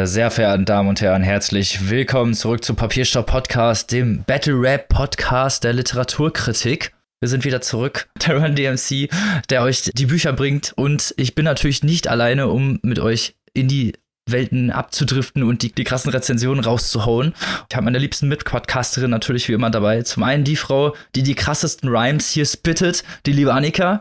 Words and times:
Meine 0.00 0.08
sehr 0.08 0.30
verehrten 0.30 0.64
Damen 0.64 0.88
und 0.88 1.02
Herren, 1.02 1.22
herzlich 1.22 1.90
willkommen 1.90 2.32
zurück 2.32 2.64
zum 2.64 2.74
Papierstopp 2.74 3.26
Podcast, 3.26 3.92
dem 3.92 4.24
Battle 4.24 4.58
Rap 4.58 4.88
Podcast 4.88 5.62
der 5.62 5.74
Literaturkritik. 5.74 6.94
Wir 7.20 7.28
sind 7.28 7.44
wieder 7.44 7.60
zurück, 7.60 8.08
der 8.26 8.42
Run 8.42 8.56
DMC, 8.56 9.10
der 9.50 9.60
euch 9.60 9.90
die 9.92 10.06
Bücher 10.06 10.32
bringt 10.32 10.72
und 10.74 11.12
ich 11.18 11.34
bin 11.34 11.44
natürlich 11.44 11.82
nicht 11.82 12.08
alleine, 12.08 12.48
um 12.48 12.78
mit 12.82 12.98
euch 12.98 13.36
in 13.52 13.68
die 13.68 13.92
Welten 14.26 14.70
abzudriften 14.70 15.42
und 15.42 15.60
die, 15.60 15.70
die 15.70 15.84
krassen 15.84 16.10
Rezensionen 16.10 16.64
rauszuhauen. 16.64 17.34
Ich 17.68 17.76
habe 17.76 17.84
meine 17.84 17.98
liebsten 17.98 18.26
Mitpodcasterin 18.28 19.10
natürlich 19.10 19.50
wie 19.50 19.52
immer 19.52 19.68
dabei. 19.68 20.00
Zum 20.00 20.22
einen 20.22 20.44
die 20.44 20.56
Frau, 20.56 20.96
die 21.14 21.22
die 21.22 21.34
krassesten 21.34 21.90
Rhymes 21.90 22.30
hier 22.30 22.46
spittet, 22.46 23.04
die 23.26 23.32
liebe 23.32 23.52
Annika. 23.52 24.00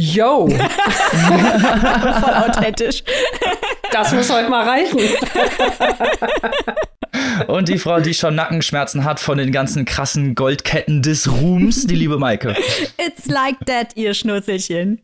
Yo! 0.00 0.48
Voll 0.48 2.34
authentisch. 2.34 3.02
Das 3.92 4.12
muss 4.12 4.32
heute 4.32 4.48
mal 4.48 4.68
reichen. 4.68 4.98
Und 7.46 7.68
die 7.68 7.78
Frau, 7.78 8.00
die 8.00 8.14
schon 8.14 8.34
Nackenschmerzen 8.34 9.04
hat 9.04 9.20
von 9.20 9.38
den 9.38 9.52
ganzen 9.52 9.84
krassen 9.84 10.34
Goldketten 10.34 11.02
des 11.02 11.30
Ruhms, 11.30 11.86
die 11.86 11.94
liebe 11.94 12.18
Maike. 12.18 12.56
It's 12.98 13.26
like 13.26 13.56
that, 13.66 13.96
ihr 13.96 14.14
Schnurzelchen. 14.14 15.00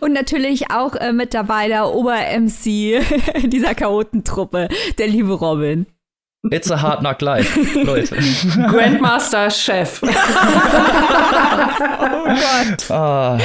Und 0.00 0.12
natürlich 0.12 0.70
auch 0.70 0.94
äh, 0.94 1.12
mit 1.12 1.34
dabei 1.34 1.68
der 1.68 1.88
Ober-MC 1.88 3.02
dieser 3.50 3.74
Chaotentruppe, 3.74 4.68
der 4.98 5.08
liebe 5.08 5.32
Robin. 5.32 5.86
It's 6.50 6.70
a 6.70 6.80
hard 6.80 7.00
knock 7.00 7.20
life, 7.20 7.60
Leute. 7.82 8.16
Grandmaster 8.68 9.50
Chef. 9.50 10.00
oh 10.02 10.06
Gott. 12.24 12.90
Ah, 12.90 13.38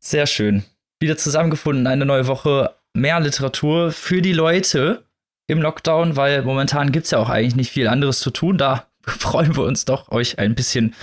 sehr 0.00 0.26
schön. 0.26 0.64
Wieder 0.98 1.16
zusammengefunden, 1.16 1.86
eine 1.86 2.04
neue 2.04 2.26
Woche, 2.26 2.74
mehr 2.94 3.20
Literatur 3.20 3.92
für 3.92 4.22
die 4.22 4.32
Leute 4.32 5.04
im 5.46 5.62
Lockdown, 5.62 6.16
weil 6.16 6.42
momentan 6.42 6.92
gibt 6.92 7.06
es 7.06 7.10
ja 7.10 7.18
auch 7.18 7.30
eigentlich 7.30 7.56
nicht 7.56 7.72
viel 7.72 7.88
anderes 7.88 8.20
zu 8.20 8.30
tun. 8.30 8.58
Da 8.58 8.86
freuen 9.02 9.56
wir 9.56 9.64
uns 9.64 9.84
doch, 9.84 10.10
euch 10.10 10.38
ein 10.38 10.54
bisschen 10.54 10.94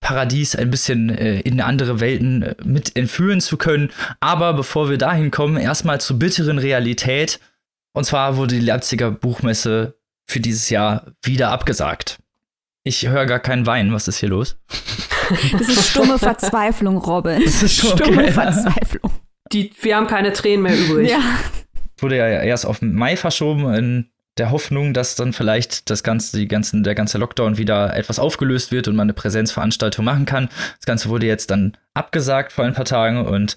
Paradies, 0.00 0.54
ein 0.54 0.70
bisschen 0.70 1.10
äh, 1.10 1.40
in 1.40 1.60
andere 1.60 2.00
Welten 2.00 2.42
äh, 2.42 2.54
mit 2.64 2.96
entführen 2.96 3.40
zu 3.40 3.56
können. 3.56 3.90
Aber 4.20 4.54
bevor 4.54 4.88
wir 4.88 4.98
dahin 4.98 5.30
kommen, 5.30 5.56
erstmal 5.56 6.00
zur 6.00 6.18
bitteren 6.18 6.58
Realität. 6.58 7.40
Und 7.92 8.04
zwar 8.04 8.36
wurde 8.36 8.54
die 8.54 8.64
Leipziger 8.64 9.10
Buchmesse 9.10 9.98
für 10.24 10.40
dieses 10.40 10.70
Jahr 10.70 11.12
wieder 11.22 11.50
abgesagt. 11.50 12.18
Ich 12.84 13.08
höre 13.08 13.26
gar 13.26 13.40
keinen 13.40 13.66
Wein. 13.66 13.92
Was 13.92 14.06
ist 14.06 14.18
hier 14.18 14.28
los? 14.28 14.56
Das 15.52 15.68
ist 15.68 15.90
stumme 15.90 16.18
Verzweiflung, 16.18 16.98
Robin. 16.98 17.42
Das 17.44 17.62
ist 17.62 17.78
stumme 17.78 18.22
okay. 18.22 18.32
Verzweiflung. 18.32 19.10
Die, 19.52 19.72
wir 19.80 19.96
haben 19.96 20.06
keine 20.06 20.32
Tränen 20.32 20.62
mehr 20.62 20.76
übrig. 20.76 21.10
Ja. 21.18 21.20
Wurde 22.00 22.16
ja 22.16 22.28
erst 22.28 22.64
auf 22.64 22.80
Mai 22.80 23.16
verschoben 23.16 23.74
in 23.74 24.10
der 24.38 24.50
Hoffnung, 24.50 24.94
dass 24.94 25.16
dann 25.16 25.32
vielleicht 25.32 25.90
das 25.90 26.02
ganze, 26.02 26.36
die 26.36 26.46
ganzen, 26.46 26.84
der 26.84 26.94
ganze 26.94 27.18
Lockdown 27.18 27.58
wieder 27.58 27.96
etwas 27.96 28.18
aufgelöst 28.18 28.70
wird 28.70 28.88
und 28.88 28.96
man 28.96 29.06
eine 29.06 29.14
Präsenzveranstaltung 29.14 30.04
machen 30.04 30.24
kann. 30.24 30.48
Das 30.76 30.86
Ganze 30.86 31.08
wurde 31.08 31.26
jetzt 31.26 31.50
dann 31.50 31.76
abgesagt 31.94 32.52
vor 32.52 32.64
ein 32.64 32.74
paar 32.74 32.84
Tagen 32.84 33.26
und 33.26 33.56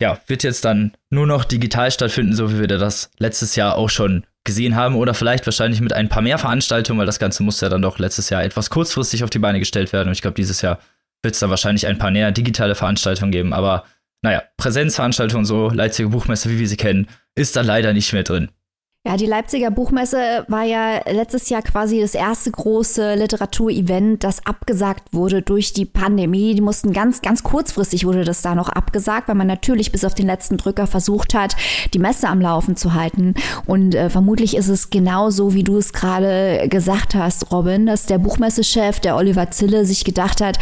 ja, 0.00 0.18
wird 0.26 0.42
jetzt 0.42 0.64
dann 0.64 0.92
nur 1.10 1.26
noch 1.26 1.44
digital 1.44 1.90
stattfinden, 1.90 2.34
so 2.34 2.52
wie 2.52 2.58
wir 2.58 2.66
das 2.66 3.10
letztes 3.18 3.56
Jahr 3.56 3.76
auch 3.76 3.88
schon 3.88 4.26
gesehen 4.44 4.76
haben 4.76 4.94
oder 4.96 5.14
vielleicht 5.14 5.46
wahrscheinlich 5.46 5.80
mit 5.80 5.92
ein 5.92 6.08
paar 6.08 6.22
mehr 6.22 6.38
Veranstaltungen, 6.38 6.98
weil 6.98 7.06
das 7.06 7.18
Ganze 7.18 7.42
musste 7.42 7.66
ja 7.66 7.70
dann 7.70 7.82
doch 7.82 7.98
letztes 7.98 8.30
Jahr 8.30 8.44
etwas 8.44 8.70
kurzfristig 8.70 9.24
auf 9.24 9.30
die 9.30 9.38
Beine 9.38 9.58
gestellt 9.58 9.92
werden 9.92 10.08
und 10.08 10.12
ich 10.12 10.22
glaube, 10.22 10.34
dieses 10.34 10.60
Jahr 10.60 10.78
wird 11.22 11.34
es 11.34 11.40
dann 11.40 11.50
wahrscheinlich 11.50 11.86
ein 11.86 11.98
paar 11.98 12.10
mehr 12.10 12.30
digitale 12.30 12.74
Veranstaltungen 12.74 13.32
geben, 13.32 13.52
aber 13.52 13.84
naja, 14.22 14.42
Präsenzveranstaltungen 14.56 15.44
so, 15.44 15.68
Leipziger 15.68 16.08
Buchmesse, 16.08 16.50
wie 16.50 16.58
wir 16.58 16.68
sie 16.68 16.76
kennen, 16.76 17.08
ist 17.34 17.56
da 17.56 17.60
leider 17.60 17.92
nicht 17.92 18.12
mehr 18.12 18.22
drin. 18.22 18.50
Ja, 19.06 19.16
die 19.16 19.26
Leipziger 19.26 19.70
Buchmesse 19.70 20.44
war 20.48 20.64
ja 20.64 21.00
letztes 21.08 21.48
Jahr 21.48 21.62
quasi 21.62 22.00
das 22.00 22.16
erste 22.16 22.50
große 22.50 23.14
Literaturevent, 23.14 24.24
das 24.24 24.44
abgesagt 24.44 25.14
wurde 25.14 25.42
durch 25.42 25.72
die 25.72 25.84
Pandemie. 25.84 26.56
Die 26.56 26.60
mussten 26.60 26.92
ganz, 26.92 27.22
ganz 27.22 27.44
kurzfristig 27.44 28.04
wurde 28.04 28.24
das 28.24 28.42
da 28.42 28.56
noch 28.56 28.68
abgesagt, 28.68 29.28
weil 29.28 29.36
man 29.36 29.46
natürlich 29.46 29.92
bis 29.92 30.04
auf 30.04 30.14
den 30.14 30.26
letzten 30.26 30.56
Drücker 30.56 30.88
versucht 30.88 31.34
hat, 31.34 31.54
die 31.94 32.00
Messe 32.00 32.26
am 32.26 32.40
Laufen 32.40 32.74
zu 32.74 32.94
halten. 32.94 33.34
Und 33.64 33.94
äh, 33.94 34.10
vermutlich 34.10 34.56
ist 34.56 34.66
es 34.66 34.90
genauso, 34.90 35.54
wie 35.54 35.62
du 35.62 35.76
es 35.76 35.92
gerade 35.92 36.66
gesagt 36.68 37.14
hast, 37.14 37.52
Robin, 37.52 37.86
dass 37.86 38.06
der 38.06 38.18
Buchmessechef, 38.18 38.98
der 38.98 39.14
Oliver 39.14 39.52
Zille, 39.52 39.84
sich 39.84 40.04
gedacht 40.04 40.40
hat, 40.40 40.58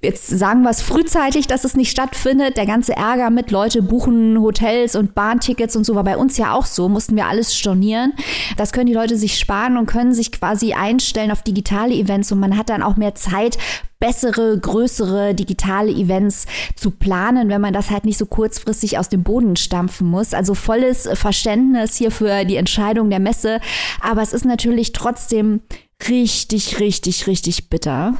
jetzt 0.00 0.28
sagen 0.28 0.62
wir 0.62 0.70
es 0.70 0.80
frühzeitig, 0.80 1.48
dass 1.48 1.64
es 1.64 1.74
nicht 1.74 1.90
stattfindet. 1.90 2.56
Der 2.56 2.66
ganze 2.66 2.92
Ärger 2.92 3.30
mit 3.30 3.50
Leute 3.50 3.82
buchen 3.82 4.40
Hotels 4.40 4.94
und 4.94 5.16
Bahntickets 5.16 5.74
und 5.74 5.84
so 5.84 5.96
war 5.96 6.04
bei 6.04 6.16
uns 6.16 6.36
ja 6.36 6.54
auch 6.54 6.66
so, 6.66 6.88
mussten 6.88 7.16
wir 7.16 7.26
alles 7.26 7.52
stornieren 7.56 7.79
stornieren. 7.80 8.12
Das 8.56 8.72
können 8.72 8.86
die 8.86 8.94
Leute 8.94 9.16
sich 9.16 9.38
sparen 9.38 9.76
und 9.76 9.86
können 9.86 10.12
sich 10.12 10.32
quasi 10.32 10.74
einstellen 10.74 11.30
auf 11.30 11.42
digitale 11.42 11.94
Events 11.94 12.30
und 12.30 12.40
man 12.40 12.56
hat 12.56 12.68
dann 12.68 12.82
auch 12.82 12.96
mehr 12.96 13.14
Zeit, 13.14 13.58
bessere, 13.98 14.58
größere 14.58 15.34
digitale 15.34 15.90
Events 15.90 16.46
zu 16.74 16.90
planen, 16.90 17.48
wenn 17.48 17.60
man 17.60 17.74
das 17.74 17.90
halt 17.90 18.04
nicht 18.04 18.18
so 18.18 18.26
kurzfristig 18.26 18.98
aus 18.98 19.08
dem 19.08 19.22
Boden 19.22 19.56
stampfen 19.56 20.06
muss. 20.06 20.32
Also 20.32 20.54
volles 20.54 21.08
Verständnis 21.14 21.96
hier 21.96 22.10
für 22.10 22.44
die 22.44 22.56
Entscheidung 22.56 23.10
der 23.10 23.20
Messe. 23.20 23.60
Aber 24.00 24.22
es 24.22 24.32
ist 24.32 24.44
natürlich 24.44 24.92
trotzdem 24.92 25.60
richtig, 26.08 26.80
richtig, 26.80 27.26
richtig 27.26 27.68
bitter. 27.68 28.14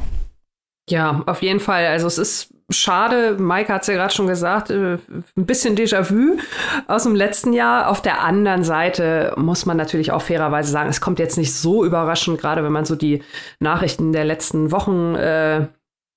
Ja, 0.90 1.22
auf 1.26 1.40
jeden 1.40 1.60
Fall. 1.60 1.86
Also 1.86 2.06
es 2.08 2.18
ist 2.18 2.54
schade, 2.70 3.36
Mike 3.38 3.72
hat 3.72 3.82
es 3.82 3.88
ja 3.88 3.94
gerade 3.94 4.14
schon 4.14 4.26
gesagt, 4.26 4.70
äh, 4.70 4.98
ein 5.36 5.46
bisschen 5.46 5.76
Déjà-vu 5.76 6.38
aus 6.86 7.04
dem 7.04 7.14
letzten 7.14 7.52
Jahr. 7.52 7.88
Auf 7.88 8.02
der 8.02 8.22
anderen 8.22 8.64
Seite 8.64 9.34
muss 9.36 9.66
man 9.66 9.76
natürlich 9.76 10.12
auch 10.12 10.22
fairerweise 10.22 10.70
sagen, 10.70 10.88
es 10.88 11.00
kommt 11.00 11.18
jetzt 11.18 11.38
nicht 11.38 11.54
so 11.54 11.84
überraschend, 11.84 12.40
gerade 12.40 12.64
wenn 12.64 12.72
man 12.72 12.84
so 12.84 12.96
die 12.96 13.22
Nachrichten 13.58 14.12
der 14.12 14.24
letzten 14.24 14.72
Wochen 14.72 15.14
äh, 15.14 15.66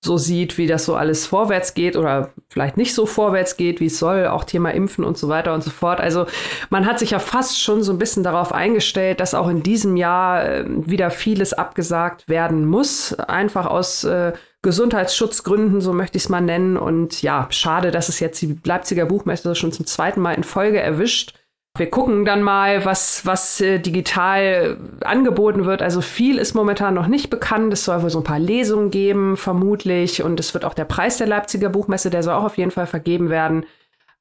so 0.04 0.18
sieht, 0.18 0.58
wie 0.58 0.68
das 0.68 0.86
so 0.86 0.96
alles 0.96 1.26
vorwärts 1.26 1.74
geht 1.74 1.96
oder 1.96 2.32
vielleicht 2.50 2.76
nicht 2.76 2.94
so 2.94 3.06
vorwärts 3.06 3.56
geht, 3.56 3.80
wie 3.80 3.86
es 3.86 4.00
soll, 4.00 4.28
auch 4.28 4.44
Thema 4.44 4.74
Impfen 4.74 5.06
und 5.06 5.18
so 5.18 5.30
weiter 5.30 5.54
und 5.54 5.64
so 5.64 5.72
fort. 5.72 6.02
Also 6.02 6.26
man 6.70 6.86
hat 6.86 7.00
sich 7.00 7.12
ja 7.12 7.20
fast 7.20 7.62
schon 7.62 7.84
so 7.84 7.94
ein 7.94 7.98
bisschen 7.98 8.24
darauf 8.24 8.52
eingestellt, 8.52 9.22
dass 9.22 9.34
auch 9.34 9.48
in 9.48 9.64
diesem 9.64 9.96
Jahr 9.96 10.46
äh, 10.46 10.66
wieder 10.68 11.10
vieles 11.10 11.54
abgesagt 11.54 12.28
werden 12.28 12.66
muss, 12.66 13.14
einfach 13.14 13.66
aus 13.66 14.04
äh, 14.04 14.34
Gesundheitsschutzgründen, 14.64 15.82
so 15.82 15.94
möchte 15.94 16.18
ich 16.18 16.24
es 16.24 16.30
mal 16.30 16.42
nennen. 16.42 16.78
Und 16.78 17.22
ja, 17.22 17.48
schade, 17.52 17.92
dass 17.92 18.10
es 18.10 18.20
jetzt 18.20 18.42
die 18.42 18.58
Leipziger 18.64 19.06
Buchmesse 19.06 19.54
schon 19.54 19.72
zum 19.72 19.86
zweiten 19.86 20.22
Mal 20.22 20.34
in 20.34 20.44
Folge 20.44 20.80
erwischt. 20.80 21.36
Wir 21.76 21.90
gucken 21.90 22.24
dann 22.24 22.44
mal, 22.44 22.86
was, 22.86 23.26
was 23.26 23.60
äh, 23.60 23.80
digital 23.80 24.78
angeboten 25.02 25.66
wird. 25.66 25.82
Also 25.82 26.02
viel 26.02 26.38
ist 26.38 26.54
momentan 26.54 26.94
noch 26.94 27.08
nicht 27.08 27.30
bekannt. 27.30 27.74
Es 27.74 27.84
soll 27.86 28.04
wohl 28.04 28.10
so 28.10 28.20
ein 28.20 28.24
paar 28.24 28.40
Lesungen 28.40 28.90
geben, 28.90 29.38
vermutlich. 29.38 30.24
Und 30.24 30.40
es 30.40 30.54
wird 30.54 30.66
auch 30.66 30.76
der 30.76 30.86
Preis 30.86 31.18
der 31.18 31.28
Leipziger 31.28 31.70
Buchmesse, 31.70 32.10
der 32.10 32.24
soll 32.24 32.36
auch 32.36 32.46
auf 32.46 32.58
jeden 32.58 32.72
Fall 32.72 32.88
vergeben 32.88 33.30
werden. 33.30 33.66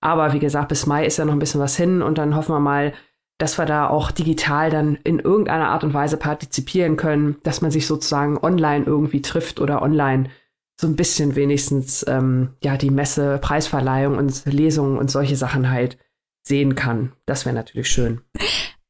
Aber 0.01 0.33
wie 0.33 0.39
gesagt, 0.41 0.69
bis 0.69 0.87
Mai 0.87 1.07
ist 1.07 1.19
ja 1.19 1.25
noch 1.25 1.35
ein 1.35 1.39
bisschen 1.39 1.61
was 1.61 1.77
hin. 1.77 2.03
Und 2.03 2.19
dann 2.19 2.35
hoffen 2.35 2.55
wir 2.55 2.61
mal, 2.61 2.95
dass 3.43 3.59
wir 3.59 3.67
da 3.67 3.89
auch 3.89 4.13
digital 4.13 4.71
dann 4.71 4.97
in 5.03 5.19
irgendeiner 5.19 5.71
Art 5.71 5.83
und 5.83 5.93
Weise 5.93 6.17
partizipieren 6.17 6.97
können, 6.97 7.39
dass 7.43 7.61
man 7.61 7.73
sich 7.73 7.89
sozusagen 7.89 8.39
online 8.39 8.85
irgendwie 8.85 9.21
trifft 9.21 9.61
oder 9.61 9.83
online 9.83 10.31
so 10.81 10.87
ein 10.87 10.95
bisschen 10.95 11.35
wenigstens 11.35 12.05
ähm, 12.07 12.51
ja 12.63 12.77
die 12.77 12.91
Messe, 12.91 13.39
Preisverleihung 13.43 14.17
und 14.17 14.45
Lesungen 14.47 14.97
und 14.97 15.11
solche 15.11 15.35
Sachen 15.35 15.73
halt 15.73 15.99
sehen 16.47 16.77
kann. 16.77 17.15
Das 17.27 17.45
wäre 17.45 17.57
natürlich 17.57 17.91
schön. 17.91 18.21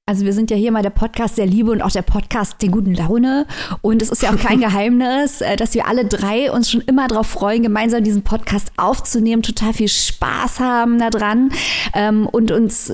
Also 0.04 0.26
wir 0.26 0.34
sind 0.34 0.50
ja 0.50 0.56
hier 0.58 0.70
mal 0.70 0.82
der 0.82 0.90
Podcast 0.90 1.38
der 1.38 1.46
Liebe 1.46 1.70
und 1.70 1.80
auch 1.80 1.90
der 1.90 2.02
Podcast 2.02 2.60
der 2.60 2.68
guten 2.68 2.92
Laune. 2.92 3.46
Und 3.80 4.02
es 4.02 4.10
ist 4.10 4.20
ja 4.20 4.34
auch 4.34 4.38
kein 4.38 4.60
Geheimnis, 4.60 5.40
äh, 5.40 5.56
dass 5.56 5.72
wir 5.72 5.86
alle 5.86 6.04
drei 6.04 6.52
uns 6.52 6.70
schon 6.70 6.82
immer 6.82 7.08
darauf 7.08 7.26
freuen, 7.26 7.62
gemeinsam 7.62 8.04
diesen 8.04 8.22
Podcast 8.22 8.70
aufzunehmen, 8.76 9.42
total 9.42 9.72
viel 9.72 9.88
Spaß 9.88 10.60
haben 10.60 10.98
daran 10.98 11.52
ähm, 11.94 12.26
und 12.26 12.52
uns 12.52 12.92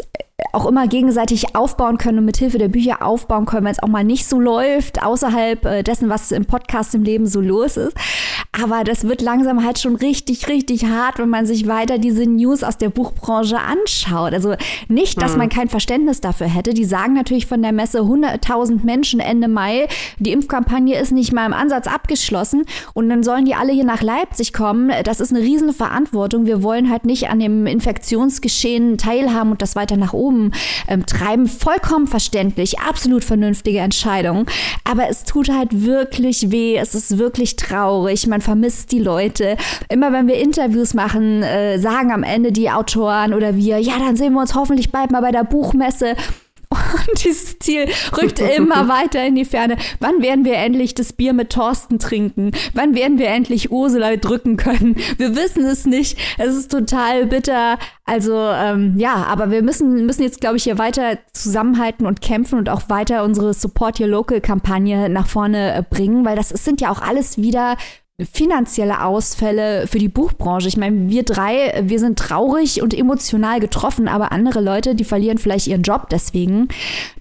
auch 0.52 0.66
immer 0.66 0.86
gegenseitig 0.86 1.56
aufbauen 1.56 1.98
können 1.98 2.18
und 2.18 2.24
mit 2.24 2.36
Hilfe 2.36 2.58
der 2.58 2.68
Bücher 2.68 3.02
aufbauen 3.02 3.44
können, 3.44 3.64
wenn 3.64 3.72
es 3.72 3.82
auch 3.82 3.88
mal 3.88 4.04
nicht 4.04 4.26
so 4.26 4.38
läuft, 4.38 5.02
außerhalb 5.02 5.64
äh, 5.64 5.82
dessen, 5.82 6.08
was 6.08 6.30
im 6.30 6.44
Podcast 6.44 6.94
im 6.94 7.02
Leben 7.02 7.26
so 7.26 7.40
los 7.40 7.76
ist. 7.76 7.96
Aber 8.60 8.84
das 8.84 9.04
wird 9.04 9.20
langsam 9.20 9.64
halt 9.64 9.78
schon 9.78 9.96
richtig, 9.96 10.48
richtig 10.48 10.84
hart, 10.86 11.18
wenn 11.18 11.28
man 11.28 11.44
sich 11.44 11.66
weiter 11.66 11.98
diese 11.98 12.24
News 12.24 12.62
aus 12.62 12.78
der 12.78 12.88
Buchbranche 12.88 13.58
anschaut. 13.58 14.32
Also 14.32 14.54
nicht, 14.86 15.20
dass 15.20 15.32
hm. 15.32 15.38
man 15.38 15.48
kein 15.48 15.68
Verständnis 15.68 16.20
dafür 16.20 16.46
hätte. 16.46 16.72
Die 16.72 16.84
sagen 16.84 17.14
natürlich 17.14 17.46
von 17.46 17.60
der 17.60 17.72
Messe 17.72 18.00
100.000 18.00 18.84
Menschen 18.84 19.18
Ende 19.18 19.48
Mai. 19.48 19.88
Die 20.18 20.32
Impfkampagne 20.32 20.98
ist 21.00 21.12
nicht 21.12 21.32
mal 21.32 21.46
im 21.46 21.52
Ansatz 21.52 21.88
abgeschlossen 21.88 22.64
und 22.94 23.08
dann 23.08 23.24
sollen 23.24 23.44
die 23.44 23.54
alle 23.54 23.72
hier 23.72 23.84
nach 23.84 24.02
Leipzig 24.02 24.52
kommen. 24.52 24.92
Das 25.04 25.20
ist 25.20 25.34
eine 25.34 25.44
riesen 25.44 25.72
Verantwortung. 25.72 26.46
Wir 26.46 26.62
wollen 26.62 26.90
halt 26.90 27.04
nicht 27.04 27.28
an 27.28 27.40
dem 27.40 27.66
Infektionsgeschehen 27.66 28.98
teilhaben 28.98 29.50
und 29.50 29.62
das 29.62 29.76
weiter 29.76 29.96
nach 29.96 30.12
oben 30.12 30.27
oben 30.28 30.52
ähm, 30.86 31.06
treiben. 31.06 31.46
Vollkommen 31.46 32.06
verständlich, 32.06 32.78
absolut 32.80 33.24
vernünftige 33.24 33.78
Entscheidung. 33.78 34.46
Aber 34.84 35.08
es 35.08 35.24
tut 35.24 35.50
halt 35.50 35.84
wirklich 35.84 36.50
weh. 36.50 36.76
Es 36.76 36.94
ist 36.94 37.18
wirklich 37.18 37.56
traurig. 37.56 38.26
Man 38.26 38.40
vermisst 38.40 38.92
die 38.92 38.98
Leute. 38.98 39.56
Immer 39.88 40.12
wenn 40.12 40.28
wir 40.28 40.36
Interviews 40.36 40.94
machen, 40.94 41.42
äh, 41.42 41.78
sagen 41.78 42.12
am 42.12 42.22
Ende 42.22 42.52
die 42.52 42.70
Autoren 42.70 43.34
oder 43.34 43.56
wir, 43.56 43.78
ja, 43.78 43.98
dann 43.98 44.16
sehen 44.16 44.34
wir 44.34 44.40
uns 44.40 44.54
hoffentlich 44.54 44.92
bald 44.92 45.10
mal 45.10 45.22
bei 45.22 45.32
der 45.32 45.44
Buchmesse. 45.44 46.14
Und 46.92 47.24
dieses 47.24 47.58
Ziel 47.58 47.86
rückt 48.16 48.38
immer 48.38 48.88
weiter 48.88 49.24
in 49.26 49.34
die 49.34 49.44
Ferne. 49.44 49.76
Wann 50.00 50.22
werden 50.22 50.44
wir 50.44 50.56
endlich 50.56 50.94
das 50.94 51.12
Bier 51.12 51.32
mit 51.32 51.50
Thorsten 51.50 51.98
trinken? 51.98 52.52
Wann 52.74 52.94
werden 52.94 53.18
wir 53.18 53.28
endlich 53.28 53.70
Ursula 53.70 54.16
drücken 54.16 54.56
können? 54.56 54.96
Wir 55.16 55.36
wissen 55.36 55.64
es 55.64 55.86
nicht. 55.86 56.18
Es 56.38 56.54
ist 56.54 56.70
total 56.70 57.26
bitter. 57.26 57.78
Also 58.04 58.36
ähm, 58.36 58.94
ja, 58.96 59.14
aber 59.14 59.50
wir 59.50 59.62
müssen, 59.62 60.06
müssen 60.06 60.22
jetzt, 60.22 60.40
glaube 60.40 60.56
ich, 60.56 60.64
hier 60.64 60.78
weiter 60.78 61.18
zusammenhalten 61.32 62.06
und 62.06 62.20
kämpfen 62.20 62.58
und 62.58 62.68
auch 62.68 62.88
weiter 62.88 63.24
unsere 63.24 63.52
Support 63.54 64.00
Your 64.00 64.08
Local 64.08 64.40
Kampagne 64.40 65.08
nach 65.08 65.26
vorne 65.26 65.74
äh, 65.74 65.82
bringen, 65.88 66.24
weil 66.24 66.36
das 66.36 66.48
sind 66.48 66.80
ja 66.80 66.90
auch 66.90 67.02
alles 67.02 67.38
wieder 67.38 67.76
finanzielle 68.24 69.04
Ausfälle 69.04 69.86
für 69.86 70.00
die 70.00 70.08
Buchbranche. 70.08 70.66
Ich 70.66 70.76
meine, 70.76 71.08
wir 71.08 71.22
drei, 71.22 71.82
wir 71.84 72.00
sind 72.00 72.18
traurig 72.18 72.82
und 72.82 72.92
emotional 72.92 73.60
getroffen, 73.60 74.08
aber 74.08 74.32
andere 74.32 74.60
Leute, 74.60 74.96
die 74.96 75.04
verlieren 75.04 75.38
vielleicht 75.38 75.68
ihren 75.68 75.82
Job 75.82 76.08
deswegen. 76.10 76.68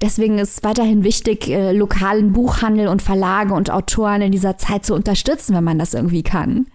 Deswegen 0.02 0.40
ist 0.40 0.64
weiterhin 0.64 1.04
wichtig, 1.04 1.50
äh, 1.50 1.72
lokalen 1.72 2.34
Buchhandel 2.34 2.88
und 2.88 3.04
Verlage 3.04 3.54
und 3.54 3.70
Autoren 3.70 4.24
in 4.24 4.32
dieser 4.32 4.58
Zeit 4.58 4.86
zu 4.86 4.96
unterstützen, 4.96 5.56
wenn 5.56 5.64
man 5.64 5.78
das 5.78 5.94
irgendwie 5.94 6.24
kann. 6.24 6.66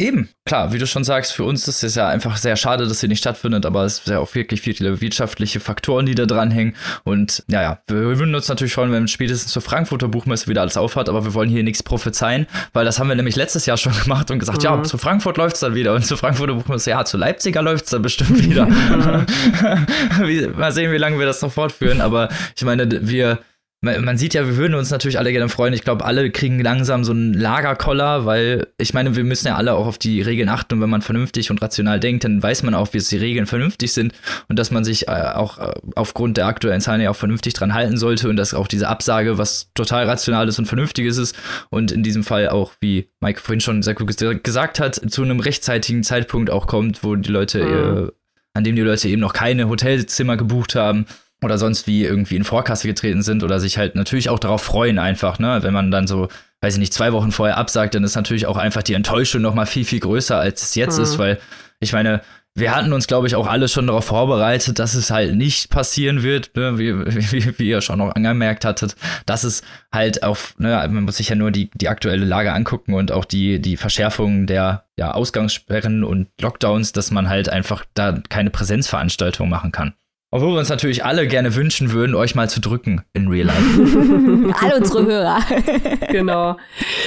Eben, 0.00 0.28
klar, 0.46 0.72
wie 0.72 0.78
du 0.78 0.86
schon 0.86 1.02
sagst, 1.02 1.32
für 1.32 1.42
uns 1.42 1.66
ist 1.66 1.82
es 1.82 1.96
ja 1.96 2.06
einfach 2.06 2.36
sehr 2.36 2.54
schade, 2.54 2.86
dass 2.86 3.00
sie 3.00 3.08
nicht 3.08 3.18
stattfindet, 3.18 3.66
aber 3.66 3.84
es 3.84 3.96
sind 3.96 4.12
ja 4.14 4.20
auch 4.20 4.32
wirklich 4.32 4.60
viele 4.60 5.00
wirtschaftliche 5.00 5.58
Faktoren, 5.58 6.06
die 6.06 6.14
da 6.14 6.24
dranhängen. 6.24 6.76
Und 7.02 7.42
ja, 7.48 7.62
ja, 7.62 7.82
wir 7.88 8.16
würden 8.16 8.32
uns 8.32 8.46
natürlich 8.46 8.74
freuen, 8.74 8.92
wenn 8.92 9.08
spätestens 9.08 9.50
zur 9.50 9.60
Frankfurter 9.60 10.06
Buchmesse 10.06 10.46
wieder 10.46 10.60
alles 10.60 10.76
aufhat, 10.76 11.08
aber 11.08 11.24
wir 11.24 11.34
wollen 11.34 11.50
hier 11.50 11.64
nichts 11.64 11.82
prophezeien, 11.82 12.46
weil 12.72 12.84
das 12.84 13.00
haben 13.00 13.08
wir 13.08 13.16
nämlich 13.16 13.34
letztes 13.34 13.66
Jahr 13.66 13.76
schon 13.76 13.92
gemacht 14.04 14.30
und 14.30 14.38
gesagt, 14.38 14.58
mhm. 14.58 14.64
ja, 14.64 14.82
zu 14.84 14.98
Frankfurt 14.98 15.36
läuft 15.36 15.56
es 15.56 15.60
dann 15.60 15.74
wieder 15.74 15.92
und 15.94 16.06
zu 16.06 16.16
Frankfurter 16.16 16.54
Buchmesse, 16.54 16.90
ja, 16.90 17.04
zu 17.04 17.16
Leipziger 17.16 17.60
läuft 17.60 17.86
es 17.86 17.90
dann 17.90 18.02
bestimmt 18.02 18.40
wieder. 18.40 18.66
Mal 20.56 20.72
sehen, 20.72 20.92
wie 20.92 20.96
lange 20.96 21.18
wir 21.18 21.26
das 21.26 21.42
noch 21.42 21.50
fortführen, 21.50 22.00
aber 22.00 22.28
ich 22.56 22.64
meine, 22.64 22.88
wir 23.08 23.40
man 23.80 24.18
sieht 24.18 24.34
ja, 24.34 24.44
wir 24.44 24.56
würden 24.56 24.74
uns 24.74 24.90
natürlich 24.90 25.20
alle 25.20 25.30
gerne 25.30 25.48
freuen. 25.48 25.72
Ich 25.72 25.84
glaube, 25.84 26.04
alle 26.04 26.32
kriegen 26.32 26.58
langsam 26.58 27.04
so 27.04 27.12
einen 27.12 27.32
Lagerkoller, 27.32 28.26
weil 28.26 28.66
ich 28.76 28.92
meine, 28.92 29.14
wir 29.14 29.22
müssen 29.22 29.46
ja 29.46 29.54
alle 29.54 29.74
auch 29.74 29.86
auf 29.86 29.98
die 29.98 30.20
Regeln 30.20 30.48
achten. 30.48 30.74
Und 30.74 30.80
wenn 30.80 30.90
man 30.90 31.00
vernünftig 31.00 31.52
und 31.52 31.62
rational 31.62 32.00
denkt, 32.00 32.24
dann 32.24 32.42
weiß 32.42 32.64
man 32.64 32.74
auch, 32.74 32.92
wie 32.92 32.98
es 32.98 33.08
die 33.08 33.18
Regeln 33.18 33.46
vernünftig 33.46 33.92
sind 33.92 34.14
und 34.48 34.58
dass 34.58 34.72
man 34.72 34.82
sich 34.82 35.06
äh, 35.06 35.12
auch 35.12 35.58
äh, 35.58 35.72
aufgrund 35.94 36.38
der 36.38 36.46
aktuellen 36.46 36.80
Zahlen 36.80 37.00
ja 37.00 37.10
auch 37.10 37.16
vernünftig 37.16 37.54
dran 37.54 37.72
halten 37.72 37.98
sollte 37.98 38.28
und 38.28 38.34
dass 38.34 38.52
auch 38.52 38.66
diese 38.66 38.88
Absage 38.88 39.38
was 39.38 39.70
total 39.74 40.06
rationales 40.06 40.58
und 40.58 40.66
vernünftiges 40.66 41.16
ist 41.16 41.36
und 41.70 41.92
in 41.92 42.02
diesem 42.02 42.24
Fall 42.24 42.48
auch, 42.48 42.72
wie 42.80 43.10
Mike 43.20 43.40
vorhin 43.40 43.60
schon 43.60 43.84
sehr 43.84 43.94
gut 43.94 44.08
gesagt 44.42 44.80
hat, 44.80 45.00
zu 45.08 45.22
einem 45.22 45.38
rechtzeitigen 45.38 46.02
Zeitpunkt 46.02 46.50
auch 46.50 46.66
kommt, 46.66 47.04
wo 47.04 47.14
die 47.14 47.30
Leute, 47.30 47.64
mhm. 47.64 48.06
äh, 48.06 48.10
an 48.54 48.64
dem 48.64 48.74
die 48.74 48.82
Leute 48.82 49.08
eben 49.08 49.20
noch 49.20 49.34
keine 49.34 49.68
Hotelzimmer 49.68 50.36
gebucht 50.36 50.74
haben 50.74 51.06
oder 51.42 51.58
sonst 51.58 51.86
wie 51.86 52.04
irgendwie 52.04 52.36
in 52.36 52.44
Vorkasse 52.44 52.88
getreten 52.88 53.22
sind 53.22 53.42
oder 53.44 53.60
sich 53.60 53.78
halt 53.78 53.94
natürlich 53.94 54.28
auch 54.28 54.38
darauf 54.38 54.62
freuen 54.62 54.98
einfach, 54.98 55.38
ne? 55.38 55.62
Wenn 55.62 55.72
man 55.72 55.90
dann 55.90 56.06
so, 56.06 56.28
weiß 56.60 56.74
ich 56.74 56.80
nicht, 56.80 56.92
zwei 56.92 57.12
Wochen 57.12 57.30
vorher 57.30 57.56
absagt, 57.56 57.94
dann 57.94 58.04
ist 58.04 58.16
natürlich 58.16 58.46
auch 58.46 58.56
einfach 58.56 58.82
die 58.82 58.94
Enttäuschung 58.94 59.42
noch 59.42 59.54
mal 59.54 59.66
viel, 59.66 59.84
viel 59.84 60.00
größer, 60.00 60.38
als 60.38 60.62
es 60.62 60.74
jetzt 60.74 60.96
mhm. 60.96 61.04
ist, 61.04 61.18
weil 61.18 61.38
ich 61.80 61.92
meine, 61.92 62.22
wir 62.58 62.74
hatten 62.74 62.92
uns, 62.92 63.06
glaube 63.06 63.26
ich, 63.26 63.36
auch 63.36 63.46
alle 63.46 63.68
schon 63.68 63.86
darauf 63.86 64.06
vorbereitet, 64.06 64.78
dass 64.78 64.94
es 64.94 65.10
halt 65.10 65.36
nicht 65.36 65.70
passieren 65.70 66.22
wird, 66.22 66.56
ne? 66.56 66.78
wie, 66.78 66.92
wie, 67.32 67.58
wie 67.58 67.68
ihr 67.68 67.80
schon 67.80 67.98
noch 67.98 68.14
angemerkt 68.14 68.64
hattet, 68.64 68.96
dass 69.26 69.44
es 69.44 69.62
halt 69.92 70.22
auf, 70.22 70.54
ne, 70.58 70.70
man 70.90 71.04
muss 71.04 71.18
sich 71.18 71.28
ja 71.28 71.36
nur 71.36 71.50
die, 71.50 71.70
die 71.74 71.88
aktuelle 71.88 72.24
Lage 72.24 72.52
angucken 72.52 72.94
und 72.94 73.12
auch 73.12 73.24
die, 73.24 73.60
die 73.60 73.76
Verschärfung 73.76 74.46
der 74.46 74.84
ja, 74.96 75.12
Ausgangssperren 75.12 76.02
und 76.02 76.28
Lockdowns, 76.40 76.92
dass 76.92 77.10
man 77.10 77.28
halt 77.28 77.48
einfach 77.48 77.84
da 77.94 78.20
keine 78.28 78.50
Präsenzveranstaltung 78.50 79.48
machen 79.48 79.70
kann. 79.70 79.94
Obwohl 80.30 80.52
wir 80.52 80.58
uns 80.58 80.68
natürlich 80.68 81.06
alle 81.06 81.26
gerne 81.26 81.54
wünschen 81.54 81.92
würden, 81.92 82.14
euch 82.14 82.34
mal 82.34 82.50
zu 82.50 82.60
drücken 82.60 83.02
in 83.14 83.28
Real 83.28 83.46
Life. 83.46 84.54
Alle 84.62 84.76
unsere 84.76 85.06
Hörer. 85.06 85.38
genau. 86.10 86.58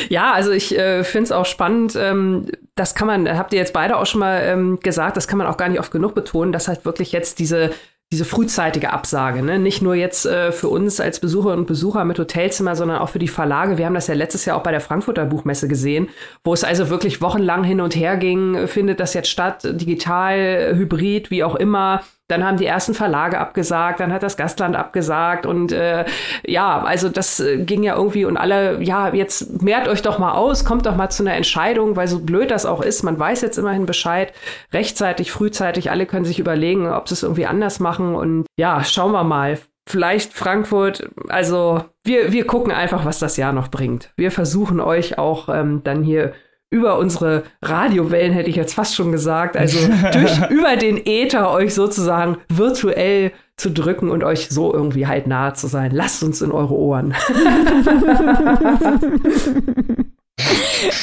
Ja, 0.10 0.32
also 0.32 0.50
ich 0.50 0.76
äh, 0.76 1.04
finde 1.04 1.26
es 1.26 1.32
auch 1.32 1.46
spannend. 1.46 1.96
Ähm, 1.96 2.48
das 2.74 2.96
kann 2.96 3.06
man, 3.06 3.30
habt 3.38 3.54
ihr 3.54 3.60
jetzt 3.60 3.74
beide 3.74 3.98
auch 3.98 4.08
schon 4.08 4.22
mal 4.22 4.42
ähm, 4.44 4.80
gesagt, 4.82 5.18
das 5.18 5.28
kann 5.28 5.38
man 5.38 5.46
auch 5.46 5.58
gar 5.58 5.70
nicht 5.70 5.80
oft 5.80 5.92
genug 5.92 6.16
betonen, 6.16 6.52
dass 6.52 6.68
halt 6.68 6.84
wirklich 6.84 7.12
jetzt 7.12 7.38
diese 7.38 7.72
diese 8.12 8.26
frühzeitige 8.26 8.92
Absage, 8.92 9.42
ne? 9.42 9.58
nicht 9.58 9.82
nur 9.82 9.96
jetzt 9.96 10.26
äh, 10.26 10.52
für 10.52 10.68
uns 10.68 11.00
als 11.00 11.22
Besucherinnen 11.22 11.62
und 11.62 11.66
Besucher 11.66 12.04
mit 12.04 12.20
Hotelzimmer, 12.20 12.76
sondern 12.76 12.98
auch 12.98 13.08
für 13.08 13.20
die 13.20 13.30
Verlage. 13.30 13.78
Wir 13.78 13.86
haben 13.86 13.94
das 13.94 14.08
ja 14.08 14.16
letztes 14.16 14.44
Jahr 14.44 14.58
auch 14.58 14.64
bei 14.64 14.72
der 14.72 14.82
Frankfurter 14.82 15.26
Buchmesse 15.26 15.70
gesehen, 15.70 16.10
wo 16.44 16.54
es 16.54 16.66
also 16.66 16.90
wirklich 16.90 17.22
wochenlang 17.22 17.64
hin 17.64 17.80
und 17.80 17.96
her 17.96 18.18
ging, 18.18 18.68
findet 18.68 19.00
das 19.00 19.14
jetzt 19.14 19.30
statt, 19.30 19.62
digital, 19.64 20.76
hybrid, 20.76 21.32
wie 21.32 21.46
auch 21.46 21.56
immer. 21.56 22.02
Dann 22.32 22.46
haben 22.46 22.58
die 22.58 22.66
ersten 22.66 22.94
Verlage 22.94 23.38
abgesagt, 23.38 24.00
dann 24.00 24.14
hat 24.14 24.24
das 24.24 24.38
Gastland 24.38 24.76
abgesagt 24.76 25.46
und 25.46 25.72
äh, 25.72 26.06
ja, 26.46 26.82
also 26.82 27.10
das 27.10 27.42
äh, 27.42 27.58
ging 27.58 27.84
ja 27.84 27.96
irgendwie 27.96 28.24
und 28.24 28.38
alle, 28.38 28.82
ja, 28.82 29.14
jetzt 29.14 29.62
mehrt 29.62 29.90
euch 29.90 30.02
doch 30.02 30.18
mal 30.18 30.32
aus, 30.32 30.64
kommt 30.64 30.86
doch 30.86 30.96
mal 30.96 31.10
zu 31.10 31.24
einer 31.24 31.36
Entscheidung, 31.36 31.98
weil 31.98 32.08
so 32.08 32.20
blöd 32.20 32.50
das 32.50 32.66
auch 32.66 32.82
ist, 32.82 33.04
man 33.04 33.20
weiß 33.20 33.42
jetzt 33.42 33.58
immerhin 33.58 33.86
Bescheid, 33.86 34.34
rechtzeitig, 34.72 35.32
frühzeitig, 35.32 35.92
alle 35.92 36.06
können 36.06 36.24
sich 36.24 36.40
überlegen, 36.40 36.88
ob 36.88 37.10
sie 37.10 37.16
es 37.16 37.24
irgendwie 37.24 37.46
anders 37.46 37.82
machen 37.82 38.16
und 38.16 38.46
ja, 38.58 38.84
schauen 38.84 39.12
wir 39.12 39.24
mal. 39.24 39.60
Vielleicht 39.90 40.32
Frankfurt, 40.34 41.10
also 41.28 41.84
wir, 42.06 42.32
wir 42.32 42.46
gucken 42.48 42.72
einfach, 42.72 43.04
was 43.04 43.20
das 43.20 43.36
Jahr 43.36 43.52
noch 43.52 43.68
bringt. 43.68 44.14
Wir 44.16 44.32
versuchen 44.32 44.80
euch 44.80 45.18
auch 45.18 45.50
ähm, 45.50 45.82
dann 45.84 46.04
hier 46.04 46.34
über 46.72 46.98
unsere 46.98 47.44
Radiowellen, 47.62 48.32
hätte 48.32 48.50
ich 48.50 48.56
jetzt 48.56 48.74
fast 48.74 48.96
schon 48.96 49.12
gesagt, 49.12 49.58
also 49.58 49.78
durch, 50.14 50.50
über 50.50 50.78
den 50.78 51.06
Äther 51.06 51.52
euch 51.52 51.74
sozusagen 51.74 52.38
virtuell 52.50 53.34
zu 53.58 53.70
drücken 53.70 54.10
und 54.10 54.24
euch 54.24 54.48
so 54.50 54.74
irgendwie 54.74 55.06
halt 55.06 55.28
nahe 55.28 55.54
zu 55.54 55.68
sein. 55.68 55.92
Lasst 55.92 56.24
uns 56.24 56.42
in 56.42 56.52
eure 56.52 56.74
Ohren. 56.74 57.14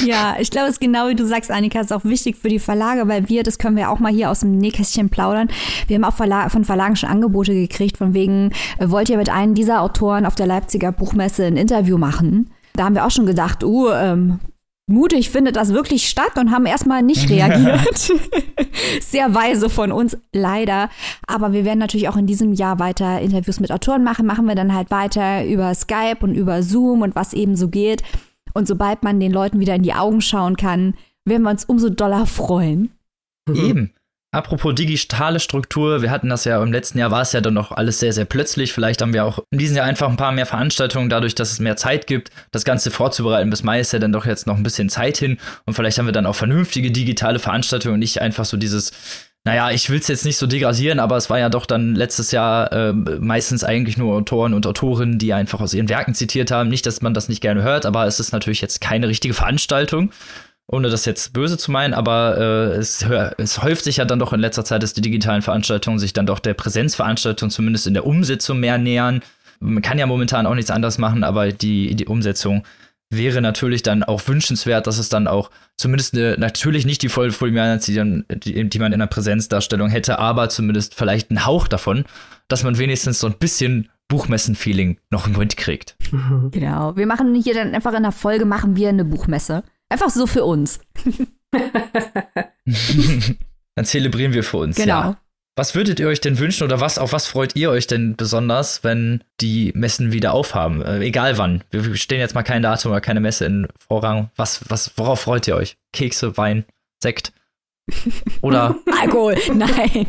ja, 0.05 0.35
ich 0.39 0.49
glaube, 0.49 0.67
es 0.67 0.73
ist 0.73 0.81
genau 0.81 1.07
wie 1.07 1.15
du 1.15 1.25
sagst, 1.25 1.51
Annika, 1.51 1.79
ist 1.79 1.93
auch 1.93 2.03
wichtig 2.03 2.35
für 2.35 2.49
die 2.49 2.57
Verlage, 2.57 3.07
weil 3.07 3.29
wir, 3.29 3.43
das 3.43 3.59
können 3.59 3.77
wir 3.77 3.91
auch 3.91 3.99
mal 3.99 4.11
hier 4.11 4.31
aus 4.31 4.39
dem 4.39 4.57
Nähkästchen 4.57 5.09
plaudern. 5.09 5.49
Wir 5.87 5.95
haben 5.95 6.03
auch 6.03 6.15
Verla 6.15 6.49
von 6.49 6.65
Verlagen 6.65 6.95
schon 6.95 7.09
Angebote 7.09 7.53
gekriegt, 7.53 7.97
von 7.97 8.15
wegen, 8.15 8.51
äh, 8.79 8.89
wollt 8.89 9.09
ihr 9.09 9.17
mit 9.17 9.29
einem 9.29 9.53
dieser 9.53 9.81
Autoren 9.81 10.25
auf 10.25 10.33
der 10.33 10.47
Leipziger 10.47 10.91
Buchmesse 10.91 11.45
ein 11.45 11.57
Interview 11.57 11.99
machen? 11.99 12.49
Da 12.73 12.85
haben 12.85 12.95
wir 12.95 13.05
auch 13.05 13.11
schon 13.11 13.27
gedacht, 13.27 13.63
uh, 13.63 13.89
ähm, 13.91 14.39
mutig 14.89 15.29
findet 15.29 15.55
das 15.55 15.73
wirklich 15.73 16.09
statt 16.09 16.37
und 16.37 16.51
haben 16.51 16.65
erstmal 16.65 17.01
nicht 17.01 17.29
reagiert. 17.29 17.97
Sehr 19.01 19.33
weise 19.33 19.69
von 19.69 19.91
uns, 19.91 20.17
leider. 20.33 20.89
Aber 21.27 21.53
wir 21.53 21.65
werden 21.65 21.79
natürlich 21.79 22.09
auch 22.09 22.17
in 22.17 22.27
diesem 22.27 22.53
Jahr 22.53 22.79
weiter 22.79 23.21
Interviews 23.21 23.59
mit 23.59 23.71
Autoren 23.71 24.03
machen. 24.03 24.25
Machen 24.25 24.47
wir 24.47 24.55
dann 24.55 24.73
halt 24.73 24.91
weiter 24.91 25.45
über 25.45 25.73
Skype 25.73 26.17
und 26.21 26.35
über 26.35 26.63
Zoom 26.63 27.01
und 27.01 27.15
was 27.15 27.33
eben 27.33 27.55
so 27.55 27.69
geht. 27.69 28.03
Und 28.53 28.67
sobald 28.67 29.03
man 29.03 29.19
den 29.19 29.31
Leuten 29.31 29.59
wieder 29.59 29.75
in 29.75 29.83
die 29.83 29.93
Augen 29.93 30.21
schauen 30.21 30.57
kann, 30.57 30.95
werden 31.25 31.43
wir 31.43 31.51
uns 31.51 31.65
umso 31.65 31.89
doller 31.89 32.25
freuen. 32.25 32.91
Eben. 33.47 33.93
Apropos 34.31 34.75
digitale 34.75 35.39
Struktur, 35.39 36.03
wir 36.03 36.11
hatten 36.11 36.29
das 36.29 36.45
ja 36.45 36.61
im 36.61 36.71
letzten 36.71 36.99
Jahr, 36.99 37.09
war 37.09 37.23
es 37.23 37.31
ja 37.31 37.41
dann 37.41 37.55
noch 37.55 37.71
alles 37.71 37.99
sehr, 37.99 38.13
sehr 38.13 38.25
plötzlich. 38.25 38.73
Vielleicht 38.73 39.01
haben 39.01 39.11
wir 39.11 39.25
auch 39.25 39.39
in 39.49 39.57
diesem 39.57 39.75
Jahr 39.75 39.87
einfach 39.87 40.07
ein 40.07 40.17
paar 40.17 40.31
mehr 40.31 40.45
Veranstaltungen, 40.45 41.09
dadurch, 41.09 41.33
dass 41.33 41.51
es 41.51 41.59
mehr 41.59 41.77
Zeit 41.77 42.05
gibt, 42.05 42.29
das 42.51 42.63
Ganze 42.63 42.91
vorzubereiten. 42.91 43.49
Bis 43.49 43.63
Mai 43.63 43.79
ist 43.79 43.91
ja 43.91 43.97
dann 43.97 44.11
doch 44.11 44.27
jetzt 44.27 44.45
noch 44.45 44.55
ein 44.55 44.61
bisschen 44.61 44.87
Zeit 44.89 45.17
hin 45.17 45.39
und 45.65 45.73
vielleicht 45.73 45.97
haben 45.97 46.05
wir 46.05 46.11
dann 46.11 46.27
auch 46.27 46.35
vernünftige 46.35 46.91
digitale 46.91 47.39
Veranstaltungen 47.39 47.95
und 47.95 48.01
nicht 48.01 48.21
einfach 48.21 48.45
so 48.45 48.55
dieses, 48.55 48.91
naja, 49.45 49.71
ich 49.71 49.89
will 49.89 49.97
es 49.97 50.07
jetzt 50.07 50.25
nicht 50.25 50.37
so 50.37 50.45
degradieren, 50.45 50.99
aber 50.99 51.17
es 51.17 51.31
war 51.31 51.39
ja 51.39 51.49
doch 51.49 51.65
dann 51.65 51.95
letztes 51.95 52.31
Jahr 52.31 52.71
äh, 52.71 52.93
meistens 52.93 53.63
eigentlich 53.63 53.97
nur 53.97 54.13
Autoren 54.15 54.53
und 54.53 54.67
Autorinnen, 54.67 55.17
die 55.17 55.33
einfach 55.33 55.59
aus 55.59 55.73
ihren 55.73 55.89
Werken 55.89 56.13
zitiert 56.13 56.51
haben. 56.51 56.69
Nicht, 56.69 56.85
dass 56.85 57.01
man 57.01 57.15
das 57.15 57.29
nicht 57.29 57.41
gerne 57.41 57.63
hört, 57.63 57.87
aber 57.87 58.05
es 58.05 58.19
ist 58.19 58.31
natürlich 58.31 58.61
jetzt 58.61 58.79
keine 58.79 59.07
richtige 59.07 59.33
Veranstaltung 59.33 60.11
ohne 60.71 60.89
das 60.89 61.05
jetzt 61.05 61.33
böse 61.33 61.57
zu 61.57 61.71
meinen, 61.71 61.93
aber 61.93 62.37
äh, 62.37 62.77
es, 62.77 63.03
es 63.37 63.63
häuft 63.63 63.83
sich 63.83 63.97
ja 63.97 64.05
dann 64.05 64.19
doch 64.19 64.33
in 64.33 64.39
letzter 64.39 64.63
Zeit, 64.63 64.83
dass 64.83 64.93
die 64.93 65.01
digitalen 65.01 65.41
Veranstaltungen 65.41 65.97
sich 65.97 66.13
dann 66.13 66.27
doch 66.27 66.39
der 66.39 66.53
Präsenzveranstaltung 66.53 67.49
zumindest 67.49 67.87
in 67.87 67.95
der 67.95 68.05
Umsetzung 68.05 68.59
mehr 68.59 68.77
nähern. 68.77 69.21
Man 69.59 69.81
kann 69.81 69.97
ja 69.97 70.05
momentan 70.05 70.45
auch 70.45 70.53
nichts 70.53 70.69
anderes 70.69 70.99
machen, 70.99 71.23
aber 71.23 71.51
die, 71.51 71.95
die 71.95 72.05
Umsetzung 72.05 72.63
wäre 73.09 73.41
natürlich 73.41 73.81
dann 73.81 74.03
auch 74.03 74.27
wünschenswert, 74.27 74.85
dass 74.85 74.99
es 74.99 75.09
dann 75.09 75.27
auch 75.27 75.49
zumindest 75.75 76.13
eine, 76.13 76.37
natürlich 76.37 76.85
nicht 76.85 77.01
die 77.01 77.09
Vollfolianz, 77.09 77.85
die, 77.85 78.23
die, 78.29 78.69
die 78.69 78.79
man 78.79 78.93
in 78.93 78.99
der 78.99 79.07
Präsenzdarstellung 79.07 79.89
hätte, 79.89 80.19
aber 80.19 80.49
zumindest 80.49 80.93
vielleicht 80.93 81.31
einen 81.31 81.47
Hauch 81.47 81.67
davon, 81.67 82.05
dass 82.47 82.63
man 82.63 82.77
wenigstens 82.77 83.19
so 83.19 83.25
ein 83.25 83.37
bisschen 83.39 83.89
Buchmessen-Feeling 84.07 84.97
noch 85.09 85.27
mitkriegt. 85.27 85.95
Genau. 86.51 86.95
Wir 86.95 87.07
machen 87.07 87.33
hier 87.35 87.53
dann 87.53 87.73
einfach 87.73 87.93
in 87.93 88.03
der 88.03 88.11
Folge 88.11 88.45
machen 88.45 88.75
wir 88.75 88.89
eine 88.89 89.05
Buchmesse. 89.05 89.63
Einfach 89.89 90.09
so 90.09 90.27
für 90.27 90.43
uns. 90.45 90.79
Dann 93.75 93.85
zelebrieren 93.85 94.33
wir 94.33 94.43
für 94.43 94.57
uns. 94.57 94.75
Genau. 94.75 95.01
Ja. 95.01 95.17
Was 95.55 95.75
würdet 95.75 95.99
ihr 95.99 96.07
euch 96.07 96.21
denn 96.21 96.39
wünschen 96.39 96.63
oder 96.63 96.79
was, 96.79 96.97
auf 96.97 97.11
was 97.11 97.27
freut 97.27 97.55
ihr 97.55 97.69
euch 97.69 97.85
denn 97.85 98.15
besonders, 98.15 98.83
wenn 98.85 99.23
die 99.41 99.73
Messen 99.75 100.13
wieder 100.13 100.31
aufhaben? 100.33 100.81
Äh, 100.81 100.99
egal 100.99 101.37
wann. 101.37 101.65
Wir 101.69 101.95
stehen 101.97 102.19
jetzt 102.19 102.33
mal 102.33 102.43
kein 102.43 102.61
Datum 102.61 102.91
oder 102.91 103.01
keine 103.01 103.19
Messe 103.19 103.45
in 103.45 103.67
Vorrang. 103.77 104.31
Was, 104.37 104.69
was, 104.69 104.93
worauf 104.95 105.19
freut 105.19 105.47
ihr 105.49 105.57
euch? 105.57 105.75
Kekse, 105.91 106.37
Wein, 106.37 106.63
Sekt? 107.03 107.33
Oder, 108.41 108.75
Alkohol, 109.01 109.35
nein. 109.53 110.07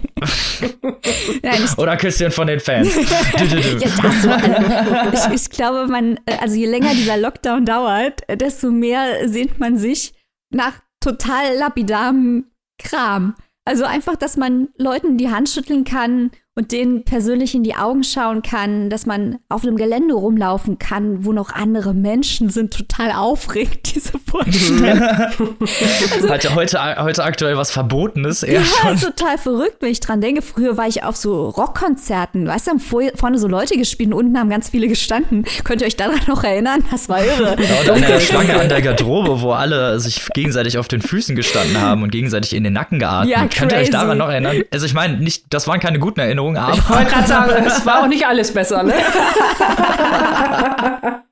nein 1.43 1.69
oder 1.77 1.97
Küsschen 1.97 2.31
von 2.31 2.47
den 2.47 2.61
Fans. 2.61 2.95
Ja, 3.01 3.79
das 4.03 4.27
war, 4.27 5.33
ich, 5.33 5.43
ich 5.43 5.51
glaube, 5.51 5.87
man, 5.91 6.19
also 6.41 6.57
je 6.57 6.67
länger 6.67 6.95
dieser 6.95 7.17
Lockdown 7.17 7.65
dauert, 7.65 8.21
desto 8.29 8.71
mehr 8.71 9.29
sehnt 9.29 9.59
man 9.59 9.77
sich 9.79 10.15
nach 10.51 10.75
total 11.01 11.57
lapidarem 11.57 12.47
Kram. 12.79 13.35
Also 13.65 13.85
einfach, 13.85 14.17
dass 14.17 14.37
man 14.37 14.69
Leuten 14.77 15.17
die 15.17 15.31
Hand 15.31 15.49
schütteln 15.49 15.85
kann 15.85 16.31
und 16.61 16.73
denen 16.73 17.05
persönlich 17.05 17.55
in 17.55 17.63
die 17.63 17.75
Augen 17.75 18.05
schauen 18.05 18.43
kann, 18.43 18.91
dass 18.91 19.07
man 19.07 19.39
auf 19.49 19.63
einem 19.63 19.77
Gelände 19.77 20.13
rumlaufen 20.13 20.79
kann, 20.79 21.25
wo 21.25 21.33
noch 21.33 21.55
andere 21.55 21.95
Menschen 21.95 22.51
sind, 22.51 22.75
total 22.75 23.13
aufregend, 23.13 23.79
diese 23.95 24.19
Vorstellung. 24.19 25.01
also, 25.01 26.29
heute, 26.29 26.55
heute, 26.55 26.97
heute 26.99 27.25
aktuell 27.25 27.57
was 27.57 27.71
Verbotenes. 27.71 28.43
Ja, 28.43 28.63
schon. 28.63 28.95
ist 28.95 29.05
total 29.05 29.39
verrückt, 29.39 29.77
wenn 29.81 29.91
ich 29.91 30.01
dran 30.01 30.21
denke. 30.21 30.43
Früher 30.43 30.77
war 30.77 30.87
ich 30.87 31.03
auf 31.03 31.17
so 31.17 31.49
Rockkonzerten, 31.49 32.47
weißt 32.47 32.67
du, 32.67 32.71
haben 32.73 32.81
vorne 33.15 33.39
so 33.39 33.49
Leute 33.49 33.79
gespielt 33.79 34.13
und 34.13 34.27
unten 34.27 34.39
haben 34.39 34.51
ganz 34.51 34.69
viele 34.69 34.87
gestanden. 34.87 35.47
Könnt 35.65 35.81
ihr 35.81 35.87
euch 35.87 35.97
daran 35.97 36.21
noch 36.27 36.45
erinnern? 36.45 36.85
Das 36.91 37.09
war 37.09 37.25
irre. 37.25 37.57
Ja, 37.87 37.95
und 37.95 38.05
eine 38.05 38.21
Schlange 38.21 38.61
an 38.61 38.69
der 38.69 38.83
Garderobe, 38.83 39.41
wo 39.41 39.53
alle 39.53 39.99
sich 39.99 40.27
gegenseitig 40.35 40.77
auf 40.77 40.89
den 40.89 41.01
Füßen 41.01 41.35
gestanden 41.37 41.81
haben 41.81 42.03
und 42.03 42.13
gegenseitig 42.13 42.55
in 42.55 42.65
den 42.65 42.75
Nacken 42.75 42.99
geatmet. 42.99 43.31
Ja, 43.31 43.47
Könnt 43.47 43.73
ihr 43.73 43.79
euch 43.79 43.89
daran 43.89 44.19
noch 44.19 44.29
erinnern? 44.29 44.63
Also 44.71 44.85
ich 44.85 44.93
meine, 44.93 45.17
nicht, 45.17 45.45
das 45.49 45.67
waren 45.67 45.81
keine 45.81 45.99
guten 45.99 46.21
Erinnerungen, 46.21 46.50
aber. 46.57 46.75
Ich 46.75 46.89
wollte 46.89 47.11
gerade 47.11 47.29
sagen, 47.29 47.67
es 47.67 47.87
war 47.87 48.03
auch 48.03 48.09
nicht 48.09 48.27
alles 48.27 48.53
besser, 48.53 48.83
ne? 48.83 48.95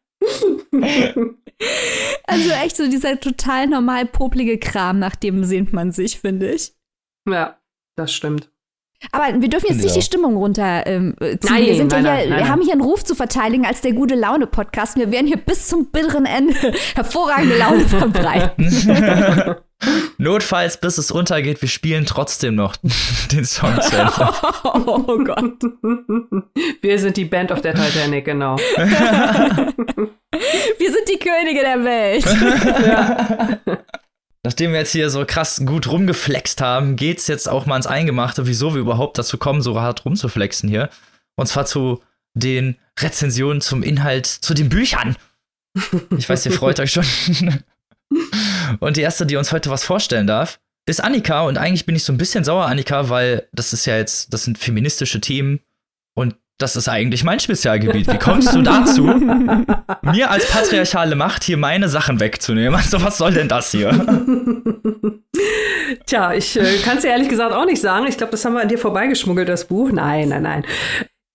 also 2.27 2.51
echt 2.51 2.77
so 2.77 2.89
dieser 2.89 3.21
total 3.21 3.67
normal 3.67 4.07
poplige 4.07 4.59
Kram, 4.59 4.99
nach 4.99 5.17
dem 5.17 5.45
sehnt 5.45 5.73
man 5.73 5.93
sich, 5.93 6.21
finde 6.21 6.51
ich. 6.51 6.75
Ja, 7.29 7.59
das 7.97 8.13
stimmt. 8.13 8.51
Aber 9.13 9.41
wir 9.41 9.49
dürfen 9.49 9.67
jetzt 9.69 9.83
nicht 9.83 9.95
die 9.95 10.03
Stimmung 10.03 10.37
runterziehen. 10.37 11.15
Ähm, 11.21 11.21
nein, 11.21 11.67
wir, 11.67 11.77
sind 11.77 11.93
nein, 11.93 12.05
ja 12.05 12.17
hier, 12.17 12.31
nein, 12.31 12.39
wir 12.39 12.49
haben 12.49 12.63
hier 12.63 12.73
einen 12.73 12.81
Ruf 12.81 13.05
zu 13.05 13.15
verteidigen 13.15 13.65
als 13.65 13.81
der 13.81 13.93
gute 13.93 14.17
Laune-Podcast. 14.17 14.97
Wir 14.97 15.13
werden 15.13 15.29
hier 15.29 15.37
bis 15.37 15.69
zum 15.69 15.87
bitteren 15.87 16.27
Ende 16.27 16.55
hervorragende 16.97 17.59
Laune 17.59 17.87
verbreiten. 17.87 19.57
Notfalls, 20.19 20.81
bis 20.81 20.99
es 20.99 21.13
untergeht, 21.13 21.63
wir 21.63 21.69
spielen 21.69 22.05
trotzdem 22.05 22.57
noch 22.57 22.77
den 23.33 23.45
Song 23.45 23.81
zu 23.81 23.97
Ende. 23.97 24.13
Oh 24.65 25.19
Gott. 25.25 25.63
Wir 26.83 26.99
sind 26.99 27.17
die 27.17 27.25
Band 27.25 27.53
of 27.53 27.61
der 27.61 27.75
Titanic, 27.75 28.25
genau. 28.25 28.57
wir 28.77 29.73
sind 30.93 31.09
die 31.09 31.19
Könige 31.19 31.61
der 31.61 31.85
Welt. 31.85 32.25
Ja. 32.87 33.59
Nachdem 34.45 34.73
wir 34.73 34.81
jetzt 34.81 34.93
hier 34.93 35.11
so 35.11 35.25
krass 35.27 35.63
gut 35.65 35.89
rumgeflext 35.89 36.61
haben, 36.61 36.97
geht's 36.97 37.27
jetzt 37.27 37.49
auch 37.49 37.67
mal 37.67 37.77
ins 37.77 37.87
Eingemachte, 37.87 38.47
wieso 38.47 38.75
wir 38.75 38.81
überhaupt 38.81 39.19
dazu 39.19 39.39
kommen, 39.39 39.63
so 39.63 39.81
hart 39.81 40.05
rumzuflexen 40.05 40.69
hier. 40.69 40.91
Und 41.37 41.47
zwar 41.47 41.67
zu 41.67 42.03
den 42.35 42.77
Rezensionen 42.99 43.61
zum 43.61 43.83
Inhalt, 43.83 44.27
zu 44.27 44.55
den 44.55 44.69
Büchern. 44.69 45.17
Ich 46.17 46.29
weiß, 46.29 46.47
ihr 46.47 46.53
freut 46.53 46.81
euch 46.81 46.93
schon. 46.93 47.05
Und 48.81 48.97
die 48.97 49.03
erste, 49.03 49.27
die 49.27 49.37
uns 49.37 49.53
heute 49.53 49.71
was 49.71 49.85
vorstellen 49.85 50.27
darf, 50.27 50.61
ist 50.87 51.03
Annika. 51.03 51.43
Und 51.43 51.59
eigentlich 51.59 51.87
bin 51.87 51.97
ich 51.97 52.05
so 52.05 52.13
ein 52.13 52.19
bisschen 52.19 52.45
sauer, 52.45 52.67
Annika, 52.67 53.09
weil 53.09 53.49
das 53.53 53.73
ist 53.73 53.87
ja 53.87 53.97
jetzt, 53.97 54.33
das 54.33 54.45
sind 54.45 54.59
feministische 54.59 55.21
Themen. 55.21 55.61
Und 56.15 56.37
das 56.59 56.75
ist 56.75 56.89
eigentlich 56.89 57.23
mein 57.23 57.39
Spezialgebiet. 57.39 58.13
Wie 58.13 58.19
kommst 58.19 58.53
du 58.53 58.63
dazu, 58.63 59.05
mir 60.03 60.31
als 60.31 60.51
patriarchale 60.51 61.15
Macht 61.15 61.45
hier 61.45 61.57
meine 61.57 61.89
Sachen 61.89 62.19
wegzunehmen? 62.19 62.75
Also, 62.75 63.01
was 63.03 63.19
soll 63.19 63.33
denn 63.33 63.49
das 63.49 63.71
hier? 63.71 63.91
Tja, 66.07 66.35
ich 66.35 66.59
äh, 66.59 66.79
kann 66.79 66.97
es 66.97 67.03
dir 67.03 67.11
ehrlich 67.11 67.29
gesagt 67.29 67.55
auch 67.55 67.65
nicht 67.65 67.81
sagen. 67.81 68.07
Ich 68.09 68.17
glaube, 68.17 68.33
das 68.33 68.45
haben 68.45 68.55
wir 68.55 68.63
an 68.63 68.69
dir 68.69 68.79
vorbeigeschmuggelt, 68.79 69.49
das 69.49 69.67
Buch. 69.67 69.93
Nein, 69.93 70.31
nein, 70.31 70.43
nein. 70.43 70.65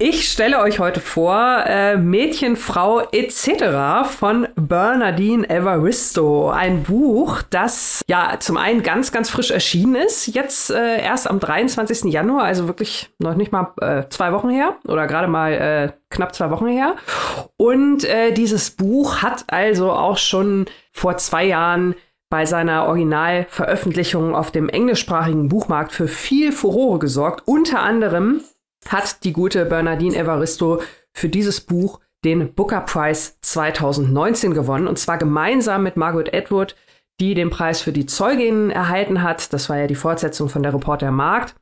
Ich 0.06 0.30
stelle 0.30 0.60
euch 0.60 0.80
heute 0.80 1.00
vor 1.00 1.64
äh, 1.66 1.96
Mädchen, 1.96 2.58
Frau 2.58 3.00
etc. 3.14 4.06
von 4.06 4.50
Bernardine 4.58 5.50
Evaristo. 5.50 6.50
Ein 6.50 6.84
Buch, 6.84 7.42
das 7.50 8.02
ja 8.10 8.36
zum 8.38 8.58
einen 8.58 8.84
ganz, 8.84 9.14
ganz 9.14 9.30
frisch 9.30 9.50
erschienen 9.50 9.96
ist. 9.96 10.28
Jetzt 10.28 10.72
äh, 10.72 11.02
erst 11.02 11.30
am 11.30 11.40
23. 11.40 12.12
Januar, 12.12 12.44
also 12.44 12.68
wirklich 12.68 13.12
noch 13.20 13.36
nicht 13.36 13.54
mal 13.54 13.72
äh, 13.80 14.04
zwei 14.10 14.34
Wochen 14.34 14.50
her 14.50 14.76
oder 14.90 15.08
gerade 15.08 15.30
mal 15.30 15.54
äh, 15.54 15.94
knapp 16.10 16.36
zwei 16.36 16.52
Wochen 16.52 16.68
her. 16.68 16.98
Und 17.56 18.04
äh, 18.04 18.34
dieses 18.34 18.72
Buch 18.72 19.22
hat 19.22 19.46
also 19.48 19.94
auch 19.94 20.18
schon 20.18 20.66
vor 20.92 21.16
zwei 21.16 21.46
Jahren 21.46 21.96
bei 22.30 22.46
seiner 22.46 22.88
Originalveröffentlichung 22.88 24.36
auf 24.36 24.52
dem 24.52 24.68
englischsprachigen 24.68 25.48
Buchmarkt 25.48 25.94
für 25.94 26.10
viel 26.10 26.52
Furore 26.52 27.00
gesorgt. 27.00 27.44
Unter 27.46 27.84
anderem 27.84 28.42
hat 28.90 29.24
die 29.24 29.34
gute 29.34 29.66
Bernardine 29.66 30.16
Evaristo 30.16 30.82
für 31.14 31.30
dieses 31.30 31.62
Buch 31.62 32.00
den 32.24 32.54
Booker 32.54 32.82
Prize 32.82 33.34
2019 33.42 34.54
gewonnen. 34.54 34.88
Und 34.88 34.98
zwar 34.98 35.18
gemeinsam 35.18 35.84
mit 35.84 35.98
Margaret 35.98 36.34
Atwood, 36.34 36.76
die 37.20 37.34
den 37.34 37.50
Preis 37.50 37.82
für 37.82 37.92
die 37.92 38.06
Zeugin 38.06 38.70
erhalten 38.70 39.22
hat. 39.22 39.54
Das 39.54 39.70
war 39.70 39.78
ja 39.78 39.88
die 39.88 39.96
Fortsetzung 39.96 40.50
von 40.50 40.64
der 40.64 40.74
Reporter 40.74 41.12
Markt. 41.12 41.56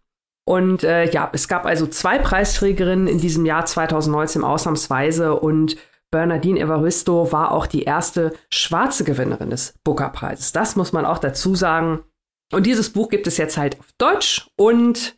Und 0.45 0.83
äh, 0.83 1.09
ja, 1.11 1.29
es 1.33 1.47
gab 1.47 1.65
also 1.65 1.87
zwei 1.87 2.17
Preisträgerinnen 2.17 3.07
in 3.07 3.19
diesem 3.19 3.45
Jahr 3.45 3.65
2019 3.65 4.43
ausnahmsweise. 4.43 5.35
Und 5.39 5.77
Bernardine 6.11 6.59
Evaristo 6.59 7.31
war 7.31 7.51
auch 7.51 7.67
die 7.67 7.83
erste 7.83 8.33
schwarze 8.49 9.03
Gewinnerin 9.03 9.49
des 9.49 9.75
Booker-Preises. 9.83 10.51
Das 10.51 10.75
muss 10.75 10.93
man 10.93 11.05
auch 11.05 11.19
dazu 11.19 11.55
sagen. 11.55 12.03
Und 12.51 12.65
dieses 12.65 12.91
Buch 12.91 13.09
gibt 13.09 13.27
es 13.27 13.37
jetzt 13.37 13.57
halt 13.57 13.79
auf 13.79 13.87
Deutsch 13.97 14.49
und 14.57 15.15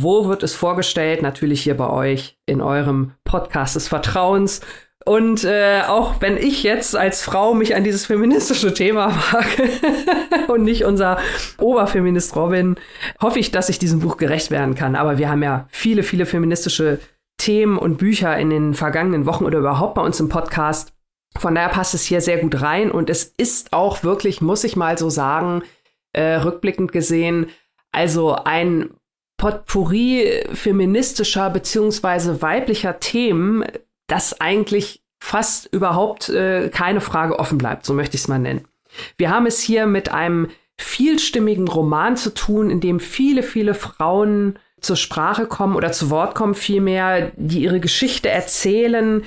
wo 0.00 0.28
wird 0.28 0.42
es 0.42 0.54
vorgestellt? 0.54 1.22
Natürlich 1.22 1.62
hier 1.62 1.76
bei 1.76 1.88
euch 1.88 2.38
in 2.46 2.60
eurem 2.60 3.12
Podcast 3.24 3.76
des 3.76 3.88
Vertrauens. 3.88 4.60
Und 5.04 5.44
äh, 5.44 5.82
auch 5.86 6.20
wenn 6.20 6.36
ich 6.36 6.62
jetzt 6.62 6.94
als 6.94 7.22
Frau 7.22 7.54
mich 7.54 7.74
an 7.74 7.84
dieses 7.84 8.06
feministische 8.06 8.74
Thema 8.74 9.14
wage 9.32 9.70
und 10.48 10.64
nicht 10.64 10.84
unser 10.84 11.18
Oberfeminist 11.58 12.36
Robin, 12.36 12.76
hoffe 13.20 13.38
ich, 13.38 13.50
dass 13.50 13.70
ich 13.70 13.78
diesem 13.78 14.00
Buch 14.00 14.18
gerecht 14.18 14.50
werden 14.50 14.74
kann. 14.74 14.96
Aber 14.96 15.16
wir 15.18 15.30
haben 15.30 15.42
ja 15.42 15.66
viele, 15.70 16.02
viele 16.02 16.26
feministische 16.26 17.00
Themen 17.38 17.78
und 17.78 17.96
Bücher 17.96 18.36
in 18.36 18.50
den 18.50 18.74
vergangenen 18.74 19.24
Wochen 19.24 19.44
oder 19.44 19.58
überhaupt 19.58 19.94
bei 19.94 20.02
uns 20.02 20.20
im 20.20 20.28
Podcast. 20.28 20.92
Von 21.38 21.54
daher 21.54 21.70
passt 21.70 21.94
es 21.94 22.04
hier 22.04 22.20
sehr 22.20 22.38
gut 22.38 22.60
rein 22.60 22.90
und 22.90 23.08
es 23.08 23.32
ist 23.36 23.72
auch 23.72 24.02
wirklich, 24.02 24.40
muss 24.40 24.64
ich 24.64 24.76
mal 24.76 24.98
so 24.98 25.08
sagen, 25.08 25.62
äh, 26.12 26.34
rückblickend 26.34 26.90
gesehen, 26.92 27.46
also 27.92 28.34
ein 28.34 28.90
Potpourri 29.38 30.44
feministischer 30.52 31.48
beziehungsweise 31.48 32.42
weiblicher 32.42 33.00
Themen, 33.00 33.64
das 34.08 34.40
eigentlich 34.40 35.02
fast 35.20 35.66
überhaupt 35.72 36.28
äh, 36.28 36.68
keine 36.68 37.00
Frage 37.00 37.38
offen 37.38 37.56
bleibt, 37.56 37.86
so 37.86 37.94
möchte 37.94 38.16
ich 38.16 38.22
es 38.22 38.28
mal 38.28 38.38
nennen. 38.38 38.66
Wir 39.16 39.30
haben 39.30 39.46
es 39.46 39.60
hier 39.60 39.86
mit 39.86 40.10
einem 40.10 40.48
vielstimmigen 40.76 41.68
Roman 41.68 42.16
zu 42.16 42.34
tun, 42.34 42.70
in 42.70 42.80
dem 42.80 43.00
viele, 43.00 43.42
viele 43.42 43.74
Frauen 43.74 44.58
zur 44.80 44.96
Sprache 44.96 45.46
kommen 45.46 45.76
oder 45.76 45.92
zu 45.92 46.10
Wort 46.10 46.34
kommen 46.34 46.54
vielmehr, 46.54 47.32
die 47.36 47.62
ihre 47.62 47.80
Geschichte 47.80 48.28
erzählen, 48.28 49.24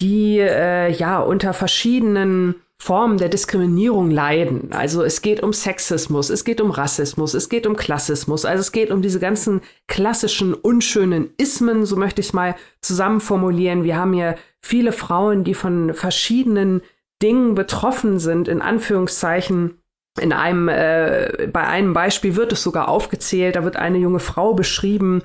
die 0.00 0.38
äh, 0.38 0.90
ja 0.90 1.20
unter 1.20 1.54
verschiedenen 1.54 2.56
Formen 2.82 3.18
der 3.18 3.28
Diskriminierung 3.28 4.10
leiden. 4.10 4.72
Also 4.72 5.02
es 5.02 5.20
geht 5.20 5.42
um 5.42 5.52
Sexismus, 5.52 6.30
es 6.30 6.44
geht 6.44 6.62
um 6.62 6.70
Rassismus, 6.70 7.34
es 7.34 7.50
geht 7.50 7.66
um 7.66 7.76
Klassismus, 7.76 8.46
also 8.46 8.62
es 8.62 8.72
geht 8.72 8.90
um 8.90 9.02
diese 9.02 9.20
ganzen 9.20 9.60
klassischen 9.86 10.54
unschönen 10.54 11.28
Ismen, 11.36 11.84
so 11.84 11.96
möchte 11.96 12.22
ich 12.22 12.28
es 12.28 12.32
mal 12.32 12.56
zusammen 12.80 13.20
formulieren. 13.20 13.84
Wir 13.84 13.96
haben 13.96 14.14
hier 14.14 14.36
viele 14.62 14.92
Frauen, 14.92 15.44
die 15.44 15.52
von 15.52 15.92
verschiedenen 15.92 16.80
Dingen 17.20 17.54
betroffen 17.54 18.18
sind, 18.18 18.48
in 18.48 18.62
Anführungszeichen. 18.62 19.82
In 20.18 20.32
einem, 20.32 20.68
äh, 20.68 21.48
bei 21.52 21.66
einem 21.66 21.92
Beispiel 21.92 22.34
wird 22.34 22.52
es 22.52 22.62
sogar 22.62 22.88
aufgezählt, 22.88 23.56
da 23.56 23.64
wird 23.64 23.76
eine 23.76 23.98
junge 23.98 24.20
Frau 24.20 24.54
beschrieben, 24.54 25.22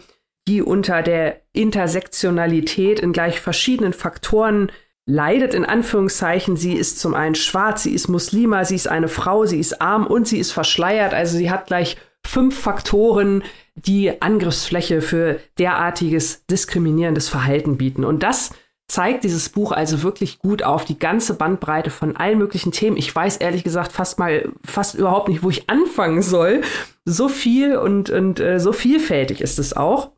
die 0.50 0.62
unter 0.62 1.02
der 1.02 1.40
Intersektionalität 1.54 3.00
in 3.00 3.14
gleich 3.14 3.40
verschiedenen 3.40 3.94
Faktoren 3.94 4.74
leidet 5.06 5.54
in 5.54 5.66
Anführungszeichen. 5.66 6.58
Sie 6.58 6.74
ist 6.74 7.00
zum 7.00 7.14
einen 7.14 7.36
schwarz, 7.36 7.84
sie 7.84 7.94
ist 7.94 8.08
Muslima, 8.08 8.66
sie 8.66 8.76
ist 8.76 8.88
eine 8.88 9.08
Frau, 9.08 9.46
sie 9.46 9.60
ist 9.60 9.82
arm 9.82 10.08
und 10.08 10.28
sie 10.28 10.40
ist 10.40 10.52
verschleiert. 10.52 11.14
Also 11.14 11.38
sie 11.38 11.52
hat 11.52 11.68
gleich 11.68 11.98
fünf 12.26 12.60
Faktoren, 12.60 13.44
die 13.76 14.22
Angriffsfläche 14.22 15.02
für 15.02 15.40
derartiges 15.60 16.46
diskriminierendes 16.48 17.30
Verhalten 17.30 17.78
bieten. 17.78 18.04
Und 18.04 18.24
das 18.24 18.52
zeigt 18.88 19.24
dieses 19.24 19.50
Buch 19.50 19.72
also 19.72 20.04
wirklich 20.04 20.40
gut 20.40 20.64
auf 20.64 20.86
die 20.86 21.00
ganze 21.00 21.36
Bandbreite 21.36 21.90
von 21.90 22.16
allen 22.16 22.38
möglichen 22.38 22.72
Themen. 22.72 22.98
Ich 22.98 23.14
weiß 23.14 23.38
ehrlich 23.38 23.64
gesagt 23.64 23.92
fast 23.92 24.20
mal 24.20 24.50
fast 24.64 24.96
überhaupt 24.96 25.28
nicht, 25.28 25.44
wo 25.44 25.50
ich 25.50 25.70
anfangen 25.70 26.22
soll. 26.22 26.62
So 27.04 27.28
viel 27.28 27.78
und, 27.78 28.10
und 28.10 28.40
äh, 28.40 28.60
so 28.60 28.74
vielfältig 28.74 29.42
ist 29.42 29.60
es 29.60 29.76
auch. 29.76 30.12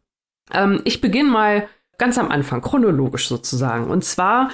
Ähm, 0.53 0.81
ich 0.83 1.01
beginne 1.01 1.29
mal 1.29 1.67
ganz 1.97 2.17
am 2.17 2.29
Anfang, 2.29 2.61
chronologisch 2.61 3.27
sozusagen. 3.27 3.89
Und 3.89 4.03
zwar 4.03 4.49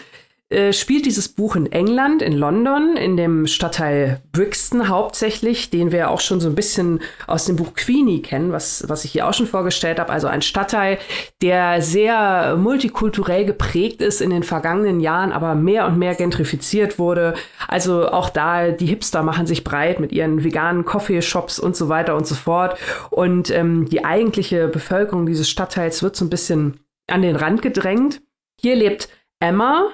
äh, 0.54 0.72
spielt 0.72 1.08
dieses 1.08 1.30
Buch 1.30 1.56
in 1.56 1.72
England, 1.72 2.22
in 2.22 2.34
London, 2.34 2.96
in 2.96 3.18
dem 3.18 3.48
Stadtteil 3.48 4.22
Brixton 4.34 4.88
hauptsächlich, 4.88 5.72
den 5.72 5.92
wir 5.92 6.12
auch 6.12 6.20
schon 6.20 6.40
so 6.40 6.48
ein 6.48 6.54
bisschen 6.54 7.00
aus 7.26 7.46
dem 7.46 7.56
Buch 7.56 7.74
Queenie 7.74 8.22
kennen, 8.22 8.52
was, 8.52 8.88
was 8.88 9.04
ich 9.04 9.14
hier 9.14 9.28
auch 9.28 9.34
schon 9.34 9.48
vorgestellt 9.48 10.00
habe. 10.00 10.12
Also 10.12 10.28
ein 10.28 10.44
Stadtteil, 10.44 11.00
der 11.42 11.82
sehr 11.82 12.56
multikulturell 12.56 13.46
geprägt 13.46 14.04
ist 14.04 14.22
in 14.22 14.30
den 14.30 14.44
vergangenen 14.44 15.00
Jahren, 15.00 15.32
aber 15.32 15.56
mehr 15.56 15.88
und 15.88 15.98
mehr 15.98 16.14
gentrifiziert 16.14 17.00
wurde. 17.00 17.34
Also 17.68 18.10
auch 18.10 18.30
da, 18.30 18.70
die 18.70 18.86
Hipster 18.86 19.24
machen 19.24 19.48
sich 19.48 19.64
breit 19.64 20.00
mit 20.00 20.12
ihren 20.12 20.44
veganen 20.44 20.86
Coffeeshops 20.86 21.58
und 21.58 21.76
so 21.76 21.90
weiter 21.90 22.16
und 22.16 22.28
so 22.28 22.36
fort. 22.36 22.78
Und 23.10 23.50
ähm, 23.50 23.90
die 23.90 24.06
eigentliche 24.06 24.68
Bevölkerung 24.68 25.26
dieses 25.26 25.50
Stadtteils 25.50 26.04
wird 26.04 26.16
so 26.16 26.26
ein 26.26 26.30
bisschen 26.30 26.80
an 27.08 27.22
den 27.22 27.36
Rand 27.36 27.62
gedrängt. 27.62 28.22
Hier 28.60 28.76
lebt 28.76 29.10
Emma, 29.40 29.92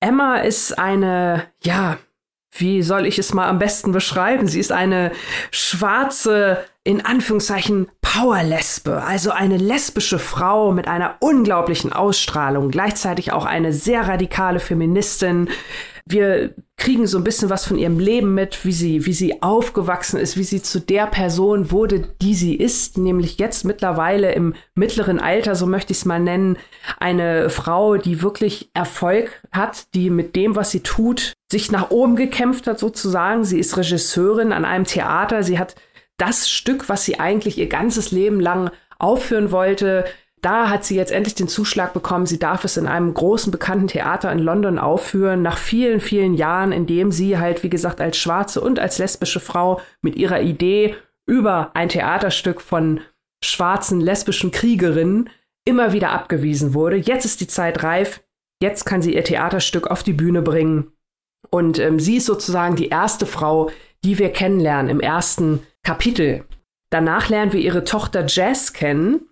Emma 0.00 0.36
ist 0.38 0.78
eine, 0.78 1.46
ja, 1.62 1.98
wie 2.52 2.82
soll 2.82 3.06
ich 3.06 3.18
es 3.18 3.32
mal 3.34 3.48
am 3.48 3.58
besten 3.58 3.92
beschreiben? 3.92 4.48
Sie 4.48 4.58
ist 4.58 4.72
eine 4.72 5.12
schwarze, 5.50 6.64
in 6.82 7.04
Anführungszeichen, 7.04 7.88
Powerlesbe, 8.00 9.02
also 9.02 9.30
eine 9.30 9.56
lesbische 9.56 10.18
Frau 10.18 10.72
mit 10.72 10.88
einer 10.88 11.16
unglaublichen 11.20 11.92
Ausstrahlung, 11.92 12.70
gleichzeitig 12.70 13.32
auch 13.32 13.44
eine 13.44 13.72
sehr 13.72 14.08
radikale 14.08 14.58
Feministin, 14.58 15.48
wir 16.10 16.54
kriegen 16.76 17.06
so 17.06 17.18
ein 17.18 17.24
bisschen 17.24 17.50
was 17.50 17.66
von 17.66 17.76
ihrem 17.76 17.98
Leben 17.98 18.34
mit, 18.34 18.64
wie 18.64 18.72
sie, 18.72 19.04
wie 19.04 19.12
sie 19.12 19.42
aufgewachsen 19.42 20.18
ist, 20.18 20.36
wie 20.36 20.44
sie 20.44 20.62
zu 20.62 20.80
der 20.80 21.06
Person 21.06 21.70
wurde, 21.70 22.08
die 22.22 22.34
sie 22.34 22.54
ist, 22.54 22.96
nämlich 22.96 23.38
jetzt 23.38 23.64
mittlerweile 23.64 24.32
im 24.32 24.54
mittleren 24.74 25.20
Alter, 25.20 25.54
so 25.54 25.66
möchte 25.66 25.92
ich 25.92 25.98
es 25.98 26.04
mal 26.06 26.20
nennen, 26.20 26.56
eine 26.98 27.50
Frau, 27.50 27.96
die 27.96 28.22
wirklich 28.22 28.70
Erfolg 28.72 29.42
hat, 29.52 29.94
die 29.94 30.08
mit 30.08 30.36
dem, 30.36 30.56
was 30.56 30.70
sie 30.70 30.80
tut, 30.80 31.34
sich 31.50 31.70
nach 31.70 31.90
oben 31.90 32.16
gekämpft 32.16 32.66
hat 32.66 32.78
sozusagen. 32.78 33.44
Sie 33.44 33.58
ist 33.58 33.76
Regisseurin 33.76 34.52
an 34.52 34.64
einem 34.64 34.84
Theater. 34.84 35.42
Sie 35.42 35.58
hat 35.58 35.74
das 36.16 36.48
Stück, 36.48 36.88
was 36.88 37.04
sie 37.04 37.20
eigentlich 37.20 37.58
ihr 37.58 37.68
ganzes 37.68 38.10
Leben 38.10 38.40
lang 38.40 38.70
aufführen 38.98 39.50
wollte, 39.50 40.04
da 40.42 40.70
hat 40.70 40.84
sie 40.84 40.96
jetzt 40.96 41.12
endlich 41.12 41.34
den 41.34 41.48
Zuschlag 41.48 41.92
bekommen, 41.92 42.26
sie 42.26 42.38
darf 42.38 42.64
es 42.64 42.76
in 42.76 42.86
einem 42.86 43.12
großen 43.12 43.50
bekannten 43.50 43.88
Theater 43.88 44.32
in 44.32 44.38
London 44.38 44.78
aufführen, 44.78 45.42
nach 45.42 45.58
vielen, 45.58 46.00
vielen 46.00 46.34
Jahren, 46.34 46.72
in 46.72 46.86
dem 46.86 47.12
sie 47.12 47.38
halt, 47.38 47.62
wie 47.62 47.70
gesagt, 47.70 48.00
als 48.00 48.16
schwarze 48.16 48.60
und 48.60 48.78
als 48.78 48.98
lesbische 48.98 49.40
Frau 49.40 49.80
mit 50.02 50.16
ihrer 50.16 50.40
Idee 50.40 50.94
über 51.26 51.70
ein 51.74 51.88
Theaterstück 51.88 52.60
von 52.60 53.00
schwarzen 53.44 54.00
lesbischen 54.00 54.50
Kriegerinnen 54.50 55.30
immer 55.64 55.92
wieder 55.92 56.10
abgewiesen 56.10 56.74
wurde. 56.74 56.96
Jetzt 56.96 57.24
ist 57.24 57.40
die 57.40 57.46
Zeit 57.46 57.82
reif, 57.82 58.22
jetzt 58.62 58.84
kann 58.84 59.02
sie 59.02 59.14
ihr 59.14 59.24
Theaterstück 59.24 59.88
auf 59.88 60.02
die 60.02 60.12
Bühne 60.12 60.42
bringen. 60.42 60.92
Und 61.50 61.78
ähm, 61.78 61.98
sie 62.00 62.16
ist 62.16 62.26
sozusagen 62.26 62.76
die 62.76 62.88
erste 62.88 63.26
Frau, 63.26 63.70
die 64.04 64.18
wir 64.18 64.30
kennenlernen 64.30 64.90
im 64.90 65.00
ersten 65.00 65.62
Kapitel. 65.82 66.44
Danach 66.90 67.28
lernen 67.28 67.52
wir 67.52 67.60
ihre 67.60 67.84
Tochter 67.84 68.24
Jazz 68.26 68.72
kennen, 68.72 69.29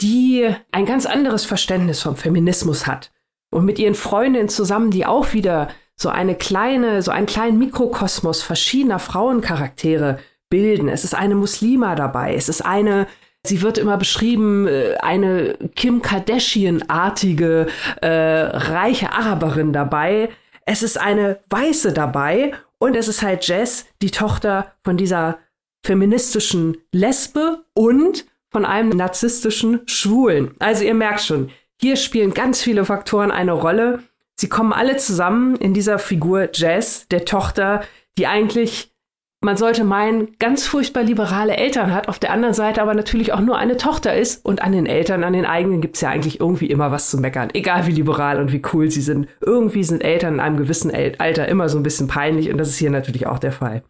die 0.00 0.48
ein 0.70 0.86
ganz 0.86 1.06
anderes 1.06 1.44
Verständnis 1.44 2.02
vom 2.02 2.16
Feminismus 2.16 2.86
hat 2.86 3.10
und 3.50 3.64
mit 3.64 3.78
ihren 3.78 3.94
Freundinnen 3.94 4.48
zusammen, 4.48 4.90
die 4.90 5.06
auch 5.06 5.32
wieder 5.32 5.68
so 5.96 6.08
eine 6.08 6.34
kleine, 6.34 7.02
so 7.02 7.10
einen 7.10 7.26
kleinen 7.26 7.58
Mikrokosmos 7.58 8.42
verschiedener 8.42 8.98
Frauencharaktere 9.00 10.18
bilden. 10.48 10.88
Es 10.88 11.04
ist 11.04 11.14
eine 11.14 11.34
Muslima 11.34 11.94
dabei, 11.94 12.34
es 12.34 12.48
ist 12.48 12.64
eine 12.64 13.06
Sie 13.46 13.62
wird 13.62 13.78
immer 13.78 13.96
beschrieben, 13.96 14.66
äh, 14.66 14.96
eine 15.00 15.56
Kim 15.74 16.02
Kardashian-artige, 16.02 17.68
äh, 18.02 18.08
reiche 18.08 19.12
Araberin 19.12 19.72
dabei. 19.72 20.28
Es 20.66 20.82
ist 20.82 21.00
eine 21.00 21.38
Weiße 21.48 21.92
dabei 21.92 22.52
und 22.78 22.94
es 22.96 23.08
ist 23.08 23.22
halt 23.22 23.46
Jess, 23.46 23.86
die 24.02 24.10
Tochter 24.10 24.72
von 24.82 24.96
dieser 24.96 25.38
feministischen 25.84 26.76
Lesbe 26.92 27.64
und 27.74 28.26
von 28.50 28.64
einem 28.64 28.90
narzisstischen 28.90 29.80
Schwulen. 29.86 30.54
Also 30.58 30.84
ihr 30.84 30.94
merkt 30.94 31.20
schon, 31.20 31.50
hier 31.80 31.96
spielen 31.96 32.34
ganz 32.34 32.62
viele 32.62 32.84
Faktoren 32.84 33.30
eine 33.30 33.52
Rolle. 33.52 34.00
Sie 34.36 34.48
kommen 34.48 34.72
alle 34.72 34.96
zusammen 34.96 35.56
in 35.56 35.74
dieser 35.74 35.98
Figur 35.98 36.48
Jess, 36.52 37.06
der 37.08 37.24
Tochter, 37.24 37.82
die 38.18 38.26
eigentlich, 38.26 38.92
man 39.40 39.56
sollte 39.56 39.84
meinen, 39.84 40.36
ganz 40.38 40.66
furchtbar 40.66 41.04
liberale 41.04 41.56
Eltern 41.56 41.92
hat, 41.92 42.08
auf 42.08 42.18
der 42.18 42.32
anderen 42.32 42.54
Seite 42.54 42.82
aber 42.82 42.94
natürlich 42.94 43.32
auch 43.32 43.40
nur 43.40 43.58
eine 43.58 43.76
Tochter 43.76 44.16
ist. 44.16 44.44
Und 44.44 44.62
an 44.62 44.72
den 44.72 44.86
Eltern, 44.86 45.22
an 45.22 45.32
den 45.32 45.46
eigenen 45.46 45.80
gibt 45.80 45.96
es 45.96 46.00
ja 46.00 46.10
eigentlich 46.10 46.40
irgendwie 46.40 46.66
immer 46.66 46.90
was 46.90 47.10
zu 47.10 47.18
meckern. 47.18 47.50
Egal 47.52 47.86
wie 47.86 47.92
liberal 47.92 48.40
und 48.40 48.52
wie 48.52 48.62
cool 48.72 48.90
sie 48.90 49.02
sind. 49.02 49.28
Irgendwie 49.40 49.84
sind 49.84 50.02
Eltern 50.02 50.34
in 50.34 50.40
einem 50.40 50.56
gewissen 50.56 50.92
Alter 50.92 51.46
immer 51.46 51.68
so 51.68 51.78
ein 51.78 51.84
bisschen 51.84 52.08
peinlich 52.08 52.50
und 52.50 52.58
das 52.58 52.68
ist 52.68 52.78
hier 52.78 52.90
natürlich 52.90 53.26
auch 53.26 53.38
der 53.38 53.52
Fall. 53.52 53.82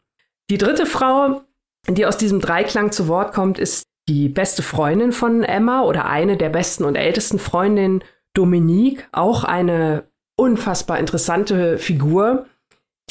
Die 0.51 0.59
dritte 0.59 0.87
Frau, 0.87 1.43
die 1.89 2.07
aus 2.07 2.19
diesem 2.19 2.41
Dreiklang 2.41 2.93
zu 2.93 3.09
Wort 3.09 3.33
kommt, 3.33 3.59
ist 3.59 3.85
die 4.09 4.29
beste 4.29 4.63
Freundin 4.63 5.13
von 5.13 5.43
Emma 5.45 5.83
oder 5.83 6.07
eine 6.07 6.37
der 6.37 6.49
besten 6.49 6.85
und 6.85 6.97
ältesten 6.97 7.39
Freundinnen, 7.39 8.03
Dominique, 8.35 9.07
auch 9.13 9.45
eine 9.45 10.05
unfassbar 10.37 10.99
interessante 10.99 11.79
Figur, 11.79 12.47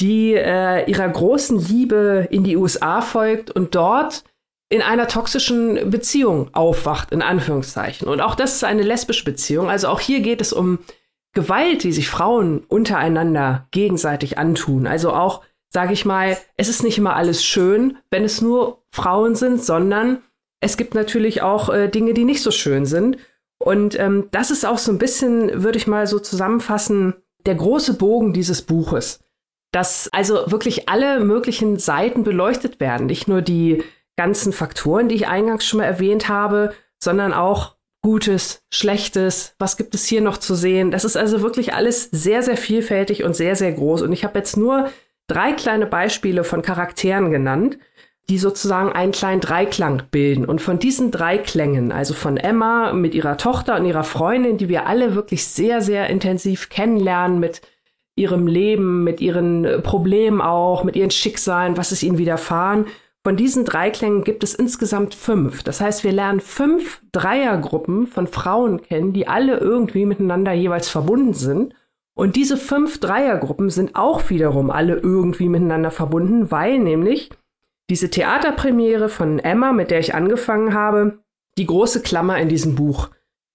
die 0.00 0.34
äh, 0.34 0.88
ihrer 0.90 1.08
großen 1.08 1.58
Liebe 1.58 2.26
in 2.30 2.44
die 2.44 2.56
USA 2.56 3.00
folgt 3.00 3.50
und 3.50 3.74
dort 3.74 4.24
in 4.70 4.82
einer 4.82 5.08
toxischen 5.08 5.90
Beziehung 5.90 6.50
aufwacht, 6.52 7.10
in 7.10 7.22
Anführungszeichen. 7.22 8.06
Und 8.06 8.20
auch 8.20 8.34
das 8.34 8.54
ist 8.54 8.64
eine 8.64 8.82
lesbische 8.82 9.24
Beziehung. 9.24 9.70
Also 9.70 9.88
auch 9.88 10.00
hier 10.00 10.20
geht 10.20 10.40
es 10.40 10.52
um 10.52 10.80
Gewalt, 11.32 11.84
die 11.84 11.92
sich 11.92 12.08
Frauen 12.08 12.64
untereinander 12.68 13.66
gegenseitig 13.70 14.38
antun. 14.38 14.86
Also 14.86 15.12
auch, 15.12 15.42
sage 15.70 15.92
ich 15.92 16.04
mal, 16.04 16.36
es 16.56 16.68
ist 16.68 16.82
nicht 16.82 16.98
immer 16.98 17.16
alles 17.16 17.44
schön, 17.44 17.96
wenn 18.10 18.24
es 18.24 18.42
nur 18.42 18.82
Frauen 18.90 19.36
sind, 19.36 19.64
sondern 19.64 20.22
es 20.60 20.76
gibt 20.76 20.94
natürlich 20.94 21.42
auch 21.42 21.68
äh, 21.68 21.88
Dinge, 21.88 22.14
die 22.14 22.24
nicht 22.24 22.42
so 22.42 22.50
schön 22.50 22.86
sind. 22.86 23.18
Und 23.58 23.98
ähm, 23.98 24.28
das 24.30 24.50
ist 24.50 24.64
auch 24.64 24.78
so 24.78 24.92
ein 24.92 24.98
bisschen, 24.98 25.62
würde 25.62 25.78
ich 25.78 25.86
mal 25.86 26.06
so 26.06 26.18
zusammenfassen, 26.18 27.14
der 27.46 27.54
große 27.54 27.94
Bogen 27.94 28.32
dieses 28.32 28.62
Buches. 28.62 29.20
Dass 29.72 30.08
also 30.12 30.50
wirklich 30.50 30.88
alle 30.88 31.20
möglichen 31.20 31.78
Seiten 31.78 32.24
beleuchtet 32.24 32.80
werden. 32.80 33.06
Nicht 33.06 33.28
nur 33.28 33.42
die 33.42 33.82
ganzen 34.16 34.52
Faktoren, 34.52 35.08
die 35.08 35.14
ich 35.14 35.28
eingangs 35.28 35.64
schon 35.64 35.78
mal 35.78 35.86
erwähnt 35.86 36.28
habe, 36.28 36.72
sondern 36.98 37.32
auch 37.32 37.76
Gutes, 38.00 38.62
Schlechtes, 38.72 39.54
was 39.58 39.76
gibt 39.76 39.94
es 39.94 40.06
hier 40.06 40.20
noch 40.20 40.38
zu 40.38 40.54
sehen. 40.54 40.92
Das 40.92 41.04
ist 41.04 41.16
also 41.16 41.42
wirklich 41.42 41.74
alles 41.74 42.08
sehr, 42.10 42.42
sehr 42.42 42.56
vielfältig 42.56 43.24
und 43.24 43.34
sehr, 43.34 43.56
sehr 43.56 43.72
groß. 43.72 44.02
Und 44.02 44.12
ich 44.12 44.24
habe 44.24 44.38
jetzt 44.38 44.56
nur 44.56 44.88
drei 45.26 45.52
kleine 45.52 45.86
Beispiele 45.86 46.44
von 46.44 46.62
Charakteren 46.62 47.30
genannt 47.30 47.78
die 48.28 48.38
sozusagen 48.38 48.92
einen 48.92 49.12
kleinen 49.12 49.40
Dreiklang 49.40 50.02
bilden. 50.10 50.44
Und 50.44 50.60
von 50.60 50.78
diesen 50.78 51.10
Dreiklängen, 51.10 51.92
also 51.92 52.12
von 52.12 52.36
Emma 52.36 52.92
mit 52.92 53.14
ihrer 53.14 53.38
Tochter 53.38 53.76
und 53.76 53.86
ihrer 53.86 54.04
Freundin, 54.04 54.58
die 54.58 54.68
wir 54.68 54.86
alle 54.86 55.14
wirklich 55.14 55.46
sehr, 55.46 55.80
sehr 55.80 56.10
intensiv 56.10 56.68
kennenlernen 56.68 57.40
mit 57.40 57.62
ihrem 58.16 58.46
Leben, 58.46 59.04
mit 59.04 59.20
ihren 59.20 59.64
äh, 59.64 59.78
Problemen 59.80 60.40
auch, 60.40 60.84
mit 60.84 60.96
ihren 60.96 61.10
Schicksalen, 61.10 61.76
was 61.76 61.92
ist 61.92 62.02
ihnen 62.02 62.18
widerfahren. 62.18 62.86
Von 63.24 63.36
diesen 63.36 63.64
Dreiklängen 63.64 64.24
gibt 64.24 64.44
es 64.44 64.54
insgesamt 64.54 65.14
fünf. 65.14 65.62
Das 65.62 65.80
heißt, 65.80 66.04
wir 66.04 66.12
lernen 66.12 66.40
fünf 66.40 67.00
Dreiergruppen 67.12 68.06
von 68.06 68.26
Frauen 68.26 68.82
kennen, 68.82 69.12
die 69.12 69.28
alle 69.28 69.58
irgendwie 69.58 70.06
miteinander 70.06 70.52
jeweils 70.52 70.88
verbunden 70.88 71.34
sind. 71.34 71.74
Und 72.14 72.36
diese 72.36 72.56
fünf 72.56 72.98
Dreiergruppen 73.00 73.70
sind 73.70 73.96
auch 73.96 74.28
wiederum 74.30 74.70
alle 74.70 74.96
irgendwie 74.96 75.48
miteinander 75.48 75.90
verbunden, 75.90 76.50
weil 76.50 76.78
nämlich 76.78 77.30
diese 77.90 78.10
Theaterpremiere 78.10 79.08
von 79.08 79.38
Emma, 79.38 79.72
mit 79.72 79.90
der 79.90 80.00
ich 80.00 80.14
angefangen 80.14 80.74
habe, 80.74 81.20
die 81.56 81.66
große 81.66 82.02
Klammer 82.02 82.38
in 82.38 82.48
diesem 82.48 82.74
Buch 82.74 83.10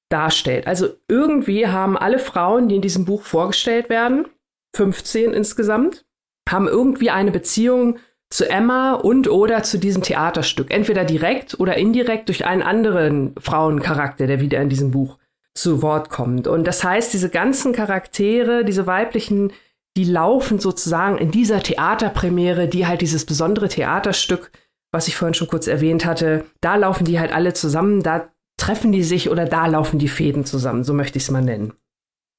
darstellt. 0.10 0.68
Also 0.68 0.90
irgendwie 1.08 1.68
haben 1.68 1.98
alle 1.98 2.20
Frauen, 2.20 2.68
die 2.68 2.76
in 2.76 2.82
diesem 2.82 3.06
Buch 3.06 3.24
vorgestellt 3.24 3.90
werden, 3.90 4.28
15 4.76 5.34
insgesamt, 5.34 6.06
haben 6.50 6.68
irgendwie 6.68 7.10
eine 7.10 7.32
Beziehung 7.32 7.98
zu 8.30 8.50
Emma 8.50 8.94
und 8.94 9.30
oder 9.30 9.64
zu 9.64 9.78
diesem 9.78 10.02
Theaterstück. 10.02 10.72
Entweder 10.72 11.06
direkt 11.06 11.60
oder 11.60 11.78
indirekt 11.78 12.30
durch 12.30 12.46
einen 12.46 12.64
anderen 12.64 13.36
Frauencharakter, 13.40 14.28
der 14.28 14.42
wieder 14.42 14.60
in 14.62 14.70
diesem 14.70 14.92
Buch 14.92 15.20
zu 15.54 15.84
Wort 15.84 16.10
kommt. 16.10 16.48
Und 16.48 16.66
das 16.66 16.84
heißt, 16.84 17.14
diese 17.14 17.30
ganzen 17.30 17.74
Charaktere, 17.74 18.66
diese 18.66 18.88
weiblichen 18.88 19.54
die 19.96 20.06
laufen 20.06 20.60
sozusagen 20.60 21.18
in 21.18 21.32
dieser 21.32 21.62
Theaterpremiere, 21.62 22.68
die 22.68 22.88
halt 22.88 23.02
dieses 23.02 23.26
besondere 23.26 23.70
Theaterstück, 23.70 24.52
was 24.92 25.08
ich 25.08 25.16
vorhin 25.16 25.34
schon 25.34 25.48
kurz 25.48 25.68
erwähnt 25.68 26.06
hatte, 26.06 26.46
da 26.62 26.76
laufen 26.76 27.06
die 27.06 27.20
halt 27.20 27.32
alle 27.32 27.54
zusammen, 27.54 28.02
da 28.02 28.30
treffen 28.58 28.92
die 28.92 29.04
sich 29.04 29.30
oder 29.30 29.46
da 29.46 29.68
laufen 29.68 30.00
die 30.00 30.08
Fäden 30.08 30.46
zusammen, 30.46 30.84
so 30.84 30.94
möchte 30.94 31.18
ich 31.18 31.24
es 31.26 31.32
mal 31.32 31.42
nennen. 31.42 31.74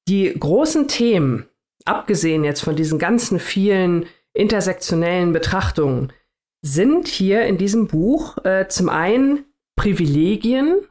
Die 0.07 0.33
großen 0.37 0.87
Themen, 0.87 1.47
abgesehen 1.85 2.43
jetzt 2.43 2.61
von 2.61 2.75
diesen 2.75 2.99
ganzen 2.99 3.39
vielen 3.39 4.05
intersektionellen 4.33 5.33
Betrachtungen, 5.33 6.11
sind 6.61 7.07
hier 7.07 7.45
in 7.45 7.57
diesem 7.57 7.87
Buch 7.87 8.43
äh, 8.43 8.67
zum 8.67 8.89
einen 8.89 9.45
Privilegien, 9.75 10.81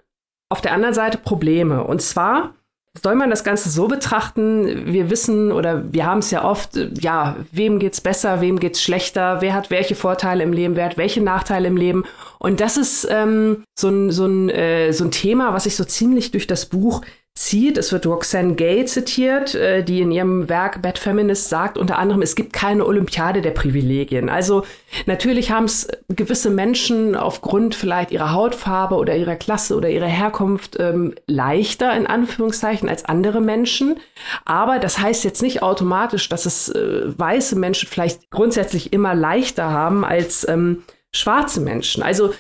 auf 0.51 0.61
der 0.61 0.73
anderen 0.73 0.95
Seite 0.95 1.19
Probleme. 1.19 1.85
Und 1.85 2.01
zwar 2.01 2.55
soll 3.03 3.17
man 3.17 3.31
das 3.31 3.45
Ganze 3.45 3.71
so 3.71 3.89
betrachten? 3.89 4.93
Wir 4.93 5.11
wissen 5.11 5.51
oder 5.51 5.93
wir 5.93 6.07
haben 6.07 6.21
es 6.21 6.31
ja 6.31 6.45
oft, 6.45 6.77
ja, 7.01 7.37
wem 7.51 7.79
geht's 7.79 8.01
besser, 8.01 8.41
wem 8.41 8.61
geht's 8.61 8.83
schlechter, 8.83 9.41
wer 9.41 9.55
hat 9.55 9.71
welche 9.71 9.95
Vorteile 9.95 10.45
im 10.45 10.53
Leben, 10.53 10.77
wer 10.77 10.87
hat 10.87 10.97
welche 10.97 11.21
Nachteile 11.21 11.69
im 11.69 11.77
Leben. 11.77 12.05
Und 12.39 12.61
das 12.61 12.77
ist 12.77 13.07
ähm, 13.11 13.65
so, 13.79 13.89
ein, 13.89 14.11
so, 14.11 14.27
ein, 14.27 14.49
äh, 14.49 14.93
so 14.93 15.05
ein 15.05 15.11
Thema, 15.11 15.53
was 15.53 15.65
sich 15.65 15.77
so 15.77 15.85
ziemlich 15.85 16.31
durch 16.31 16.47
das 16.47 16.67
Buch 16.67 17.03
zieht. 17.37 17.79
Es 17.79 17.91
wird 17.91 18.07
Roxanne 18.07 18.55
Gay 18.55 18.85
zitiert, 18.85 19.57
äh, 19.57 19.83
die 19.83 20.01
in 20.01 20.13
ihrem 20.13 20.49
Werk 20.49 20.83
Bad 20.83 20.99
Feminist 20.99 21.49
sagt 21.49 21.77
unter 21.77 21.99
anderem, 21.99 22.23
es 22.23 22.37
gibt 22.37 22.53
keine 22.53 22.87
Olympiade 22.87 23.43
der 23.43 23.51
Privilegien. 23.51 24.29
Also 24.29 24.65
natürlich 25.07 25.51
haben 25.51 25.65
es 25.65 25.89
gewisse 26.09 26.51
Menschen 26.51 27.17
aufgrund 27.17 27.75
vielleicht 27.75 28.13
ihrer 28.13 28.33
Hautfarbe 28.33 28.95
oder 28.95 29.17
ihrer 29.17 29.35
Klasse 29.35 29.77
oder 29.77 29.91
ihrer 29.91 30.07
Herkunft 30.07 30.77
ähm, 30.79 31.15
leichter 31.27 31.97
in 31.97 32.07
Anführungszeichen 32.07 32.89
als 32.89 33.05
andere 33.05 33.41
Menschen. 33.41 33.99
Aber 34.45 34.79
das 34.79 35.01
heißt 35.01 35.25
jetzt 35.25 35.43
nicht 35.43 35.61
automatisch, 35.61 36.29
dass 36.29 36.47
es 36.47 36.69
äh, 36.69 37.19
weiße 37.19 37.57
Menschen 37.57 37.89
vielleicht 37.89 38.31
grundsätzlich 38.31 38.93
immer 38.93 39.15
leichter 39.17 39.71
haben 39.71 40.05
als 40.05 40.47
ähm, 40.49 40.85
schwarze 41.13 41.61
Menschen. 41.61 42.05
Also 42.05 42.33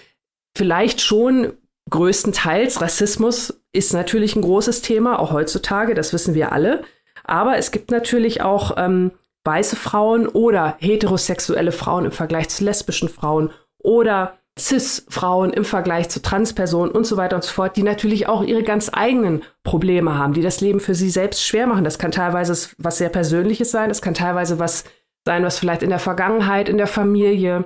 vielleicht 0.56 1.00
schon 1.00 1.54
größtenteils 1.90 2.80
Rassismus 2.80 3.63
ist 3.74 3.92
natürlich 3.92 4.36
ein 4.36 4.42
großes 4.42 4.82
Thema, 4.82 5.18
auch 5.18 5.32
heutzutage, 5.32 5.94
das 5.94 6.12
wissen 6.12 6.34
wir 6.34 6.52
alle. 6.52 6.82
Aber 7.24 7.58
es 7.58 7.70
gibt 7.70 7.90
natürlich 7.90 8.42
auch 8.42 8.76
ähm, 8.76 9.12
weiße 9.44 9.76
Frauen 9.76 10.28
oder 10.28 10.76
heterosexuelle 10.78 11.72
Frauen 11.72 12.06
im 12.06 12.12
Vergleich 12.12 12.48
zu 12.48 12.64
lesbischen 12.64 13.08
Frauen 13.08 13.50
oder 13.78 14.38
Cis-Frauen 14.58 15.52
im 15.52 15.64
Vergleich 15.64 16.08
zu 16.08 16.22
Transpersonen 16.22 16.92
und 16.92 17.04
so 17.04 17.16
weiter 17.16 17.34
und 17.34 17.42
so 17.42 17.50
fort, 17.50 17.76
die 17.76 17.82
natürlich 17.82 18.28
auch 18.28 18.44
ihre 18.44 18.62
ganz 18.62 18.88
eigenen 18.92 19.42
Probleme 19.64 20.16
haben, 20.16 20.32
die 20.32 20.42
das 20.42 20.60
Leben 20.60 20.78
für 20.78 20.94
sie 20.94 21.10
selbst 21.10 21.44
schwer 21.44 21.66
machen. 21.66 21.82
Das 21.82 21.98
kann 21.98 22.12
teilweise 22.12 22.56
was 22.78 22.98
sehr 22.98 23.08
Persönliches 23.08 23.72
sein, 23.72 23.88
das 23.88 24.00
kann 24.00 24.14
teilweise 24.14 24.60
was 24.60 24.84
sein, 25.26 25.42
was 25.42 25.58
vielleicht 25.58 25.82
in 25.82 25.90
der 25.90 25.98
Vergangenheit, 25.98 26.68
in 26.68 26.76
der 26.76 26.86
Familie, 26.86 27.64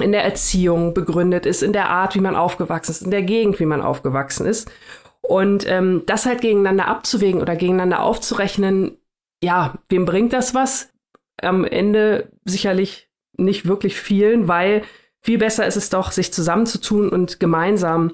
in 0.00 0.12
der 0.12 0.24
Erziehung 0.24 0.94
begründet 0.94 1.46
ist, 1.46 1.62
in 1.62 1.72
der 1.72 1.88
Art, 1.88 2.14
wie 2.14 2.20
man 2.20 2.36
aufgewachsen 2.36 2.92
ist, 2.92 3.02
in 3.02 3.10
der 3.10 3.22
Gegend, 3.22 3.58
wie 3.58 3.66
man 3.66 3.80
aufgewachsen 3.80 4.46
ist. 4.46 4.70
Und 5.22 5.68
ähm, 5.68 6.04
das 6.06 6.26
halt 6.26 6.40
gegeneinander 6.40 6.86
abzuwägen 6.86 7.40
oder 7.40 7.56
gegeneinander 7.56 8.02
aufzurechnen, 8.02 8.96
ja, 9.42 9.74
wem 9.88 10.04
bringt 10.04 10.32
das 10.32 10.54
was? 10.54 10.90
Am 11.40 11.64
Ende 11.64 12.30
sicherlich 12.44 13.10
nicht 13.36 13.66
wirklich 13.66 14.00
vielen, 14.00 14.48
weil 14.48 14.82
viel 15.20 15.38
besser 15.38 15.66
ist 15.66 15.76
es 15.76 15.90
doch, 15.90 16.12
sich 16.12 16.32
zusammenzutun 16.32 17.08
und 17.08 17.40
gemeinsam 17.40 18.12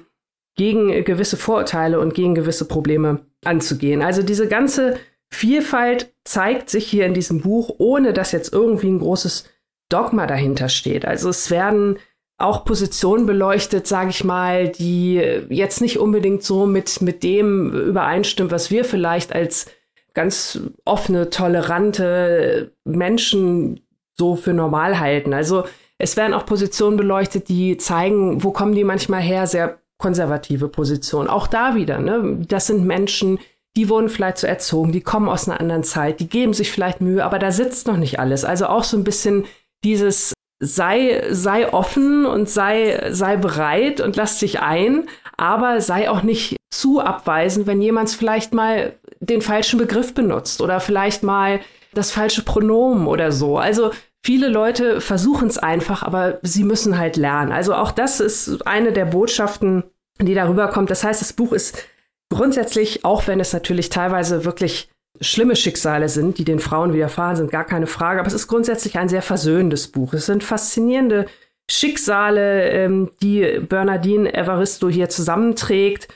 gegen 0.56 1.04
gewisse 1.04 1.36
Vorurteile 1.36 2.00
und 2.00 2.14
gegen 2.14 2.34
gewisse 2.34 2.66
Probleme 2.66 3.20
anzugehen. 3.44 4.02
Also 4.02 4.22
diese 4.22 4.48
ganze 4.48 4.98
Vielfalt 5.30 6.14
zeigt 6.24 6.70
sich 6.70 6.86
hier 6.86 7.06
in 7.06 7.14
diesem 7.14 7.40
Buch, 7.40 7.74
ohne 7.78 8.12
dass 8.12 8.32
jetzt 8.32 8.52
irgendwie 8.52 8.88
ein 8.88 9.00
großes 9.00 9.48
Dogma 9.88 10.26
dahinter 10.26 10.68
steht. 10.68 11.04
Also 11.04 11.28
es 11.28 11.50
werden 11.50 11.98
auch 12.44 12.64
Positionen 12.64 13.26
beleuchtet, 13.26 13.86
sage 13.86 14.10
ich 14.10 14.24
mal, 14.24 14.68
die 14.68 15.16
jetzt 15.48 15.80
nicht 15.80 15.98
unbedingt 15.98 16.42
so 16.42 16.66
mit, 16.66 17.00
mit 17.00 17.22
dem 17.22 17.70
übereinstimmen, 17.70 18.50
was 18.50 18.70
wir 18.70 18.84
vielleicht 18.84 19.34
als 19.34 19.66
ganz 20.14 20.60
offene, 20.84 21.30
tolerante 21.30 22.72
Menschen 22.84 23.80
so 24.16 24.36
für 24.36 24.52
normal 24.52 25.00
halten. 25.00 25.34
Also 25.34 25.64
es 25.98 26.16
werden 26.16 26.34
auch 26.34 26.46
Positionen 26.46 26.96
beleuchtet, 26.96 27.48
die 27.48 27.76
zeigen, 27.76 28.42
wo 28.44 28.52
kommen 28.52 28.74
die 28.74 28.84
manchmal 28.84 29.20
her, 29.20 29.46
sehr 29.46 29.78
konservative 29.98 30.68
Positionen. 30.68 31.28
Auch 31.28 31.46
da 31.46 31.74
wieder, 31.74 31.98
ne? 31.98 32.44
Das 32.48 32.66
sind 32.66 32.84
Menschen, 32.84 33.38
die 33.76 33.88
wurden 33.88 34.08
vielleicht 34.08 34.38
so 34.38 34.46
erzogen, 34.46 34.92
die 34.92 35.00
kommen 35.00 35.28
aus 35.28 35.48
einer 35.48 35.60
anderen 35.60 35.82
Zeit, 35.82 36.20
die 36.20 36.28
geben 36.28 36.52
sich 36.52 36.70
vielleicht 36.70 37.00
Mühe, 37.00 37.24
aber 37.24 37.38
da 37.38 37.50
sitzt 37.50 37.86
noch 37.86 37.96
nicht 37.96 38.20
alles. 38.20 38.44
Also 38.44 38.66
auch 38.66 38.84
so 38.84 38.96
ein 38.96 39.04
bisschen 39.04 39.46
dieses 39.82 40.32
sei, 40.60 41.24
sei 41.30 41.72
offen 41.72 42.26
und 42.26 42.48
sei, 42.48 43.08
sei 43.10 43.36
bereit 43.36 44.00
und 44.00 44.16
lass 44.16 44.38
dich 44.38 44.60
ein, 44.60 45.08
aber 45.36 45.80
sei 45.80 46.10
auch 46.10 46.22
nicht 46.22 46.56
zu 46.70 47.00
abweisend, 47.00 47.66
wenn 47.66 47.80
jemand 47.80 48.10
vielleicht 48.10 48.52
mal 48.52 48.94
den 49.20 49.42
falschen 49.42 49.78
Begriff 49.78 50.14
benutzt 50.14 50.60
oder 50.60 50.80
vielleicht 50.80 51.22
mal 51.22 51.60
das 51.94 52.10
falsche 52.10 52.42
Pronomen 52.42 53.06
oder 53.06 53.32
so. 53.32 53.58
Also 53.58 53.90
viele 54.24 54.48
Leute 54.48 55.00
versuchen 55.00 55.48
es 55.48 55.58
einfach, 55.58 56.02
aber 56.02 56.38
sie 56.42 56.64
müssen 56.64 56.98
halt 56.98 57.16
lernen. 57.16 57.52
Also 57.52 57.74
auch 57.74 57.92
das 57.92 58.20
ist 58.20 58.66
eine 58.66 58.92
der 58.92 59.04
Botschaften, 59.04 59.84
die 60.20 60.34
darüber 60.34 60.68
kommt. 60.68 60.90
Das 60.90 61.04
heißt, 61.04 61.20
das 61.20 61.32
Buch 61.32 61.52
ist 61.52 61.86
grundsätzlich, 62.32 63.04
auch 63.04 63.26
wenn 63.26 63.40
es 63.40 63.52
natürlich 63.52 63.90
teilweise 63.90 64.44
wirklich 64.44 64.90
schlimme 65.20 65.56
Schicksale 65.56 66.08
sind, 66.08 66.38
die 66.38 66.44
den 66.44 66.58
Frauen 66.58 66.92
widerfahren 66.92 67.36
sind, 67.36 67.50
gar 67.50 67.64
keine 67.64 67.86
Frage. 67.86 68.20
Aber 68.20 68.28
es 68.28 68.34
ist 68.34 68.48
grundsätzlich 68.48 68.98
ein 68.98 69.08
sehr 69.08 69.22
versöhnendes 69.22 69.88
Buch. 69.88 70.12
Es 70.12 70.26
sind 70.26 70.42
faszinierende 70.42 71.26
Schicksale, 71.70 72.70
ähm, 72.70 73.10
die 73.22 73.60
Bernardine 73.60 74.32
Evaristo 74.34 74.88
hier 74.88 75.08
zusammenträgt. 75.08 76.08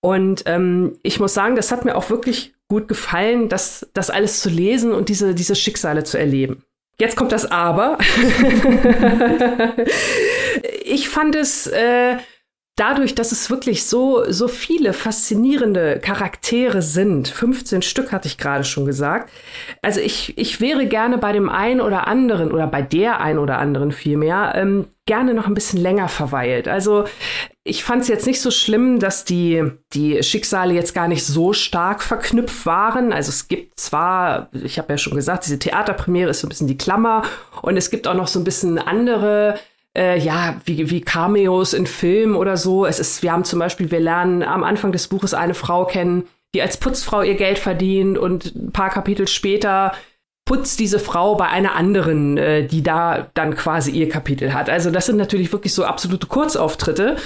Und 0.00 0.42
ähm, 0.46 0.98
ich 1.02 1.20
muss 1.20 1.34
sagen, 1.34 1.56
das 1.56 1.72
hat 1.72 1.84
mir 1.84 1.96
auch 1.96 2.10
wirklich 2.10 2.54
gut 2.68 2.88
gefallen, 2.88 3.48
das, 3.48 3.88
das 3.94 4.10
alles 4.10 4.40
zu 4.40 4.48
lesen 4.48 4.92
und 4.92 5.08
diese, 5.08 5.34
diese 5.34 5.54
Schicksale 5.54 6.04
zu 6.04 6.18
erleben. 6.18 6.64
Jetzt 6.98 7.16
kommt 7.16 7.32
das 7.32 7.50
Aber. 7.50 7.98
ich 10.84 11.08
fand 11.08 11.34
es 11.34 11.66
äh, 11.66 12.18
dadurch, 12.76 13.14
dass 13.14 13.32
es 13.32 13.50
wirklich 13.50 13.84
so, 13.84 14.24
so 14.30 14.48
viele 14.48 14.92
faszinierende 14.92 15.98
Charaktere 16.00 16.80
sind, 16.80 17.28
15 17.28 17.82
Stück 17.82 18.10
hatte 18.12 18.26
ich 18.26 18.38
gerade 18.38 18.64
schon 18.64 18.86
gesagt, 18.86 19.30
also 19.82 20.00
ich, 20.00 20.36
ich 20.38 20.60
wäre 20.60 20.86
gerne 20.86 21.18
bei 21.18 21.32
dem 21.32 21.48
einen 21.48 21.80
oder 21.80 22.08
anderen 22.08 22.52
oder 22.52 22.66
bei 22.66 22.80
der 22.80 23.20
einen 23.20 23.38
oder 23.38 23.58
anderen 23.58 23.92
vielmehr 23.92 24.52
ähm, 24.54 24.86
gerne 25.06 25.34
noch 25.34 25.46
ein 25.46 25.54
bisschen 25.54 25.80
länger 25.80 26.08
verweilt. 26.08 26.68
Also 26.68 27.04
ich 27.64 27.84
fand 27.84 28.02
es 28.02 28.08
jetzt 28.08 28.26
nicht 28.26 28.40
so 28.40 28.50
schlimm, 28.50 29.00
dass 29.00 29.24
die, 29.24 29.62
die 29.92 30.22
Schicksale 30.22 30.72
jetzt 30.72 30.94
gar 30.94 31.08
nicht 31.08 31.26
so 31.26 31.52
stark 31.52 32.02
verknüpft 32.02 32.64
waren. 32.64 33.12
Also 33.12 33.28
es 33.28 33.48
gibt 33.48 33.78
zwar, 33.78 34.48
ich 34.52 34.78
habe 34.78 34.92
ja 34.92 34.98
schon 34.98 35.14
gesagt, 35.14 35.44
diese 35.44 35.58
Theaterpremiere 35.58 36.30
ist 36.30 36.40
so 36.40 36.46
ein 36.46 36.48
bisschen 36.50 36.68
die 36.68 36.78
Klammer 36.78 37.22
und 37.60 37.76
es 37.76 37.90
gibt 37.90 38.08
auch 38.08 38.14
noch 38.14 38.28
so 38.28 38.38
ein 38.40 38.44
bisschen 38.44 38.78
andere 38.78 39.58
äh, 39.96 40.18
ja, 40.18 40.60
wie, 40.64 40.90
wie 40.90 41.00
Cameos 41.00 41.72
in 41.72 41.86
Filmen 41.86 42.36
oder 42.36 42.56
so. 42.56 42.86
Es 42.86 43.00
ist, 43.00 43.22
wir 43.22 43.32
haben 43.32 43.44
zum 43.44 43.58
Beispiel, 43.58 43.90
wir 43.90 44.00
lernen 44.00 44.42
am 44.42 44.64
Anfang 44.64 44.92
des 44.92 45.08
Buches 45.08 45.34
eine 45.34 45.54
Frau 45.54 45.84
kennen, 45.84 46.24
die 46.54 46.62
als 46.62 46.76
Putzfrau 46.76 47.22
ihr 47.22 47.34
Geld 47.34 47.58
verdient 47.58 48.18
und 48.18 48.54
ein 48.54 48.72
paar 48.72 48.90
Kapitel 48.90 49.28
später 49.28 49.92
putzt 50.46 50.80
diese 50.80 50.98
Frau 50.98 51.36
bei 51.36 51.46
einer 51.46 51.76
anderen, 51.76 52.36
äh, 52.36 52.66
die 52.66 52.82
da 52.82 53.30
dann 53.34 53.54
quasi 53.54 53.92
ihr 53.92 54.08
Kapitel 54.08 54.52
hat. 54.52 54.68
Also 54.68 54.90
das 54.90 55.06
sind 55.06 55.16
natürlich 55.16 55.52
wirklich 55.52 55.72
so 55.72 55.84
absolute 55.84 56.26
Kurzauftritte. 56.26 57.16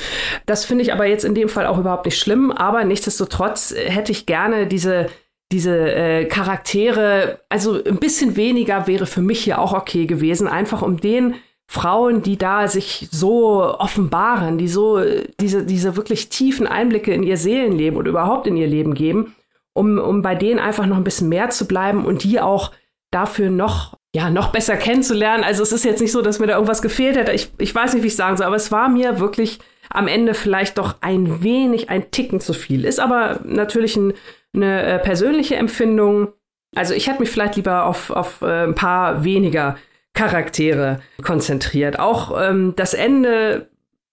Das 0.44 0.66
finde 0.66 0.83
ich 0.83 0.92
aber 0.92 1.07
jetzt 1.07 1.24
in 1.24 1.35
dem 1.35 1.48
Fall 1.48 1.66
auch 1.66 1.79
überhaupt 1.79 2.05
nicht 2.05 2.18
schlimm. 2.18 2.50
Aber 2.50 2.85
nichtsdestotrotz 2.85 3.74
hätte 3.74 4.12
ich 4.12 4.27
gerne 4.27 4.66
diese 4.66 5.07
diese 5.53 5.94
äh, 5.94 6.24
Charaktere, 6.24 7.38
also 7.48 7.83
ein 7.85 7.98
bisschen 7.98 8.35
weniger 8.35 8.87
wäre 8.87 9.07
für 9.07 9.20
mich 9.20 9.44
hier 9.44 9.61
auch 9.61 9.72
okay 9.72 10.07
gewesen, 10.07 10.48
einfach 10.48 10.83
um 10.83 10.96
den 10.96 11.37
Frauen, 11.66 12.22
die 12.22 12.37
da 12.37 12.68
sich 12.68 13.09
so 13.11 13.62
offenbaren, 13.79 14.59
die 14.59 14.68
so 14.68 15.00
diese, 15.40 15.64
diese 15.64 15.96
wirklich 15.96 16.29
tiefen 16.29 16.66
Einblicke 16.66 17.12
in 17.12 17.22
ihr 17.22 17.37
Seelenleben 17.37 17.98
und 17.98 18.07
überhaupt 18.07 18.46
in 18.46 18.57
ihr 18.57 18.66
Leben 18.66 18.94
geben, 18.94 19.35
um, 19.72 19.98
um 19.98 20.22
bei 20.22 20.35
denen 20.35 20.61
einfach 20.61 20.87
noch 20.87 20.96
ein 20.96 21.05
bisschen 21.05 21.29
mehr 21.29 21.50
zu 21.50 21.66
bleiben 21.66 22.05
und 22.05 22.22
die 22.22 22.40
auch 22.40 22.70
dafür 23.11 23.50
noch, 23.50 23.96
ja, 24.14 24.31
noch 24.31 24.53
besser 24.53 24.77
kennenzulernen. 24.77 25.44
Also 25.44 25.62
es 25.62 25.72
ist 25.72 25.85
jetzt 25.85 26.00
nicht 26.00 26.12
so, 26.12 26.20
dass 26.20 26.38
mir 26.38 26.46
da 26.46 26.55
irgendwas 26.55 26.83
gefehlt 26.83 27.16
hätte. 27.16 27.33
Ich, 27.33 27.50
ich 27.59 27.74
weiß 27.74 27.94
nicht, 27.94 28.03
wie 28.03 28.09
ich 28.09 28.16
sagen 28.16 28.37
soll, 28.37 28.46
aber 28.46 28.57
es 28.57 28.70
war 28.70 28.88
mir 28.88 29.18
wirklich 29.18 29.59
am 29.90 30.09
Ende 30.09 30.35
vielleicht 30.35 30.79
doch 30.79 30.96
ein 31.00 31.42
wenig, 31.42 31.90
ein 31.90 32.11
Ticken 32.11 32.40
zu 32.40 32.53
viel. 32.53 32.85
Ist 32.85 33.00
aber 33.00 33.40
natürlich 33.44 33.96
ein, 33.96 34.12
eine 34.55 34.83
äh, 34.83 34.98
persönliche 34.98 35.57
Empfindung. 35.57 36.33
Also 36.74 36.94
ich 36.94 37.09
hätte 37.09 37.20
mich 37.20 37.31
vielleicht 37.31 37.57
lieber 37.57 37.87
auf, 37.87 38.11
auf 38.11 38.42
äh, 38.42 38.64
ein 38.64 38.74
paar 38.74 39.24
weniger 39.24 39.77
Charaktere 40.14 41.00
konzentriert. 41.22 41.98
Auch 41.98 42.40
ähm, 42.40 42.74
das 42.77 42.94
Ende 42.94 43.68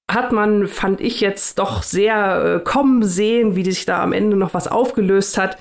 hat 0.09 0.31
man, 0.31 0.67
fand 0.67 0.99
ich 0.99 1.21
jetzt 1.21 1.59
doch 1.59 1.83
sehr 1.83 2.57
äh, 2.57 2.63
kommen 2.63 3.03
sehen, 3.03 3.55
wie 3.55 3.63
sich 3.63 3.85
da 3.85 4.01
am 4.01 4.11
Ende 4.11 4.35
noch 4.35 4.53
was 4.53 4.67
aufgelöst 4.67 5.37
hat. 5.37 5.57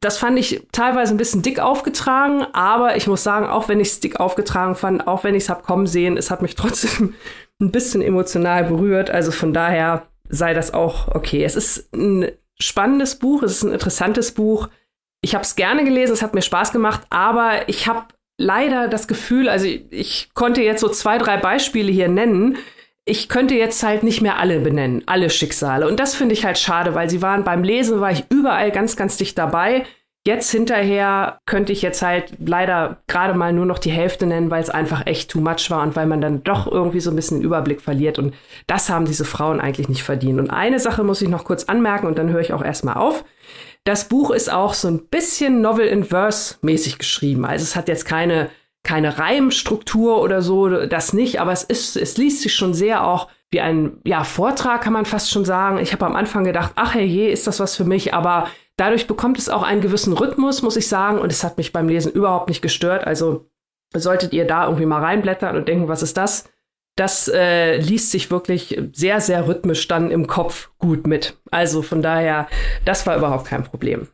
Das 0.00 0.18
fand 0.18 0.38
ich 0.38 0.66
teilweise 0.72 1.14
ein 1.14 1.16
bisschen 1.16 1.42
dick 1.42 1.60
aufgetragen, 1.60 2.44
aber 2.52 2.96
ich 2.96 3.06
muss 3.06 3.22
sagen, 3.22 3.46
auch 3.46 3.68
wenn 3.68 3.80
ich 3.80 3.88
es 3.88 4.00
dick 4.00 4.20
aufgetragen 4.20 4.74
fand, 4.74 5.06
auch 5.06 5.24
wenn 5.24 5.34
ich 5.34 5.44
es 5.44 5.48
habe 5.48 5.62
kommen 5.62 5.86
sehen, 5.86 6.16
es 6.16 6.30
hat 6.30 6.42
mich 6.42 6.54
trotzdem 6.56 7.14
ein 7.60 7.70
bisschen 7.70 8.02
emotional 8.02 8.64
berührt. 8.64 9.10
Also 9.10 9.30
von 9.30 9.54
daher 9.54 10.06
sei 10.28 10.52
das 10.52 10.74
auch 10.74 11.14
okay. 11.14 11.44
Es 11.44 11.56
ist 11.56 11.94
ein 11.94 12.30
spannendes 12.58 13.18
Buch, 13.18 13.42
es 13.42 13.52
ist 13.52 13.62
ein 13.62 13.72
interessantes 13.72 14.32
Buch. 14.32 14.68
Ich 15.22 15.34
habe 15.34 15.44
es 15.44 15.56
gerne 15.56 15.84
gelesen, 15.84 16.12
es 16.12 16.22
hat 16.22 16.34
mir 16.34 16.42
Spaß 16.42 16.72
gemacht, 16.72 17.02
aber 17.08 17.68
ich 17.68 17.88
habe 17.88 18.04
leider 18.38 18.88
das 18.88 19.08
Gefühl, 19.08 19.48
also 19.48 19.66
ich 19.90 20.30
konnte 20.34 20.62
jetzt 20.62 20.80
so 20.80 20.88
zwei, 20.88 21.18
drei 21.18 21.36
Beispiele 21.36 21.90
hier 21.90 22.08
nennen. 22.08 22.58
ich 23.08 23.28
könnte 23.28 23.54
jetzt 23.54 23.82
halt 23.84 24.02
nicht 24.02 24.20
mehr 24.20 24.38
alle 24.38 24.58
benennen, 24.58 25.04
alle 25.06 25.30
Schicksale. 25.30 25.86
Und 25.86 26.00
das 26.00 26.16
finde 26.16 26.34
ich 26.34 26.44
halt 26.44 26.58
schade, 26.58 26.94
weil 26.96 27.08
sie 27.08 27.22
waren 27.22 27.44
beim 27.44 27.62
Lesen, 27.62 28.00
war 28.00 28.10
ich 28.10 28.24
überall 28.30 28.72
ganz, 28.72 28.96
ganz 28.96 29.16
dicht 29.16 29.38
dabei. 29.38 29.84
Jetzt 30.26 30.50
hinterher 30.50 31.38
könnte 31.46 31.72
ich 31.72 31.82
jetzt 31.82 32.02
halt 32.02 32.32
leider 32.44 33.00
gerade 33.06 33.34
mal 33.34 33.52
nur 33.52 33.64
noch 33.64 33.78
die 33.78 33.92
Hälfte 33.92 34.26
nennen, 34.26 34.50
weil 34.50 34.60
es 34.60 34.70
einfach 34.70 35.06
echt 35.06 35.30
too 35.30 35.40
much 35.40 35.70
war 35.70 35.84
und 35.84 35.94
weil 35.94 36.06
man 36.06 36.20
dann 36.20 36.42
doch 36.42 36.66
irgendwie 36.66 36.98
so 36.98 37.10
ein 37.10 37.16
bisschen 37.16 37.38
den 37.38 37.44
Überblick 37.44 37.80
verliert. 37.80 38.18
Und 38.18 38.34
das 38.66 38.90
haben 38.90 39.04
diese 39.04 39.24
Frauen 39.24 39.60
eigentlich 39.60 39.88
nicht 39.88 40.02
verdient. 40.02 40.40
Und 40.40 40.50
eine 40.50 40.80
Sache 40.80 41.04
muss 41.04 41.22
ich 41.22 41.28
noch 41.28 41.44
kurz 41.44 41.64
anmerken 41.64 42.08
und 42.08 42.18
dann 42.18 42.30
höre 42.30 42.40
ich 42.40 42.52
auch 42.52 42.64
erstmal 42.64 42.96
auf. 42.96 43.24
Das 43.86 44.08
Buch 44.08 44.30
ist 44.30 44.52
auch 44.52 44.74
so 44.74 44.88
ein 44.88 45.06
bisschen 45.06 45.62
Novel 45.62 45.86
in 45.86 46.04
Verse 46.04 46.56
mäßig 46.60 46.98
geschrieben. 46.98 47.46
Also 47.46 47.62
es 47.62 47.76
hat 47.76 47.88
jetzt 47.88 48.04
keine, 48.04 48.50
keine 48.82 49.18
Reimstruktur 49.18 50.20
oder 50.20 50.42
so, 50.42 50.68
das 50.86 51.12
nicht, 51.12 51.40
aber 51.40 51.52
es 51.52 51.62
ist, 51.62 51.96
es 51.96 52.18
liest 52.18 52.42
sich 52.42 52.54
schon 52.54 52.74
sehr 52.74 53.06
auch 53.06 53.28
wie 53.50 53.60
ein, 53.60 54.00
ja, 54.04 54.24
Vortrag 54.24 54.82
kann 54.82 54.92
man 54.92 55.06
fast 55.06 55.30
schon 55.30 55.44
sagen. 55.44 55.78
Ich 55.78 55.92
habe 55.92 56.04
am 56.04 56.16
Anfang 56.16 56.44
gedacht, 56.44 56.72
ach 56.74 56.94
herrje, 56.94 57.30
ist 57.30 57.46
das 57.46 57.60
was 57.60 57.76
für 57.76 57.84
mich, 57.84 58.12
aber 58.12 58.48
Dadurch 58.76 59.06
bekommt 59.06 59.38
es 59.38 59.48
auch 59.48 59.62
einen 59.62 59.80
gewissen 59.80 60.12
Rhythmus, 60.12 60.60
muss 60.60 60.76
ich 60.76 60.86
sagen, 60.86 61.18
und 61.18 61.32
es 61.32 61.42
hat 61.42 61.56
mich 61.56 61.72
beim 61.72 61.88
Lesen 61.88 62.12
überhaupt 62.12 62.48
nicht 62.48 62.60
gestört. 62.60 63.06
Also 63.06 63.48
solltet 63.94 64.34
ihr 64.34 64.46
da 64.46 64.64
irgendwie 64.64 64.84
mal 64.84 65.00
reinblättern 65.00 65.56
und 65.56 65.66
denken, 65.66 65.88
was 65.88 66.02
ist 66.02 66.18
das? 66.18 66.50
Das 66.96 67.28
äh, 67.28 67.76
liest 67.76 68.10
sich 68.10 68.30
wirklich 68.30 68.80
sehr, 68.92 69.20
sehr 69.20 69.46
rhythmisch 69.46 69.86
dann 69.86 70.10
im 70.10 70.26
Kopf 70.26 70.70
gut 70.78 71.06
mit. 71.06 71.36
Also 71.50 71.82
von 71.82 72.00
daher, 72.02 72.48
das 72.84 73.06
war 73.06 73.16
überhaupt 73.16 73.46
kein 73.46 73.64
Problem. 73.64 74.08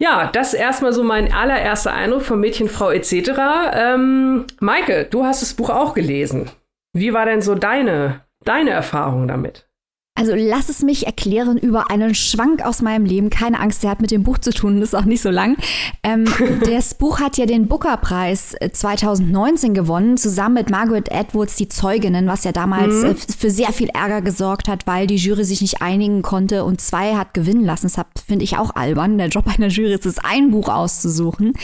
Ja, 0.00 0.30
das 0.32 0.54
erstmal 0.54 0.92
so 0.92 1.04
mein 1.04 1.32
allererster 1.32 1.92
Eindruck 1.92 2.22
von 2.22 2.40
Mädchen, 2.40 2.68
Frau 2.68 2.90
etc. 2.90 3.30
Ähm, 3.72 4.46
Maike, 4.58 5.06
du 5.08 5.24
hast 5.24 5.42
das 5.42 5.54
Buch 5.54 5.70
auch 5.70 5.94
gelesen. 5.94 6.50
Wie 6.92 7.12
war 7.12 7.24
denn 7.26 7.42
so 7.42 7.54
deine, 7.54 8.22
deine 8.44 8.70
Erfahrung 8.70 9.28
damit? 9.28 9.68
Also 10.14 10.34
lass 10.36 10.68
es 10.68 10.82
mich 10.82 11.06
erklären 11.06 11.56
über 11.56 11.90
einen 11.90 12.14
Schwank 12.14 12.62
aus 12.62 12.82
meinem 12.82 13.06
Leben. 13.06 13.30
Keine 13.30 13.58
Angst, 13.58 13.82
der 13.82 13.90
hat 13.90 14.02
mit 14.02 14.10
dem 14.10 14.24
Buch 14.24 14.36
zu 14.36 14.50
tun, 14.50 14.78
das 14.78 14.90
ist 14.90 14.94
auch 14.94 15.06
nicht 15.06 15.22
so 15.22 15.30
lang. 15.30 15.56
Ähm, 16.02 16.26
das 16.66 16.94
Buch 16.94 17.18
hat 17.18 17.38
ja 17.38 17.46
den 17.46 17.66
Booker-Preis 17.66 18.54
2019 18.72 19.70
äh, 19.70 19.74
gewonnen, 19.74 20.18
zusammen 20.18 20.56
mit 20.56 20.70
Margaret 20.70 21.10
Edwards, 21.10 21.56
die 21.56 21.68
Zeuginnen, 21.68 22.26
was 22.26 22.44
ja 22.44 22.52
damals 22.52 23.02
mhm. 23.02 23.10
Äh, 23.12 23.14
für 23.14 23.50
sehr 23.50 23.72
viel 23.72 23.88
Ärger 23.88 24.20
gesorgt 24.20 24.68
hat, 24.68 24.86
weil 24.86 25.06
die 25.06 25.16
Jury 25.16 25.44
sich 25.44 25.62
nicht 25.62 25.80
einigen 25.80 26.20
konnte 26.20 26.64
und 26.64 26.82
zwei 26.82 27.14
hat 27.14 27.32
gewinnen 27.32 27.64
lassen. 27.64 27.90
Das 27.90 28.04
finde 28.26 28.44
ich 28.44 28.58
auch 28.58 28.76
albern. 28.76 29.16
Der 29.16 29.28
Job 29.28 29.46
einer 29.46 29.68
Jury 29.68 29.94
ist 29.94 30.04
es, 30.04 30.18
ein 30.18 30.50
Buch 30.50 30.68
auszusuchen. 30.68 31.54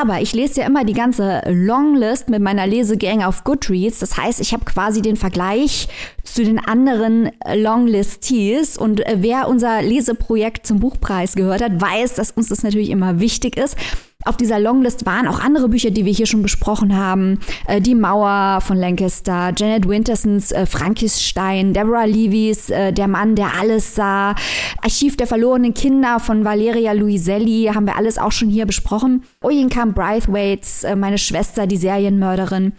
Aber 0.00 0.22
ich 0.22 0.32
lese 0.32 0.62
ja 0.62 0.66
immer 0.66 0.84
die 0.84 0.94
ganze 0.94 1.42
Longlist 1.46 2.30
mit 2.30 2.40
meiner 2.40 2.66
Lesegang 2.66 3.22
auf 3.22 3.44
Goodreads. 3.44 3.98
Das 3.98 4.16
heißt, 4.16 4.40
ich 4.40 4.54
habe 4.54 4.64
quasi 4.64 5.02
den 5.02 5.16
Vergleich 5.16 5.88
zu 6.24 6.42
den 6.44 6.58
anderen 6.58 7.30
Longlisties. 7.66 8.78
Und 8.78 9.04
äh, 9.04 9.16
wer 9.18 9.48
unser 9.48 9.82
Leseprojekt 9.82 10.66
zum 10.66 10.78
Buchpreis 10.78 11.34
gehört 11.34 11.62
hat, 11.62 11.80
weiß, 11.80 12.14
dass 12.14 12.30
uns 12.30 12.48
das 12.48 12.62
natürlich 12.62 12.90
immer 12.90 13.18
wichtig 13.18 13.56
ist. 13.56 13.76
Auf 14.24 14.36
dieser 14.36 14.58
Longlist 14.58 15.04
waren 15.04 15.28
auch 15.28 15.40
andere 15.40 15.68
Bücher, 15.68 15.90
die 15.90 16.04
wir 16.04 16.12
hier 16.12 16.26
schon 16.26 16.42
besprochen 16.42 16.96
haben. 16.96 17.40
Äh, 17.66 17.80
die 17.80 17.94
Mauer 17.94 18.60
von 18.60 18.76
Lancaster, 18.76 19.52
Janet 19.56 19.88
Wintersons 19.88 20.52
äh, 20.52 20.66
Frankenstein, 20.66 21.72
Deborah 21.72 22.04
Levys 22.04 22.70
äh, 22.70 22.92
Der 22.92 23.08
Mann, 23.08 23.34
der 23.34 23.58
alles 23.58 23.94
sah, 23.94 24.34
Archiv 24.82 25.16
der 25.16 25.26
verlorenen 25.26 25.74
Kinder 25.74 26.20
von 26.20 26.44
Valeria 26.44 26.92
Luiselli, 26.92 27.70
haben 27.74 27.86
wir 27.86 27.96
alles 27.96 28.16
auch 28.16 28.32
schon 28.32 28.48
hier 28.48 28.66
besprochen. 28.66 29.24
Oyinkam 29.42 29.92
Braithwaites, 29.92 30.84
äh, 30.84 30.94
meine 30.94 31.18
Schwester, 31.18 31.66
die 31.66 31.76
Serienmörderin. 31.76 32.72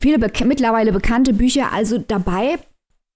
Viele 0.00 0.18
be 0.18 0.30
mittlerweile 0.44 0.92
bekannte 0.92 1.32
Bücher 1.32 1.72
also 1.72 1.98
dabei 1.98 2.58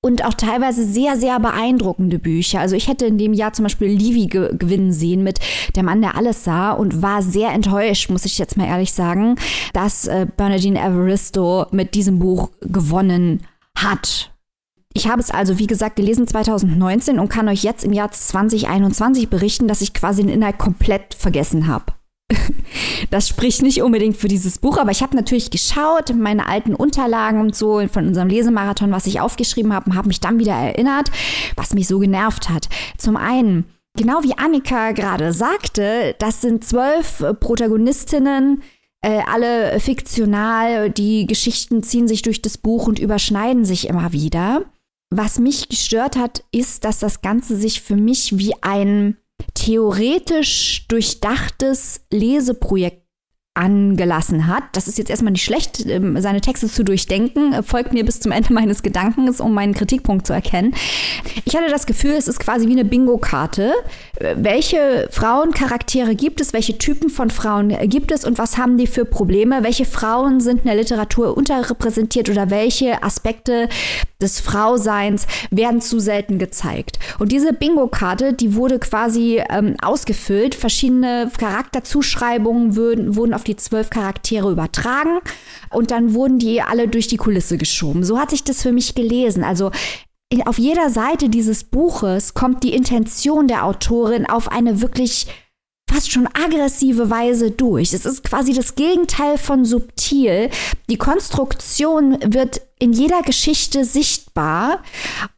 und 0.00 0.24
auch 0.24 0.34
teilweise 0.34 0.84
sehr, 0.84 1.16
sehr 1.16 1.40
beeindruckende 1.40 2.18
Bücher. 2.18 2.60
Also 2.60 2.76
ich 2.76 2.88
hätte 2.88 3.06
in 3.06 3.18
dem 3.18 3.32
Jahr 3.32 3.52
zum 3.52 3.64
Beispiel 3.64 3.88
Livy 3.88 4.26
ge 4.26 4.56
gewinnen 4.56 4.92
sehen 4.92 5.24
mit 5.24 5.40
Der 5.74 5.82
Mann, 5.82 6.00
der 6.00 6.16
alles 6.16 6.44
sah 6.44 6.72
und 6.72 7.02
war 7.02 7.22
sehr 7.22 7.50
enttäuscht, 7.50 8.08
muss 8.10 8.24
ich 8.24 8.38
jetzt 8.38 8.56
mal 8.56 8.68
ehrlich 8.68 8.92
sagen, 8.92 9.36
dass 9.72 10.06
äh, 10.06 10.26
Bernardine 10.36 10.80
Evaristo 10.80 11.66
mit 11.72 11.94
diesem 11.94 12.18
Buch 12.20 12.50
gewonnen 12.60 13.42
hat. 13.76 14.32
Ich 14.94 15.08
habe 15.08 15.20
es 15.20 15.30
also, 15.30 15.58
wie 15.58 15.66
gesagt, 15.66 15.96
gelesen 15.96 16.26
2019 16.26 17.18
und 17.18 17.28
kann 17.28 17.48
euch 17.48 17.62
jetzt 17.62 17.84
im 17.84 17.92
Jahr 17.92 18.10
2021 18.10 19.28
berichten, 19.28 19.68
dass 19.68 19.82
ich 19.82 19.94
quasi 19.94 20.22
den 20.22 20.32
Inhalt 20.32 20.58
komplett 20.58 21.14
vergessen 21.14 21.66
habe. 21.66 21.97
Das 23.10 23.28
spricht 23.28 23.62
nicht 23.62 23.82
unbedingt 23.82 24.16
für 24.16 24.28
dieses 24.28 24.58
Buch, 24.58 24.76
aber 24.76 24.90
ich 24.90 25.02
habe 25.02 25.16
natürlich 25.16 25.50
geschaut, 25.50 26.14
meine 26.14 26.46
alten 26.46 26.74
Unterlagen 26.74 27.40
und 27.40 27.56
so 27.56 27.86
von 27.88 28.06
unserem 28.06 28.28
Lesemarathon, 28.28 28.90
was 28.90 29.06
ich 29.06 29.20
aufgeschrieben 29.20 29.72
habe, 29.72 29.90
und 29.90 29.96
habe 29.96 30.08
mich 30.08 30.20
dann 30.20 30.38
wieder 30.38 30.52
erinnert, 30.52 31.10
was 31.56 31.74
mich 31.74 31.88
so 31.88 31.98
genervt 31.98 32.50
hat. 32.50 32.68
Zum 32.98 33.16
einen, 33.16 33.64
genau 33.96 34.22
wie 34.22 34.36
Annika 34.36 34.92
gerade 34.92 35.32
sagte, 35.32 36.16
das 36.18 36.40
sind 36.40 36.64
zwölf 36.64 37.24
Protagonistinnen, 37.40 38.62
äh, 39.00 39.20
alle 39.30 39.78
fiktional, 39.80 40.90
die 40.90 41.26
Geschichten 41.26 41.82
ziehen 41.82 42.08
sich 42.08 42.22
durch 42.22 42.42
das 42.42 42.58
Buch 42.58 42.86
und 42.88 42.98
überschneiden 42.98 43.64
sich 43.64 43.88
immer 43.88 44.12
wieder. 44.12 44.64
Was 45.10 45.38
mich 45.38 45.68
gestört 45.68 46.16
hat, 46.16 46.44
ist, 46.52 46.84
dass 46.84 46.98
das 46.98 47.22
Ganze 47.22 47.56
sich 47.56 47.80
für 47.80 47.96
mich 47.96 48.38
wie 48.38 48.54
ein 48.60 49.16
theoretisch 49.54 50.86
durchdachtes 50.88 52.00
Leseprojekt 52.10 53.07
angelassen 53.58 54.46
hat. 54.46 54.62
Das 54.72 54.86
ist 54.86 54.98
jetzt 54.98 55.10
erstmal 55.10 55.32
nicht 55.32 55.44
schlecht, 55.44 55.84
ähm, 55.86 56.20
seine 56.20 56.40
Texte 56.40 56.68
zu 56.68 56.84
durchdenken. 56.84 57.62
Folgt 57.64 57.92
mir 57.92 58.04
bis 58.04 58.20
zum 58.20 58.30
Ende 58.30 58.52
meines 58.52 58.82
Gedankens, 58.82 59.40
um 59.40 59.52
meinen 59.52 59.74
Kritikpunkt 59.74 60.26
zu 60.26 60.32
erkennen. 60.32 60.74
Ich 61.44 61.56
hatte 61.56 61.68
das 61.68 61.86
Gefühl, 61.86 62.12
es 62.12 62.28
ist 62.28 62.38
quasi 62.38 62.68
wie 62.68 62.72
eine 62.72 62.84
Bingo-Karte. 62.84 63.72
Welche 64.36 65.08
Frauencharaktere 65.10 66.14
gibt 66.14 66.40
es? 66.40 66.52
Welche 66.52 66.78
Typen 66.78 67.10
von 67.10 67.30
Frauen 67.30 67.76
gibt 67.88 68.12
es? 68.12 68.24
Und 68.24 68.38
was 68.38 68.58
haben 68.58 68.78
die 68.78 68.86
für 68.86 69.04
Probleme? 69.04 69.64
Welche 69.64 69.84
Frauen 69.84 70.40
sind 70.40 70.60
in 70.60 70.66
der 70.66 70.76
Literatur 70.76 71.36
unterrepräsentiert 71.36 72.30
oder 72.30 72.50
welche 72.50 73.02
Aspekte 73.02 73.68
des 74.20 74.40
Frauseins 74.40 75.26
werden 75.50 75.80
zu 75.80 75.98
selten 75.98 76.38
gezeigt? 76.38 77.00
Und 77.18 77.32
diese 77.32 77.52
Bingo-Karte, 77.52 78.34
die 78.34 78.54
wurde 78.54 78.78
quasi 78.78 79.42
ähm, 79.50 79.74
ausgefüllt. 79.82 80.54
Verschiedene 80.54 81.30
Charakterzuschreibungen 81.36 82.76
wurden, 82.76 83.16
wurden 83.16 83.34
auf 83.34 83.47
die 83.48 83.56
zwölf 83.56 83.90
Charaktere 83.90 84.50
übertragen 84.50 85.18
und 85.70 85.90
dann 85.90 86.14
wurden 86.14 86.38
die 86.38 86.62
alle 86.62 86.88
durch 86.88 87.08
die 87.08 87.16
Kulisse 87.16 87.58
geschoben. 87.58 88.04
So 88.04 88.18
hat 88.18 88.30
sich 88.30 88.44
das 88.44 88.62
für 88.62 88.72
mich 88.72 88.94
gelesen. 88.94 89.42
Also 89.42 89.70
auf 90.44 90.58
jeder 90.58 90.90
Seite 90.90 91.28
dieses 91.28 91.64
Buches 91.64 92.34
kommt 92.34 92.62
die 92.62 92.74
Intention 92.74 93.48
der 93.48 93.64
Autorin 93.64 94.26
auf 94.26 94.52
eine 94.52 94.82
wirklich 94.82 95.26
fast 95.90 96.12
schon 96.12 96.26
aggressive 96.26 97.08
Weise 97.10 97.50
durch. 97.50 97.94
Es 97.94 98.04
ist 98.04 98.22
quasi 98.22 98.52
das 98.52 98.74
Gegenteil 98.74 99.38
von 99.38 99.64
subtil. 99.64 100.50
Die 100.90 100.98
Konstruktion 100.98 102.18
wird 102.24 102.60
in 102.78 102.92
jeder 102.92 103.22
Geschichte 103.22 103.84
sichtbar 103.84 104.82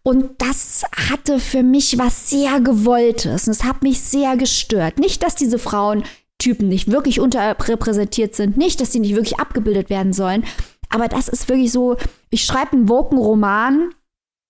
und 0.03 0.31
das 0.39 0.83
hatte 1.09 1.39
für 1.39 1.63
mich 1.63 1.97
was 1.99 2.29
sehr 2.29 2.61
gewolltes 2.61 3.47
und 3.47 3.53
es 3.53 3.65
hat 3.65 3.83
mich 3.83 4.01
sehr 4.01 4.37
gestört. 4.37 4.99
Nicht, 4.99 5.23
dass 5.23 5.37
diese 5.37 5.59
Frauen 5.59 6.03
Typen 6.41 6.69
nicht 6.69 6.91
wirklich 6.91 7.21
unterrepräsentiert 7.21 8.35
sind, 8.35 8.57
nicht, 8.57 8.81
dass 8.81 8.91
sie 8.91 8.99
nicht 8.99 9.15
wirklich 9.15 9.39
abgebildet 9.39 9.91
werden 9.91 10.13
sollen. 10.13 10.45
Aber 10.89 11.07
das 11.07 11.29
ist 11.29 11.49
wirklich 11.49 11.71
so, 11.71 11.97
ich 12.31 12.45
schreibe 12.45 12.73
einen 12.73 12.89
Woken-Roman, 12.89 13.95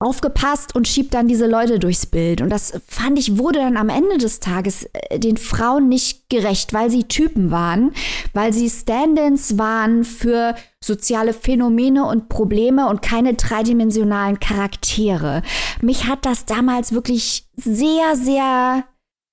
aufgepasst 0.01 0.75
und 0.75 0.89
schiebt 0.89 1.13
dann 1.13 1.29
diese 1.29 1.47
Leute 1.47 1.79
durchs 1.79 2.07
Bild. 2.07 2.41
Und 2.41 2.49
das 2.49 2.81
fand 2.89 3.19
ich, 3.19 3.37
wurde 3.37 3.59
dann 3.59 3.77
am 3.77 3.91
Ende 3.91 4.17
des 4.17 4.41
Tages 4.41 4.89
äh, 4.95 5.19
den 5.19 5.37
Frauen 5.37 5.89
nicht 5.89 6.31
gerecht, 6.31 6.73
weil 6.73 6.91
sie 6.91 7.05
Typen 7.05 7.51
waren, 7.51 7.93
weil 8.33 8.53
sie 8.55 8.71
Stand-ins 8.71 9.59
waren 9.59 10.05
für 10.05 10.55
soziale 10.83 11.35
Phänomene 11.35 12.07
und 12.07 12.31
Probleme 12.31 12.89
und 12.89 13.03
keine 13.03 13.35
dreidimensionalen 13.35 14.41
Charaktere. 14.41 15.43
Mich 15.83 16.07
hat 16.07 16.25
das 16.25 16.47
damals 16.47 16.93
wirklich 16.93 17.47
sehr, 17.57 18.17
sehr 18.17 18.85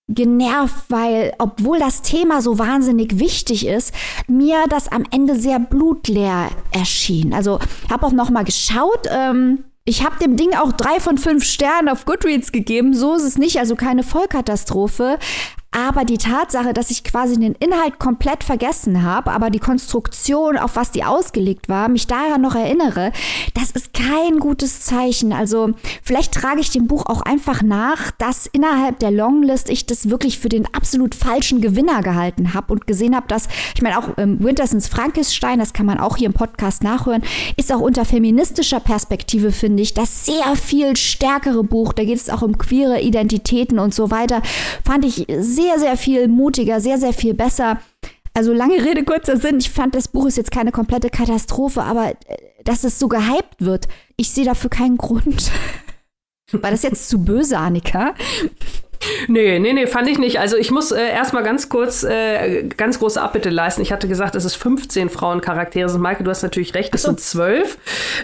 genervt, 0.07 0.85
weil 0.89 1.33
obwohl 1.37 1.79
das 1.79 2.01
Thema 2.01 2.41
so 2.41 2.57
wahnsinnig 2.57 3.19
wichtig 3.19 3.67
ist, 3.67 3.93
mir 4.27 4.65
das 4.69 4.87
am 4.89 5.03
Ende 5.11 5.35
sehr 5.35 5.59
blutleer 5.59 6.49
erschien. 6.71 7.33
Also 7.33 7.59
habe 7.89 8.05
auch 8.05 8.13
noch 8.13 8.29
mal 8.29 8.45
geschaut. 8.45 9.07
Ähm, 9.09 9.65
ich 9.83 10.05
habe 10.05 10.17
dem 10.19 10.35
Ding 10.35 10.53
auch 10.53 10.73
drei 10.73 10.99
von 10.99 11.17
fünf 11.17 11.43
Sternen 11.43 11.89
auf 11.89 12.05
Goodreads 12.05 12.51
gegeben. 12.51 12.93
So 12.93 13.15
ist 13.15 13.23
es 13.23 13.37
nicht, 13.37 13.59
also 13.59 13.75
keine 13.75 14.03
Vollkatastrophe. 14.03 15.19
Aber 15.71 16.05
die 16.05 16.17
Tatsache, 16.17 16.73
dass 16.73 16.91
ich 16.91 17.03
quasi 17.03 17.37
den 17.37 17.53
Inhalt 17.53 17.99
komplett 17.99 18.43
vergessen 18.43 19.03
habe, 19.03 19.31
aber 19.31 19.49
die 19.49 19.59
Konstruktion, 19.59 20.57
auf 20.57 20.75
was 20.75 20.91
die 20.91 21.03
ausgelegt 21.03 21.67
war, 21.67 21.89
mich 21.89 22.07
daran 22.07 22.41
noch 22.41 22.55
erinnere, 22.55 23.11
das 23.53 23.71
ist 23.71 23.93
kein 23.93 24.39
gutes 24.39 24.81
Zeichen. 24.81 25.33
Also 25.33 25.71
vielleicht 26.01 26.33
trage 26.33 26.61
ich 26.61 26.71
dem 26.71 26.87
Buch 26.87 27.05
auch 27.05 27.21
einfach 27.21 27.61
nach, 27.61 28.11
dass 28.11 28.47
innerhalb 28.47 28.99
der 28.99 29.11
Longlist 29.11 29.69
ich 29.69 29.85
das 29.85 30.09
wirklich 30.09 30.39
für 30.39 30.49
den 30.49 30.65
absolut 30.73 31.13
falschen 31.13 31.59
Gewinner 31.59 32.01
gehalten 32.01 32.53
habe 32.53 32.71
und 32.73 32.87
gesehen 32.87 33.15
habe, 33.15 33.27
dass, 33.27 33.49
ich 33.75 33.81
meine, 33.81 33.99
auch 33.99 34.17
ähm, 34.17 34.37
Wintersons 34.39 34.87
Frankenstein, 34.87 35.59
das 35.59 35.73
kann 35.73 35.85
man 35.85 35.99
auch 35.99 36.15
hier 36.15 36.27
im 36.27 36.33
Podcast 36.33 36.81
nachhören, 36.81 37.23
ist 37.57 37.73
auch 37.73 37.81
unter 37.81 38.05
feministischer 38.05 38.79
Perspektive, 38.79 39.51
finde 39.51 39.83
ich, 39.83 39.93
das 39.93 40.25
sehr 40.25 40.55
viel 40.55 40.95
stärkere 40.95 41.63
Buch. 41.63 41.91
Da 41.91 42.05
geht 42.05 42.17
es 42.17 42.29
auch 42.29 42.41
um 42.41 42.57
queere 42.57 43.01
Identitäten 43.01 43.79
und 43.79 43.93
so 43.93 44.09
weiter. 44.09 44.41
Fand 44.85 45.03
ich 45.03 45.27
sehr, 45.39 45.56
sehr 45.77 45.97
viel 45.97 46.27
mutiger, 46.27 46.79
sehr, 46.79 46.97
sehr 46.97 47.13
viel 47.13 47.33
besser. 47.33 47.79
Also 48.33 48.53
lange 48.53 48.85
Rede, 48.85 49.03
kurzer 49.03 49.37
Sinn. 49.37 49.57
Ich 49.57 49.71
fand, 49.71 49.95
das 49.95 50.07
Buch 50.07 50.27
ist 50.27 50.37
jetzt 50.37 50.51
keine 50.51 50.71
komplette 50.71 51.09
Katastrophe, 51.09 51.81
aber 51.81 52.11
äh, 52.11 52.37
dass 52.63 52.83
es 52.83 52.99
so 52.99 53.07
gehypt 53.07 53.55
wird, 53.59 53.87
ich 54.15 54.29
sehe 54.29 54.45
dafür 54.45 54.69
keinen 54.69 54.97
Grund. 54.97 55.51
War 56.51 56.71
das 56.71 56.83
jetzt 56.83 57.09
zu 57.09 57.19
böse, 57.19 57.57
Annika? 57.57 58.13
Nee, 59.27 59.59
nee, 59.59 59.73
nee, 59.73 59.87
fand 59.87 60.07
ich 60.07 60.17
nicht. 60.17 60.39
Also 60.39 60.57
ich 60.57 60.71
muss 60.71 60.91
äh, 60.91 61.09
erstmal 61.09 61.43
ganz 61.43 61.69
kurz, 61.69 62.03
äh, 62.03 62.63
ganz 62.63 62.99
große 62.99 63.21
Abbitte 63.21 63.49
leisten. 63.49 63.81
Ich 63.81 63.91
hatte 63.91 64.07
gesagt, 64.07 64.35
es 64.35 64.45
ist 64.45 64.55
15 64.55 65.09
Frauencharaktere 65.09 65.89
sind. 65.89 66.01
Maike, 66.01 66.23
du 66.23 66.29
hast 66.29 66.43
natürlich 66.43 66.73
recht, 66.73 66.93
es 66.95 67.03
so. 67.03 67.09
sind 67.09 67.19
12. 67.19 67.77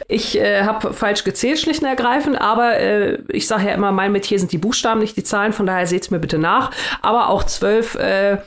Ich 0.07 0.39
äh, 0.39 0.63
habe 0.63 0.93
falsch 0.93 1.23
gezählt, 1.23 1.59
schlicht 1.59 1.81
und 1.81 1.87
ergreifend, 1.87 2.39
aber 2.39 2.77
äh, 2.77 3.19
ich 3.29 3.47
sage 3.47 3.67
ja 3.67 3.73
immer, 3.73 3.91
mein 3.91 4.11
Metier 4.11 4.39
sind 4.39 4.51
die 4.51 4.57
Buchstaben, 4.57 4.99
nicht 4.99 5.17
die 5.17 5.23
Zahlen, 5.23 5.53
von 5.53 5.65
daher 5.65 5.87
seht's 5.87 6.11
mir 6.11 6.19
bitte 6.19 6.37
nach. 6.37 6.71
Aber 7.01 7.29
auch 7.29 7.43
12 7.43 7.95
äh, 7.95 8.37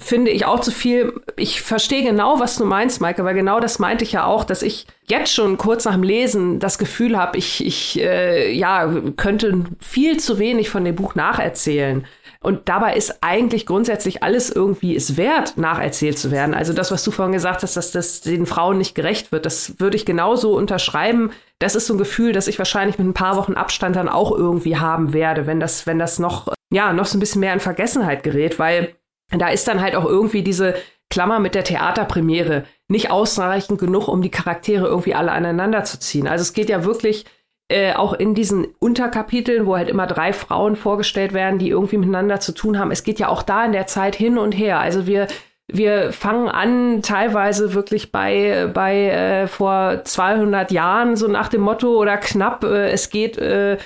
finde 0.00 0.30
ich 0.30 0.44
auch 0.44 0.60
zu 0.60 0.70
viel. 0.70 1.20
Ich 1.36 1.62
verstehe 1.62 2.02
genau, 2.02 2.40
was 2.40 2.56
du 2.56 2.64
meinst, 2.64 3.00
Maike, 3.00 3.24
weil 3.24 3.34
genau 3.34 3.60
das 3.60 3.78
meinte 3.78 4.04
ich 4.04 4.12
ja 4.12 4.24
auch, 4.24 4.44
dass 4.44 4.62
ich 4.62 4.86
jetzt 5.06 5.32
schon 5.32 5.56
kurz 5.56 5.84
nach 5.84 5.94
dem 5.94 6.02
Lesen 6.02 6.58
das 6.58 6.78
Gefühl 6.78 7.16
habe, 7.16 7.38
ich, 7.38 7.64
ich 7.64 8.00
äh, 8.00 8.52
ja, 8.52 8.90
könnte 9.16 9.64
viel 9.80 10.18
zu 10.18 10.38
wenig 10.38 10.70
von 10.70 10.84
dem 10.84 10.96
Buch 10.96 11.14
nacherzählen. 11.14 12.06
Und 12.40 12.68
dabei 12.68 12.94
ist 12.94 13.18
eigentlich 13.20 13.66
grundsätzlich 13.66 14.22
alles 14.22 14.48
irgendwie 14.50 14.94
es 14.94 15.16
wert, 15.16 15.56
nacherzählt 15.56 16.18
zu 16.18 16.30
werden. 16.30 16.54
Also 16.54 16.72
das, 16.72 16.92
was 16.92 17.02
du 17.02 17.10
vorhin 17.10 17.32
gesagt 17.32 17.62
hast, 17.62 17.76
dass 17.76 17.90
das 17.90 18.20
den 18.20 18.46
Frauen 18.46 18.78
nicht 18.78 18.94
gerecht 18.94 19.32
wird, 19.32 19.44
das 19.44 19.80
würde 19.80 19.96
ich 19.96 20.06
genauso 20.06 20.56
unterschreiben. 20.56 21.32
Das 21.58 21.74
ist 21.74 21.86
so 21.86 21.94
ein 21.94 21.98
Gefühl, 21.98 22.32
das 22.32 22.46
ich 22.46 22.58
wahrscheinlich 22.58 22.98
mit 22.98 23.08
ein 23.08 23.14
paar 23.14 23.36
Wochen 23.36 23.54
Abstand 23.54 23.96
dann 23.96 24.08
auch 24.08 24.30
irgendwie 24.30 24.76
haben 24.76 25.12
werde, 25.12 25.46
wenn 25.46 25.58
das, 25.58 25.86
wenn 25.86 25.98
das 25.98 26.20
noch, 26.20 26.52
ja, 26.70 26.92
noch 26.92 27.06
so 27.06 27.16
ein 27.16 27.20
bisschen 27.20 27.40
mehr 27.40 27.54
in 27.54 27.60
Vergessenheit 27.60 28.22
gerät, 28.22 28.60
weil 28.60 28.94
da 29.30 29.48
ist 29.48 29.68
dann 29.68 29.80
halt 29.80 29.94
auch 29.94 30.06
irgendwie 30.06 30.42
diese 30.42 30.74
Klammer 31.10 31.38
mit 31.38 31.54
der 31.54 31.64
Theaterpremiere 31.64 32.64
nicht 32.88 33.10
ausreichend 33.10 33.78
genug, 33.78 34.08
um 34.08 34.22
die 34.22 34.30
Charaktere 34.30 34.86
irgendwie 34.86 35.14
alle 35.14 35.32
aneinander 35.32 35.84
zu 35.84 35.98
ziehen. 35.98 36.26
Also 36.26 36.42
es 36.42 36.52
geht 36.52 36.68
ja 36.68 36.84
wirklich 36.84 37.26
äh, 37.70 37.92
auch 37.92 38.14
in 38.14 38.34
diesen 38.34 38.66
Unterkapiteln, 38.78 39.66
wo 39.66 39.76
halt 39.76 39.90
immer 39.90 40.06
drei 40.06 40.32
Frauen 40.32 40.76
vorgestellt 40.76 41.34
werden, 41.34 41.58
die 41.58 41.68
irgendwie 41.68 41.98
miteinander 41.98 42.40
zu 42.40 42.52
tun 42.52 42.78
haben. 42.78 42.90
Es 42.90 43.04
geht 43.04 43.18
ja 43.18 43.28
auch 43.28 43.42
da 43.42 43.64
in 43.64 43.72
der 43.72 43.86
Zeit 43.86 44.16
hin 44.16 44.38
und 44.38 44.52
her. 44.52 44.80
Also 44.80 45.06
wir 45.06 45.26
wir 45.70 46.12
fangen 46.12 46.48
an 46.48 47.02
teilweise 47.02 47.74
wirklich 47.74 48.10
bei 48.10 48.70
bei 48.72 49.08
äh, 49.08 49.46
vor 49.46 50.02
200 50.02 50.70
Jahren 50.70 51.14
so 51.14 51.28
nach 51.28 51.48
dem 51.48 51.60
Motto 51.60 51.94
oder 51.96 52.16
knapp 52.16 52.64
äh, 52.64 52.88
es 52.88 53.10
geht 53.10 53.36
äh, 53.36 53.76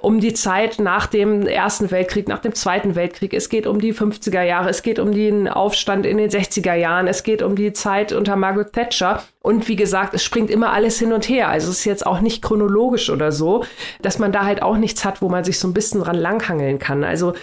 um 0.00 0.20
die 0.20 0.32
Zeit 0.32 0.78
nach 0.78 1.08
dem 1.08 1.42
ersten 1.42 1.90
Weltkrieg 1.90 2.28
nach 2.28 2.38
dem 2.38 2.54
zweiten 2.54 2.94
Weltkrieg. 2.94 3.34
Es 3.34 3.48
geht 3.48 3.66
um 3.66 3.80
die 3.80 3.92
50er 3.92 4.42
Jahre. 4.42 4.68
Es 4.68 4.84
geht 4.84 5.00
um 5.00 5.10
den 5.10 5.48
Aufstand 5.48 6.06
in 6.06 6.18
den 6.18 6.30
60er 6.30 6.74
Jahren. 6.74 7.08
Es 7.08 7.24
geht 7.24 7.42
um 7.42 7.56
die 7.56 7.72
Zeit 7.72 8.12
unter 8.12 8.36
Margaret 8.36 8.72
Thatcher. 8.72 9.24
Und 9.42 9.66
wie 9.66 9.76
gesagt 9.76 10.14
es 10.14 10.22
springt 10.22 10.50
immer 10.50 10.72
alles 10.72 11.00
hin 11.00 11.12
und 11.12 11.28
her. 11.28 11.48
Also 11.48 11.70
es 11.70 11.80
ist 11.80 11.84
jetzt 11.84 12.06
auch 12.06 12.20
nicht 12.20 12.42
chronologisch 12.42 13.10
oder 13.10 13.32
so 13.32 13.64
dass 14.02 14.18
man 14.18 14.32
da 14.32 14.44
halt 14.44 14.62
auch 14.62 14.76
nichts 14.76 15.04
hat 15.04 15.22
wo 15.22 15.28
man 15.28 15.44
sich 15.44 15.58
so 15.58 15.66
ein 15.66 15.74
bisschen 15.74 16.00
dran 16.00 16.16
langhangeln 16.16 16.78
kann. 16.78 17.02
Also 17.02 17.34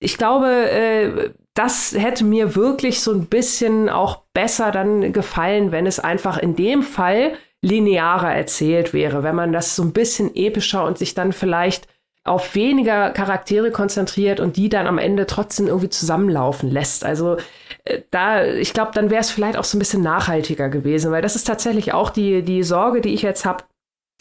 ich 0.00 0.18
glaube, 0.18 0.48
äh, 0.70 1.30
das 1.54 1.94
hätte 1.96 2.24
mir 2.24 2.56
wirklich 2.56 3.00
so 3.00 3.12
ein 3.12 3.26
bisschen 3.26 3.88
auch 3.88 4.22
besser 4.32 4.70
dann 4.70 5.12
gefallen, 5.12 5.72
wenn 5.72 5.86
es 5.86 6.00
einfach 6.00 6.38
in 6.38 6.56
dem 6.56 6.82
Fall 6.82 7.32
linearer 7.62 8.34
erzählt 8.34 8.94
wäre, 8.94 9.22
wenn 9.22 9.34
man 9.34 9.52
das 9.52 9.76
so 9.76 9.82
ein 9.82 9.92
bisschen 9.92 10.34
epischer 10.34 10.84
und 10.84 10.96
sich 10.96 11.14
dann 11.14 11.32
vielleicht 11.32 11.86
auf 12.24 12.54
weniger 12.54 13.10
Charaktere 13.10 13.70
konzentriert 13.70 14.40
und 14.40 14.56
die 14.56 14.68
dann 14.68 14.86
am 14.86 14.98
Ende 14.98 15.26
trotzdem 15.26 15.66
irgendwie 15.66 15.88
zusammenlaufen 15.88 16.70
lässt. 16.70 17.04
Also 17.04 17.36
äh, 17.84 18.00
da, 18.10 18.44
ich 18.44 18.72
glaube, 18.72 18.92
dann 18.94 19.10
wäre 19.10 19.20
es 19.20 19.30
vielleicht 19.30 19.56
auch 19.56 19.64
so 19.64 19.76
ein 19.76 19.80
bisschen 19.80 20.02
nachhaltiger 20.02 20.68
gewesen, 20.68 21.12
weil 21.12 21.22
das 21.22 21.36
ist 21.36 21.44
tatsächlich 21.44 21.92
auch 21.92 22.10
die, 22.10 22.42
die 22.42 22.62
Sorge, 22.62 23.00
die 23.00 23.14
ich 23.14 23.22
jetzt 23.22 23.44
habe, 23.44 23.64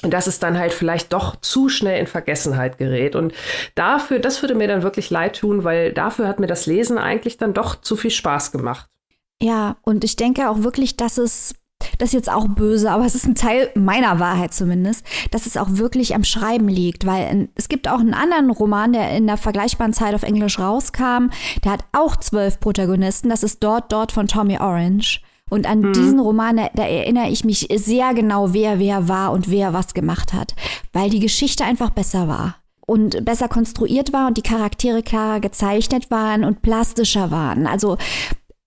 dass 0.02 0.28
es 0.28 0.40
dann 0.40 0.58
halt 0.58 0.72
vielleicht 0.72 1.12
doch 1.12 1.36
zu 1.38 1.68
schnell 1.68 2.00
in 2.00 2.08
Vergessenheit 2.08 2.78
gerät. 2.78 3.16
Und 3.16 3.34
dafür, 3.76 4.20
das 4.20 4.42
würde 4.42 4.56
mir 4.56 4.68
dann 4.68 4.84
wirklich 4.84 5.10
leid 5.10 5.38
tun, 5.38 5.64
weil 5.64 5.92
dafür 5.92 6.28
hat 6.28 6.40
mir 6.40 6.48
das 6.48 6.66
Lesen 6.66 6.98
eigentlich 6.98 7.38
dann 7.38 7.54
doch 7.54 7.82
zu 7.82 7.96
viel 7.96 8.12
Spaß 8.12 8.52
gemacht. 8.52 8.88
Ja, 9.42 9.78
und 9.82 10.04
ich 10.04 10.16
denke 10.16 10.50
auch 10.50 10.64
wirklich, 10.64 10.96
dass 10.96 11.18
es, 11.18 11.56
das 11.98 12.10
ist 12.10 12.14
jetzt 12.14 12.32
auch 12.32 12.48
böse, 12.48 12.92
aber 12.92 13.06
es 13.06 13.16
ist 13.16 13.26
ein 13.26 13.36
Teil 13.36 13.72
meiner 13.76 14.20
Wahrheit 14.20 14.54
zumindest, 14.54 15.06
dass 15.32 15.46
es 15.46 15.58
auch 15.58 15.68
wirklich 15.72 16.16
am 16.16 16.24
Schreiben 16.24 16.68
liegt, 16.68 17.06
weil 17.06 17.50
es 17.56 17.68
gibt 17.70 17.90
auch 17.90 18.00
einen 18.00 18.14
anderen 18.14 18.52
Roman, 18.52 18.94
der 18.94 19.12
in 19.16 19.28
der 19.28 19.38
vergleichbaren 19.38 19.94
Zeit 19.94 20.14
auf 20.14 20.24
Englisch 20.24 20.60
rauskam, 20.60 21.30
der 21.64 21.74
hat 21.74 21.86
auch 21.92 22.16
zwölf 22.18 22.60
Protagonisten, 22.60 23.30
das 23.30 23.44
ist 23.44 23.64
dort, 23.64 23.92
dort 23.92 24.12
von 24.12 24.28
Tommy 24.28 24.60
Orange. 24.60 25.22
Und 25.50 25.68
an 25.68 25.80
mhm. 25.82 25.94
diesen 25.94 26.20
Roman, 26.20 26.58
da 26.58 26.84
erinnere 26.84 27.30
ich 27.30 27.44
mich 27.44 27.68
sehr 27.76 28.14
genau, 28.14 28.54
wer 28.54 28.80
wer 28.80 29.08
war 29.08 29.32
und 29.32 29.50
wer 29.50 29.74
was 29.74 29.94
gemacht 29.94 30.34
hat, 30.34 30.56
weil 30.94 31.10
die 31.10 31.20
Geschichte 31.20 31.64
einfach 31.64 31.90
besser 31.90 32.28
war 32.28 32.56
und 32.86 33.24
besser 33.24 33.48
konstruiert 33.48 34.14
war 34.14 34.28
und 34.28 34.38
die 34.38 34.42
Charaktere 34.42 35.04
klarer 35.04 35.40
gezeichnet 35.40 36.10
waren 36.10 36.44
und 36.44 36.62
plastischer 36.62 37.30
waren. 37.32 37.68
Also 37.68 37.98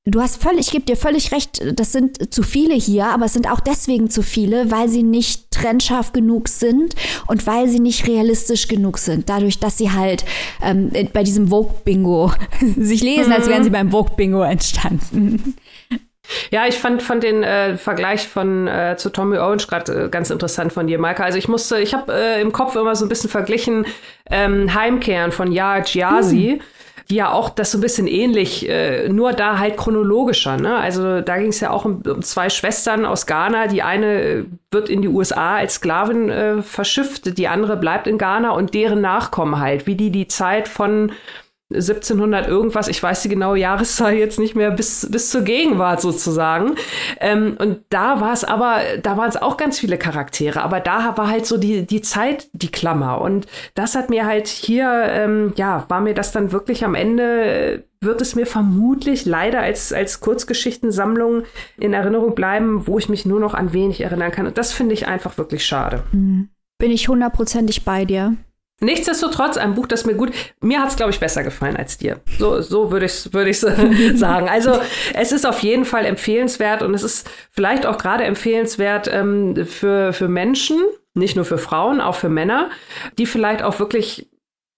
Du 0.05 0.21
hast 0.21 0.43
völlig, 0.43 0.67
ich 0.67 0.73
gebe 0.73 0.85
dir 0.85 0.97
völlig 0.97 1.31
recht, 1.31 1.63
das 1.79 1.93
sind 1.93 2.35
zu 2.35 2.43
viele 2.43 2.75
hier, 2.75 3.07
aber 3.07 3.27
es 3.27 3.35
sind 3.35 3.49
auch 3.49 3.61
deswegen 3.61 4.11
zu 4.11 4.23
viele, 4.23 4.73
weil 4.73 4.89
sie 4.89 5.05
nicht 5.05 5.53
trennscharf 5.53 6.13
genug 6.13 6.49
sind 6.49 6.97
und 7.29 7.47
weil 7.47 7.69
sie 7.69 7.79
nicht 7.79 8.09
realistisch 8.09 8.67
genug 8.67 8.99
sind. 8.99 9.29
Dadurch, 9.29 9.61
dass 9.61 9.79
sie 9.79 9.93
halt 9.93 10.25
ähm, 10.61 10.91
bei 11.13 11.23
diesem 11.23 11.47
Vogue-Bingo 11.47 12.33
sich 12.77 13.01
lesen, 13.01 13.29
mhm. 13.29 13.33
als 13.33 13.49
wären 13.49 13.63
sie 13.63 13.71
beim 13.71 13.93
Vogue-Bingo 13.93 14.43
entstanden. 14.43 15.55
Ja, 16.51 16.67
ich 16.67 16.77
fand, 16.79 17.03
fand 17.03 17.23
den 17.23 17.43
äh, 17.43 17.77
Vergleich 17.77 18.29
von 18.29 18.69
äh, 18.69 18.97
zu 18.97 19.11
Tommy 19.11 19.39
Orange 19.39 19.67
gerade 19.67 20.05
äh, 20.05 20.09
ganz 20.09 20.31
interessant 20.31 20.73
von 20.73 20.87
dir, 20.87 20.99
Maika. 20.99 21.25
Also 21.25 21.39
ich 21.39 21.49
musste, 21.49 21.79
ich 21.79 21.95
habe 21.95 22.13
äh, 22.13 22.41
im 22.41 22.53
Kopf 22.53 22.77
immer 22.77 22.95
so 22.95 23.05
ein 23.05 23.09
bisschen 23.09 23.31
verglichen 23.31 23.87
ähm, 24.31 24.75
Heimkehren 24.75 25.33
von 25.33 25.53
Yara 25.53 25.81
Giasi. 25.81 26.59
Hm 26.59 26.63
die 27.11 27.17
ja 27.17 27.33
auch 27.33 27.51
das 27.51 27.73
so 27.73 27.79
ein 27.79 27.81
bisschen 27.81 28.07
ähnlich, 28.07 28.69
äh, 28.69 29.09
nur 29.09 29.33
da 29.33 29.59
halt 29.59 29.77
chronologischer. 29.77 30.57
Ne? 30.57 30.75
Also 30.77 31.21
da 31.21 31.37
ging 31.37 31.49
es 31.49 31.61
ja 31.61 31.71
auch 31.71 31.85
um, 31.85 32.03
um, 32.07 32.23
zwei 32.23 32.49
Schwestern 32.49 33.05
aus 33.05 33.27
Ghana. 33.27 33.67
Die 33.67 33.83
eine 33.83 34.23
äh, 34.23 34.45
wird 34.71 34.89
in 34.89 35.03
die 35.03 35.09
USA 35.09 35.57
als 35.57 35.75
Sklavin 35.75 36.31
äh, 36.31 36.63
verschifft, 36.63 37.37
die 37.37 37.49
andere 37.49 37.77
bleibt 37.77 38.07
in 38.07 38.19
Ghana 38.19 38.51
und 38.51 38.75
deren 38.75 39.01
Nachkommen 39.01 39.59
halt, 39.59 39.87
wie 39.87 39.97
die 39.97 40.11
die 40.11 40.29
Zeit 40.29 40.69
von 40.69 41.13
1700 41.75 42.49
irgendwas, 42.49 42.89
ich 42.89 43.03
weiß 43.03 43.23
die 43.23 43.29
genaue 43.29 43.59
Jahreszahl 43.59 44.15
jetzt 44.15 44.39
nicht 44.39 44.55
mehr, 44.55 44.71
bis, 44.71 45.09
bis 45.11 45.31
zur 45.31 45.43
Gegenwart 45.43 46.01
sozusagen. 46.01 46.75
Ähm, 47.21 47.57
und 47.59 47.81
da 47.91 48.21
war 48.21 48.33
es 48.33 48.45
aber, 48.45 48.81
da 49.03 49.17
waren 49.17 49.29
es 49.29 49.41
auch 49.41 49.57
ganz 49.57 49.79
viele 49.79 49.99
Charaktere, 49.99 50.63
aber 50.63 50.81
da 50.81 51.17
war 51.17 51.29
halt 51.29 51.47
so 51.47 51.57
die, 51.57 51.87
die 51.87 52.01
Zeit 52.01 52.49
die 52.53 52.71
Klammer. 52.71 53.21
Und 53.21 53.47
das 53.75 53.95
hat 53.95 54.11
mir 54.11 54.27
halt 54.27 54.49
hier, 54.49 54.89
ähm, 55.09 55.53
ja, 55.57 55.85
war 55.89 56.01
mir 56.01 56.15
das 56.15 56.33
dann 56.33 56.53
wirklich 56.53 56.85
am 56.85 56.95
Ende, 56.95 57.85
wird 58.01 58.21
es 58.21 58.35
mir 58.35 58.47
vermutlich 58.47 59.25
leider 59.25 59.61
als, 59.61 59.93
als 59.93 60.21
Kurzgeschichtensammlung 60.21 61.45
in 61.79 61.93
Erinnerung 61.93 62.35
bleiben, 62.35 62.87
wo 62.87 62.99
ich 62.99 63.09
mich 63.09 63.27
nur 63.27 63.41
noch 63.41 63.55
an 63.55 63.73
wenig 63.73 64.01
erinnern 64.01 64.33
kann. 64.33 64.47
Und 64.47 64.59
das 64.59 64.73
finde 64.73 64.95
ich 64.95 65.07
einfach 65.07 65.39
wirklich 65.39 65.65
schade. 65.65 66.03
Mhm. 66.13 66.49
Bin 66.79 66.91
ich 66.91 67.09
hundertprozentig 67.09 67.85
bei 67.85 68.05
dir. 68.05 68.37
Nichtsdestotrotz 68.83 69.57
ein 69.57 69.75
Buch, 69.75 69.87
das 69.87 70.05
mir 70.05 70.15
gut, 70.15 70.33
mir 70.61 70.81
hat 70.81 70.91
es, 70.91 70.97
glaube 70.97 71.13
ich, 71.13 71.21
besser 71.21 71.45
gefallen 71.45 71.77
als 71.77 71.99
dir. 71.99 72.21
So, 72.39 72.61
so 72.61 72.91
würde 72.91 73.07
ich 73.07 73.33
würd 73.33 73.49
ich's 73.49 73.61
sagen. 74.15 74.49
Also 74.49 74.81
es 75.15 75.33
ist 75.33 75.47
auf 75.47 75.61
jeden 75.61 75.85
Fall 75.85 76.05
empfehlenswert 76.05 76.83
und 76.83 76.93
es 76.95 77.03
ist 77.03 77.31
vielleicht 77.51 77.87
auch 77.87 77.97
gerade 77.97 78.25
empfehlenswert 78.25 79.09
ähm, 79.13 79.67
für, 79.67 80.13
für 80.13 80.29
Menschen, 80.29 80.79
nicht 81.15 81.37
nur 81.37 81.45
für 81.45 81.59
Frauen, 81.59 82.01
auch 82.01 82.17
für 82.17 82.29
Männer, 82.29 82.71
die 83.19 83.27
vielleicht 83.27 83.63
auch 83.63 83.79
wirklich, 83.79 84.29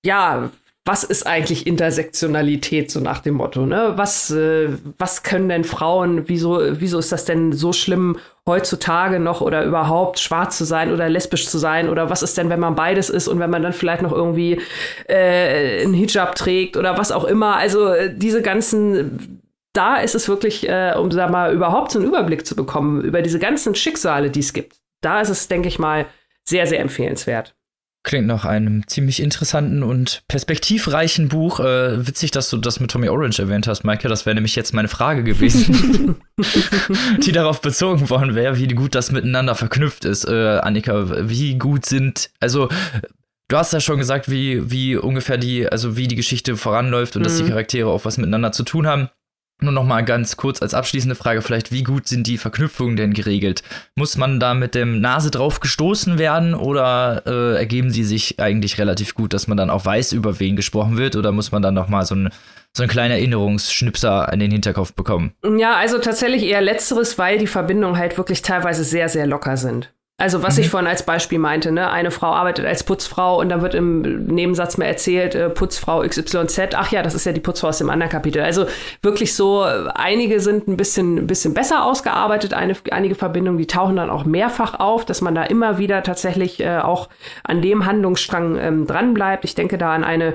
ja, 0.05 0.51
was 0.85 1.03
ist 1.03 1.27
eigentlich 1.27 1.67
Intersektionalität, 1.67 2.91
so 2.91 3.01
nach 3.01 3.21
dem 3.21 3.35
Motto, 3.35 3.65
ne? 3.65 3.95
Was, 3.97 4.31
äh, 4.31 4.69
was 4.99 5.23
können 5.23 5.49
denn 5.49 5.65
Frauen, 5.65 6.29
wieso, 6.29 6.61
wieso 6.79 6.99
ist 6.99 7.11
das 7.11 7.25
denn 7.25 7.53
so 7.53 7.73
schlimm, 7.73 8.19
heutzutage 8.47 9.21
noch 9.21 9.41
oder 9.41 9.65
überhaupt 9.65 10.19
schwarz 10.19 10.59
zu 10.59 10.65
sein 10.65 10.93
oder 10.93 11.09
lesbisch 11.09 11.49
zu 11.49 11.59
sein 11.59 11.89
oder 11.89 12.11
was 12.11 12.23
ist 12.23 12.37
denn, 12.37 12.51
wenn 12.51 12.61
man 12.61 12.75
beides 12.75 13.09
ist 13.09 13.27
und 13.27 13.39
wenn 13.39 13.51
man 13.51 13.63
dann 13.63 13.73
vielleicht 13.73 14.03
noch 14.03 14.13
irgendwie 14.13 14.61
äh, 15.09 15.83
einen 15.83 15.95
Hijab 15.95 16.35
trägt 16.35 16.77
oder 16.77 16.99
was 16.99 17.11
auch 17.11 17.25
immer. 17.25 17.57
Also 17.57 17.89
äh, 17.89 18.15
diese 18.15 18.43
ganzen 18.43 19.41
da 19.75 19.97
ist 19.97 20.15
es 20.15 20.29
wirklich, 20.29 20.69
äh, 20.69 20.95
um 20.97 21.11
sag 21.11 21.31
mal, 21.31 21.53
überhaupt 21.53 21.91
so 21.91 21.99
einen 21.99 22.09
Überblick 22.09 22.47
zu 22.47 22.57
bekommen 22.57 23.03
über 23.03 23.23
diese 23.23 23.39
ganzen 23.39 23.75
Schicksale, 23.75 24.31
die 24.31 24.41
es 24.41 24.53
gibt. 24.53 24.77
Da 25.01 25.21
ist 25.21 25.29
es, 25.29 25.49
denke 25.49 25.69
ich 25.69 25.79
mal, 25.79 26.07
sehr, 26.45 26.67
sehr 26.67 26.81
empfehlenswert. 26.81 27.55
Klingt 28.05 28.27
nach 28.27 28.45
einem 28.45 28.87
ziemlich 28.87 29.21
interessanten 29.21 29.83
und 29.83 30.23
perspektivreichen 30.29 31.29
Buch. 31.29 31.59
Äh, 31.59 32.07
witzig, 32.07 32.31
dass 32.31 32.51
du 32.51 32.59
das 32.59 32.79
mit 32.79 32.91
Tommy 32.91 33.09
Orange 33.09 33.41
erwähnt 33.41 33.67
hast, 33.67 33.83
Maike. 33.83 34.09
Das 34.09 34.27
wäre 34.27 34.35
nämlich 34.35 34.55
jetzt 34.57 34.75
meine 34.75 34.89
Frage 34.89 35.25
gewesen, 35.25 36.17
die 37.27 37.33
darauf 37.33 37.63
bezogen 37.63 38.11
worden 38.11 38.35
wäre, 38.35 38.59
wie 38.59 38.69
gut 38.69 38.95
das 38.95 39.11
miteinander 39.11 39.55
verknüpft 39.55 40.05
ist. 40.05 40.29
Äh, 40.29 40.59
Annika, 40.59 41.29
wie 41.29 41.57
gut 41.59 41.87
sind, 41.87 42.31
also 42.41 42.69
Du 43.49 43.59
hast 43.59 43.75
ja 43.75 43.81
schon 43.81 43.99
gesagt, 43.99 44.31
wie, 44.31 44.71
wie 44.71 44.97
ungefähr 44.97 45.37
die, 45.37 45.69
also 45.69 45.97
wie 45.97 46.09
die 46.09 46.17
Geschichte 46.17 46.57
voranläuft 46.57 47.15
und 47.17 47.23
mhm. 47.23 47.25
dass 47.25 47.37
die 47.37 47.43
mhm. 47.43 47.49
Charaktere 47.49 47.89
auch 47.89 48.05
was 48.05 48.17
miteinander 48.17 48.53
zu 48.53 48.63
tun 48.63 48.87
haben. 48.87 49.11
Nur 49.61 49.73
noch 49.73 49.85
mal 49.85 50.05
ganz 50.05 50.37
kurz 50.37 50.61
als 50.61 50.75
abschließende 50.75 51.15
Frage 51.15 51.41
vielleicht, 51.41 51.71
wie 51.71 51.85
gut 51.85 52.09
sind 52.09 52.27
die 52.27 52.39
Verknüpfungen 52.39 52.97
denn 52.97 53.15
geregelt? 53.15 53.63
Muss 53.95 54.17
man 54.17 54.41
da 54.41 54.53
mit 54.53 54.75
dem 54.75 55.01
Nase 55.01 55.31
drauf 55.31 55.61
gestoßen 55.61 56.19
werden 56.19 56.55
oder 56.55 57.23
äh, 57.27 57.57
ergeben 57.57 57.91
sie 57.91 58.05
sich 58.05 58.41
eigentlich 58.41 58.79
relativ 58.79 59.15
gut, 59.15 59.33
dass 59.33 59.47
man 59.47 59.57
dann 59.57 59.71
auch 59.71 59.85
weiß, 59.85 60.13
über 60.13 60.41
wen 60.41 60.57
gesprochen 60.57 60.99
wird 60.99 61.15
oder 61.17 61.33
muss 61.33 61.53
man 61.53 61.63
dann 61.63 61.75
noch 61.75 61.89
mal 61.89 62.05
so 62.05 62.15
ein 62.15 62.31
so 62.77 62.83
ein 62.83 62.89
kleiner 62.89 63.15
Erinnerungsschnipser 63.15 64.33
an 64.33 64.41
den 64.41 64.51
Hinterkopf 64.51 64.95
bekommen? 64.95 65.33
Ja, 65.59 65.77
also 65.77 65.99
tatsächlich 65.99 66.43
eher 66.43 66.61
letzteres, 66.61 67.19
weil 67.19 67.39
die 67.39 67.47
Verbindungen 67.47 67.97
halt 67.97 68.19
wirklich 68.19 68.43
teilweise 68.43 68.83
sehr, 68.83 69.09
sehr 69.09 69.29
locker 69.29 69.57
sind. 69.57 69.95
Also 70.17 70.45
was 70.45 70.57
mhm. 70.57 70.63
ich 70.63 70.71
vorhin 70.71 70.87
als 70.87 71.05
Beispiel 71.05 71.41
meinte, 71.41 71.73
ne, 71.73 71.91
eine 71.91 72.13
Frau 72.13 72.29
arbeitet 72.29 72.65
als 72.67 72.85
Putzfrau 72.85 73.41
und 73.41 73.49
dann 73.49 73.63
wird 73.63 73.75
im 73.75 74.27
Nebensatz 74.27 74.79
mal 74.79 74.85
erzählt, 74.85 75.35
äh, 75.35 75.51
Putzfrau 75.51 76.03
XYZ, 76.03 76.75
ach 76.77 76.93
ja, 76.93 77.03
das 77.03 77.15
ist 77.15 77.27
ja 77.27 77.33
die 77.33 77.41
Putzfrau 77.41 77.69
aus 77.69 77.79
dem 77.79 77.91
anderen 77.91 78.13
Kapitel. 78.13 78.41
Also 78.41 78.67
wirklich 79.03 79.35
so, 79.35 79.63
einige 79.63 80.39
sind 80.39 80.69
ein 80.69 80.77
bisschen, 80.77 81.17
ein 81.17 81.27
bisschen 81.27 81.53
besser 81.53 81.85
ausgearbeitet, 81.85 82.55
eine, 82.55 82.77
einige 82.93 83.17
Verbindungen, 83.17 83.59
die 83.59 83.67
tauchen 83.67 83.97
dann 83.97 84.09
auch 84.09 84.25
mehrfach 84.25 84.79
auf, 84.79 85.05
dass 85.05 85.21
man 85.21 85.35
da 85.35 85.43
immer 85.43 85.79
wieder 85.79 86.05
tatsächlich 86.05 86.61
äh, 86.61 86.79
auch 86.79 87.09
an 87.43 87.61
dem 87.61 87.85
Handlungsstrang 87.85 88.57
ähm, 88.57 88.87
dranbleibt. 88.87 89.45
Ich 89.45 89.57
denke 89.57 89.79
da 89.79 89.93
an 89.93 90.05
eine 90.05 90.35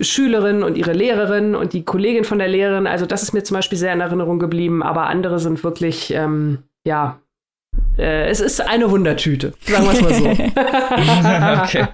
Schülerin 0.00 0.62
und 0.62 0.78
ihre 0.78 0.94
Lehrerin 0.94 1.54
und 1.54 1.74
die 1.74 1.84
Kollegin 1.84 2.24
von 2.24 2.38
der 2.38 2.48
Lehrerin. 2.48 2.86
Also 2.86 3.04
das 3.04 3.22
ist 3.22 3.34
mir 3.34 3.42
zum 3.42 3.56
Beispiel 3.56 3.76
sehr 3.76 3.92
in 3.92 4.00
Erinnerung 4.00 4.38
geblieben, 4.38 4.82
aber 4.82 5.06
andere 5.06 5.38
sind 5.38 5.62
wirklich, 5.64 6.14
ähm, 6.14 6.62
ja, 6.86 7.20
äh, 7.20 7.27
es 7.96 8.40
ist 8.40 8.60
eine 8.60 8.90
Wundertüte, 8.90 9.54
sagen 9.66 9.84
wir 9.84 9.92
es 9.92 10.00
mal 10.02 10.14
so. 10.14 10.28
okay. 11.80 11.88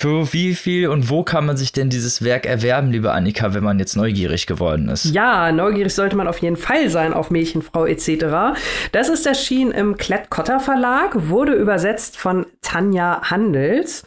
Für 0.00 0.32
wie 0.32 0.54
viel 0.54 0.88
und 0.88 1.10
wo 1.10 1.22
kann 1.24 1.44
man 1.44 1.58
sich 1.58 1.72
denn 1.72 1.90
dieses 1.90 2.24
Werk 2.24 2.46
erwerben, 2.46 2.90
liebe 2.90 3.12
Annika, 3.12 3.52
wenn 3.52 3.62
man 3.62 3.78
jetzt 3.78 3.96
neugierig 3.96 4.46
geworden 4.46 4.88
ist? 4.88 5.04
Ja, 5.04 5.52
neugierig 5.52 5.94
sollte 5.94 6.16
man 6.16 6.26
auf 6.26 6.38
jeden 6.38 6.56
Fall 6.56 6.88
sein 6.88 7.12
auf 7.12 7.30
Mädchenfrau 7.30 7.84
etc. 7.84 8.58
Das 8.92 9.10
ist 9.10 9.26
erschienen 9.26 9.72
im 9.72 9.98
Klett-Cotta 9.98 10.58
Verlag, 10.58 11.28
wurde 11.28 11.52
übersetzt 11.52 12.16
von 12.16 12.46
Tanja 12.62 13.20
Handels 13.24 14.04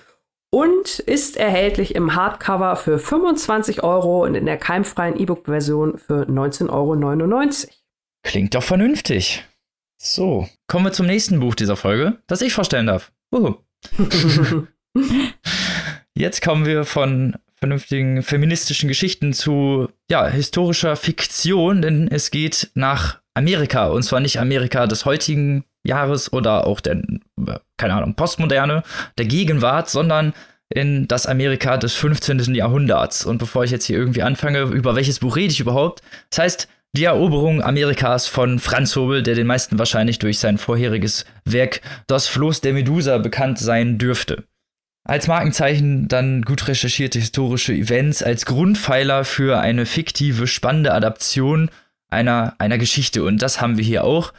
und 0.50 0.98
ist 0.98 1.38
erhältlich 1.38 1.94
im 1.94 2.16
Hardcover 2.16 2.76
für 2.76 2.98
25 2.98 3.84
Euro 3.84 4.24
und 4.24 4.34
in 4.34 4.48
der 4.48 4.58
keimfreien 4.58 5.16
E-Book-Version 5.16 6.00
für 6.00 6.24
19,99 6.24 6.72
Euro. 6.72 7.72
Klingt 8.24 8.56
doch 8.56 8.64
vernünftig. 8.64 9.46
So, 9.98 10.50
kommen 10.68 10.86
wir 10.86 10.92
zum 10.92 11.06
nächsten 11.06 11.40
Buch 11.40 11.56
dieser 11.56 11.76
Folge, 11.76 12.18
das 12.28 12.42
ich 12.42 12.54
vorstellen 12.54 12.88
darf. 12.88 13.12
Uhu. 13.32 13.56
Jetzt 16.16 16.42
kommen 16.42 16.66
wir 16.66 16.86
von 16.86 17.36
vernünftigen 17.56 18.24
feministischen 18.24 18.90
Geschichten 18.90 19.34
zu 19.34 19.90
ja, 20.10 20.28
historischer 20.28 20.96
Fiktion, 20.96 21.82
denn 21.82 22.10
es 22.10 22.30
geht 22.30 22.72
nach 22.76 23.22
Amerika 23.34 23.88
und 23.88 24.04
zwar 24.04 24.20
nicht 24.20 24.40
Amerika 24.40 24.86
des 24.86 25.06
heutigen 25.06 25.64
Jahres 25.84 26.32
oder 26.32 26.68
auch 26.68 26.82
der, 26.82 27.02
keine 27.78 27.94
Ahnung, 27.94 28.16
Postmoderne, 28.16 28.84
der 29.18 29.26
Gegenwart, 29.26 29.90
sondern 29.90 30.34
in 30.70 31.08
das 31.08 31.26
Amerika 31.26 31.78
des 31.78 31.94
15. 31.94 32.54
Jahrhunderts. 32.56 33.26
Und 33.26 33.38
bevor 33.38 33.64
ich 33.64 33.72
jetzt 33.72 33.86
hier 33.86 33.98
irgendwie 33.98 34.24
anfange, 34.24 34.62
über 34.62 34.96
welches 34.96 35.20
Buch 35.20 35.36
rede 35.36 35.52
ich 35.52 35.60
überhaupt? 35.60 36.02
Das 36.30 36.40
heißt, 36.40 36.68
die 36.96 37.06
Eroberung 37.06 37.64
Amerikas 37.64 38.28
von 38.28 38.60
Franz 38.60 38.96
Hobel, 38.96 39.24
der 39.24 39.34
den 39.34 39.48
meisten 39.48 39.80
wahrscheinlich 39.80 40.20
durch 40.20 40.38
sein 40.38 40.60
vorheriges 40.60 41.26
Werk 41.44 41.82
Das 42.06 42.28
Floß 42.28 42.62
der 42.62 42.74
Medusa 42.74 43.18
bekannt 43.18 43.58
sein 43.58 43.98
dürfte. 43.98 44.44
Als 45.06 45.28
Markenzeichen 45.28 46.08
dann 46.08 46.44
gut 46.44 46.68
recherchierte 46.68 47.20
historische 47.20 47.74
Events 47.74 48.24
als 48.24 48.46
Grundpfeiler 48.46 49.26
für 49.26 49.60
eine 49.60 49.86
fiktive, 49.86 50.48
spannende 50.48 50.94
Adaption 50.94 51.70
einer, 52.10 52.56
einer 52.60 52.78
Geschichte. 52.78 53.24
Und 53.24 53.42
das 53.42 53.60
haben 53.60 53.78
wir 53.78 53.84
hier 53.84 54.04
auch. 54.06 54.32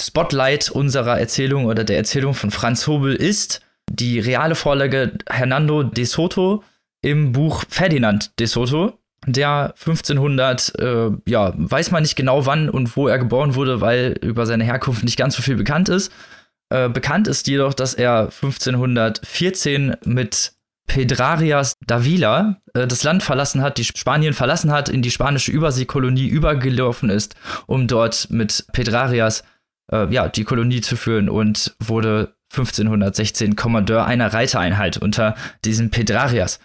Spotlight 0.00 0.70
unserer 0.70 1.18
Erzählung 1.18 1.66
oder 1.66 1.84
der 1.84 1.96
Erzählung 1.96 2.34
von 2.34 2.50
Franz 2.50 2.86
Hobel 2.88 3.14
ist 3.14 3.62
die 3.90 4.18
reale 4.18 4.54
Vorlage 4.54 5.16
Hernando 5.30 5.82
de 5.84 6.04
Soto 6.04 6.64
im 7.00 7.32
Buch 7.32 7.64
Ferdinand 7.68 8.38
de 8.38 8.46
Soto 8.46 8.98
der 9.26 9.74
1500, 9.78 10.78
äh, 10.78 11.10
ja, 11.26 11.52
weiß 11.56 11.90
man 11.90 12.02
nicht 12.02 12.16
genau 12.16 12.46
wann 12.46 12.68
und 12.68 12.96
wo 12.96 13.08
er 13.08 13.18
geboren 13.18 13.54
wurde, 13.54 13.80
weil 13.80 14.16
über 14.20 14.46
seine 14.46 14.64
Herkunft 14.64 15.04
nicht 15.04 15.16
ganz 15.16 15.36
so 15.36 15.42
viel 15.42 15.56
bekannt 15.56 15.88
ist. 15.88 16.12
Äh, 16.70 16.88
bekannt 16.88 17.28
ist 17.28 17.46
jedoch, 17.46 17.74
dass 17.74 17.94
er 17.94 18.22
1514 18.22 19.96
mit 20.04 20.52
Pedrarias 20.86 21.76
Davila 21.86 22.56
äh, 22.74 22.86
das 22.86 23.04
Land 23.04 23.22
verlassen 23.22 23.62
hat, 23.62 23.78
die 23.78 23.84
Spanien 23.84 24.34
verlassen 24.34 24.72
hat, 24.72 24.88
in 24.88 25.02
die 25.02 25.10
spanische 25.10 25.52
Überseekolonie 25.52 26.26
übergelaufen 26.26 27.08
ist, 27.08 27.36
um 27.66 27.86
dort 27.86 28.28
mit 28.30 28.66
Pedrarias 28.72 29.44
äh, 29.92 30.12
ja, 30.12 30.28
die 30.28 30.44
Kolonie 30.44 30.80
zu 30.80 30.96
führen 30.96 31.28
und 31.28 31.74
wurde 31.78 32.34
1516 32.52 33.56
Kommandeur 33.56 34.04
einer 34.04 34.32
Reitereinheit 34.32 34.98
unter 34.98 35.34
diesem 35.64 35.90
Pedrarias. 35.90 36.60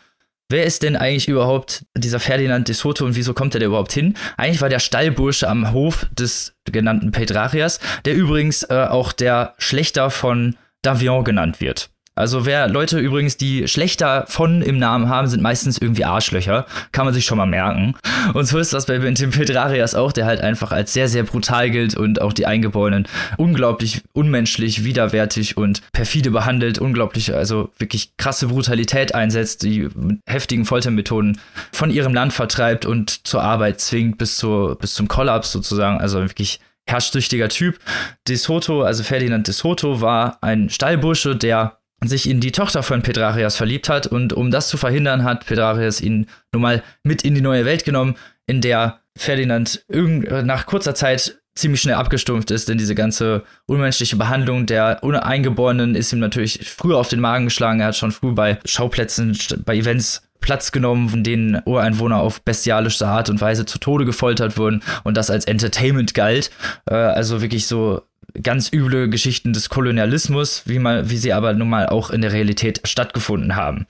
Wer 0.50 0.64
ist 0.64 0.84
denn 0.84 0.95
eigentlich 0.95 1.28
überhaupt 1.28 1.86
dieser 1.98 2.22
Ferdinand 2.22 2.70
de 2.70 2.74
Soto 2.74 3.04
und 3.04 3.18
wieso 3.18 3.34
kommt 3.34 3.54
er 3.54 3.60
da 3.60 3.66
überhaupt 3.66 3.91
hin? 3.91 4.14
Eigentlich 4.38 4.62
war 4.62 4.70
der 4.70 4.80
Stallbursche 4.80 5.50
am 5.50 5.74
Hof 5.74 6.08
des 6.18 6.56
genannten 6.64 7.12
Pedrarias, 7.12 7.82
der 8.06 8.16
übrigens 8.16 8.64
äh, 8.64 8.88
auch 8.89 9.12
der 9.12 9.56
Schlechter 9.58 10.10
von 10.10 10.56
Davion 10.84 11.26
genannt 11.26 11.60
wird. 11.60 11.89
Also 12.18 12.45
wer 12.45 12.68
Leute 12.68 12.99
übrigens, 12.99 13.38
die 13.38 13.68
schlechter 13.68 14.26
von 14.28 14.61
im 14.61 14.78
Namen 14.78 15.09
haben, 15.09 15.28
sind 15.28 15.41
meistens 15.41 15.78
irgendwie 15.78 16.05
Arschlöcher. 16.05 16.65
Kann 16.91 17.05
man 17.05 17.13
sich 17.13 17.26
schon 17.26 17.38
mal 17.38 17.45
merken. 17.45 17.95
Und 18.34 18.45
so 18.45 18.57
ist 18.57 18.74
das 18.74 18.88
bei 18.88 18.99
Bentin 18.99 19.32
Pedrarias 19.32 19.95
auch, 19.95 20.11
der 20.11 20.26
halt 20.26 20.41
einfach 20.41 20.72
als 20.72 20.93
sehr, 20.93 21.07
sehr 21.07 21.24
brutal 21.24 21.70
gilt 21.70 21.95
und 21.95 22.22
auch 22.22 22.34
die 22.34 22.45
Eingeborenen 22.45 23.07
unglaublich 23.38 24.01
unmenschlich, 24.13 24.84
widerwärtig 24.84 25.57
und 25.57 25.82
perfide 25.91 26.32
behandelt. 26.32 26.80
Unglaublich, 26.80 27.34
also 27.34 27.70
wirklich 27.78 28.18
krasse 28.18 28.47
Brutalität 28.47 29.13
einsetzt, 29.13 29.63
die 29.63 29.88
heftigen 30.26 30.65
Foltermethoden 30.65 31.39
von 31.72 31.91
ihrem 31.91 32.13
Land 32.13 32.34
vertreibt 32.34 32.86
und 32.86 33.28
zur 33.28 33.43
Arbeit 33.43 33.80
zwingt 33.80 34.18
bis, 34.18 34.38
zur, 34.38 34.78
bis 34.78 34.95
zum 34.95 35.07
Kollaps 35.07 35.51
sozusagen. 35.51 35.99
Also 35.99 36.20
wirklich 36.22 36.59
herrschsüchtiger 36.88 37.49
Typ. 37.49 37.80
De 38.28 38.36
Soto, 38.36 38.82
also 38.82 39.03
Ferdinand 39.03 39.47
de 39.47 39.53
Soto, 39.53 40.01
war 40.01 40.38
ein 40.41 40.70
Stallbursche, 40.70 41.36
der 41.36 41.77
sich 42.04 42.30
in 42.30 42.39
die 42.39 42.52
Tochter 42.52 42.84
von 42.84 43.02
Pedrarias 43.02 43.56
verliebt 43.56 43.89
hat 43.89 44.08
und 44.08 44.34
um 44.34 44.52
das 44.52 44.68
zu 44.68 44.78
verhindern, 44.78 45.24
hat 45.24 45.45
Pedrarias 45.45 46.00
ihn 46.00 46.28
nun 46.54 46.62
mal 46.62 46.84
mit 47.04 47.24
in 47.24 47.36
die 47.36 47.41
neue 47.41 47.66
Welt 47.66 47.86
genommen, 47.86 48.16
in 48.45 48.62
der 48.62 49.00
Ferdinand 49.18 49.84
nach 49.89 50.66
kurzer 50.68 50.93
Zeit 50.93 51.39
ziemlich 51.56 51.82
schnell 51.82 51.95
abgestumpft 51.95 52.52
ist, 52.52 52.70
denn 52.70 52.78
diese 52.78 52.95
ganze 52.95 53.43
unmenschliche 53.66 54.16
Behandlung 54.16 54.68
der 54.68 55.00
Uneingeborenen 55.02 55.95
ist 55.95 56.14
ihm 56.14 56.20
natürlich 56.20 56.70
früher 56.70 56.98
auf 56.98 57.10
den 57.10 57.20
Magen 57.20 57.45
geschlagen. 57.45 57.80
Er 57.80 57.88
hat 57.88 57.95
schon 57.95 58.12
früh 58.12 58.32
bei 58.32 58.60
Schauplätzen, 58.64 59.38
bei 59.66 59.76
Events 59.76 60.22
Platz 60.39 60.72
genommen, 60.72 61.10
von 61.10 61.24
denen 61.24 61.62
Ureinwohner 61.66 62.18
auf 62.18 62.41
bestialische 62.41 63.08
Art 63.08 63.30
und 63.30 63.41
Weise 63.41 63.66
zu 63.66 63.80
Tode 63.80 64.06
gefoltert 64.06 64.58
wurden 64.58 64.84
und 65.04 65.18
das 65.18 65.30
als 65.30 65.45
Entertainment 65.45 66.14
galt. 66.14 66.52
Äh, 66.86 66.93
also 66.93 67.41
wirklich 67.41 67.66
so 67.66 68.04
ganz 68.42 68.72
üble 68.72 69.10
Geschichten 69.10 69.54
des 69.54 69.70
Kolonialismus, 69.70 70.64
wie, 70.66 70.80
man, 70.80 71.10
wie 71.10 71.18
sie 71.18 71.34
aber 71.34 71.54
nun 71.54 71.70
mal 71.70 71.88
auch 71.88 72.10
in 72.10 72.22
der 72.22 72.34
Realität 72.34 72.82
stattgefunden 72.86 73.56
haben. 73.56 73.88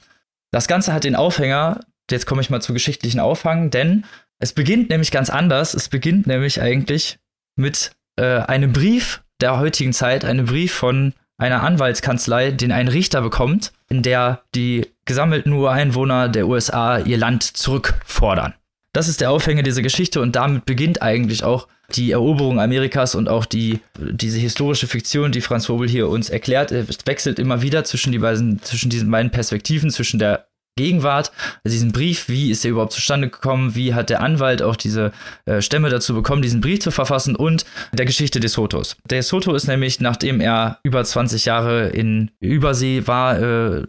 Das 0.51 0.67
Ganze 0.67 0.93
hat 0.93 1.03
den 1.03 1.15
Aufhänger, 1.15 1.81
jetzt 2.09 2.25
komme 2.25 2.41
ich 2.41 2.49
mal 2.49 2.61
zu 2.61 2.73
geschichtlichen 2.73 3.19
Aufhang, 3.19 3.69
denn 3.69 4.05
es 4.39 4.53
beginnt 4.53 4.89
nämlich 4.89 5.11
ganz 5.11 5.29
anders. 5.29 5.73
Es 5.73 5.89
beginnt 5.89 6.27
nämlich 6.27 6.61
eigentlich 6.61 7.17
mit 7.55 7.91
äh, 8.17 8.39
einem 8.39 8.71
Brief 8.71 9.23
der 9.41 9.59
heutigen 9.59 9.93
Zeit, 9.93 10.23
einem 10.23 10.45
Brief 10.45 10.73
von 10.73 11.13
einer 11.37 11.63
Anwaltskanzlei, 11.63 12.51
den 12.51 12.71
ein 12.71 12.87
Richter 12.87 13.21
bekommt 13.21 13.71
in 13.89 14.01
der 14.03 14.43
die 14.55 14.87
gesammelten 15.05 15.53
Ureinwohner 15.53 16.29
der 16.29 16.47
USA 16.47 16.99
ihr 16.99 17.17
Land 17.17 17.43
zurückfordern. 17.43 18.53
Das 18.93 19.07
ist 19.07 19.21
der 19.21 19.31
Aufhänger 19.31 19.63
dieser 19.63 19.81
Geschichte 19.81 20.21
und 20.21 20.35
damit 20.35 20.65
beginnt 20.65 21.01
eigentlich 21.01 21.43
auch 21.43 21.67
die 21.95 22.11
Eroberung 22.11 22.59
Amerikas 22.59 23.15
und 23.15 23.29
auch 23.29 23.45
die, 23.45 23.79
diese 23.97 24.39
historische 24.39 24.87
Fiktion, 24.87 25.31
die 25.31 25.41
Franz 25.41 25.69
Hobel 25.69 25.87
hier 25.87 26.09
uns 26.09 26.29
erklärt. 26.29 26.71
Es 26.71 26.97
wechselt 27.05 27.39
immer 27.39 27.61
wieder 27.61 27.83
zwischen, 27.83 28.11
die 28.11 28.19
beiden, 28.19 28.61
zwischen 28.61 28.89
diesen 28.89 29.09
beiden 29.09 29.31
Perspektiven, 29.31 29.89
zwischen 29.89 30.19
der 30.19 30.47
Gegenwart, 30.77 31.31
also 31.63 31.73
diesen 31.73 31.91
Brief, 31.91 32.29
wie 32.29 32.51
ist 32.51 32.63
er 32.63 32.71
überhaupt 32.71 32.93
zustande 32.93 33.29
gekommen, 33.29 33.75
wie 33.75 33.93
hat 33.93 34.09
der 34.09 34.21
Anwalt 34.21 34.61
auch 34.61 34.77
diese 34.77 35.11
äh, 35.45 35.61
Stämme 35.61 35.89
dazu 35.89 36.13
bekommen, 36.13 36.41
diesen 36.41 36.61
Brief 36.61 36.79
zu 36.79 36.91
verfassen 36.91 37.35
und 37.35 37.65
der 37.91 38.05
Geschichte 38.05 38.39
des 38.39 38.53
Sotos. 38.53 38.95
Der 39.09 39.23
Soto 39.23 39.53
ist 39.53 39.67
nämlich, 39.67 39.99
nachdem 39.99 40.39
er 40.39 40.79
über 40.83 41.03
20 41.03 41.45
Jahre 41.45 41.89
in 41.89 42.31
Übersee 42.39 43.07
war, 43.07 43.39
äh, 43.39 43.85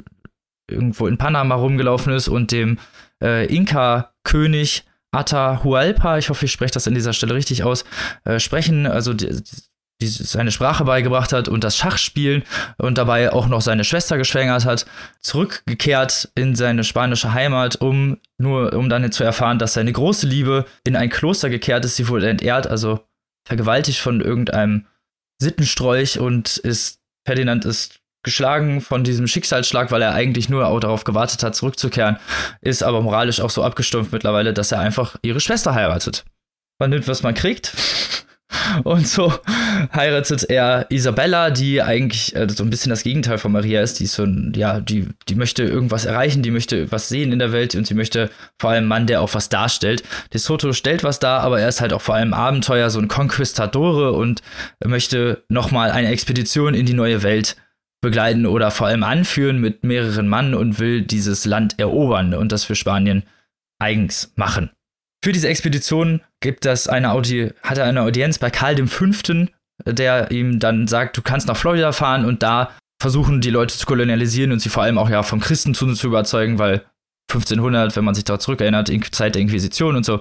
irgendwo 0.69 1.07
in 1.07 1.19
Panama 1.19 1.55
rumgelaufen 1.55 2.13
ist 2.13 2.29
und 2.29 2.51
dem 2.51 2.79
äh, 3.23 3.47
Inka-König 3.55 4.85
Atahualpa, 5.13 6.19
ich 6.19 6.29
hoffe, 6.29 6.45
ich 6.45 6.53
spreche 6.53 6.75
das 6.75 6.87
an 6.87 6.95
dieser 6.95 7.13
Stelle 7.13 7.35
richtig 7.35 7.65
aus, 7.65 7.85
äh, 8.25 8.39
sprechen, 8.39 8.87
also 8.87 9.15
die, 9.15 9.43
die 10.01 10.07
seine 10.07 10.53
Sprache 10.53 10.85
beigebracht 10.85 11.33
hat 11.33 11.49
und 11.49 11.65
das 11.65 11.77
Schachspielen 11.77 12.45
und 12.77 12.99
dabei 12.99 13.33
auch 13.33 13.49
noch 13.49 13.61
seine 13.61 13.85
Schwester 13.85 14.17
geschwängert 14.17 14.65
hat, 14.65 14.87
zurückgekehrt 15.21 16.31
in 16.35 16.55
seine 16.55 16.85
spanische 16.85 17.33
Heimat, 17.33 17.77
um 17.77 18.19
nur 18.39 18.75
um 18.75 18.89
dann 18.89 19.11
zu 19.11 19.25
erfahren, 19.25 19.59
dass 19.59 19.75
seine 19.75 19.93
große 19.93 20.27
Liebe 20.27 20.67
in 20.85 20.95
ein 20.95 21.11
Kloster 21.11 21.51
gekehrt 21.51 21.85
ist. 21.85 21.97
Sie 21.97 22.09
wurde 22.09 22.29
entehrt, 22.29 22.67
also 22.67 23.01
vergewaltigt 23.47 24.01
von 24.01 24.21
irgendeinem 24.21 24.87
Sittenstrolch 25.41 26.19
und 26.19 26.59
ist 26.59 27.01
Ferdinand 27.27 27.65
ist 27.65 28.01
geschlagen 28.23 28.81
von 28.81 29.05
diesem 29.05 29.27
Schicksalsschlag, 29.27 29.91
weil 29.91 30.03
er 30.03 30.15
eigentlich 30.15 30.49
nur 30.49 30.67
auch 30.67 30.81
darauf 30.81 31.05
gewartet 31.05 31.43
hat, 31.43 31.55
zurückzukehren, 31.55 32.19
ist 32.61 32.83
aber 32.83 33.01
moralisch 33.01 33.41
auch 33.41 33.51
so 33.51 33.63
abgestumpft 33.63 34.13
mittlerweile, 34.13 34.53
dass 34.53 34.73
er 34.73 34.81
einfach 34.81 35.17
ihre 35.23 35.41
Schwester 35.41 35.75
heiratet. 35.75 36.25
Man 36.79 36.91
nimmt, 36.91 37.09
was 37.09 37.23
man 37.23 37.35
kriegt. 37.35 37.73
Und 38.85 39.07
so 39.07 39.33
heiratet 39.95 40.45
er 40.49 40.87
Isabella, 40.91 41.51
die 41.51 41.83
eigentlich 41.83 42.35
äh, 42.35 42.49
so 42.49 42.65
ein 42.65 42.71
bisschen 42.71 42.91
das 42.91 43.03
Gegenteil 43.03 43.39
von 43.39 43.53
Maria 43.53 43.83
ist. 43.83 44.01
Die 44.01 44.05
ist 44.05 44.15
so 44.15 44.25
ein, 44.25 44.53
ja, 44.57 44.81
die, 44.81 45.09
die 45.29 45.35
möchte 45.35 45.65
irgendwas 45.65 46.07
erreichen, 46.07 46.43
die 46.43 46.51
möchte 46.51 46.91
was 46.91 47.09
sehen 47.09 47.33
in 47.33 47.39
der 47.39 47.53
Welt 47.53 47.75
und 47.75 47.87
sie 47.87 47.95
möchte 47.95 48.31
vor 48.59 48.71
allem 48.71 48.79
einen 48.79 48.89
Mann, 48.89 49.07
der 49.07 49.21
auch 49.21 49.35
was 49.35 49.49
darstellt. 49.49 50.03
De 50.33 50.41
Soto 50.41 50.73
stellt 50.73 51.05
was 51.05 51.19
dar, 51.19 51.41
aber 51.43 51.61
er 51.61 51.69
ist 51.69 51.81
halt 51.81 51.93
auch 51.93 52.03
vor 52.03 52.15
allem 52.15 52.33
Abenteuer, 52.33 52.89
so 52.91 52.99
ein 52.99 53.09
Conquistadore 53.09 54.13
und 54.13 54.43
möchte 54.85 55.45
nochmal 55.49 55.91
eine 55.91 56.09
Expedition 56.09 56.75
in 56.75 56.87
die 56.87 56.95
neue 56.95 57.23
Welt 57.23 57.57
begleiten 58.01 58.47
oder 58.47 58.71
vor 58.71 58.87
allem 58.87 59.03
anführen 59.03 59.59
mit 59.59 59.85
mehreren 59.85 60.29
Mann 60.29 60.55
und 60.55 60.79
will 60.79 61.03
dieses 61.03 61.45
Land 61.45 61.79
erobern 61.79 62.35
und 62.35 62.53
das 62.53 62.65
für 62.65 62.77
Spanien 62.77 63.25
eigens 63.81 64.33
machen. 64.37 64.71
Für 65.23 65.33
diese 65.33 65.49
Expedition 65.49 66.21
gibt 66.41 66.65
das 66.65 66.89
eine 66.89 67.11
Audi 67.11 67.53
hat 67.63 67.79
er 67.79 67.85
eine 67.85 68.03
Audienz 68.03 68.39
bei 68.39 68.51
Karl 68.51 68.87
V., 68.87 69.07
der 69.85 70.31
ihm 70.31 70.59
dann 70.59 70.87
sagt, 70.87 71.17
du 71.17 71.23
kannst 71.23 71.49
nach 71.49 71.57
Florida 71.57 71.93
fahren 71.93 72.25
und 72.25 72.43
da 72.43 72.71
versuchen 73.01 73.41
die 73.41 73.51
Leute 73.51 73.77
zu 73.77 73.87
kolonialisieren 73.87 74.53
und 74.53 74.61
sie 74.61 74.69
vor 74.69 74.83
allem 74.83 74.99
auch 74.99 75.11
ja 75.11 75.23
vom 75.23 75.41
Christentum 75.41 75.95
zu 75.95 76.09
überzeugen, 76.09 76.59
weil 76.59 76.85
1500, 77.31 77.95
wenn 77.95 78.05
man 78.05 78.15
sich 78.15 78.25
da 78.25 78.39
zurückerinnert, 78.39 78.91
Zeit 79.13 79.35
der 79.35 79.43
Inquisition 79.43 79.97
und 79.97 80.05
so. 80.05 80.21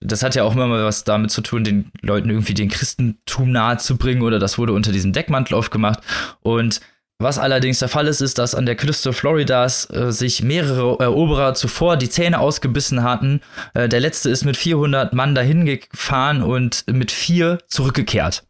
Das 0.00 0.22
hat 0.22 0.34
ja 0.34 0.44
auch 0.44 0.54
immer 0.54 0.66
mal 0.66 0.84
was 0.84 1.04
damit 1.04 1.30
zu 1.30 1.40
tun, 1.40 1.64
den 1.64 1.90
Leuten 2.02 2.28
irgendwie 2.28 2.54
den 2.54 2.68
Christentum 2.68 3.50
nahe 3.50 3.78
zu 3.78 3.96
bringen 3.96 4.22
oder 4.22 4.38
das 4.38 4.58
wurde 4.58 4.74
unter 4.74 4.92
diesem 4.92 5.12
Deckmantel 5.12 5.56
aufgemacht 5.56 6.00
und 6.42 6.80
was 7.18 7.38
allerdings 7.38 7.78
der 7.78 7.88
Fall 7.88 8.08
ist, 8.08 8.20
ist, 8.20 8.38
dass 8.38 8.54
an 8.54 8.66
der 8.66 8.74
Küste 8.74 9.12
Floridas 9.12 9.88
äh, 9.90 10.10
sich 10.10 10.42
mehrere 10.42 10.98
Eroberer 10.98 11.54
zuvor 11.54 11.96
die 11.96 12.08
Zähne 12.08 12.40
ausgebissen 12.40 13.04
hatten. 13.04 13.40
Äh, 13.72 13.88
der 13.88 14.00
letzte 14.00 14.30
ist 14.30 14.44
mit 14.44 14.56
400 14.56 15.12
Mann 15.12 15.34
dahin 15.34 15.64
gefahren 15.64 16.42
und 16.42 16.84
mit 16.88 17.12
vier 17.12 17.58
zurückgekehrt. 17.68 18.42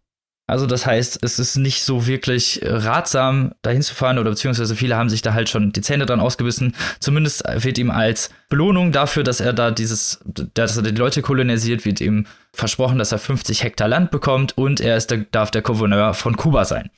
Also 0.46 0.66
das 0.66 0.84
heißt, 0.84 1.20
es 1.22 1.38
ist 1.38 1.56
nicht 1.56 1.82
so 1.82 2.06
wirklich 2.06 2.60
ratsam, 2.62 3.54
dahin 3.62 3.80
zu 3.80 3.94
fahren 3.94 4.18
oder 4.18 4.30
beziehungsweise 4.30 4.76
viele 4.76 4.94
haben 4.94 5.08
sich 5.08 5.22
da 5.22 5.32
halt 5.32 5.48
schon 5.48 5.72
die 5.72 5.80
Zähne 5.80 6.04
dran 6.04 6.20
ausgebissen. 6.20 6.74
Zumindest 7.00 7.44
wird 7.56 7.78
ihm 7.78 7.90
als 7.90 8.28
Belohnung 8.50 8.92
dafür, 8.92 9.22
dass 9.22 9.40
er 9.40 9.54
da 9.54 9.70
dieses, 9.70 10.20
dass 10.52 10.76
er 10.76 10.82
die 10.82 10.90
Leute 10.90 11.22
kolonisiert, 11.22 11.86
wird 11.86 12.02
ihm 12.02 12.26
versprochen, 12.52 12.98
dass 12.98 13.12
er 13.12 13.18
50 13.18 13.62
Hektar 13.62 13.88
Land 13.88 14.10
bekommt 14.10 14.56
und 14.58 14.80
er 14.80 14.98
ist 14.98 15.10
der, 15.10 15.18
darf 15.30 15.50
der 15.50 15.62
Gouverneur 15.62 16.12
von 16.12 16.36
Kuba 16.36 16.66
sein. 16.66 16.90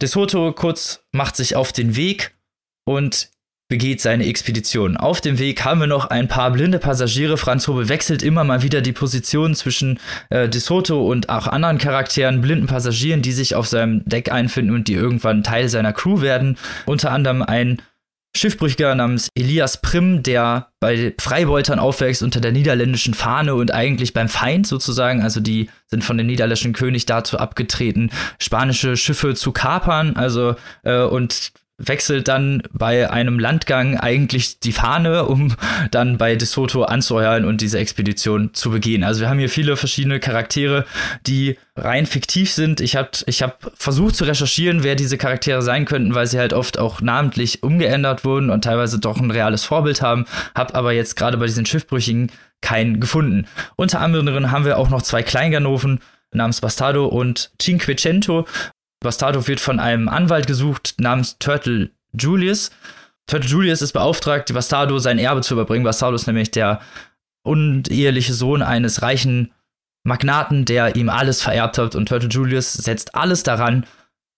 De 0.00 0.08
Soto 0.08 0.52
kurz 0.52 1.04
macht 1.12 1.34
sich 1.36 1.56
auf 1.56 1.72
den 1.72 1.96
Weg 1.96 2.36
und 2.84 3.30
begeht 3.68 4.00
seine 4.00 4.24
Expedition. 4.26 4.96
Auf 4.96 5.20
dem 5.20 5.38
Weg 5.38 5.64
haben 5.64 5.80
wir 5.80 5.86
noch 5.86 6.06
ein 6.06 6.28
paar 6.28 6.50
blinde 6.52 6.78
Passagiere. 6.78 7.36
Franz 7.36 7.68
Hobel 7.68 7.88
wechselt 7.88 8.22
immer 8.22 8.42
mal 8.44 8.62
wieder 8.62 8.80
die 8.80 8.92
Position 8.92 9.54
zwischen 9.54 10.00
äh, 10.30 10.48
De 10.48 10.60
Soto 10.60 11.06
und 11.06 11.28
auch 11.28 11.46
anderen 11.46 11.76
Charakteren, 11.76 12.40
blinden 12.40 12.66
Passagieren, 12.66 13.20
die 13.20 13.32
sich 13.32 13.54
auf 13.54 13.66
seinem 13.66 14.04
Deck 14.06 14.32
einfinden 14.32 14.74
und 14.74 14.88
die 14.88 14.94
irgendwann 14.94 15.42
Teil 15.42 15.68
seiner 15.68 15.92
Crew 15.92 16.22
werden. 16.22 16.56
Unter 16.86 17.12
anderem 17.12 17.42
ein 17.42 17.82
Schiffbrüchiger 18.36 18.94
namens 18.94 19.28
Elias 19.34 19.80
Prim, 19.80 20.22
der 20.22 20.68
bei 20.80 21.14
Freibeutern 21.20 21.78
aufwächst 21.78 22.22
unter 22.22 22.40
der 22.40 22.52
niederländischen 22.52 23.14
Fahne 23.14 23.54
und 23.54 23.72
eigentlich 23.72 24.12
beim 24.12 24.28
Feind 24.28 24.66
sozusagen. 24.66 25.22
Also 25.22 25.40
die 25.40 25.70
sind 25.86 26.04
von 26.04 26.16
dem 26.18 26.26
niederländischen 26.26 26.72
König 26.72 27.06
dazu 27.06 27.38
abgetreten, 27.38 28.10
spanische 28.38 28.96
Schiffe 28.96 29.34
zu 29.34 29.52
kapern. 29.52 30.16
Also 30.16 30.56
äh, 30.84 31.02
und 31.02 31.52
wechselt 31.78 32.26
dann 32.26 32.62
bei 32.72 33.08
einem 33.08 33.38
Landgang 33.38 33.96
eigentlich 33.96 34.58
die 34.58 34.72
Fahne, 34.72 35.24
um 35.24 35.54
dann 35.92 36.18
bei 36.18 36.34
De 36.34 36.46
Soto 36.46 36.82
anzuheuern 36.82 37.44
und 37.44 37.60
diese 37.60 37.78
Expedition 37.78 38.52
zu 38.52 38.70
begehen. 38.70 39.04
Also 39.04 39.20
wir 39.20 39.30
haben 39.30 39.38
hier 39.38 39.48
viele 39.48 39.76
verschiedene 39.76 40.18
Charaktere, 40.18 40.84
die 41.26 41.56
rein 41.76 42.06
fiktiv 42.06 42.52
sind. 42.52 42.80
Ich 42.80 42.96
habe 42.96 43.10
ich 43.26 43.42
hab 43.42 43.72
versucht 43.76 44.16
zu 44.16 44.24
recherchieren, 44.24 44.82
wer 44.82 44.96
diese 44.96 45.18
Charaktere 45.18 45.62
sein 45.62 45.84
könnten, 45.84 46.14
weil 46.14 46.26
sie 46.26 46.38
halt 46.38 46.52
oft 46.52 46.78
auch 46.78 47.00
namentlich 47.00 47.62
umgeändert 47.62 48.24
wurden 48.24 48.50
und 48.50 48.64
teilweise 48.64 48.98
doch 48.98 49.18
ein 49.18 49.30
reales 49.30 49.64
Vorbild 49.64 50.02
haben. 50.02 50.26
Hab 50.56 50.74
aber 50.74 50.92
jetzt 50.92 51.14
gerade 51.14 51.38
bei 51.38 51.46
diesen 51.46 51.64
Schiffbrüchigen 51.64 52.32
keinen 52.60 52.98
gefunden. 52.98 53.46
Unter 53.76 54.00
anderem 54.00 54.50
haben 54.50 54.64
wir 54.64 54.78
auch 54.78 54.90
noch 54.90 55.02
zwei 55.02 55.22
Kleinganoven 55.22 56.00
namens 56.32 56.60
Bastardo 56.60 57.06
und 57.06 57.52
Cinquecento, 57.60 58.46
Bastardo 59.00 59.46
wird 59.46 59.60
von 59.60 59.80
einem 59.80 60.08
Anwalt 60.08 60.46
gesucht 60.46 60.94
namens 60.98 61.38
Turtle 61.38 61.90
Julius. 62.12 62.70
Turtle 63.26 63.48
Julius 63.48 63.82
ist 63.82 63.92
beauftragt, 63.92 64.52
Bastardo 64.52 64.98
sein 64.98 65.18
Erbe 65.18 65.42
zu 65.42 65.54
überbringen. 65.54 65.84
Bastardo 65.84 66.16
ist 66.16 66.26
nämlich 66.26 66.50
der 66.50 66.80
uneheliche 67.44 68.34
Sohn 68.34 68.62
eines 68.62 69.02
reichen 69.02 69.52
Magnaten, 70.04 70.64
der 70.64 70.96
ihm 70.96 71.08
alles 71.08 71.42
vererbt 71.42 71.78
hat. 71.78 71.94
Und 71.94 72.08
Turtle 72.08 72.28
Julius 72.28 72.72
setzt 72.72 73.14
alles 73.14 73.42
daran, 73.42 73.86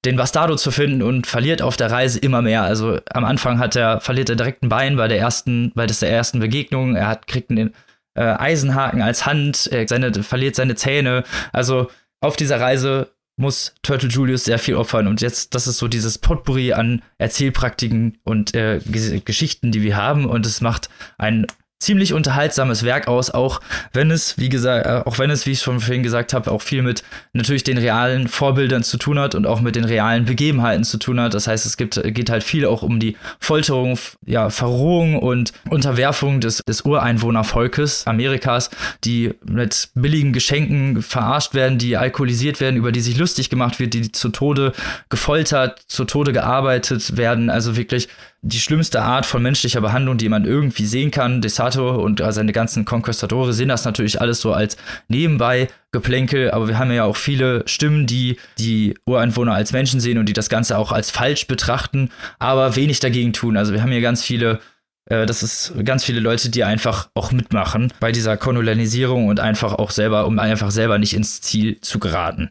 den 0.04 0.16
Bastardo 0.16 0.56
zu 0.56 0.70
finden 0.70 1.02
und 1.02 1.26
verliert 1.26 1.62
auf 1.62 1.76
der 1.76 1.90
Reise 1.90 2.18
immer 2.18 2.42
mehr. 2.42 2.62
Also 2.62 2.98
am 3.12 3.24
Anfang 3.24 3.58
hat 3.58 3.76
er, 3.76 4.00
verliert 4.00 4.30
er 4.30 4.36
direkt 4.36 4.62
ein 4.62 4.68
Bein 4.68 4.96
bei 4.96 5.08
der 5.08 5.18
ersten, 5.18 5.72
bei 5.74 5.86
der 5.86 6.11
ersten 6.11 6.40
Begegnung. 6.40 6.96
Er 6.96 7.08
hat, 7.08 7.26
kriegt 7.26 7.50
einen 7.50 7.74
äh, 8.14 8.22
Eisenhaken 8.22 9.02
als 9.02 9.26
Hand, 9.26 9.68
er 9.70 9.86
seine, 9.86 10.12
verliert 10.22 10.56
seine 10.56 10.74
Zähne. 10.74 11.24
Also 11.52 11.90
auf 12.20 12.36
dieser 12.36 12.61
Reise 12.61 13.12
muss 13.41 13.74
Turtle 13.82 14.09
Julius 14.09 14.45
sehr 14.45 14.59
viel 14.59 14.76
opfern. 14.76 15.07
Und 15.07 15.20
jetzt, 15.20 15.55
das 15.55 15.66
ist 15.66 15.78
so 15.78 15.88
dieses 15.88 16.18
Potpourri 16.18 16.72
an 16.72 17.03
Erzählpraktiken 17.18 18.18
und 18.22 18.55
äh, 18.55 18.80
Geschichten, 19.24 19.72
die 19.72 19.82
wir 19.82 19.97
haben. 19.97 20.26
Und 20.26 20.47
es 20.47 20.61
macht 20.61 20.88
einen 21.18 21.47
ziemlich 21.81 22.12
unterhaltsames 22.12 22.85
Werk 22.85 23.09
aus, 23.09 23.31
auch 23.31 23.61
wenn 23.93 24.11
es, 24.11 24.39
wie 24.39 24.51
gesagt, 24.51 24.87
äh, 24.87 25.09
auch 25.09 25.18
wenn 25.18 25.31
es, 25.31 25.47
wie 25.47 25.53
ich 25.53 25.62
schon 25.62 25.81
vorhin 25.81 26.03
gesagt 26.03 26.35
habe, 26.35 26.51
auch 26.53 26.61
viel 26.61 26.83
mit 26.83 27.03
natürlich 27.33 27.64
den 27.64 27.78
realen 27.78 28.28
Vorbildern 28.28 28.83
zu 28.83 28.99
tun 28.99 29.18
hat 29.18 29.35
und 29.35 29.47
auch 29.47 29.62
mit 29.62 29.76
den 29.76 29.85
realen 29.85 30.26
Begebenheiten 30.26 30.85
zu 30.85 30.99
tun 30.99 31.18
hat. 31.18 31.33
Das 31.33 31.47
heißt, 31.47 31.64
es 31.64 31.78
gibt, 31.78 32.01
geht 32.14 32.28
halt 32.28 32.45
viel 32.45 32.66
auch 32.66 32.83
um 32.83 33.01
die 33.01 33.16
Folterung, 33.41 33.99
ja, 34.26 34.51
Verrohung 34.51 35.18
und 35.18 35.53
Unterwerfung 35.70 36.41
des, 36.41 36.62
des 36.68 36.83
Ureinwohnervolkes 36.83 38.07
Amerikas, 38.07 38.70
die 39.05 39.33
mit 39.45 39.89
billigen 39.95 40.35
Geschenken 40.35 41.03
verarscht 41.03 41.55
werden, 41.55 41.78
die 41.78 41.97
alkoholisiert 41.97 42.61
werden, 42.61 42.76
über 42.76 42.93
die 42.93 43.01
sich 43.01 43.16
lustig 43.16 43.49
gemacht 43.49 43.81
wird, 43.81 43.95
die 43.95 44.12
zu 44.12 44.28
Tode 44.28 44.74
gefoltert, 45.09 45.81
zu 45.87 46.05
Tode 46.05 46.33
gearbeitet 46.35 47.16
werden. 47.16 47.49
Also 47.49 47.76
wirklich 47.76 48.09
die 48.43 48.59
schlimmste 48.59 49.03
Art 49.03 49.26
von 49.26 49.43
menschlicher 49.43 49.80
Behandlung, 49.80 50.16
die 50.16 50.28
man 50.30 50.47
irgendwie 50.47 50.86
sehen 50.86 51.11
kann. 51.11 51.43
Desato 51.43 52.03
und 52.03 52.22
seine 52.30 52.53
ganzen 52.53 52.84
Conquistadore 52.84 53.53
sehen 53.53 53.68
das 53.68 53.84
natürlich 53.84 54.20
alles 54.20 54.41
so 54.41 54.53
als 54.53 54.76
nebenbei 55.09 55.68
Geplänkel, 55.93 56.51
aber 56.51 56.68
wir 56.68 56.78
haben 56.78 56.91
ja 56.93 57.05
auch 57.05 57.16
viele 57.16 57.64
Stimmen, 57.66 58.07
die 58.07 58.38
die 58.59 58.95
Ureinwohner 59.07 59.55
als 59.55 59.72
Menschen 59.72 60.01
sehen 60.01 60.18
und 60.18 60.26
die 60.26 60.32
das 60.32 60.49
Ganze 60.49 60.78
auch 60.78 60.93
als 60.93 61.11
falsch 61.11 61.49
betrachten, 61.49 62.11
aber 62.38 62.76
wenig 62.76 63.01
dagegen 63.01 63.32
tun. 63.32 63.57
Also 63.57 63.72
wir 63.72 63.82
haben 63.82 63.91
hier 63.91 64.01
ganz 64.01 64.22
viele 64.22 64.61
äh, 65.07 65.26
das 65.26 65.43
ist 65.43 65.74
ganz 65.84 66.05
viele 66.05 66.20
Leute, 66.20 66.49
die 66.49 66.64
einfach 66.64 67.11
auch 67.14 67.32
mitmachen 67.32 67.93
bei 68.01 68.12
dieser 68.12 68.36
Kolonialisierung 68.36 69.26
und 69.26 69.41
einfach 69.41 69.74
auch 69.74 69.91
selber, 69.91 70.26
um 70.26 70.38
einfach 70.38 70.70
selber 70.70 70.99
nicht 70.99 71.14
ins 71.14 71.43
Ziel 71.43 71.80
zu 71.80 71.99
geraten. 71.99 72.51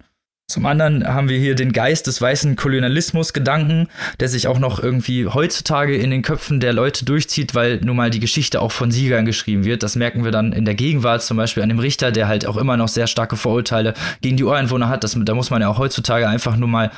Zum 0.49 0.65
anderen 0.65 1.07
haben 1.07 1.29
wir 1.29 1.37
hier 1.37 1.53
den 1.53 1.73
Geist 1.73 2.07
des 2.07 2.19
weißen 2.19 2.55
Kolonialismus-Gedanken, 2.55 3.87
der 4.19 4.29
sich 4.29 4.47
auch 4.47 4.57
noch 4.57 4.81
irgendwie 4.81 5.27
heutzutage 5.27 5.95
in 5.95 6.09
den 6.09 6.23
Köpfen 6.23 6.59
der 6.59 6.73
Leute 6.73 7.05
durchzieht, 7.05 7.53
weil 7.53 7.79
nun 7.81 7.95
mal 7.95 8.09
die 8.09 8.19
Geschichte 8.19 8.59
auch 8.59 8.71
von 8.71 8.89
Siegern 8.89 9.25
geschrieben 9.25 9.63
wird. 9.63 9.83
Das 9.83 9.95
merken 9.95 10.23
wir 10.23 10.31
dann 10.31 10.51
in 10.51 10.65
der 10.65 10.73
Gegenwart, 10.73 11.21
zum 11.21 11.37
Beispiel 11.37 11.61
an 11.61 11.69
dem 11.69 11.77
Richter, 11.77 12.11
der 12.11 12.27
halt 12.27 12.47
auch 12.47 12.57
immer 12.57 12.77
noch 12.77 12.87
sehr 12.87 13.05
starke 13.05 13.35
Vorurteile 13.35 13.93
gegen 14.21 14.37
die 14.37 14.43
Ureinwohner 14.43 14.89
hat. 14.89 15.03
Das, 15.03 15.15
da 15.15 15.35
muss 15.35 15.51
man 15.51 15.61
ja 15.61 15.69
auch 15.69 15.77
heutzutage 15.77 16.27
einfach 16.27 16.57
nur 16.57 16.67
mal 16.67 16.89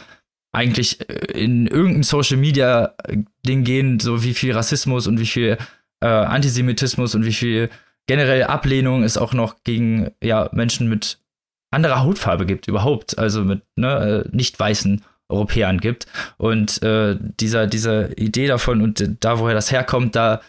eigentlich 0.54 1.02
äh, 1.10 1.38
in 1.38 1.68
irgendein 1.68 2.04
Social 2.04 2.38
Media 2.38 2.94
Ding 3.46 3.66
gehen, 3.66 4.00
so 4.00 4.24
wie 4.24 4.34
viel 4.34 4.54
Rassismus 4.54 5.08
und 5.08 5.20
wie 5.20 5.26
viel 5.26 5.58
äh, 6.00 6.08
Antisemitismus 6.08 7.16
und 7.16 7.26
wie 7.26 7.34
viel 7.34 7.70
generell 8.08 8.44
Ablehnung 8.44 9.04
es 9.04 9.18
auch 9.18 9.34
noch 9.34 9.64
gegen 9.66 10.12
ja, 10.24 10.50
Menschen 10.54 10.88
mit 10.88 11.21
anderer 11.72 12.04
Hautfarbe 12.04 12.46
gibt, 12.46 12.68
überhaupt, 12.68 13.18
also 13.18 13.44
mit 13.44 13.62
ne, 13.76 14.26
äh, 14.26 14.36
nicht 14.36 14.60
weißen 14.60 15.02
Europäern 15.30 15.80
gibt. 15.80 16.06
Und 16.38 16.84
äh, 16.84 17.18
dieser, 17.40 17.68
diese 17.68 18.12
Idee 18.18 18.48
davon 18.48 18.82
und 18.82 19.18
da, 19.22 19.40
woher 19.40 19.56
das 19.56 19.72
herkommt, 19.72 20.16
da 20.16 20.42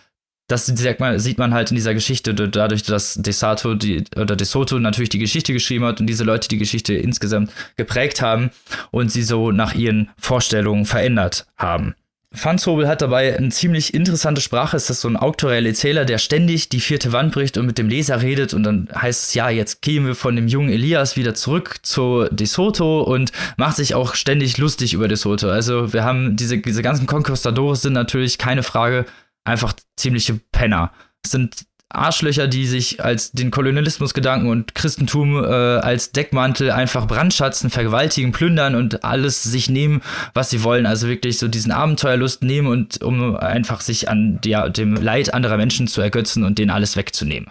das 0.49 0.67
sieht 0.67 1.01
man, 1.01 1.19
sieht 1.19 1.39
man 1.39 1.55
halt 1.55 1.71
in 1.71 1.77
dieser 1.77 1.95
Geschichte, 1.95 2.35
dadurch, 2.35 2.83
dass 2.83 3.15
Desato 3.15 3.75
die, 3.75 4.05
oder 4.17 4.37
De 4.37 4.47
Soto 4.47 4.79
natürlich 4.79 5.09
die 5.09 5.19
Geschichte 5.19 5.55
geschrieben 5.55 5.85
hat 5.87 6.01
und 6.01 6.07
diese 6.07 6.25
Leute 6.25 6.49
die 6.49 6.59
Geschichte 6.59 6.93
insgesamt 6.95 7.51
geprägt 7.77 8.21
haben 8.21 8.51
und 8.91 9.11
sie 9.11 9.23
so 9.23 9.51
nach 9.51 9.75
ihren 9.75 10.11
Vorstellungen 10.19 10.85
verändert 10.85 11.47
haben. 11.57 11.95
Franz 12.35 12.67
Hobel 12.67 12.89
hat 12.89 13.03
dabei 13.03 13.37
eine 13.37 13.51
ziemlich 13.51 13.93
interessante 13.93 14.41
Sprache. 14.41 14.77
Es 14.77 14.89
ist 14.89 15.03
so 15.03 15.09
ein 15.09 15.17
auktoriell 15.17 15.67
Erzähler, 15.67 16.05
der 16.05 16.19
ständig 16.19 16.69
die 16.69 16.81
vierte 16.81 17.13
Wand 17.13 17.33
bricht 17.33 17.59
und 17.59 17.67
mit 17.67 17.79
dem 17.79 17.89
Leser 17.89 18.23
redet. 18.23 18.55
Und 18.55 18.63
dann 18.63 18.89
heißt 18.95 19.25
es, 19.25 19.35
ja, 19.35 19.51
jetzt 19.51 19.83
gehen 19.83 20.07
wir 20.07 20.15
von 20.15 20.35
dem 20.37 20.49
jungen 20.49 20.71
Elias 20.71 21.17
wieder 21.17 21.35
zurück 21.35 21.81
zu 21.83 22.27
De 22.31 22.47
Soto 22.47 23.03
und 23.03 23.33
macht 23.57 23.77
sich 23.77 23.95
auch 23.95 24.15
ständig 24.15 24.57
lustig 24.59 24.95
über 24.95 25.09
De 25.09 25.17
Soto. 25.17 25.51
Also 25.51 25.93
wir 25.93 26.05
haben 26.05 26.37
diese, 26.37 26.59
diese 26.59 26.83
ganzen 26.83 27.07
Conquistadores 27.07 27.83
sind 27.83 27.93
natürlich 27.93 28.39
keine 28.39 28.63
Frage 28.63 29.05
einfach 29.45 29.75
ziemliche 29.97 30.41
Penner. 30.53 30.93
Es 31.23 31.33
sind 31.33 31.55
Arschlöcher, 31.95 32.49
die 32.49 32.67
sich 32.67 33.03
als 33.03 33.33
den 33.33 33.51
Kolonialismusgedanken 33.51 34.49
und 34.49 34.75
Christentum 34.75 35.43
äh, 35.43 35.47
als 35.47 36.13
Deckmantel 36.13 36.71
einfach 36.71 37.07
brandschatzen, 37.07 37.71
vergewaltigen, 37.71 38.33
plündern 38.33 38.75
und 38.75 39.05
alles 39.05 39.43
sich 39.43 39.69
nehmen, 39.69 40.03
was 40.35 40.51
sie 40.51 40.63
wollen. 40.63 40.87
Also 40.87 41.09
wirklich 41.09 41.39
so 41.39 41.49
diesen 41.49 41.73
Abenteuerlust 41.73 42.43
nehmen 42.43 42.69
und 42.69 43.03
um 43.03 43.37
einfach 43.37 43.81
sich 43.81 44.09
an 44.09 44.41
ja, 44.45 44.69
dem 44.69 44.95
Leid 44.95 45.35
anderer 45.35 45.57
Menschen 45.57 45.89
zu 45.89 46.01
ergötzen 46.01 46.45
und 46.45 46.59
denen 46.59 46.71
alles 46.71 46.97
wegzunehmen. 46.97 47.51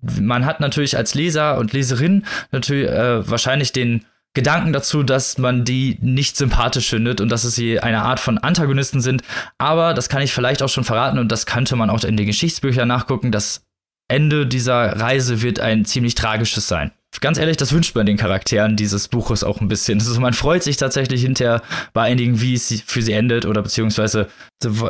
Man 0.00 0.44
hat 0.46 0.60
natürlich 0.60 0.96
als 0.96 1.14
Leser 1.14 1.58
und 1.58 1.72
Leserin 1.72 2.24
natürlich 2.50 2.88
äh, 2.88 3.28
wahrscheinlich 3.28 3.72
den 3.72 4.04
Gedanken 4.34 4.72
dazu, 4.72 5.02
dass 5.02 5.36
man 5.36 5.64
die 5.64 5.98
nicht 6.00 6.36
sympathisch 6.36 6.88
findet 6.88 7.20
und 7.20 7.28
dass 7.28 7.44
es 7.44 7.54
sie 7.54 7.80
eine 7.80 8.02
Art 8.02 8.18
von 8.18 8.38
Antagonisten 8.38 9.02
sind. 9.02 9.22
Aber 9.58 9.92
das 9.92 10.08
kann 10.08 10.22
ich 10.22 10.32
vielleicht 10.32 10.62
auch 10.62 10.70
schon 10.70 10.84
verraten 10.84 11.18
und 11.18 11.30
das 11.30 11.44
könnte 11.44 11.76
man 11.76 11.90
auch 11.90 12.02
in 12.02 12.16
den 12.16 12.26
Geschichtsbüchern 12.26 12.88
nachgucken, 12.88 13.30
dass 13.30 13.66
Ende 14.12 14.46
dieser 14.46 15.00
Reise 15.00 15.42
wird 15.42 15.60
ein 15.60 15.84
ziemlich 15.84 16.14
tragisches 16.14 16.68
sein. 16.68 16.92
Ganz 17.20 17.38
ehrlich, 17.38 17.56
das 17.56 17.72
wünscht 17.72 17.94
man 17.94 18.06
den 18.06 18.16
Charakteren 18.16 18.76
dieses 18.76 19.08
Buches 19.08 19.44
auch 19.44 19.60
ein 19.60 19.68
bisschen. 19.68 19.98
Also 20.00 20.18
man 20.20 20.32
freut 20.32 20.62
sich 20.62 20.76
tatsächlich 20.76 21.22
hinterher 21.22 21.62
bei 21.92 22.02
einigen, 22.02 22.40
wie 22.40 22.54
es 22.54 22.82
für 22.86 23.02
sie 23.02 23.12
endet, 23.12 23.46
oder 23.46 23.62
beziehungsweise 23.62 24.28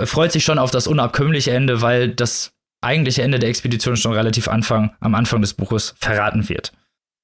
freut 0.05 0.33
sich 0.33 0.45
schon 0.45 0.59
auf 0.59 0.71
das 0.71 0.87
unabkömmliche 0.87 1.51
Ende, 1.51 1.83
weil 1.83 2.09
das 2.09 2.53
eigentliche 2.81 3.23
Ende 3.23 3.39
der 3.39 3.49
Expedition 3.49 3.97
schon 3.97 4.13
relativ 4.13 4.49
Anfang, 4.49 4.93
am 5.01 5.15
Anfang 5.15 5.41
des 5.41 5.55
Buches 5.55 5.95
verraten 6.01 6.49
wird. 6.49 6.73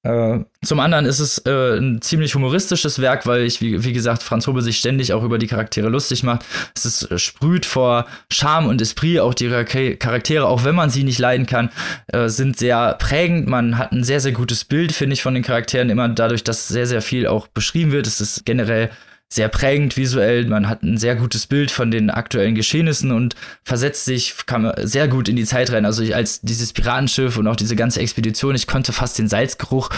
Äh, 0.03 0.39
zum 0.63 0.79
anderen 0.79 1.05
ist 1.05 1.19
es 1.19 1.39
äh, 1.39 1.77
ein 1.77 2.01
ziemlich 2.01 2.33
humoristisches 2.33 2.99
Werk, 3.01 3.25
weil 3.25 3.41
ich, 3.41 3.59
wie, 3.59 3.83
wie 3.83 3.91
gesagt, 3.91 4.23
Franz 4.23 4.47
Hobel 4.47 4.61
sich 4.61 4.77
ständig 4.77 5.11
auch 5.11 5.23
über 5.23 5.37
die 5.37 5.47
Charaktere 5.47 5.89
lustig 5.89 6.23
macht. 6.23 6.45
Es 6.73 6.85
ist, 6.85 7.11
äh, 7.11 7.19
sprüht 7.19 7.65
vor 7.65 8.05
Charme 8.31 8.67
und 8.67 8.81
Esprit. 8.81 9.19
Auch 9.19 9.33
die 9.33 9.49
Charaktere, 9.49 10.47
auch 10.47 10.63
wenn 10.63 10.75
man 10.75 10.89
sie 10.89 11.03
nicht 11.03 11.19
leiden 11.19 11.45
kann, 11.45 11.69
äh, 12.07 12.29
sind 12.29 12.57
sehr 12.57 12.93
prägend. 12.93 13.47
Man 13.47 13.77
hat 13.77 13.91
ein 13.91 14.05
sehr, 14.05 14.21
sehr 14.21 14.31
gutes 14.31 14.63
Bild, 14.63 14.93
finde 14.93 15.15
ich, 15.15 15.21
von 15.21 15.33
den 15.33 15.43
Charakteren. 15.43 15.89
Immer 15.89 16.07
dadurch, 16.07 16.45
dass 16.45 16.69
sehr, 16.69 16.87
sehr 16.87 17.01
viel 17.01 17.27
auch 17.27 17.47
beschrieben 17.47 17.91
wird. 17.91 18.07
Es 18.07 18.21
ist 18.21 18.45
generell 18.45 18.91
sehr 19.31 19.47
prägend 19.47 19.95
visuell. 19.95 20.45
Man 20.47 20.67
hat 20.67 20.83
ein 20.83 20.97
sehr 20.97 21.15
gutes 21.15 21.45
Bild 21.45 21.69
von 21.69 21.91
den 21.91 22.09
aktuellen 22.09 22.55
Geschehnissen 22.55 23.11
und 23.11 23.35
versetzt 23.63 24.05
sich 24.05 24.35
kann 24.47 24.73
sehr 24.81 25.07
gut 25.07 25.29
in 25.29 25.35
die 25.35 25.45
Zeit 25.45 25.71
rein. 25.71 25.85
Also 25.85 26.01
ich, 26.01 26.15
als 26.15 26.41
dieses 26.41 26.73
Piratenschiff 26.73 27.37
und 27.37 27.47
auch 27.47 27.55
diese 27.55 27.75
ganze 27.75 27.99
Expedition, 27.99 28.55
ich 28.55 28.67
konnte 28.67 28.91
fast 28.91 29.19
den 29.19 29.27
Salzgeruch 29.27 29.89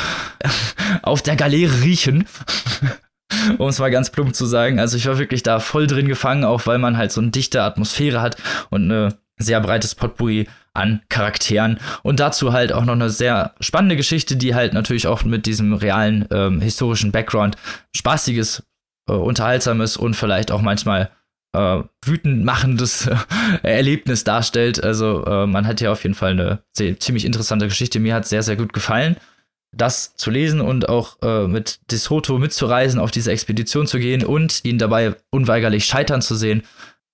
auf 1.01 1.21
der 1.21 1.37
Galeere 1.37 1.81
riechen. 1.81 2.25
um 3.57 3.69
es 3.69 3.79
mal 3.79 3.91
ganz 3.91 4.09
plump 4.09 4.35
zu 4.35 4.45
sagen. 4.45 4.79
Also 4.79 4.97
ich 4.97 5.07
war 5.07 5.17
wirklich 5.17 5.41
da 5.41 5.59
voll 5.59 5.87
drin 5.87 6.09
gefangen, 6.09 6.43
auch 6.43 6.65
weil 6.65 6.79
man 6.79 6.97
halt 6.97 7.13
so 7.13 7.21
eine 7.21 7.31
dichte 7.31 7.63
Atmosphäre 7.63 8.21
hat 8.21 8.35
und 8.69 8.83
eine 8.83 9.17
sehr 9.37 9.61
breites 9.61 9.95
Potpourri 9.95 10.47
an 10.73 11.01
Charakteren 11.09 11.79
und 12.03 12.19
dazu 12.19 12.53
halt 12.53 12.71
auch 12.71 12.85
noch 12.85 12.93
eine 12.93 13.09
sehr 13.09 13.55
spannende 13.59 13.95
Geschichte, 13.95 14.35
die 14.35 14.55
halt 14.55 14.73
natürlich 14.73 15.07
auch 15.07 15.23
mit 15.23 15.45
diesem 15.45 15.73
realen 15.73 16.25
ähm, 16.31 16.61
historischen 16.61 17.11
Background 17.11 17.57
spaßiges 17.95 18.63
äh, 19.07 19.13
unterhaltsames 19.13 19.97
und 19.97 20.15
vielleicht 20.15 20.51
auch 20.51 20.61
manchmal 20.61 21.11
äh, 21.53 21.81
wütend 22.05 22.45
machendes 22.45 23.09
Erlebnis 23.63 24.23
darstellt. 24.23 24.83
Also 24.83 25.25
äh, 25.25 25.47
man 25.47 25.67
hat 25.67 25.79
hier 25.79 25.91
auf 25.91 26.03
jeden 26.03 26.15
Fall 26.15 26.31
eine 26.31 26.63
sehr, 26.73 26.99
ziemlich 26.99 27.25
interessante 27.25 27.67
Geschichte. 27.67 27.99
Mir 27.99 28.15
hat 28.15 28.27
sehr, 28.27 28.43
sehr 28.43 28.55
gut 28.55 28.73
gefallen, 28.73 29.17
das 29.75 30.15
zu 30.15 30.29
lesen 30.29 30.61
und 30.61 30.89
auch 30.89 31.17
äh, 31.21 31.47
mit 31.47 31.79
Desoto 31.91 32.37
mitzureisen, 32.37 32.99
auf 32.99 33.11
diese 33.11 33.31
Expedition 33.31 33.87
zu 33.87 33.99
gehen 33.99 34.25
und 34.25 34.63
ihn 34.65 34.77
dabei 34.77 35.15
unweigerlich 35.29 35.85
scheitern 35.85 36.21
zu 36.21 36.35
sehen 36.35 36.63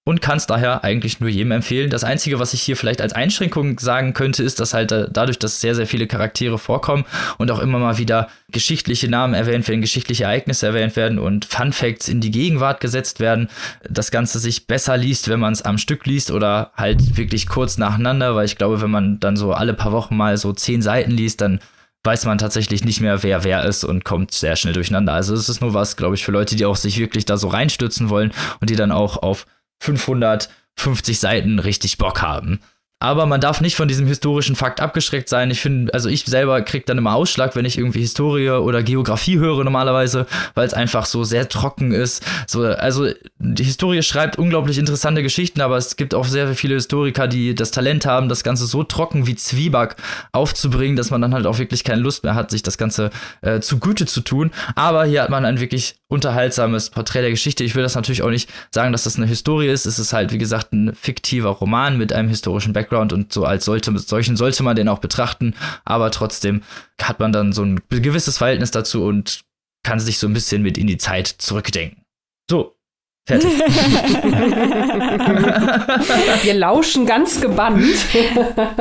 und 0.08 0.22
kann 0.22 0.38
es 0.38 0.47
daher 0.47 0.86
eigentlich 0.86 1.20
nur 1.20 1.28
jedem 1.28 1.51
empfehlen. 1.51 1.89
Das 1.89 2.05
Einzige, 2.05 2.39
was 2.39 2.53
ich 2.53 2.62
hier 2.62 2.78
vielleicht 2.78 3.01
als 3.01 3.12
Einschränkung 3.12 3.78
sagen 3.78 4.14
könnte, 4.14 4.41
ist, 4.41 4.62
dass 4.62 4.74
halt 4.74 4.93
äh, 4.93 5.10
dadurch, 5.12 5.38
dass 5.38 5.60
sehr, 5.60 5.76
sehr 5.76 5.86
viele 5.86 6.08
Charaktere 6.08 6.58
vorkommen 6.58 7.03
und 7.38 7.51
auch 7.51 7.60
immer 7.60 7.78
mal 7.78 7.97
wieder 7.97 8.30
geschichtliche 8.47 9.10
Namen 9.10 9.34
erwähnt 9.34 9.68
werden, 9.68 9.82
geschichtliche 9.82 10.24
Ereignisse 10.24 10.66
erwähnt 10.66 10.95
werden 10.95 11.20
und 11.20 11.43
Fun 11.43 11.74
Facts 11.74 12.08
in 12.08 12.22
die 12.22 12.32
Gegenwart 12.32 12.80
gesetzt 12.80 13.20
werden, 13.20 13.49
das 13.89 14.10
Ganze 14.10 14.39
sich 14.39 14.66
besser 14.66 14.95
liest, 14.95 15.28
wenn 15.28 15.41
man 15.41 15.51
es 15.51 15.64
am 15.64 15.78
Stück 15.78 16.05
liest 16.05 16.32
oder 16.32 16.72
halt 16.78 17.18
wirklich 17.18 17.49
kurz 17.49 17.78
nacheinander, 17.78 18.34
weil 18.34 18.45
ich 18.45 18.58
glaube, 18.58 18.82
wenn 18.82 18.91
man 18.91 19.20
dann 19.20 19.36
so 19.36 19.51
alle 19.51 19.74
paar 19.74 19.91
Wochen 19.91 20.16
mal 20.16 20.38
so 20.38 20.53
zehn 20.53 20.82
Seiten 20.82 21.12
liest, 21.12 21.41
dann 21.41 21.60
weiß 22.05 22.24
man 22.24 22.38
tatsächlich 22.38 22.86
nicht 22.86 23.01
mehr, 23.01 23.24
wer 23.24 23.43
wer 23.43 23.66
ist 23.66 23.84
und 23.84 24.05
kommt 24.05 24.32
sehr 24.32 24.55
schnell 24.55 24.74
durcheinander. 24.74 25.12
Also 25.12 25.34
es 25.34 25.49
ist 25.49 25.60
nur 25.60 25.74
was, 25.74 25.97
glaube 25.97 26.16
ich, 26.16 26.24
für 26.24 26.32
Leute, 26.32 26.55
die 26.55 26.66
auch 26.66 26.78
sich 26.78 26.97
wirklich 26.97 27.26
da 27.26 27.36
so 27.36 27.49
reinstürzen 27.49 28.10
wollen 28.10 28.32
und 28.62 28.70
die 28.70 28.78
dann 28.78 28.93
auch 28.93 29.22
auf 29.22 29.45
550 29.80 31.19
Seiten 31.19 31.59
richtig 31.59 31.97
Bock 31.97 32.21
haben. 32.21 32.59
Aber 32.99 33.28
man 33.28 33.39
darf 33.39 33.61
nicht 33.61 33.75
von 33.75 33.88
diesem 33.88 34.07
historischen 34.07 34.55
Fakt 34.55 34.82
abgeschreckt 34.82 35.30
sein. 35.30 35.51
Ich 35.51 35.61
finde, 35.61 35.93
also 35.93 36.09
ich 36.09 36.25
selber 36.25 36.59
kriege 36.63 36.86
dann 36.86 36.97
immer 36.97 37.13
Ausschlag, 37.13 37.55
wenn 37.55 37.63
ich 37.63 37.78
irgendwie 37.78 37.99
Historie 37.99 38.49
oder 38.49 38.82
Geografie 38.82 39.38
höre 39.38 39.63
normalerweise, 39.63 40.25
weil 40.55 40.65
es 40.65 40.73
einfach 40.73 41.05
so 41.05 41.23
sehr 41.23 41.47
trocken 41.47 41.91
ist. 41.91 42.25
So, 42.47 42.63
also 42.65 43.07
die 43.38 43.63
Historie 43.63 44.01
schreibt 44.01 44.39
unglaublich 44.39 44.80
interessante 44.80 45.21
Geschichten, 45.21 45.61
aber 45.61 45.78
es 45.78 45.95
gibt 45.95 46.15
auch 46.15 46.25
sehr 46.25 46.55
viele 46.55 46.73
Historiker, 46.73 47.28
die 47.28 47.53
das 47.53 47.69
Talent 47.69 48.07
haben, 48.07 48.30
das 48.30 48.43
Ganze 48.43 48.65
so 48.65 48.84
trocken 48.84 49.28
wie 49.28 49.36
Zwieback 49.36 49.97
aufzubringen, 50.32 50.95
dass 50.95 51.11
man 51.11 51.21
dann 51.21 51.36
halt 51.36 51.45
auch 51.45 51.59
wirklich 51.59 51.84
keine 51.84 52.01
Lust 52.01 52.23
mehr 52.23 52.34
hat, 52.34 52.49
sich 52.49 52.63
das 52.63 52.80
Ganze 52.80 53.11
äh, 53.41 53.59
zugute 53.59 54.07
zu 54.07 54.21
tun. 54.21 54.49
Aber 54.73 55.05
hier 55.05 55.21
hat 55.21 55.30
man 55.30 55.45
ein 55.45 55.59
wirklich 55.59 55.97
unterhaltsames 56.10 56.89
Porträt 56.89 57.22
der 57.22 57.32
Geschichte. 57.32 57.64
Ich 57.64 57.76
will 57.76 57.84
das 57.84 57.95
natürlich 57.95 58.22
auch 58.22 58.30
nicht 58.30 58.49
sagen, 58.74 58.91
dass 58.91 59.03
das 59.03 59.18
eine 59.18 59.26
Historie 59.26 59.68
ist. 59.68 59.86
Es 59.86 59.99
ist 59.99 60.14
halt, 60.14 60.32
wie 60.32 60.38
gesagt, 60.38 60.72
ein 60.72 60.95
fiktiver 60.95 61.49
Roman 61.49 61.97
mit 61.97 62.14
einem 62.14 62.30
historischen 62.30 62.74
Background. 62.74 63.12
Und 63.12 63.34
so 63.34 63.43
als 63.43 63.66
sollte, 63.66 63.97
solchen 63.99 64.38
sollte 64.38 64.64
man 64.64 64.76
den 64.76 64.88
auch 64.88 64.99
betrachten, 64.99 65.53
aber 65.84 66.12
trotzdem 66.12 66.62
hat 67.01 67.20
man 67.20 67.34
dann 67.34 67.51
so 67.51 67.64
ein 67.64 67.82
gewisses 67.89 68.38
Verhältnis 68.38 68.72
dazu 68.72 69.03
und 69.03 69.41
kann 69.84 69.99
sich 69.99 70.18
so 70.18 70.28
ein 70.28 70.34
bisschen 70.34 70.62
mit 70.62 70.78
in 70.78 70.88
die 70.88 70.97
Zeit 70.97 71.28
zurückdenken. 71.28 72.03
So, 72.49 72.76
Fertig. 73.28 73.59
Wir 76.43 76.53
lauschen 76.53 77.05
ganz 77.05 77.41
gebannt. 77.41 77.84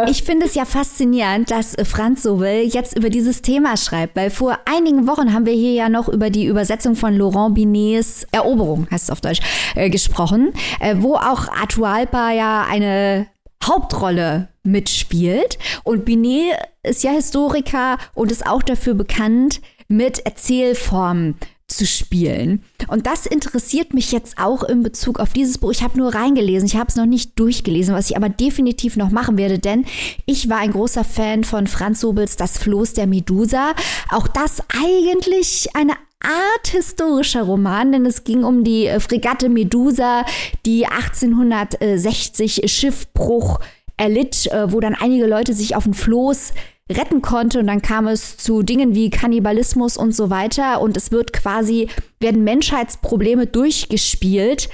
Ich 0.09 0.22
finde 0.22 0.47
es 0.47 0.55
ja 0.55 0.64
faszinierend, 0.64 1.51
dass 1.51 1.74
Franz 1.82 2.22
Sobel 2.22 2.62
jetzt 2.62 2.97
über 2.97 3.11
dieses 3.11 3.42
Thema 3.42 3.76
schreibt, 3.76 4.14
weil 4.14 4.30
vor 4.30 4.61
einigen 4.64 5.09
Wochen 5.09 5.32
haben 5.32 5.47
wir 5.47 5.53
hier 5.53 5.72
ja 5.72 5.88
noch 5.88 6.09
über 6.09 6.30
die 6.30 6.47
Übersetzung 6.47 6.94
von 6.94 7.16
Laurent 7.16 7.57
Binets 7.57 8.24
Eroberung, 8.30 8.86
heißt 8.88 9.07
es 9.07 9.11
auf 9.11 9.20
Deutsch, 9.20 9.40
äh, 9.74 9.90
gesprochen, 9.90 10.53
äh, 10.78 10.94
wo 10.99 11.16
auch 11.16 11.49
Atualpa 11.49 12.30
ja 12.30 12.64
eine 12.70 13.26
Hauptrolle 13.64 14.47
mitspielt. 14.62 15.59
Und 15.82 16.05
Binet 16.05 16.55
ist 16.84 17.03
ja 17.03 17.11
Historiker 17.11 17.99
und 18.14 18.30
ist 18.30 18.47
auch 18.47 18.62
dafür 18.62 18.94
bekannt, 18.94 19.61
mit 19.88 20.20
Erzählformen 20.20 21.36
zu 21.68 21.84
spielen. 21.84 22.62
Und 22.88 23.06
das 23.06 23.26
interessiert 23.26 23.92
mich 23.92 24.12
jetzt 24.12 24.38
auch 24.38 24.62
in 24.62 24.82
Bezug 24.82 25.18
auf 25.18 25.32
dieses 25.32 25.58
Buch. 25.58 25.72
Ich 25.72 25.82
habe 25.82 25.98
nur 25.98 26.14
reingelesen, 26.14 26.66
ich 26.66 26.76
habe 26.76 26.88
es 26.88 26.96
noch 26.96 27.06
nicht 27.06 27.38
durchgelesen, 27.38 27.94
was 27.94 28.10
ich 28.10 28.16
aber 28.16 28.28
definitiv 28.28 28.96
noch 28.96 29.10
machen 29.10 29.36
werde, 29.36 29.58
denn 29.58 29.84
ich 30.26 30.48
war 30.48 30.58
ein 30.58 30.72
großer 30.72 31.04
Fan 31.04 31.44
von 31.44 31.66
Franz 31.66 32.00
Sobels 32.00 32.36
Das 32.36 32.58
Floß 32.58 32.92
der 32.92 33.06
Medusa. 33.06 33.74
Auch 34.10 34.28
das 34.28 34.62
eigentlich 34.68 35.74
eine 35.74 35.94
Art 36.20 36.68
historischer 36.68 37.42
Roman, 37.42 37.92
denn 37.92 38.06
es 38.06 38.24
ging 38.24 38.44
um 38.44 38.64
die 38.64 38.86
äh, 38.86 39.00
Fregatte 39.00 39.48
Medusa, 39.48 40.24
die 40.64 40.86
1860 40.86 42.62
Schiffbruch 42.66 43.60
erlitt, 43.96 44.46
äh, 44.46 44.72
wo 44.72 44.80
dann 44.80 44.94
einige 44.94 45.26
Leute 45.26 45.52
sich 45.52 45.76
auf 45.76 45.84
den 45.84 45.94
Floß 45.94 46.52
retten 46.91 47.22
konnte. 47.22 47.61
Und 47.61 47.66
dann 47.66 47.82
kam 47.82 48.07
es 48.07 48.37
zu 48.37 48.62
Dingen 48.62 48.95
wie 48.95 49.11
Kannibalismus 49.11 49.97
und 49.97 50.14
so 50.14 50.30
weiter. 50.30 50.80
Und 50.80 50.97
es 50.97 51.11
wird 51.12 51.32
quasi 51.32 51.89
werden 52.20 52.45
Menschheitsprobleme 52.45 53.47
durchgespielt 53.47 54.68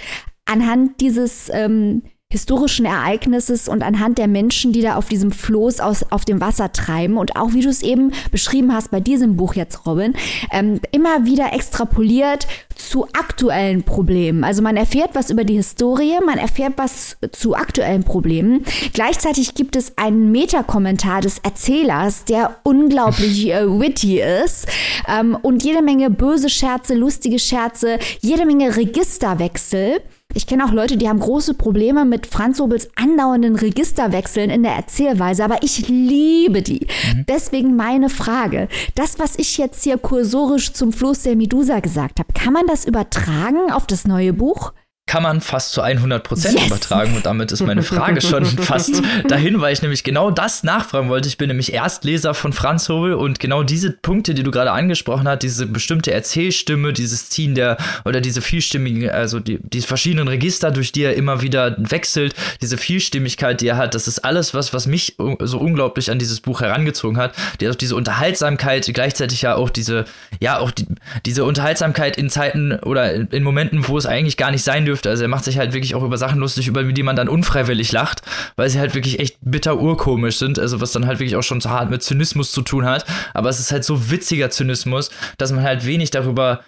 anhand 0.44 1.00
dieses 1.00 1.50
ähm, 1.52 2.02
historischen 2.32 2.86
Ereignisses 2.86 3.68
und 3.68 3.82
anhand 3.82 4.16
der 4.16 4.26
Menschen, 4.26 4.72
die 4.72 4.80
da 4.80 4.96
auf 4.96 5.06
diesem 5.06 5.32
Floß 5.32 5.80
aus, 5.80 6.02
auf 6.10 6.24
dem 6.24 6.40
Wasser 6.40 6.72
treiben. 6.72 7.18
Und 7.18 7.36
auch 7.36 7.52
wie 7.52 7.60
du 7.60 7.68
es 7.68 7.82
eben 7.82 8.12
beschrieben 8.30 8.72
hast 8.72 8.90
bei 8.90 9.00
diesem 9.00 9.36
Buch 9.36 9.54
jetzt, 9.54 9.84
Robin, 9.84 10.14
ähm, 10.50 10.80
immer 10.92 11.26
wieder 11.26 11.52
extrapoliert 11.52 12.46
zu 12.74 13.04
aktuellen 13.12 13.82
Problemen. 13.82 14.44
Also 14.44 14.62
man 14.62 14.78
erfährt 14.78 15.10
was 15.12 15.30
über 15.30 15.44
die 15.44 15.56
Historie, 15.56 16.14
man 16.24 16.38
erfährt 16.38 16.72
was 16.76 17.18
zu 17.32 17.54
aktuellen 17.54 18.02
Problemen. 18.02 18.64
Gleichzeitig 18.94 19.54
gibt 19.54 19.76
es 19.76 19.98
einen 19.98 20.32
Metakommentar 20.32 21.20
des 21.20 21.38
Erzählers, 21.40 22.24
der 22.24 22.56
unglaublich 22.62 23.50
äh, 23.52 23.68
witty 23.68 24.22
ist 24.22 24.66
ähm, 25.06 25.36
und 25.42 25.62
jede 25.62 25.82
Menge 25.82 26.08
böse 26.08 26.48
Scherze, 26.48 26.94
lustige 26.94 27.38
Scherze, 27.38 27.98
jede 28.20 28.46
Menge 28.46 28.74
Registerwechsel. 28.74 30.00
Ich 30.34 30.46
kenne 30.46 30.64
auch 30.64 30.72
Leute, 30.72 30.96
die 30.96 31.08
haben 31.08 31.20
große 31.20 31.54
Probleme 31.54 32.04
mit 32.04 32.26
Franz 32.26 32.60
Obels 32.60 32.88
andauernden 32.96 33.56
Registerwechseln 33.56 34.50
in 34.50 34.62
der 34.62 34.72
Erzählweise, 34.72 35.44
aber 35.44 35.62
ich 35.62 35.88
liebe 35.88 36.62
die. 36.62 36.86
Mhm. 37.14 37.26
Deswegen 37.28 37.76
meine 37.76 38.08
Frage. 38.08 38.68
Das, 38.94 39.18
was 39.18 39.38
ich 39.38 39.58
jetzt 39.58 39.84
hier 39.84 39.98
kursorisch 39.98 40.72
zum 40.72 40.92
Floß 40.92 41.22
der 41.22 41.36
Medusa 41.36 41.80
gesagt 41.80 42.18
habe, 42.18 42.32
kann 42.32 42.52
man 42.52 42.66
das 42.66 42.84
übertragen 42.84 43.70
auf 43.70 43.86
das 43.86 44.06
neue 44.06 44.32
Buch? 44.32 44.72
Kann 45.12 45.22
man 45.22 45.42
fast 45.42 45.72
zu 45.72 45.82
100 45.82 46.22
Prozent 46.22 46.58
yes. 46.58 46.68
übertragen. 46.68 47.14
Und 47.14 47.26
damit 47.26 47.52
ist 47.52 47.60
meine 47.60 47.82
Frage 47.82 48.22
schon 48.22 48.46
fast 48.46 49.02
dahin, 49.28 49.60
weil 49.60 49.74
ich 49.74 49.82
nämlich 49.82 50.04
genau 50.04 50.30
das 50.30 50.62
nachfragen 50.62 51.10
wollte. 51.10 51.28
Ich 51.28 51.36
bin 51.36 51.48
nämlich 51.48 51.74
Erstleser 51.74 52.32
von 52.32 52.54
Franz 52.54 52.88
Hobel 52.88 53.12
und 53.12 53.38
genau 53.38 53.62
diese 53.62 53.92
Punkte, 53.92 54.32
die 54.32 54.42
du 54.42 54.50
gerade 54.50 54.70
angesprochen 54.72 55.28
hast, 55.28 55.42
diese 55.42 55.66
bestimmte 55.66 56.12
Erzählstimme, 56.12 56.94
dieses 56.94 57.28
Ziehen 57.28 57.54
der 57.54 57.76
oder 58.06 58.22
diese 58.22 58.40
vielstimmigen, 58.40 59.10
also 59.10 59.38
die, 59.38 59.58
die 59.62 59.82
verschiedenen 59.82 60.28
Register, 60.28 60.70
durch 60.70 60.92
die 60.92 61.02
er 61.02 61.14
immer 61.14 61.42
wieder 61.42 61.76
wechselt, 61.76 62.34
diese 62.62 62.78
Vielstimmigkeit, 62.78 63.60
die 63.60 63.66
er 63.66 63.76
hat, 63.76 63.94
das 63.94 64.08
ist 64.08 64.20
alles 64.20 64.54
was, 64.54 64.72
was 64.72 64.86
mich 64.86 65.16
so 65.40 65.58
unglaublich 65.58 66.10
an 66.10 66.18
dieses 66.18 66.40
Buch 66.40 66.62
herangezogen 66.62 67.18
hat. 67.18 67.34
Die 67.60 67.68
auch 67.68 67.74
diese 67.74 67.96
Unterhaltsamkeit, 67.96 68.90
gleichzeitig 68.94 69.42
ja 69.42 69.56
auch 69.56 69.68
diese, 69.68 70.06
ja, 70.40 70.58
auch 70.58 70.70
die, 70.70 70.86
diese 71.26 71.44
Unterhaltsamkeit 71.44 72.16
in 72.16 72.30
Zeiten 72.30 72.72
oder 72.72 73.12
in 73.30 73.42
Momenten, 73.42 73.86
wo 73.88 73.98
es 73.98 74.06
eigentlich 74.06 74.38
gar 74.38 74.50
nicht 74.50 74.64
sein 74.64 74.86
dürfte 74.86 75.01
dürfte. 75.02 75.10
Also 75.10 75.24
er 75.24 75.28
macht 75.28 75.44
sich 75.44 75.58
halt 75.58 75.72
wirklich 75.72 75.94
auch 75.94 76.02
über 76.02 76.18
Sachen 76.18 76.38
lustig, 76.38 76.68
über 76.68 76.82
die 76.84 77.02
man 77.02 77.16
dann 77.16 77.28
unfreiwillig 77.28 77.92
lacht, 77.92 78.22
weil 78.56 78.70
sie 78.70 78.78
halt 78.78 78.94
wirklich 78.94 79.18
echt 79.20 79.38
bitter 79.40 79.78
urkomisch 79.78 80.38
sind. 80.38 80.58
Also 80.58 80.80
was 80.80 80.92
dann 80.92 81.06
halt 81.06 81.18
wirklich 81.18 81.36
auch 81.36 81.42
schon 81.42 81.60
so 81.60 81.70
hart 81.70 81.90
mit 81.90 82.02
Zynismus 82.02 82.52
zu 82.52 82.62
tun 82.62 82.84
hat. 82.84 83.04
Aber 83.34 83.48
es 83.48 83.60
ist 83.60 83.72
halt 83.72 83.84
so 83.84 84.10
witziger 84.10 84.50
Zynismus, 84.50 85.10
dass 85.38 85.52
man 85.52 85.62
halt 85.62 85.84
wenig 85.86 86.10
darüber 86.10 86.60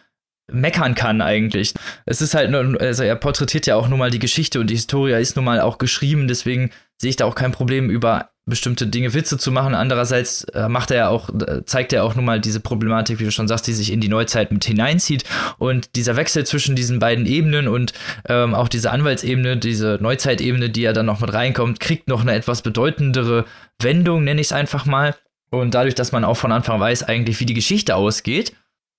meckern 0.51 0.95
kann 0.95 1.20
eigentlich. 1.20 1.74
Es 2.07 2.20
ist 2.20 2.34
halt, 2.34 2.51
nur, 2.51 2.80
also 2.80 3.03
er 3.03 3.16
porträtiert 3.16 3.66
ja 3.66 3.76
auch 3.76 3.88
nun 3.88 3.99
mal 3.99 4.11
die 4.11 4.18
Geschichte 4.18 4.61
und 4.61 4.68
die 4.68 4.74
Historia 4.74 5.18
ist 5.18 5.36
nun 5.36 5.45
mal 5.45 5.61
auch 5.61 5.78
geschrieben, 5.78 6.28
deswegen 6.28 6.70
sehe 7.01 7.11
ich 7.11 7.16
da 7.16 7.24
auch 7.24 7.34
kein 7.34 7.53
Problem 7.53 7.90
über 7.90 8.30
bestimmte 8.47 8.86
Dinge 8.86 9.14
Witze 9.14 9.38
zu 9.38 9.51
machen. 9.51 9.74
Andererseits 9.74 10.45
äh, 10.45 10.68
macht 10.68 10.90
er 10.90 10.97
ja 10.97 11.09
auch, 11.09 11.30
äh, 11.30 11.64
zeigt 11.64 11.92
er 11.92 12.05
auch 12.05 12.14
nun 12.14 12.26
mal 12.26 12.40
diese 12.40 12.61
Problematik, 12.61 13.18
wie 13.18 13.24
du 13.24 13.30
schon 13.30 13.49
sagst, 13.49 13.66
die 13.66 13.72
sich 13.72 13.90
in 13.90 14.01
die 14.01 14.09
Neuzeit 14.09 14.53
mit 14.53 14.64
hineinzieht. 14.64 15.24
Und 15.59 15.97
dieser 15.97 16.16
Wechsel 16.16 16.45
zwischen 16.45 16.76
diesen 16.76 16.99
beiden 16.99 17.24
Ebenen 17.24 17.68
und 17.68 17.95
ähm, 18.28 18.55
auch 18.55 18.68
diese 18.68 18.90
Anwaltsebene, 18.90 19.57
diese 19.57 19.99
Neuzeitebene, 20.01 20.68
die 20.68 20.82
ja 20.82 20.92
dann 20.92 21.07
noch 21.07 21.20
mit 21.20 21.32
reinkommt, 21.32 21.80
kriegt 21.80 22.09
noch 22.09 22.20
eine 22.20 22.34
etwas 22.34 22.61
bedeutendere 22.61 23.47
Wendung, 23.80 24.24
nenne 24.24 24.42
ich 24.42 24.49
es 24.49 24.53
einfach 24.53 24.84
mal. 24.84 25.14
Und 25.51 25.74
dadurch, 25.74 25.95
dass 25.95 26.12
man 26.12 26.24
auch 26.24 26.36
von 26.36 26.53
Anfang 26.53 26.80
weiß 26.80 27.05
eigentlich, 27.05 27.40
wie 27.40 27.47
die 27.47 27.55
Geschichte 27.55 27.97
ausgeht, 27.97 28.53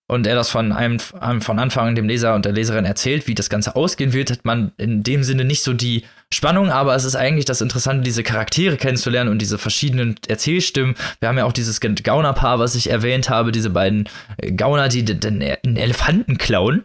und 0.07 0.27
er 0.27 0.35
das 0.35 0.49
von 0.49 0.71
einem, 0.71 0.99
von 0.99 1.59
Anfang 1.59 1.87
an 1.87 1.95
dem 1.95 2.07
Leser 2.07 2.35
und 2.35 2.45
der 2.45 2.51
Leserin 2.51 2.85
erzählt, 2.85 3.27
wie 3.27 3.33
das 3.33 3.49
Ganze 3.49 3.75
ausgehen 3.75 4.13
wird, 4.13 4.29
hat 4.29 4.45
man 4.45 4.71
in 4.77 5.01
dem 5.01 5.23
Sinne 5.23 5.45
nicht 5.45 5.63
so 5.63 5.73
die 5.73 6.03
Spannung, 6.31 6.69
aber 6.69 6.95
es 6.95 7.05
ist 7.05 7.15
eigentlich 7.15 7.45
das 7.45 7.61
Interessante, 7.61 8.03
diese 8.03 8.21
Charaktere 8.21 8.77
kennenzulernen 8.77 9.31
und 9.31 9.39
diese 9.39 9.57
verschiedenen 9.57 10.15
Erzählstimmen. 10.27 10.95
Wir 11.19 11.29
haben 11.29 11.37
ja 11.37 11.45
auch 11.45 11.53
dieses 11.53 11.79
Gaunerpaar, 11.79 12.59
was 12.59 12.75
ich 12.75 12.89
erwähnt 12.89 13.29
habe, 13.29 13.51
diese 13.51 13.71
beiden 13.71 14.07
äh, 14.37 14.51
Gauner, 14.51 14.89
die 14.89 15.03
den 15.03 15.41
Elefanten 15.41 16.37
klauen 16.37 16.83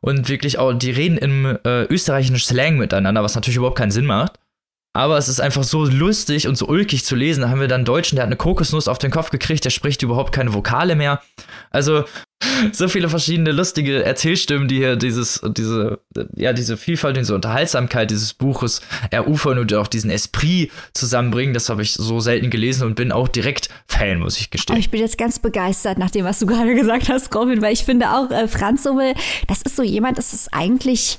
und 0.00 0.28
wirklich 0.28 0.58
auch, 0.58 0.72
die 0.72 0.90
reden 0.90 1.18
im 1.18 1.58
äh, 1.64 1.84
österreichischen 1.84 2.38
Slang 2.38 2.78
miteinander, 2.78 3.22
was 3.22 3.34
natürlich 3.34 3.56
überhaupt 3.56 3.78
keinen 3.78 3.90
Sinn 3.90 4.06
macht. 4.06 4.38
Aber 4.94 5.16
es 5.16 5.28
ist 5.28 5.40
einfach 5.40 5.64
so 5.64 5.86
lustig 5.86 6.46
und 6.46 6.56
so 6.56 6.66
ulkig 6.66 7.04
zu 7.04 7.16
lesen. 7.16 7.42
Da 7.42 7.48
haben 7.48 7.60
wir 7.60 7.68
dann 7.68 7.80
einen 7.80 7.84
Deutschen, 7.86 8.16
der 8.16 8.24
hat 8.24 8.28
eine 8.28 8.36
Kokosnuss 8.36 8.88
auf 8.88 8.98
den 8.98 9.10
Kopf 9.10 9.30
gekriegt, 9.30 9.64
der 9.64 9.70
spricht 9.70 10.02
überhaupt 10.02 10.32
keine 10.32 10.52
Vokale 10.52 10.96
mehr. 10.96 11.22
Also 11.70 12.04
so 12.72 12.88
viele 12.88 13.08
verschiedene 13.08 13.52
lustige 13.52 14.04
Erzählstimmen, 14.04 14.68
die 14.68 14.76
hier 14.76 14.96
dieses, 14.96 15.40
diese, 15.56 16.00
ja, 16.34 16.52
diese 16.52 16.76
Vielfalt, 16.76 17.16
diese 17.16 17.34
Unterhaltsamkeit 17.34 18.10
dieses 18.10 18.34
Buches 18.34 18.82
erufern 19.10 19.58
und 19.58 19.72
auch 19.74 19.86
diesen 19.86 20.10
Esprit 20.10 20.70
zusammenbringen. 20.92 21.54
Das 21.54 21.68
habe 21.68 21.82
ich 21.82 21.94
so 21.94 22.20
selten 22.20 22.50
gelesen 22.50 22.86
und 22.86 22.94
bin 22.94 23.12
auch 23.12 23.28
direkt 23.28 23.70
Fan, 23.86 24.18
muss 24.18 24.38
ich 24.38 24.50
gestehen. 24.50 24.78
ich 24.78 24.90
bin 24.90 25.00
jetzt 25.00 25.16
ganz 25.16 25.38
begeistert 25.38 25.98
nach 25.98 26.10
dem, 26.10 26.24
was 26.24 26.38
du 26.38 26.46
gerade 26.46 26.74
gesagt 26.74 27.08
hast, 27.08 27.34
Robin, 27.34 27.62
weil 27.62 27.72
ich 27.72 27.84
finde 27.84 28.10
auch, 28.10 28.30
äh, 28.30 28.48
Franz 28.48 28.82
Sommel, 28.82 29.14
das 29.48 29.62
ist 29.62 29.76
so 29.76 29.82
jemand, 29.82 30.18
das 30.18 30.34
ist 30.34 30.52
eigentlich 30.52 31.18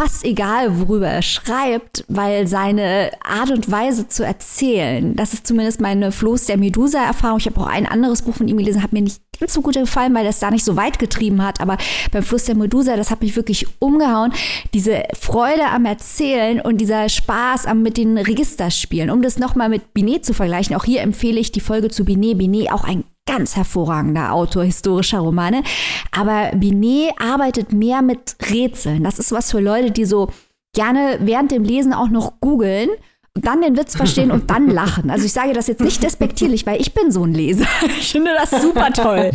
fast 0.00 0.24
egal, 0.24 0.80
worüber 0.80 1.08
er 1.08 1.20
schreibt, 1.20 2.06
weil 2.08 2.46
seine 2.46 3.10
Art 3.22 3.50
und 3.50 3.70
Weise 3.70 4.08
zu 4.08 4.24
erzählen, 4.24 5.14
das 5.14 5.34
ist 5.34 5.46
zumindest 5.46 5.82
meine 5.82 6.10
Floß 6.10 6.46
der 6.46 6.56
Medusa-Erfahrung. 6.56 7.38
Ich 7.38 7.44
habe 7.44 7.60
auch 7.60 7.66
ein 7.66 7.84
anderes 7.84 8.22
Buch 8.22 8.34
von 8.34 8.48
ihm 8.48 8.56
gelesen, 8.56 8.82
hat 8.82 8.94
mir 8.94 9.02
nicht 9.02 9.20
ganz 9.38 9.52
so 9.52 9.60
gut 9.60 9.74
gefallen, 9.74 10.14
weil 10.14 10.24
es 10.24 10.38
da 10.38 10.50
nicht 10.50 10.64
so 10.64 10.76
weit 10.76 10.98
getrieben 10.98 11.44
hat. 11.44 11.60
Aber 11.60 11.76
beim 12.12 12.22
Fluss 12.22 12.46
der 12.46 12.54
Medusa, 12.54 12.96
das 12.96 13.10
hat 13.10 13.20
mich 13.20 13.36
wirklich 13.36 13.66
umgehauen. 13.78 14.32
Diese 14.72 15.02
Freude 15.20 15.66
am 15.66 15.84
Erzählen 15.84 16.62
und 16.62 16.78
dieser 16.78 17.10
Spaß 17.10 17.66
am 17.66 17.82
mit 17.82 17.98
den 17.98 18.16
Registerspielen. 18.16 19.10
Um 19.10 19.20
das 19.20 19.38
nochmal 19.38 19.68
mit 19.68 19.92
Binet 19.92 20.24
zu 20.24 20.32
vergleichen, 20.32 20.76
auch 20.76 20.84
hier 20.84 21.02
empfehle 21.02 21.38
ich 21.38 21.52
die 21.52 21.60
Folge 21.60 21.90
zu 21.90 22.06
Binet. 22.06 22.38
Binet 22.38 22.72
auch 22.72 22.84
ein 22.84 23.04
ganz 23.30 23.54
hervorragender 23.54 24.32
Autor 24.32 24.64
historischer 24.64 25.20
Romane. 25.20 25.62
Aber 26.10 26.50
Binet 26.56 27.12
arbeitet 27.20 27.72
mehr 27.72 28.02
mit 28.02 28.34
Rätseln. 28.50 29.04
Das 29.04 29.20
ist 29.20 29.30
was 29.30 29.52
für 29.52 29.60
Leute, 29.60 29.92
die 29.92 30.04
so 30.04 30.30
gerne 30.74 31.18
während 31.20 31.52
dem 31.52 31.62
Lesen 31.62 31.92
auch 31.92 32.08
noch 32.08 32.40
googeln 32.40 32.90
dann 33.34 33.62
den 33.62 33.76
Witz 33.76 33.94
verstehen 33.94 34.32
und 34.32 34.50
dann 34.50 34.68
lachen. 34.68 35.08
Also 35.08 35.24
ich 35.24 35.32
sage 35.32 35.52
das 35.52 35.68
jetzt 35.68 35.80
nicht 35.80 36.02
despektierlich, 36.02 36.66
weil 36.66 36.80
ich 36.80 36.94
bin 36.94 37.12
so 37.12 37.22
ein 37.24 37.32
Leser. 37.32 37.66
Ich 38.00 38.10
finde 38.10 38.32
das 38.36 38.50
super 38.60 38.90
toll. 38.92 39.30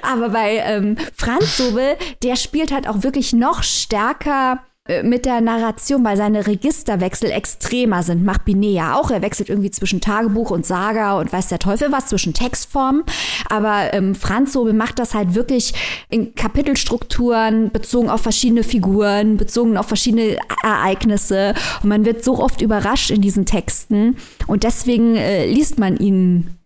Aber 0.00 0.30
bei 0.30 0.62
ähm, 0.64 0.96
Franz 1.14 1.58
Sobel, 1.58 1.96
der 2.22 2.36
spielt 2.36 2.72
halt 2.72 2.88
auch 2.88 3.02
wirklich 3.02 3.34
noch 3.34 3.62
stärker 3.62 4.60
mit 5.02 5.24
der 5.24 5.40
Narration, 5.40 6.04
weil 6.04 6.18
seine 6.18 6.46
Registerwechsel 6.46 7.30
extremer 7.30 8.02
sind, 8.02 8.22
macht 8.22 8.44
Binet 8.44 8.74
ja 8.74 9.00
auch. 9.00 9.10
Er 9.10 9.22
wechselt 9.22 9.48
irgendwie 9.48 9.70
zwischen 9.70 10.02
Tagebuch 10.02 10.50
und 10.50 10.66
Saga 10.66 11.18
und 11.18 11.32
weiß 11.32 11.48
der 11.48 11.58
Teufel 11.58 11.90
was, 11.90 12.08
zwischen 12.08 12.34
Textformen. 12.34 13.02
Aber 13.48 13.94
ähm, 13.94 14.14
Franz 14.14 14.52
Sobel 14.52 14.74
macht 14.74 14.98
das 14.98 15.14
halt 15.14 15.34
wirklich 15.34 15.72
in 16.10 16.34
Kapitelstrukturen, 16.34 17.70
bezogen 17.70 18.10
auf 18.10 18.20
verschiedene 18.20 18.62
Figuren, 18.62 19.38
bezogen 19.38 19.78
auf 19.78 19.86
verschiedene 19.86 20.36
Ereignisse. 20.62 21.54
Und 21.82 21.88
man 21.88 22.04
wird 22.04 22.22
so 22.22 22.38
oft 22.38 22.60
überrascht 22.60 23.10
in 23.10 23.22
diesen 23.22 23.46
Texten. 23.46 24.16
Und 24.46 24.64
deswegen 24.64 25.16
äh, 25.16 25.46
liest 25.46 25.78
man 25.78 25.96
ihn 25.96 26.58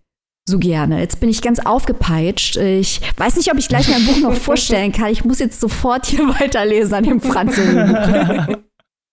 so 0.48 0.58
gerne. 0.58 0.98
Jetzt 1.00 1.20
bin 1.20 1.28
ich 1.28 1.40
ganz 1.42 1.60
aufgepeitscht. 1.60 2.56
Ich 2.56 3.00
weiß 3.16 3.36
nicht, 3.36 3.52
ob 3.52 3.58
ich 3.58 3.68
gleich 3.68 3.88
mein 3.88 4.04
Buch 4.04 4.18
noch 4.18 4.34
vorstellen 4.40 4.90
kann. 4.92 5.10
Ich 5.10 5.24
muss 5.24 5.38
jetzt 5.38 5.60
sofort 5.60 6.06
hier 6.06 6.28
weiterlesen 6.40 6.94
an 6.94 7.04
dem 7.04 7.20
Franzosen. 7.20 8.56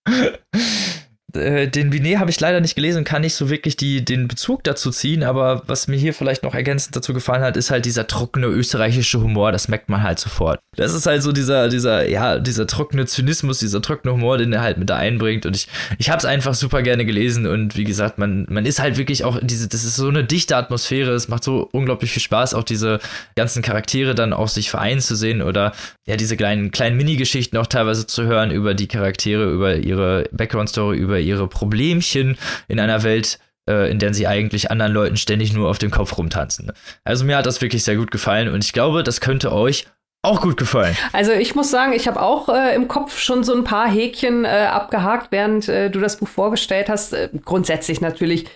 äh, 1.36 1.68
den 1.68 1.90
Binet 1.90 2.18
habe 2.18 2.30
ich 2.30 2.40
leider 2.40 2.60
nicht 2.60 2.74
gelesen 2.74 2.98
und 2.98 3.04
kann 3.04 3.22
nicht 3.22 3.34
so 3.34 3.50
wirklich 3.50 3.76
die, 3.76 4.04
den 4.04 4.28
Bezug 4.28 4.64
dazu 4.64 4.90
ziehen, 4.90 5.22
aber 5.22 5.62
was 5.66 5.88
mir 5.88 5.96
hier 5.96 6.14
vielleicht 6.14 6.42
noch 6.42 6.54
ergänzend 6.54 6.96
dazu 6.96 7.14
gefallen 7.14 7.42
hat, 7.42 7.56
ist 7.56 7.70
halt 7.70 7.84
dieser 7.84 8.06
trockene 8.06 8.46
österreichische 8.46 9.20
Humor, 9.20 9.52
das 9.52 9.68
merkt 9.68 9.88
man 9.88 10.02
halt 10.02 10.18
sofort. 10.18 10.58
Das 10.76 10.94
ist 10.94 11.06
halt 11.06 11.22
so 11.22 11.32
dieser, 11.32 11.68
dieser, 11.68 12.08
ja, 12.08 12.38
dieser 12.38 12.66
trockene 12.66 13.06
Zynismus, 13.06 13.58
dieser 13.58 13.80
trockene 13.80 14.12
Humor, 14.14 14.38
den 14.38 14.52
er 14.52 14.62
halt 14.62 14.78
mit 14.78 14.90
da 14.90 14.96
einbringt 14.96 15.46
und 15.46 15.56
ich, 15.56 15.68
ich 15.98 16.10
habe 16.10 16.18
es 16.18 16.24
einfach 16.24 16.54
super 16.54 16.82
gerne 16.82 17.04
gelesen 17.04 17.46
und 17.46 17.76
wie 17.76 17.84
gesagt, 17.84 18.18
man, 18.18 18.46
man 18.48 18.66
ist 18.66 18.80
halt 18.80 18.96
wirklich 18.96 19.24
auch 19.24 19.38
diese, 19.42 19.68
das 19.68 19.84
ist 19.84 19.96
so 19.96 20.08
eine 20.08 20.24
dichte 20.24 20.56
Atmosphäre, 20.56 21.12
es 21.12 21.28
macht 21.28 21.44
so 21.44 21.68
unglaublich 21.72 22.10
viel 22.10 22.22
Spaß, 22.22 22.54
auch 22.54 22.64
diese 22.64 23.00
ganzen 23.36 23.62
Charaktere 23.62 24.14
dann 24.14 24.32
auch 24.32 24.48
sich 24.48 24.70
vereinen 24.70 25.00
zu 25.00 25.16
sehen 25.16 25.42
oder 25.42 25.72
ja, 26.06 26.16
diese 26.16 26.36
kleinen, 26.36 26.70
kleinen 26.70 26.96
Minigeschichten 26.96 27.58
auch 27.58 27.66
teilweise 27.66 28.06
zu 28.06 28.24
hören 28.24 28.50
über 28.50 28.74
die 28.74 28.86
Charaktere, 28.86 29.50
über 29.50 29.76
ihre 29.76 30.28
Background-Story, 30.32 30.96
über 30.96 31.18
ihre 31.26 31.48
Problemchen 31.48 32.38
in 32.68 32.80
einer 32.80 33.02
Welt, 33.02 33.38
äh, 33.68 33.90
in 33.90 33.98
der 33.98 34.14
sie 34.14 34.26
eigentlich 34.26 34.70
anderen 34.70 34.92
Leuten 34.92 35.16
ständig 35.16 35.52
nur 35.52 35.68
auf 35.68 35.78
dem 35.78 35.90
Kopf 35.90 36.16
rumtanzen. 36.16 36.72
Also 37.04 37.24
mir 37.24 37.36
hat 37.36 37.46
das 37.46 37.60
wirklich 37.60 37.84
sehr 37.84 37.96
gut 37.96 38.10
gefallen 38.10 38.48
und 38.48 38.64
ich 38.64 38.72
glaube, 38.72 39.02
das 39.02 39.20
könnte 39.20 39.52
euch 39.52 39.86
auch 40.22 40.40
gut 40.40 40.56
gefallen. 40.56 40.96
Also 41.12 41.32
ich 41.32 41.54
muss 41.54 41.70
sagen, 41.70 41.92
ich 41.92 42.08
habe 42.08 42.20
auch 42.20 42.48
äh, 42.48 42.74
im 42.74 42.88
Kopf 42.88 43.18
schon 43.18 43.44
so 43.44 43.54
ein 43.54 43.64
paar 43.64 43.88
Häkchen 43.88 44.44
äh, 44.44 44.48
abgehakt, 44.48 45.28
während 45.30 45.68
äh, 45.68 45.90
du 45.90 46.00
das 46.00 46.16
Buch 46.16 46.28
vorgestellt 46.28 46.88
hast. 46.88 47.12
Äh, 47.12 47.28
grundsätzlich 47.44 48.00
natürlich 48.00 48.46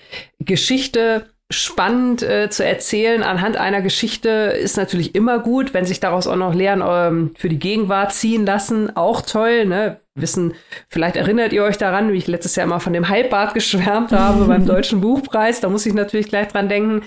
Geschichte 0.41 1.27
spannend 1.51 2.23
äh, 2.23 2.49
zu 2.49 2.65
erzählen 2.65 3.23
anhand 3.25 3.57
einer 3.57 3.83
Geschichte 3.83 4.29
ist 4.29 4.77
natürlich 4.77 5.17
immer 5.17 5.41
gut, 5.41 5.75
wenn 5.75 5.85
sich 5.85 5.99
daraus 5.99 6.29
auch 6.29 6.37
noch 6.37 6.55
Lehren 6.55 6.83
ähm, 6.85 7.35
für 7.37 7.49
die 7.49 7.59
Gegenwart 7.59 8.13
ziehen 8.13 8.47
lassen, 8.47 8.95
auch 8.97 9.23
toll, 9.23 9.67
ne? 9.67 9.97
Wissen, 10.17 10.55
vielleicht 10.89 11.17
erinnert 11.17 11.53
ihr 11.53 11.63
euch 11.63 11.79
daran, 11.79 12.13
wie 12.13 12.17
ich 12.17 12.27
letztes 12.27 12.57
Jahr 12.57 12.67
mal 12.67 12.81
von 12.81 12.93
dem 12.93 13.09
Halbbart 13.09 13.55
geschwärmt 13.55 14.13
habe 14.13 14.45
beim 14.47 14.67
Deutschen 14.67 15.01
Buchpreis. 15.01 15.61
Da 15.61 15.69
muss 15.69 15.87
ich 15.87 15.95
natürlich 15.95 16.29
gleich 16.29 16.49
dran 16.49 16.69
denken. 16.69 17.03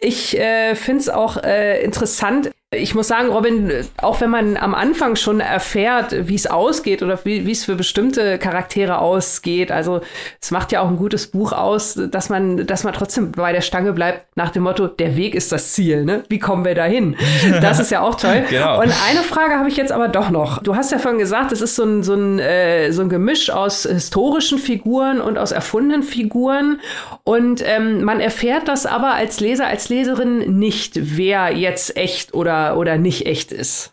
Ich 0.00 0.38
äh, 0.38 0.74
finde 0.74 1.00
es 1.00 1.08
auch 1.08 1.36
äh, 1.36 1.82
interessant, 1.82 2.50
ich 2.70 2.94
muss 2.94 3.08
sagen, 3.08 3.28
Robin, 3.28 3.72
auch 3.96 4.20
wenn 4.20 4.28
man 4.28 4.58
am 4.58 4.74
Anfang 4.74 5.16
schon 5.16 5.40
erfährt, 5.40 6.28
wie 6.28 6.34
es 6.34 6.46
ausgeht 6.46 7.02
oder 7.02 7.18
wie 7.24 7.50
es 7.50 7.64
für 7.64 7.76
bestimmte 7.76 8.36
Charaktere 8.36 8.98
ausgeht, 8.98 9.72
also 9.72 10.02
es 10.38 10.50
macht 10.50 10.70
ja 10.72 10.82
auch 10.82 10.88
ein 10.88 10.98
gutes 10.98 11.28
Buch 11.28 11.52
aus, 11.52 11.98
dass 12.10 12.28
man, 12.28 12.66
dass 12.66 12.84
man 12.84 12.92
trotzdem 12.92 13.32
bei 13.32 13.52
der 13.52 13.62
Stange 13.62 13.94
bleibt 13.94 14.36
nach 14.36 14.50
dem 14.50 14.64
Motto, 14.64 14.86
der 14.86 15.16
Weg 15.16 15.34
ist 15.34 15.50
das 15.50 15.72
Ziel, 15.72 16.04
ne? 16.04 16.24
Wie 16.28 16.38
kommen 16.38 16.66
wir 16.66 16.74
dahin? 16.74 17.16
Das 17.62 17.80
ist 17.80 17.90
ja 17.90 18.02
auch 18.02 18.16
toll. 18.16 18.44
genau. 18.50 18.82
Und 18.82 18.92
eine 19.08 19.22
Frage 19.22 19.54
habe 19.54 19.70
ich 19.70 19.78
jetzt 19.78 19.90
aber 19.90 20.08
doch 20.08 20.28
noch. 20.28 20.62
Du 20.62 20.76
hast 20.76 20.92
ja 20.92 20.98
vorhin 20.98 21.18
gesagt, 21.18 21.52
es 21.52 21.62
ist 21.62 21.74
so 21.74 21.84
ein, 21.84 22.02
so 22.02 22.12
ein, 22.12 22.38
äh, 22.48 22.90
so 22.92 23.02
ein 23.02 23.08
Gemisch 23.08 23.50
aus 23.50 23.82
historischen 23.82 24.58
Figuren 24.58 25.20
und 25.20 25.38
aus 25.38 25.52
erfundenen 25.52 26.02
Figuren. 26.02 26.80
Und 27.24 27.62
ähm, 27.64 28.02
man 28.02 28.20
erfährt 28.20 28.68
das 28.68 28.86
aber 28.86 29.14
als 29.14 29.40
Leser, 29.40 29.66
als 29.66 29.88
Leserin 29.88 30.58
nicht, 30.58 30.92
wer 31.16 31.54
jetzt 31.54 31.96
echt 31.96 32.34
oder 32.34 32.76
oder, 32.76 32.98
nicht 32.98 33.26
echt 33.26 33.52
ist. 33.52 33.92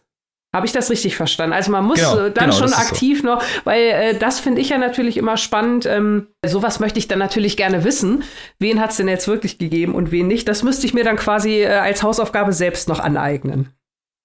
Habe 0.53 0.65
ich 0.65 0.71
das 0.71 0.89
richtig 0.89 1.17
verstanden? 1.17 1.53
Also 1.53 1.69
man 1.69 1.83
muss 1.83 1.99
genau, 1.99 2.27
äh, 2.27 2.31
dann 2.31 2.49
genau, 2.49 2.55
schon 2.57 2.73
aktiv 2.73 3.19
so. 3.21 3.27
noch, 3.27 3.43
weil 3.65 3.81
äh, 3.81 4.17
das 4.17 4.39
finde 4.39 4.61
ich 4.61 4.69
ja 4.69 4.77
natürlich 4.77 5.17
immer 5.17 5.35
spannend. 5.35 5.85
Ähm, 5.85 6.27
sowas 6.45 6.79
möchte 6.79 6.97
ich 6.97 7.09
dann 7.09 7.19
natürlich 7.19 7.57
gerne 7.57 7.83
wissen. 7.83 8.23
Wen 8.57 8.79
hat 8.79 8.91
es 8.91 8.97
denn 8.97 9.09
jetzt 9.09 9.27
wirklich 9.27 9.57
gegeben 9.57 9.93
und 9.93 10.11
wen 10.11 10.27
nicht? 10.27 10.47
Das 10.47 10.63
müsste 10.63 10.85
ich 10.85 10.93
mir 10.93 11.03
dann 11.03 11.17
quasi 11.17 11.63
äh, 11.63 11.67
als 11.67 12.03
Hausaufgabe 12.03 12.53
selbst 12.53 12.87
noch 12.87 13.01
aneignen. 13.01 13.75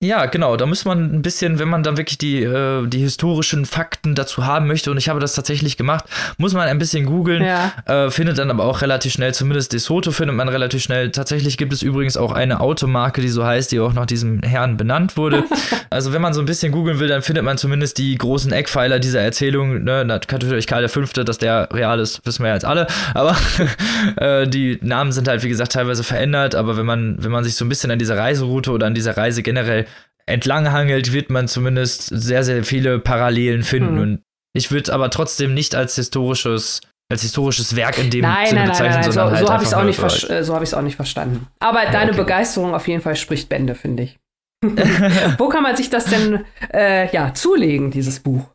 Ja, 0.03 0.25
genau. 0.25 0.57
Da 0.57 0.65
muss 0.65 0.87
man 0.87 1.13
ein 1.13 1.21
bisschen, 1.21 1.59
wenn 1.59 1.69
man 1.69 1.83
dann 1.83 1.99
wirklich 1.99 2.17
die, 2.17 2.43
äh, 2.43 2.87
die 2.87 3.01
historischen 3.01 3.67
Fakten 3.67 4.15
dazu 4.15 4.47
haben 4.47 4.67
möchte, 4.67 4.91
und 4.91 4.97
ich 4.97 5.11
habe 5.11 5.21
das 5.21 5.35
tatsächlich 5.35 5.77
gemacht, 5.77 6.07
muss 6.39 6.55
man 6.55 6.69
ein 6.69 6.79
bisschen 6.79 7.05
googeln, 7.05 7.45
ja. 7.45 7.75
äh, 7.85 8.11
findet 8.11 8.39
dann 8.39 8.51
aber 8.51 8.65
auch 8.65 8.81
relativ 8.81 9.13
schnell, 9.13 9.35
zumindest 9.35 9.75
DeSoto 9.75 10.11
findet 10.11 10.35
man 10.37 10.49
relativ 10.49 10.83
schnell. 10.83 11.11
Tatsächlich 11.11 11.59
gibt 11.59 11.75
es 11.75 11.83
übrigens 11.83 12.17
auch 12.17 12.33
eine 12.33 12.61
Automarke, 12.61 13.21
die 13.21 13.29
so 13.29 13.45
heißt, 13.45 13.73
die 13.73 13.81
auch 13.81 13.93
nach 13.93 14.07
diesem 14.07 14.41
Herrn 14.43 14.79
benannt 14.79 15.19
wurde. 15.19 15.45
also 15.91 16.15
wenn 16.15 16.23
man 16.23 16.33
so 16.33 16.41
ein 16.41 16.47
bisschen 16.47 16.73
googeln 16.73 16.99
will, 16.99 17.09
dann 17.09 17.21
findet 17.21 17.45
man 17.45 17.59
zumindest 17.59 17.99
die 17.99 18.17
großen 18.17 18.53
Eckpfeiler 18.53 19.01
dieser 19.01 19.21
Erzählung. 19.21 19.85
Ne? 19.85 20.07
Natürlich 20.07 20.67
Karl 20.67 20.89
V., 20.89 21.03
dass 21.03 21.37
der 21.37 21.69
real 21.75 22.01
ist, 22.01 22.25
wissen 22.25 22.43
wir 22.43 22.49
ja 22.49 22.55
jetzt 22.55 22.65
alle. 22.65 22.87
Aber 23.13 23.37
äh, 24.17 24.49
die 24.49 24.79
Namen 24.81 25.13
sind 25.13 25.29
halt, 25.29 25.43
wie 25.43 25.51
gesagt, 25.51 25.73
teilweise 25.73 26.05
verändert. 26.05 26.55
Aber 26.55 26.79
wenn 26.79 26.87
man, 26.87 27.23
wenn 27.23 27.31
man 27.31 27.45
sich 27.45 27.55
so 27.55 27.67
ein 27.67 27.69
bisschen 27.69 27.91
an 27.91 27.99
dieser 27.99 28.17
Reiseroute 28.17 28.71
oder 28.71 28.87
an 28.87 28.95
dieser 28.95 29.19
Reise 29.19 29.43
generell 29.43 29.85
entlanghangelt, 30.31 31.13
wird 31.13 31.31
man 31.31 31.49
zumindest 31.49 32.07
sehr, 32.07 32.45
sehr 32.45 32.65
viele 32.65 32.99
Parallelen 32.99 33.63
finden. 33.63 33.95
Mhm. 33.95 34.01
Und 34.01 34.23
ich 34.55 34.71
würde 34.71 34.93
aber 34.93 35.11
trotzdem 35.11 35.55
nicht 35.55 35.75
als 35.75 35.97
historisches 35.97 36.81
als 37.11 37.23
historisches 37.23 37.75
Werk 37.75 37.99
in 37.99 38.09
dem 38.09 38.21
nein, 38.21 38.47
Sinne 38.47 38.61
nein, 38.61 38.69
bezeichnen, 38.71 39.01
nein, 39.01 39.03
nein, 39.03 39.13
sondern 39.13 39.29
so, 39.31 39.37
halt 39.37 39.47
so 39.47 39.53
habe 39.53 39.63
ich 39.65 39.69
es 39.69 39.75
auch, 39.75 39.83
nicht 39.83 40.31
äh, 40.31 40.45
so 40.45 40.55
hab 40.55 40.73
auch 40.73 40.83
nicht 40.83 40.95
verstanden. 40.95 41.49
Aber 41.59 41.83
ja, 41.83 41.91
deine 41.91 42.13
okay. 42.13 42.21
Begeisterung 42.21 42.73
auf 42.73 42.87
jeden 42.87 43.03
Fall 43.03 43.17
spricht 43.17 43.49
Bände, 43.49 43.75
finde 43.75 44.05
ich. 44.05 44.19
Wo 45.39 45.49
kann 45.49 45.63
man 45.63 45.75
sich 45.75 45.91
das 45.91 46.05
denn 46.05 46.45
äh, 46.73 47.11
ja, 47.13 47.35
zulegen, 47.35 47.91
dieses 47.91 48.21
Buch? 48.21 48.47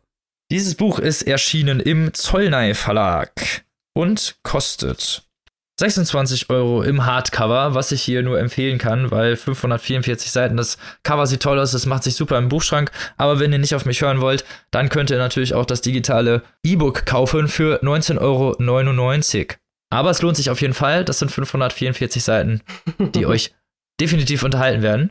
Dieses 0.50 0.74
Buch 0.74 0.98
ist 0.98 1.22
erschienen 1.22 1.80
im 1.80 2.14
Zollnei 2.14 2.74
Verlag 2.74 3.32
und 3.94 4.36
kostet 4.42 5.25
26 5.78 6.48
Euro 6.48 6.82
im 6.82 7.04
Hardcover, 7.04 7.74
was 7.74 7.92
ich 7.92 8.02
hier 8.02 8.22
nur 8.22 8.38
empfehlen 8.38 8.78
kann, 8.78 9.10
weil 9.10 9.36
544 9.36 10.30
Seiten, 10.30 10.56
das 10.56 10.78
Cover 11.02 11.26
sieht 11.26 11.42
toll 11.42 11.58
aus, 11.58 11.72
das 11.72 11.84
macht 11.84 12.02
sich 12.02 12.14
super 12.14 12.38
im 12.38 12.48
Buchschrank. 12.48 12.90
Aber 13.18 13.40
wenn 13.40 13.52
ihr 13.52 13.58
nicht 13.58 13.74
auf 13.74 13.84
mich 13.84 14.00
hören 14.00 14.22
wollt, 14.22 14.44
dann 14.70 14.88
könnt 14.88 15.10
ihr 15.10 15.18
natürlich 15.18 15.52
auch 15.52 15.66
das 15.66 15.82
digitale 15.82 16.42
E-Book 16.62 17.04
kaufen 17.04 17.48
für 17.48 17.82
19,99 17.82 18.20
Euro. 18.20 19.56
Aber 19.90 20.10
es 20.10 20.22
lohnt 20.22 20.36
sich 20.36 20.50
auf 20.50 20.62
jeden 20.62 20.74
Fall. 20.74 21.04
Das 21.04 21.18
sind 21.18 21.30
544 21.30 22.24
Seiten, 22.24 22.62
die 22.98 23.26
euch 23.26 23.54
definitiv 24.00 24.42
unterhalten 24.42 24.82
werden. 24.82 25.10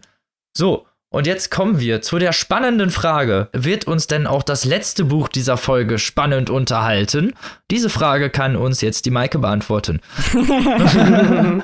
So, 0.58 0.88
und 1.16 1.26
jetzt 1.28 1.50
kommen 1.50 1.80
wir 1.80 2.02
zu 2.02 2.20
der 2.20 2.34
spannenden 2.34 2.90
Frage. 2.90 3.48
Wird 3.54 3.88
uns 3.88 4.06
denn 4.06 4.28
auch 4.28 4.44
das 4.44 4.66
letzte 4.66 5.06
Buch 5.06 5.30
dieser 5.30 5.56
Folge 5.56 5.98
spannend 5.98 6.50
unterhalten? 6.50 7.32
Diese 7.72 7.90
Frage 7.90 8.30
kann 8.30 8.58
uns 8.58 8.82
jetzt 8.82 9.06
die 9.06 9.12
Maike 9.12 9.40
beantworten. 9.40 10.02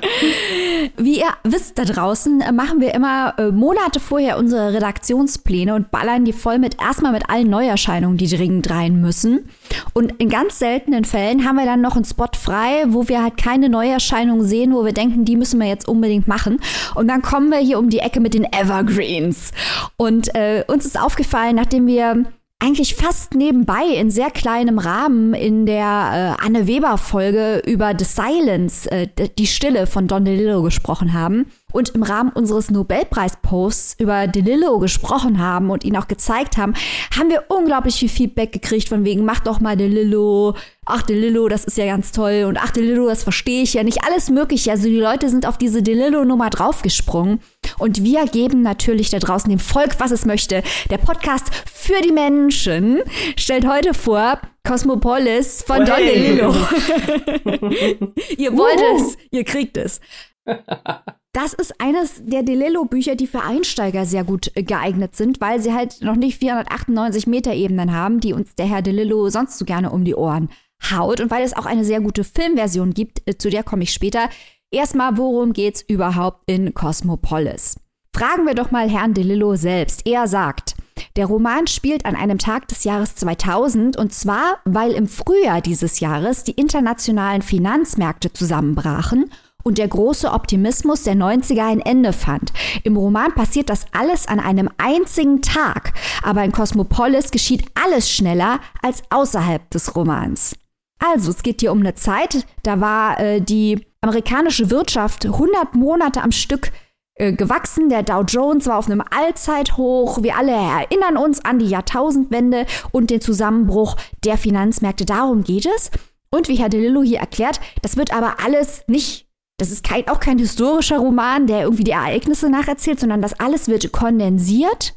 Wie 0.96 1.20
ihr 1.20 1.32
wisst 1.44 1.78
da 1.78 1.84
draußen, 1.84 2.40
äh, 2.40 2.52
machen 2.52 2.80
wir 2.80 2.94
immer 2.94 3.34
äh, 3.38 3.50
Monate 3.50 3.98
vorher 3.98 4.38
unsere 4.38 4.74
Redaktionspläne 4.74 5.74
und 5.74 5.90
ballern 5.90 6.24
die 6.24 6.32
voll 6.32 6.58
mit 6.58 6.80
erstmal 6.80 7.12
mit 7.12 7.30
allen 7.30 7.48
Neuerscheinungen, 7.48 8.18
die 8.18 8.28
dringend 8.28 8.70
rein 8.70 9.00
müssen. 9.00 9.48
Und 9.94 10.12
in 10.18 10.28
ganz 10.28 10.58
seltenen 10.58 11.04
Fällen 11.04 11.46
haben 11.46 11.56
wir 11.56 11.64
dann 11.64 11.80
noch 11.80 11.96
einen 11.96 12.04
Spot 12.04 12.28
frei, 12.38 12.84
wo 12.88 13.08
wir 13.08 13.22
halt 13.22 13.36
keine 13.36 13.68
Neuerscheinungen 13.68 14.46
sehen, 14.46 14.74
wo 14.74 14.84
wir 14.84 14.92
denken, 14.92 15.24
die 15.24 15.36
müssen 15.36 15.60
wir 15.60 15.68
jetzt 15.68 15.88
unbedingt 15.88 16.28
machen. 16.28 16.60
Und 16.94 17.08
dann 17.08 17.22
kommen 17.22 17.50
wir 17.50 17.58
hier 17.58 17.78
um 17.78 17.88
die 17.88 18.00
Ecke 18.00 18.20
mit 18.20 18.34
den 18.34 18.44
Evergreens. 18.44 19.52
Und 19.96 20.34
äh, 20.34 20.64
uns 20.66 20.84
ist 20.84 21.00
aufgefallen, 21.00 21.56
nachdem 21.56 21.86
wir 21.86 22.24
eigentlich 22.62 22.94
fast 22.94 23.34
nebenbei 23.34 23.84
in 23.96 24.10
sehr 24.10 24.30
kleinem 24.30 24.78
Rahmen 24.78 25.34
in 25.34 25.66
der 25.66 26.36
äh, 26.38 26.44
Anne 26.46 26.68
Weber 26.68 26.96
Folge 26.96 27.60
über 27.66 27.92
The 27.98 28.04
Silence, 28.04 28.88
äh, 28.88 29.08
die 29.36 29.48
Stille 29.48 29.88
von 29.88 30.06
Don 30.06 30.24
DeLillo 30.24 30.62
gesprochen 30.62 31.12
haben 31.12 31.46
und 31.72 31.90
im 31.90 32.02
Rahmen 32.02 32.30
unseres 32.30 32.70
Nobelpreis-Posts 32.70 33.96
über 33.98 34.26
DeLillo 34.26 34.78
gesprochen 34.78 35.38
haben 35.38 35.70
und 35.70 35.84
ihn 35.84 35.96
auch 35.96 36.08
gezeigt 36.08 36.56
haben, 36.56 36.74
haben 37.16 37.30
wir 37.30 37.44
unglaublich 37.48 37.96
viel 37.96 38.08
Feedback 38.08 38.52
gekriegt 38.52 38.88
von 38.88 39.04
wegen, 39.04 39.24
mach 39.24 39.40
doch 39.40 39.60
mal 39.60 39.76
DeLillo, 39.76 40.54
ach 40.86 41.02
DeLillo, 41.02 41.48
das 41.48 41.64
ist 41.64 41.76
ja 41.76 41.86
ganz 41.86 42.12
toll 42.12 42.44
und 42.48 42.58
ach 42.58 42.70
DeLillo, 42.70 43.06
das 43.06 43.22
verstehe 43.22 43.62
ich 43.62 43.74
ja 43.74 43.82
nicht, 43.82 44.04
alles 44.04 44.30
mögliche. 44.30 44.70
Also 44.70 44.84
die 44.84 44.98
Leute 44.98 45.28
sind 45.28 45.46
auf 45.46 45.58
diese 45.58 45.82
DeLillo-Nummer 45.82 46.50
draufgesprungen 46.50 47.40
und 47.78 48.02
wir 48.02 48.24
geben 48.26 48.62
natürlich 48.62 49.10
da 49.10 49.18
draußen 49.18 49.50
dem 49.50 49.58
Volk, 49.58 49.98
was 49.98 50.10
es 50.10 50.26
möchte. 50.26 50.62
Der 50.90 50.98
Podcast 50.98 51.50
für 51.72 52.00
die 52.02 52.12
Menschen 52.12 53.00
stellt 53.36 53.66
heute 53.66 53.94
vor 53.94 54.40
Cosmopolis 54.66 55.62
von 55.62 55.84
Don 55.84 55.96
DeLillo. 55.96 56.52
ihr 58.36 58.56
wollt 58.56 58.80
uh. 58.80 58.96
es, 58.96 59.16
ihr 59.30 59.44
kriegt 59.44 59.76
es. 59.76 60.00
Das 61.34 61.54
ist 61.54 61.80
eines 61.80 62.22
der 62.26 62.42
Delillo-Bücher, 62.42 63.16
die 63.16 63.26
für 63.26 63.42
Einsteiger 63.42 64.04
sehr 64.04 64.22
gut 64.22 64.50
äh, 64.54 64.62
geeignet 64.62 65.16
sind, 65.16 65.40
weil 65.40 65.60
sie 65.62 65.72
halt 65.72 66.02
noch 66.02 66.16
nicht 66.16 66.38
498 66.38 67.26
Meter 67.26 67.54
Ebenen 67.54 67.92
haben, 67.94 68.20
die 68.20 68.34
uns 68.34 68.54
der 68.54 68.66
Herr 68.66 68.82
Delillo 68.82 69.30
sonst 69.30 69.58
so 69.58 69.64
gerne 69.64 69.90
um 69.90 70.04
die 70.04 70.14
Ohren 70.14 70.50
haut 70.90 71.20
und 71.20 71.30
weil 71.30 71.42
es 71.42 71.56
auch 71.56 71.64
eine 71.64 71.86
sehr 71.86 72.02
gute 72.02 72.24
Filmversion 72.24 72.92
gibt, 72.92 73.26
äh, 73.26 73.38
zu 73.38 73.48
der 73.48 73.62
komme 73.62 73.84
ich 73.84 73.94
später. 73.94 74.28
Erstmal, 74.70 75.16
worum 75.16 75.54
geht's 75.54 75.80
überhaupt 75.80 76.42
in 76.46 76.74
Cosmopolis? 76.74 77.76
Fragen 78.14 78.46
wir 78.46 78.54
doch 78.54 78.70
mal 78.70 78.90
Herrn 78.90 79.14
DeLillo 79.14 79.56
selbst. 79.56 80.06
Er 80.06 80.28
sagt, 80.28 80.74
der 81.16 81.26
Roman 81.26 81.66
spielt 81.66 82.04
an 82.04 82.14
einem 82.14 82.36
Tag 82.36 82.68
des 82.68 82.84
Jahres 82.84 83.14
2000 83.14 83.96
und 83.96 84.12
zwar, 84.12 84.58
weil 84.66 84.92
im 84.92 85.08
Frühjahr 85.08 85.62
dieses 85.62 86.00
Jahres 86.00 86.44
die 86.44 86.52
internationalen 86.52 87.40
Finanzmärkte 87.40 88.34
zusammenbrachen 88.34 89.30
und 89.62 89.78
der 89.78 89.88
große 89.88 90.30
Optimismus 90.30 91.02
der 91.02 91.14
90er 91.14 91.66
ein 91.66 91.80
Ende 91.80 92.12
fand. 92.12 92.52
Im 92.84 92.96
Roman 92.96 93.34
passiert 93.34 93.70
das 93.70 93.86
alles 93.92 94.26
an 94.26 94.40
einem 94.40 94.68
einzigen 94.78 95.42
Tag, 95.42 95.92
aber 96.22 96.44
in 96.44 96.52
Cosmopolis 96.52 97.30
geschieht 97.30 97.64
alles 97.74 98.10
schneller 98.10 98.60
als 98.82 99.02
außerhalb 99.10 99.68
des 99.70 99.94
Romans. 99.94 100.56
Also, 100.98 101.30
es 101.30 101.42
geht 101.42 101.60
hier 101.60 101.72
um 101.72 101.80
eine 101.80 101.94
Zeit, 101.94 102.46
da 102.62 102.80
war 102.80 103.18
äh, 103.18 103.40
die 103.40 103.84
amerikanische 104.00 104.70
Wirtschaft 104.70 105.24
100 105.24 105.74
Monate 105.74 106.22
am 106.22 106.32
Stück 106.32 106.70
äh, 107.14 107.32
gewachsen. 107.32 107.88
Der 107.88 108.02
Dow 108.02 108.22
Jones 108.22 108.66
war 108.66 108.78
auf 108.78 108.86
einem 108.86 109.02
Allzeithoch. 109.10 110.22
Wir 110.22 110.36
alle 110.36 110.52
erinnern 110.52 111.16
uns 111.16 111.44
an 111.44 111.58
die 111.58 111.66
Jahrtausendwende 111.66 112.66
und 112.90 113.10
den 113.10 113.20
Zusammenbruch 113.20 113.96
der 114.24 114.38
Finanzmärkte. 114.38 115.04
Darum 115.04 115.44
geht 115.44 115.66
es. 115.66 115.90
Und 116.30 116.48
wie 116.48 116.56
Herr 116.56 116.68
DeLillo 116.68 117.02
hier 117.02 117.18
erklärt, 117.18 117.60
das 117.82 117.96
wird 117.96 118.14
aber 118.14 118.36
alles 118.42 118.82
nicht 118.86 119.28
das 119.58 119.70
ist 119.70 119.84
kein, 119.84 120.08
auch 120.08 120.20
kein 120.20 120.38
historischer 120.38 120.98
Roman, 120.98 121.46
der 121.46 121.62
irgendwie 121.62 121.84
die 121.84 121.92
Ereignisse 121.92 122.50
nacherzählt, 122.50 123.00
sondern 123.00 123.22
das 123.22 123.38
alles 123.38 123.68
wird 123.68 123.92
kondensiert 123.92 124.94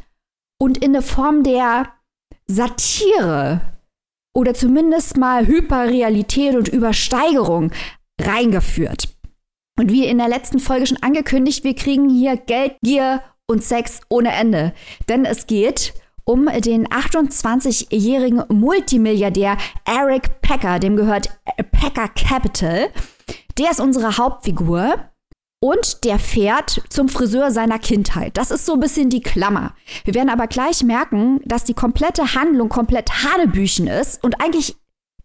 und 0.59 0.77
in 0.77 0.95
eine 0.95 1.01
Form 1.01 1.43
der 1.43 1.89
Satire 2.47 3.61
oder 4.35 4.53
zumindest 4.53 5.17
mal 5.17 5.47
Hyperrealität 5.47 6.55
und 6.55 6.67
Übersteigerung 6.67 7.71
reingeführt. 8.19 9.15
Und 9.77 9.91
wie 9.91 10.05
in 10.05 10.17
der 10.17 10.29
letzten 10.29 10.59
Folge 10.59 10.87
schon 10.87 11.01
angekündigt, 11.01 11.63
wir 11.63 11.75
kriegen 11.75 12.09
hier 12.09 12.37
Geldgier 12.37 13.21
und 13.47 13.63
Sex 13.63 14.01
ohne 14.09 14.31
Ende. 14.31 14.73
Denn 15.09 15.25
es 15.25 15.47
geht 15.47 15.93
um 16.23 16.45
den 16.45 16.87
28-jährigen 16.87 18.43
Multimilliardär 18.49 19.57
Eric 19.85 20.41
Packer, 20.41 20.79
dem 20.79 20.95
gehört 20.95 21.29
Packer 21.71 22.07
Capital. 22.09 22.89
Der 23.57 23.71
ist 23.71 23.79
unsere 23.79 24.17
Hauptfigur. 24.17 24.95
Und 25.61 26.03
der 26.03 26.19
fährt 26.19 26.83
zum 26.89 27.09
Friseur 27.09 27.49
seiner 27.49 27.79
Kindheit. 27.79 28.37
Das 28.37 28.51
ist 28.51 28.65
so 28.65 28.73
ein 28.73 28.79
bisschen 28.81 29.09
die 29.09 29.21
Klammer. 29.21 29.73
Wir 30.03 30.13
werden 30.13 30.29
aber 30.29 30.45
gleich 30.45 30.83
merken, 30.83 31.39
dass 31.45 31.63
die 31.63 31.73
komplette 31.73 32.35
Handlung 32.35 32.69
komplett 32.69 33.23
Hanebüchen 33.23 33.87
ist 33.87 34.23
und 34.23 34.41
eigentlich 34.41 34.75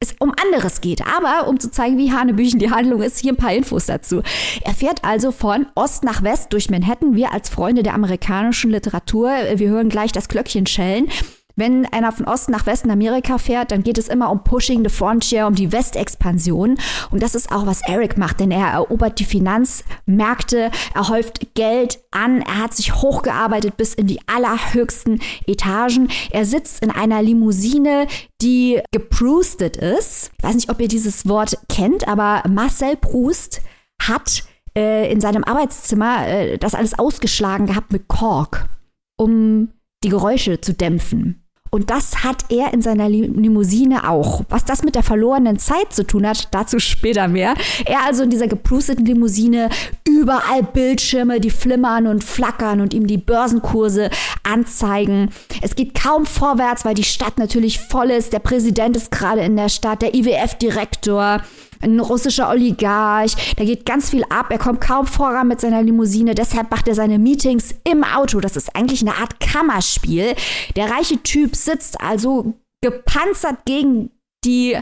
es 0.03 0.15
um 0.19 0.33
anderes 0.43 0.81
geht. 0.81 1.07
Aber 1.07 1.47
um 1.47 1.61
zu 1.61 1.71
zeigen, 1.71 1.99
wie 1.99 2.13
Hanebüchen 2.13 2.59
die 2.59 2.71
Handlung 2.71 3.03
ist, 3.03 3.19
hier 3.19 3.33
ein 3.33 3.37
paar 3.37 3.53
Infos 3.53 3.85
dazu. 3.87 4.23
Er 4.63 4.73
fährt 4.73 5.05
also 5.05 5.31
von 5.31 5.67
Ost 5.75 6.05
nach 6.05 6.23
West 6.23 6.55
durch 6.55 6.71
Manhattan. 6.71 7.15
Wir 7.17 7.33
als 7.33 7.51
Freunde 7.51 7.83
der 7.83 7.95
amerikanischen 7.95 8.71
Literatur, 8.71 9.31
wir 9.57 9.69
hören 9.69 9.91
gleich 9.91 10.13
das 10.13 10.29
Glöckchen 10.29 10.67
schellen. 10.67 11.11
Wenn 11.57 11.87
einer 11.87 12.13
von 12.13 12.27
Osten 12.27 12.53
nach 12.53 12.67
Westen 12.67 12.91
Amerika 12.91 13.39
fährt, 13.39 13.71
dann 13.71 13.83
geht 13.83 13.99
es 13.99 14.09
immer 14.09 14.31
um 14.31 14.45
Pushing 14.45 14.83
the 14.83 14.91
Frontier, 14.91 15.47
um 15.47 15.55
die 15.55 15.73
Westexpansion. 15.73 16.79
Und 17.11 17.23
das 17.23 17.35
ist 17.35 17.53
auch, 17.53 17.67
was 17.67 17.83
Eric 17.87 18.17
macht, 18.19 18.41
denn 18.41 18.51
er 18.51 18.69
erobert 18.69 19.19
die 19.19 19.25
Finanzmärkte, 19.25 20.71
er 20.95 21.09
häuft 21.09 21.55
Geld 21.55 21.99
an, 22.11 22.43
er 22.43 22.59
hat 22.59 22.75
sich 22.75 22.95
hochgearbeitet 22.95 23.77
bis 23.77 23.95
in 23.95 24.07
die 24.07 24.21
allerhöchsten 24.27 25.21
Etagen. 25.47 26.09
Er 26.31 26.45
sitzt 26.45 26.83
in 26.83 26.91
einer 26.91 27.23
Limousine, 27.23 28.07
die 28.43 28.81
geproustet 28.93 29.77
ist. 29.77 30.31
Ich 30.39 30.45
weiß 30.45 30.55
nicht, 30.55 30.71
ob 30.71 30.81
ihr 30.81 30.89
dieses 30.89 31.29
Wort 31.29 31.59
kennt, 31.69 32.09
aber 32.09 32.43
Marcel 32.49 32.97
Proust 32.97 33.61
hat 34.01 34.45
äh, 34.77 35.11
in 35.11 35.21
seinem 35.21 35.45
Arbeitszimmer 35.45 36.27
äh, 36.27 36.59
das 36.59 36.75
alles 36.75 36.99
ausgeschlagen 36.99 37.67
gehabt 37.67 37.93
mit 37.93 38.09
Kork, 38.09 38.69
um 39.17 39.69
die 40.03 40.09
Geräusche 40.09 40.61
zu 40.61 40.73
dämpfen. 40.73 41.45
Und 41.73 41.91
das 41.91 42.25
hat 42.25 42.47
er 42.49 42.75
in 42.75 42.83
seiner 42.83 43.09
Limousine 43.09 44.09
auch. 44.09 44.43
Was 44.49 44.65
das 44.65 44.83
mit 44.83 44.97
der 44.97 45.05
verlorenen 45.05 45.61
Zeit 45.61 45.93
zu 45.93 46.05
tun 46.05 46.27
hat, 46.27 46.49
dazu 46.51 46.81
später 46.81 47.29
mehr. 47.29 47.55
Er 47.87 48.05
also 48.05 48.25
in 48.25 48.31
dieser 48.31 48.49
geprusteten 48.49 49.07
Limousine, 49.07 49.69
überall 50.05 50.65
Bildschirme, 50.65 51.39
die 51.39 51.51
flimmern 51.51 52.09
und 52.09 52.25
flackern 52.25 52.81
und 52.81 52.93
ihm 52.93 53.07
die 53.07 53.19
Börsenkurse 53.19 54.11
anzeigen. 54.43 55.31
Es 55.63 55.77
geht 55.77 55.95
kaum 55.95 56.27
vorwärts, 56.27 56.85
weil 56.85 56.95
die 56.95 57.05
Stadt 57.05 57.39
natürlich 57.39 57.79
voll 57.79 58.11
ist. 58.11 58.33
Der 58.33 58.41
Präsident 58.41 58.97
ist 58.97 59.13
gerade 59.13 59.43
in 59.43 59.55
der 59.55 59.69
Stadt, 59.69 60.03
der 60.03 60.15
IWF-Direktor 60.15 61.41
ein 61.81 61.99
russischer 62.01 62.49
Oligarch, 62.51 63.55
da 63.57 63.65
geht 63.65 63.87
ganz 63.87 64.11
viel 64.11 64.25
ab, 64.25 64.47
er 64.51 64.59
kommt 64.59 64.81
kaum 64.81 65.07
voran 65.07 65.49
mit 65.49 65.61
seiner 65.61 65.83
Limousine, 65.83 66.35
deshalb 66.35 66.71
macht 66.71 66.89
er 66.89 66.95
seine 66.95 67.19
Meetings 67.19 67.75
im 67.85 68.05
Auto. 68.05 68.41
Das 68.41 68.57
ist 68.57 68.75
eigentlich 68.77 69.01
eine 69.01 69.17
Art 69.17 69.41
Kammerspiel. 69.41 70.35
Der 70.77 70.91
reiche 70.91 71.23
Typ 71.23 71.57
sitzt 71.57 72.01
also 72.01 72.55
gepanzert 72.83 73.65
gegen 73.65 74.11
die 74.45 74.77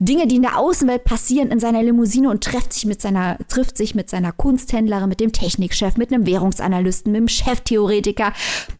Dinge, 0.00 0.26
die 0.26 0.36
in 0.36 0.42
der 0.42 0.58
Außenwelt 0.58 1.04
passieren, 1.04 1.50
in 1.50 1.60
seiner 1.60 1.82
Limousine 1.82 2.28
und 2.28 2.42
trifft 2.42 2.72
sich 2.72 2.84
mit 2.84 3.00
seiner, 3.00 3.38
trifft 3.48 3.76
sich 3.76 3.94
mit 3.94 4.10
seiner 4.10 4.32
Kunsthändlerin, 4.32 5.08
mit 5.08 5.20
dem 5.20 5.32
Technikchef, 5.32 5.96
mit 5.96 6.12
einem 6.12 6.26
Währungsanalysten, 6.26 7.12
mit 7.12 7.20
dem 7.20 7.28
Cheftheoretiker. 7.28 8.32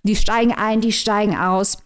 Die 0.03 0.17
steigen 0.17 0.53
ein, 0.53 0.81
die 0.81 0.93
steigen 0.93 1.37
aus. 1.37 1.79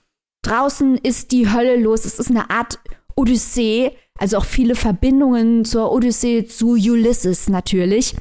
Draußen 0.42 0.96
ist 0.96 1.32
die 1.32 1.52
Hölle 1.52 1.76
los. 1.76 2.04
Es 2.04 2.18
ist 2.18 2.30
eine 2.30 2.50
Art 2.50 2.78
Odyssee. 3.16 3.92
Also 4.18 4.38
auch 4.38 4.44
viele 4.44 4.74
Verbindungen 4.74 5.64
zur 5.64 5.90
Odyssee 5.92 6.44
zu 6.44 6.72
Ulysses 6.72 7.48
natürlich. 7.48 8.14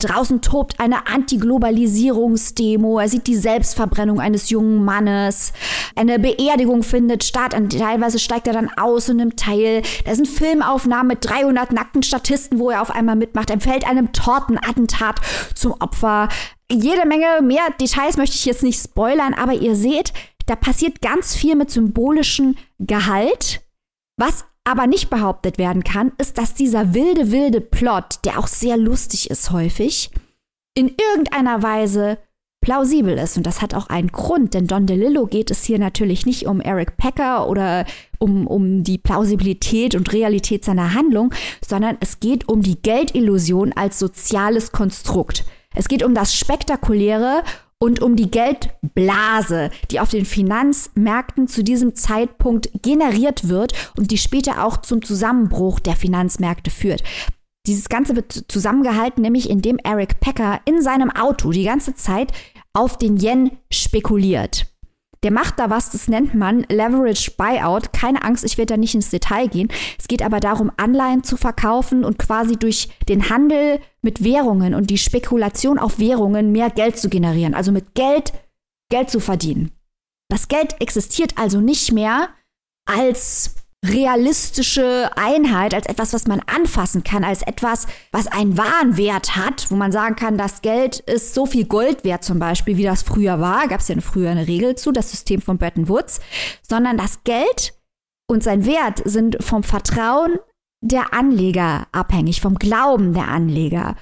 Draußen 0.00 0.42
tobt 0.42 0.80
eine 0.80 1.06
Antiglobalisierungsdemo. 1.06 2.98
Er 2.98 3.08
sieht 3.08 3.26
die 3.26 3.36
Selbstverbrennung 3.36 4.20
eines 4.20 4.50
jungen 4.50 4.84
Mannes. 4.84 5.52
Eine 5.96 6.18
Beerdigung 6.18 6.82
findet 6.82 7.24
statt. 7.24 7.54
Und 7.54 7.78
teilweise 7.78 8.18
steigt 8.18 8.46
er 8.46 8.52
dann 8.52 8.70
aus 8.76 9.08
und 9.08 9.16
nimmt 9.16 9.38
teil. 9.38 9.82
Da 10.04 10.14
sind 10.14 10.28
Filmaufnahmen 10.28 11.06
mit 11.06 11.24
300 11.24 11.72
nackten 11.72 12.02
Statisten, 12.02 12.58
wo 12.58 12.70
er 12.70 12.82
auf 12.82 12.90
einmal 12.90 13.16
mitmacht. 13.16 13.48
Er 13.50 13.60
fällt 13.60 13.86
einem 13.86 14.12
Tortenattentat 14.12 15.20
zum 15.54 15.72
Opfer. 15.80 16.28
Jede 16.70 17.06
Menge 17.06 17.40
mehr 17.42 17.62
Details 17.80 18.16
möchte 18.16 18.36
ich 18.36 18.44
jetzt 18.44 18.62
nicht 18.62 18.82
spoilern, 18.82 19.32
aber 19.32 19.54
ihr 19.54 19.76
seht, 19.76 20.12
da 20.46 20.56
passiert 20.56 21.00
ganz 21.00 21.34
viel 21.34 21.56
mit 21.56 21.70
symbolischem 21.70 22.56
Gehalt, 22.78 23.62
was 24.18 24.44
aber 24.64 24.86
nicht 24.86 25.10
behauptet 25.10 25.58
werden 25.58 25.84
kann, 25.84 26.12
ist, 26.18 26.38
dass 26.38 26.54
dieser 26.54 26.94
wilde, 26.94 27.30
wilde 27.30 27.60
Plot, 27.60 28.24
der 28.24 28.38
auch 28.38 28.46
sehr 28.46 28.76
lustig 28.76 29.30
ist 29.30 29.50
häufig, 29.50 30.10
in 30.74 30.88
irgendeiner 30.88 31.62
Weise 31.62 32.18
plausibel 32.64 33.18
ist. 33.18 33.36
Und 33.36 33.46
das 33.46 33.60
hat 33.60 33.74
auch 33.74 33.88
einen 33.88 34.08
Grund, 34.08 34.54
denn 34.54 34.66
Don 34.66 34.86
DeLillo 34.86 35.26
geht 35.26 35.50
es 35.50 35.64
hier 35.64 35.78
natürlich 35.78 36.24
nicht 36.24 36.46
um 36.46 36.62
Eric 36.62 36.96
Packer 36.96 37.46
oder 37.48 37.84
um, 38.18 38.46
um 38.46 38.82
die 38.82 38.96
Plausibilität 38.96 39.94
und 39.94 40.12
Realität 40.12 40.64
seiner 40.64 40.94
Handlung, 40.94 41.32
sondern 41.64 41.98
es 42.00 42.20
geht 42.20 42.48
um 42.48 42.62
die 42.62 42.80
Geldillusion 42.80 43.74
als 43.74 43.98
soziales 43.98 44.72
Konstrukt. 44.72 45.44
Es 45.74 45.88
geht 45.88 46.02
um 46.02 46.14
das 46.14 46.34
Spektakuläre 46.34 47.42
und 47.84 48.00
um 48.00 48.16
die 48.16 48.30
Geldblase, 48.30 49.68
die 49.90 50.00
auf 50.00 50.08
den 50.08 50.24
Finanzmärkten 50.24 51.48
zu 51.48 51.62
diesem 51.62 51.94
Zeitpunkt 51.94 52.70
generiert 52.82 53.50
wird 53.50 53.74
und 53.98 54.10
die 54.10 54.16
später 54.16 54.64
auch 54.64 54.78
zum 54.78 55.02
Zusammenbruch 55.02 55.80
der 55.80 55.94
Finanzmärkte 55.94 56.70
führt. 56.70 57.02
Dieses 57.66 57.90
Ganze 57.90 58.16
wird 58.16 58.46
zusammengehalten, 58.48 59.20
nämlich 59.20 59.50
indem 59.50 59.76
Eric 59.84 60.18
Packer 60.20 60.60
in 60.64 60.80
seinem 60.80 61.10
Auto 61.10 61.50
die 61.50 61.64
ganze 61.64 61.94
Zeit 61.94 62.32
auf 62.72 62.96
den 62.96 63.18
Yen 63.18 63.50
spekuliert. 63.70 64.73
Der 65.24 65.32
macht 65.32 65.58
da 65.58 65.70
was, 65.70 65.90
das 65.90 66.06
nennt 66.06 66.34
man 66.34 66.66
Leverage 66.68 67.32
Buyout. 67.36 67.94
Keine 67.94 68.22
Angst, 68.22 68.44
ich 68.44 68.58
werde 68.58 68.74
da 68.74 68.76
nicht 68.76 68.94
ins 68.94 69.08
Detail 69.08 69.48
gehen. 69.48 69.68
Es 69.98 70.06
geht 70.06 70.22
aber 70.22 70.38
darum, 70.38 70.70
Anleihen 70.76 71.24
zu 71.24 71.38
verkaufen 71.38 72.04
und 72.04 72.18
quasi 72.18 72.56
durch 72.56 72.90
den 73.08 73.30
Handel 73.30 73.80
mit 74.02 74.22
Währungen 74.22 74.74
und 74.74 74.90
die 74.90 74.98
Spekulation 74.98 75.78
auf 75.78 75.98
Währungen 75.98 76.52
mehr 76.52 76.68
Geld 76.68 76.98
zu 76.98 77.08
generieren. 77.08 77.54
Also 77.54 77.72
mit 77.72 77.94
Geld 77.94 78.34
Geld 78.90 79.08
zu 79.08 79.18
verdienen. 79.18 79.72
Das 80.28 80.48
Geld 80.48 80.80
existiert 80.80 81.38
also 81.38 81.60
nicht 81.60 81.90
mehr 81.92 82.28
als 82.86 83.54
realistische 83.84 85.10
Einheit, 85.16 85.74
als 85.74 85.86
etwas, 85.86 86.12
was 86.12 86.26
man 86.26 86.40
anfassen 86.40 87.04
kann, 87.04 87.24
als 87.24 87.42
etwas, 87.42 87.86
was 88.12 88.26
einen 88.26 88.56
wahren 88.56 88.96
Wert 88.96 89.36
hat, 89.36 89.70
wo 89.70 89.76
man 89.76 89.92
sagen 89.92 90.16
kann, 90.16 90.38
das 90.38 90.62
Geld 90.62 91.00
ist 91.00 91.34
so 91.34 91.46
viel 91.46 91.66
Gold 91.66 92.04
wert 92.04 92.24
zum 92.24 92.38
Beispiel, 92.38 92.76
wie 92.76 92.84
das 92.84 93.02
früher 93.02 93.40
war, 93.40 93.68
gab 93.68 93.80
es 93.80 93.88
ja 93.88 94.00
früher 94.00 94.30
eine 94.30 94.48
Regel 94.48 94.74
zu, 94.76 94.92
das 94.92 95.10
System 95.10 95.40
von 95.40 95.58
Bretton 95.58 95.88
Woods, 95.88 96.20
sondern 96.66 96.96
das 96.96 97.24
Geld 97.24 97.74
und 98.26 98.42
sein 98.42 98.64
Wert 98.64 99.02
sind 99.04 99.36
vom 99.40 99.62
Vertrauen 99.62 100.38
der 100.80 101.12
Anleger 101.12 101.86
abhängig, 101.92 102.40
vom 102.40 102.56
Glauben 102.56 103.12
der 103.12 103.28
Anleger. 103.28 103.96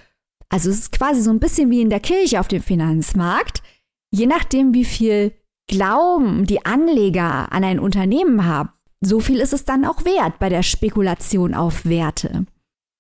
Also 0.49 0.71
es 0.71 0.81
ist 0.81 0.93
quasi 0.93 1.23
so 1.23 1.31
ein 1.31 1.41
bisschen 1.41 1.71
wie 1.71 1.81
in 1.81 1.91
der 1.91 2.01
Kirche 2.01 2.39
auf 2.39 2.49
dem 2.49 2.63
Finanzmarkt. 2.63 3.63
Je 4.11 4.27
nachdem, 4.27 4.75
wie 4.75 4.85
viel 4.85 5.33
Glauben 5.69 6.45
die 6.45 6.65
Anleger 6.67 7.51
an 7.53 7.65
ein 7.65 7.79
Unternehmen 7.79 8.45
haben, 8.45 8.71
so 9.03 9.21
viel 9.21 9.41
ist 9.41 9.53
es 9.53 9.65
dann 9.65 9.85
auch 9.85 10.05
wert 10.05 10.39
bei 10.39 10.49
der 10.49 10.63
Spekulation 10.63 11.55
auf 11.55 11.85
Werte. 11.85 12.47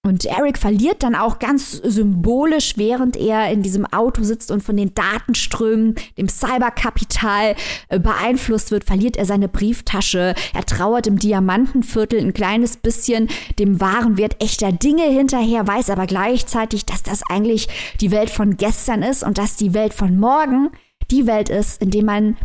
Und 0.04 0.24
Eric 0.24 0.58
verliert 0.58 1.04
dann 1.04 1.14
auch 1.14 1.38
ganz 1.38 1.70
symbolisch, 1.70 2.76
während 2.76 3.16
er 3.16 3.52
in 3.52 3.62
diesem 3.62 3.86
Auto 3.86 4.24
sitzt 4.24 4.50
und 4.50 4.60
von 4.60 4.76
den 4.76 4.94
Datenströmen, 4.94 5.94
dem 6.18 6.28
Cyberkapital 6.28 7.54
äh, 7.88 8.00
beeinflusst 8.00 8.72
wird, 8.72 8.82
verliert 8.82 9.16
er 9.16 9.26
seine 9.26 9.46
Brieftasche. 9.46 10.34
Er 10.54 10.66
trauert 10.66 11.06
im 11.06 11.20
Diamantenviertel 11.20 12.18
ein 12.18 12.34
kleines 12.34 12.78
bisschen 12.78 13.28
dem 13.60 13.80
wahren 13.80 14.16
Wert 14.16 14.42
echter 14.42 14.72
Dinge 14.72 15.04
hinterher, 15.04 15.68
weiß 15.68 15.88
aber 15.88 16.08
gleichzeitig, 16.08 16.84
dass 16.84 17.04
das 17.04 17.22
eigentlich 17.30 17.68
die 18.00 18.10
Welt 18.10 18.30
von 18.30 18.56
gestern 18.56 19.04
ist 19.04 19.22
und 19.22 19.38
dass 19.38 19.54
die 19.54 19.72
Welt 19.72 19.94
von 19.94 20.18
morgen 20.18 20.70
die 21.12 21.28
Welt 21.28 21.48
ist, 21.48 21.80
in 21.80 21.90
der 21.90 22.02
man 22.02 22.36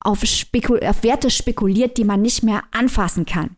auf, 0.00 0.24
Spekul 0.24 0.80
auf 0.84 1.02
Werte 1.02 1.30
spekuliert, 1.30 1.96
die 1.96 2.04
man 2.04 2.22
nicht 2.22 2.42
mehr 2.42 2.62
anfassen 2.72 3.26
kann. 3.26 3.56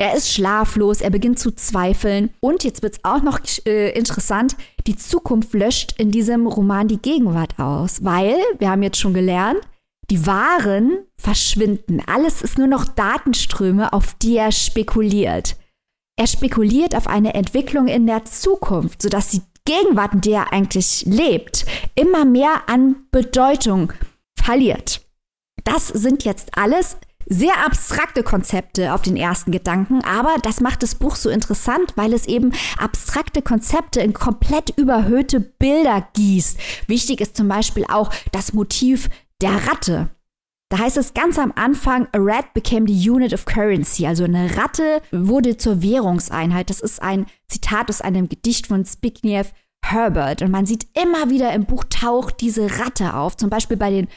Er 0.00 0.14
ist 0.14 0.32
schlaflos, 0.32 1.00
er 1.00 1.10
beginnt 1.10 1.40
zu 1.40 1.50
zweifeln 1.50 2.30
und 2.38 2.62
jetzt 2.62 2.82
wird 2.82 2.94
es 2.94 3.04
auch 3.04 3.22
noch 3.22 3.40
äh, 3.66 3.90
interessant, 3.98 4.56
die 4.86 4.94
Zukunft 4.94 5.52
löscht 5.54 5.94
in 5.98 6.12
diesem 6.12 6.46
Roman 6.46 6.86
die 6.86 7.02
Gegenwart 7.02 7.58
aus, 7.58 8.04
weil, 8.04 8.36
wir 8.58 8.70
haben 8.70 8.84
jetzt 8.84 9.00
schon 9.00 9.12
gelernt, 9.12 9.60
die 10.08 10.24
Waren 10.24 11.00
verschwinden. 11.16 12.00
Alles 12.06 12.42
ist 12.42 12.58
nur 12.58 12.68
noch 12.68 12.84
Datenströme, 12.84 13.92
auf 13.92 14.14
die 14.14 14.36
er 14.36 14.52
spekuliert. 14.52 15.56
Er 16.16 16.26
spekuliert 16.26 16.94
auf 16.94 17.08
eine 17.08 17.34
Entwicklung 17.34 17.88
in 17.88 18.06
der 18.06 18.24
Zukunft, 18.24 19.02
sodass 19.02 19.30
die 19.30 19.42
Gegenwart, 19.64 20.14
in 20.14 20.20
der 20.22 20.40
er 20.40 20.52
eigentlich 20.52 21.04
lebt, 21.06 21.66
immer 21.94 22.24
mehr 22.24 22.68
an 22.68 22.96
Bedeutung 23.10 23.92
verliert. 24.40 25.07
Das 25.70 25.88
sind 25.88 26.24
jetzt 26.24 26.56
alles 26.56 26.96
sehr 27.26 27.62
abstrakte 27.62 28.22
Konzepte 28.22 28.94
auf 28.94 29.02
den 29.02 29.18
ersten 29.18 29.52
Gedanken, 29.52 30.02
aber 30.02 30.34
das 30.42 30.62
macht 30.62 30.82
das 30.82 30.94
Buch 30.94 31.14
so 31.14 31.28
interessant, 31.28 31.92
weil 31.94 32.14
es 32.14 32.26
eben 32.26 32.52
abstrakte 32.78 33.42
Konzepte 33.42 34.00
in 34.00 34.14
komplett 34.14 34.70
überhöhte 34.78 35.40
Bilder 35.40 36.08
gießt. 36.14 36.58
Wichtig 36.86 37.20
ist 37.20 37.36
zum 37.36 37.48
Beispiel 37.48 37.84
auch 37.86 38.10
das 38.32 38.54
Motiv 38.54 39.10
der 39.42 39.68
Ratte. 39.68 40.08
Da 40.70 40.78
heißt 40.78 40.96
es 40.96 41.12
ganz 41.12 41.38
am 41.38 41.52
Anfang, 41.54 42.08
a 42.12 42.18
rat 42.18 42.54
became 42.54 42.86
the 42.88 43.10
unit 43.10 43.34
of 43.34 43.44
currency. 43.44 44.06
Also 44.06 44.24
eine 44.24 44.56
Ratte 44.56 45.02
wurde 45.12 45.58
zur 45.58 45.82
Währungseinheit. 45.82 46.70
Das 46.70 46.80
ist 46.80 47.02
ein 47.02 47.26
Zitat 47.46 47.90
aus 47.90 48.00
einem 48.00 48.30
Gedicht 48.30 48.68
von 48.68 48.86
Zbigniew 48.86 49.44
Herbert. 49.84 50.42
Und 50.42 50.50
man 50.50 50.66
sieht 50.66 50.86
immer 50.98 51.30
wieder 51.30 51.52
im 51.52 51.64
Buch 51.64 51.84
taucht 51.88 52.40
diese 52.40 52.78
Ratte 52.78 53.14
auf. 53.14 53.36
Zum 53.36 53.50
Beispiel 53.50 53.76
bei 53.76 53.90
den 53.90 54.08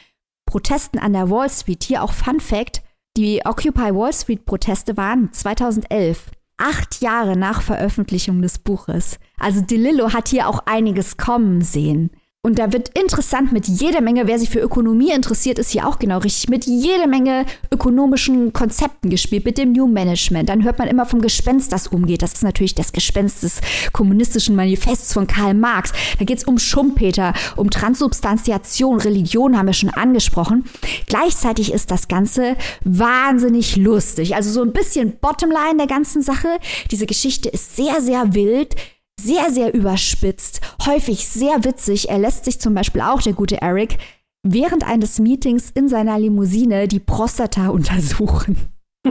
Protesten 0.52 0.98
an 0.98 1.14
der 1.14 1.30
Wall 1.30 1.48
Street. 1.48 1.82
Hier 1.82 2.02
auch 2.02 2.12
Fun 2.12 2.38
Fact. 2.38 2.82
Die 3.16 3.40
Occupy 3.42 3.94
Wall 3.94 4.12
Street 4.12 4.44
Proteste 4.44 4.98
waren 4.98 5.32
2011. 5.32 6.30
Acht 6.58 7.00
Jahre 7.00 7.38
nach 7.38 7.62
Veröffentlichung 7.62 8.42
des 8.42 8.58
Buches. 8.58 9.18
Also 9.38 9.62
DeLillo 9.62 10.12
hat 10.12 10.28
hier 10.28 10.48
auch 10.48 10.66
einiges 10.66 11.16
kommen 11.16 11.62
sehen. 11.62 12.10
Und 12.44 12.58
da 12.58 12.72
wird 12.72 12.88
interessant 12.98 13.52
mit 13.52 13.68
jeder 13.68 14.00
Menge, 14.00 14.26
wer 14.26 14.36
sich 14.36 14.50
für 14.50 14.58
Ökonomie 14.58 15.12
interessiert, 15.12 15.60
ist 15.60 15.70
hier 15.70 15.86
auch 15.86 16.00
genau 16.00 16.18
richtig, 16.18 16.48
mit 16.48 16.64
jeder 16.64 17.06
Menge 17.06 17.46
ökonomischen 17.70 18.52
Konzepten 18.52 19.10
gespielt, 19.10 19.44
mit 19.44 19.58
dem 19.58 19.70
New 19.70 19.86
Management. 19.86 20.48
Dann 20.48 20.64
hört 20.64 20.80
man 20.80 20.88
immer 20.88 21.06
vom 21.06 21.20
Gespenst, 21.20 21.70
das 21.70 21.86
umgeht. 21.86 22.20
Das 22.20 22.32
ist 22.32 22.42
natürlich 22.42 22.74
das 22.74 22.92
Gespenst 22.92 23.44
des 23.44 23.60
kommunistischen 23.92 24.56
Manifests 24.56 25.12
von 25.12 25.28
Karl 25.28 25.54
Marx. 25.54 25.92
Da 26.18 26.24
geht 26.24 26.38
es 26.38 26.42
um 26.42 26.58
Schumpeter, 26.58 27.32
um 27.54 27.70
Transubstantiation, 27.70 28.98
Religion 28.98 29.56
haben 29.56 29.66
wir 29.66 29.72
schon 29.72 29.90
angesprochen. 29.90 30.64
Gleichzeitig 31.06 31.72
ist 31.72 31.92
das 31.92 32.08
Ganze 32.08 32.56
wahnsinnig 32.82 33.76
lustig. 33.76 34.34
Also 34.34 34.50
so 34.50 34.62
ein 34.62 34.72
bisschen 34.72 35.16
Bottomline 35.20 35.76
der 35.78 35.86
ganzen 35.86 36.22
Sache. 36.22 36.48
Diese 36.90 37.06
Geschichte 37.06 37.48
ist 37.50 37.76
sehr, 37.76 38.00
sehr 38.00 38.34
wild 38.34 38.74
sehr, 39.22 39.50
sehr 39.50 39.74
überspitzt, 39.74 40.60
häufig 40.86 41.28
sehr 41.28 41.64
witzig. 41.64 42.08
Er 42.08 42.18
lässt 42.18 42.44
sich 42.44 42.60
zum 42.60 42.74
Beispiel 42.74 43.00
auch, 43.00 43.22
der 43.22 43.32
gute 43.32 43.60
Eric, 43.62 43.98
während 44.42 44.84
eines 44.84 45.18
Meetings 45.18 45.70
in 45.70 45.88
seiner 45.88 46.18
Limousine 46.18 46.88
die 46.88 47.00
Prostata 47.00 47.68
untersuchen. 47.68 48.56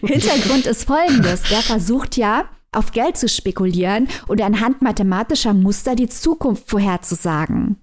Hintergrund 0.00 0.66
ist 0.66 0.84
folgendes. 0.84 1.50
Er 1.50 1.62
versucht 1.62 2.16
ja, 2.16 2.46
auf 2.72 2.92
Geld 2.92 3.16
zu 3.16 3.28
spekulieren 3.28 4.08
und 4.28 4.42
anhand 4.42 4.82
mathematischer 4.82 5.54
Muster 5.54 5.94
die 5.94 6.08
Zukunft 6.08 6.68
vorherzusagen. 6.68 7.76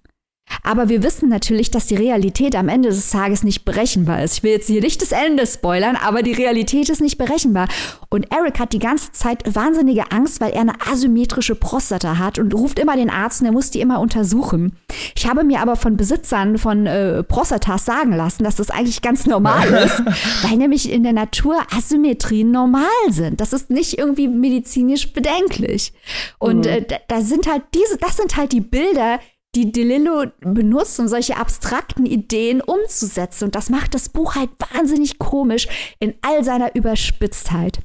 Aber 0.62 0.89
wir 0.89 1.04
wissen 1.04 1.30
natürlich, 1.30 1.72
dass 1.72 1.88
die 1.88 1.95
Realität 1.95 2.56
am 2.56 2.70
Ende 2.70 2.89
des 2.89 3.10
Tages 3.10 3.43
nicht 3.43 3.66
berechenbar 3.66 4.24
ist. 4.24 4.38
Ich 4.38 4.43
will 4.43 4.51
jetzt 4.51 4.68
hier 4.68 4.82
nicht 4.82 5.01
das 5.01 5.12
Ende 5.12 5.47
spoilern, 5.47 5.95
aber 5.95 6.22
die 6.22 6.34
Realität 6.34 6.89
ist 6.89 7.01
nicht 7.01 7.18
berechenbar. 7.18 7.68
Und 8.10 8.32
Eric 8.32 8.60
hat 8.60 8.74
die 8.74 8.80
ganze 8.80 9.12
Zeit 9.12 9.43
wahnsinnige 9.56 10.12
Angst, 10.12 10.41
weil 10.41 10.51
er 10.51 10.62
eine 10.62 10.74
asymmetrische 10.91 11.56
Prostata 11.56 12.18
hat 12.18 12.39
und 12.39 12.54
ruft 12.54 12.80
immer 12.80 12.95
den 12.95 13.10
Arzt 13.10 13.41
und 13.41 13.47
er 13.47 13.54
muss 13.54 13.72
die 13.72 13.82
immer 13.82 13.99
untersuchen. 13.99 14.78
Ich 15.16 15.28
habe 15.28 15.43
mir 15.43 15.62
aber 15.62 15.76
von 15.76 15.97
Besitzern 15.97 16.58
von 16.58 16.86
äh, 16.86 17.24
Prostatas 17.24 17.86
sagen 17.86 18.14
lassen, 18.14 18.43
dass 18.43 18.56
das 18.56 18.70
eigentlich 18.70 19.01
ganz 19.01 19.26
normal 19.26 19.68
ist, 19.86 20.01
weil 20.43 20.58
nämlich 20.58 20.91
in 20.91 21.04
der 21.04 21.14
Natur 21.14 21.56
Asymmetrien 21.76 22.51
normal 22.51 22.84
sind. 23.10 23.41
Das 23.41 23.54
ist 23.54 23.70
nicht 23.70 23.97
irgendwie 23.97 24.28
medizinisch 24.28 25.14
bedenklich. 25.14 25.93
Und 26.39 26.66
mhm. 26.66 26.72
äh, 26.72 26.86
da 27.08 27.22
sind 27.22 27.47
halt 27.47 27.64
diese, 27.74 27.97
das 27.97 28.18
sind 28.18 28.36
halt 28.36 28.51
die 28.51 28.62
Bilder, 28.62 29.20
die 29.56 29.72
DeLillo 29.72 30.26
benutzt, 30.41 30.99
um 30.99 31.08
solche 31.08 31.38
abstrakten 31.38 32.06
Ideen 32.06 32.62
umzusetzen. 32.62 33.45
Und 33.45 33.56
das 33.56 33.70
macht 33.70 33.93
das 33.93 34.10
Buch 34.10 34.36
halt 34.36 34.49
wahnsinnig 34.74 35.20
komisch 35.20 35.68
in 35.99 36.16
all 36.22 36.43
seiner 36.43 36.76
Überspitztheit. 36.76 37.80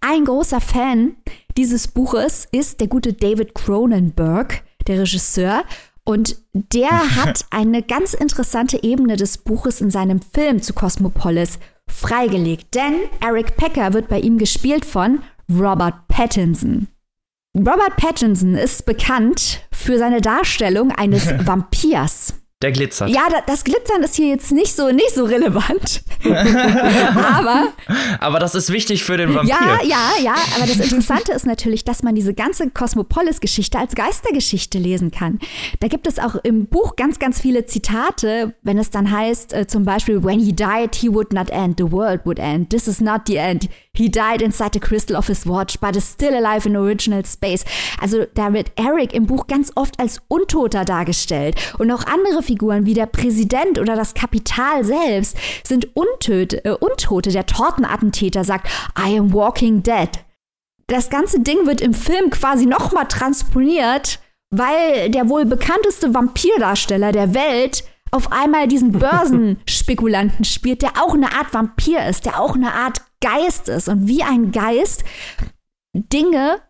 Ein 0.00 0.24
großer 0.24 0.60
Fan 0.60 1.16
dieses 1.56 1.86
Buches 1.86 2.48
ist 2.50 2.80
der 2.80 2.88
gute 2.88 3.12
David 3.12 3.54
Cronenberg, 3.54 4.64
der 4.88 5.00
Regisseur. 5.00 5.62
Und 6.04 6.36
der 6.52 6.90
hat 7.16 7.44
eine 7.50 7.82
ganz 7.82 8.14
interessante 8.14 8.82
Ebene 8.82 9.16
des 9.16 9.38
Buches 9.38 9.80
in 9.80 9.90
seinem 9.90 10.20
Film 10.20 10.60
zu 10.60 10.72
Cosmopolis 10.72 11.60
freigelegt. 11.86 12.74
Denn 12.74 12.94
Eric 13.20 13.56
Pecker 13.56 13.92
wird 13.92 14.08
bei 14.08 14.18
ihm 14.18 14.38
gespielt 14.38 14.84
von 14.84 15.20
Robert 15.48 16.08
Pattinson. 16.08 16.88
Robert 17.54 17.96
Pattinson 17.98 18.54
ist 18.54 18.86
bekannt 18.86 19.60
für 19.70 19.98
seine 19.98 20.22
Darstellung 20.22 20.90
eines 20.90 21.26
Vampirs. 21.46 22.34
Der 22.62 22.72
glitzert. 22.72 23.10
Ja, 23.10 23.22
das 23.46 23.64
Glitzern 23.64 24.02
ist 24.04 24.14
hier 24.14 24.28
jetzt 24.28 24.52
nicht 24.52 24.72
so, 24.72 24.90
nicht 24.90 25.10
so 25.10 25.24
relevant. 25.24 26.02
aber. 26.24 27.72
Aber 28.20 28.38
das 28.38 28.54
ist 28.54 28.72
wichtig 28.72 29.02
für 29.02 29.16
den 29.16 29.34
Vampir. 29.34 29.50
Ja, 29.50 29.80
ja, 29.82 30.10
ja. 30.22 30.34
Aber 30.56 30.66
das 30.66 30.78
Interessante 30.78 31.32
ist 31.32 31.44
natürlich, 31.44 31.84
dass 31.84 32.04
man 32.04 32.14
diese 32.14 32.34
ganze 32.34 32.70
Cosmopolis-Geschichte 32.70 33.78
als 33.78 33.96
Geistergeschichte 33.96 34.78
lesen 34.78 35.10
kann. 35.10 35.40
Da 35.80 35.88
gibt 35.88 36.06
es 36.06 36.20
auch 36.20 36.36
im 36.36 36.66
Buch 36.66 36.94
ganz, 36.94 37.18
ganz 37.18 37.40
viele 37.40 37.66
Zitate, 37.66 38.54
wenn 38.62 38.78
es 38.78 38.90
dann 38.90 39.10
heißt, 39.10 39.52
äh, 39.52 39.66
zum 39.66 39.84
Beispiel, 39.84 40.22
when 40.22 40.38
he 40.38 40.52
died, 40.52 40.94
he 40.94 41.12
would 41.12 41.32
not 41.32 41.50
end, 41.50 41.78
the 41.78 41.90
world 41.90 42.20
would 42.24 42.38
end. 42.38 42.70
This 42.70 42.86
is 42.86 43.00
not 43.00 43.22
the 43.26 43.36
end. 43.36 43.68
He 43.94 44.08
died 44.08 44.40
inside 44.40 44.72
the 44.72 44.80
crystal 44.80 45.16
of 45.16 45.26
his 45.26 45.44
watch, 45.44 45.78
but 45.78 45.96
is 45.96 46.08
still 46.08 46.34
alive 46.34 46.64
in 46.64 46.76
original 46.76 47.22
space. 47.26 47.62
Also 48.00 48.24
da 48.34 48.54
wird 48.54 48.72
Eric 48.76 49.12
im 49.12 49.26
Buch 49.26 49.46
ganz 49.46 49.70
oft 49.74 50.00
als 50.00 50.22
Untoter 50.28 50.86
dargestellt. 50.86 51.56
Und 51.78 51.90
auch 51.90 52.06
andere 52.06 52.42
Figuren 52.42 52.86
wie 52.86 52.94
der 52.94 53.04
Präsident 53.04 53.78
oder 53.78 53.94
das 53.94 54.14
Kapital 54.14 54.82
selbst 54.82 55.36
sind 55.62 55.94
Untöte, 55.94 56.64
äh, 56.64 56.70
Untote. 56.70 57.32
Der 57.32 57.44
Tortenattentäter 57.44 58.44
sagt, 58.44 58.68
I 58.98 59.18
am 59.18 59.34
walking 59.34 59.82
dead. 59.82 60.08
Das 60.86 61.10
ganze 61.10 61.40
Ding 61.40 61.66
wird 61.66 61.82
im 61.82 61.92
Film 61.92 62.30
quasi 62.30 62.64
nochmal 62.64 63.08
transponiert, 63.08 64.20
weil 64.50 65.10
der 65.10 65.28
wohl 65.28 65.44
bekannteste 65.44 66.14
Vampirdarsteller 66.14 67.12
der 67.12 67.34
Welt 67.34 67.84
auf 68.12 68.30
einmal 68.30 68.68
diesen 68.68 68.92
Börsenspekulanten 68.92 70.44
spielt, 70.44 70.82
der 70.82 71.02
auch 71.02 71.14
eine 71.14 71.32
Art 71.32 71.52
Vampir 71.52 72.06
ist, 72.06 72.26
der 72.26 72.40
auch 72.40 72.54
eine 72.54 72.72
Art 72.72 73.02
Geist 73.20 73.68
ist. 73.68 73.88
Und 73.88 74.06
wie 74.06 74.22
ein 74.22 74.52
Geist 74.52 75.04
Dinge 75.94 76.60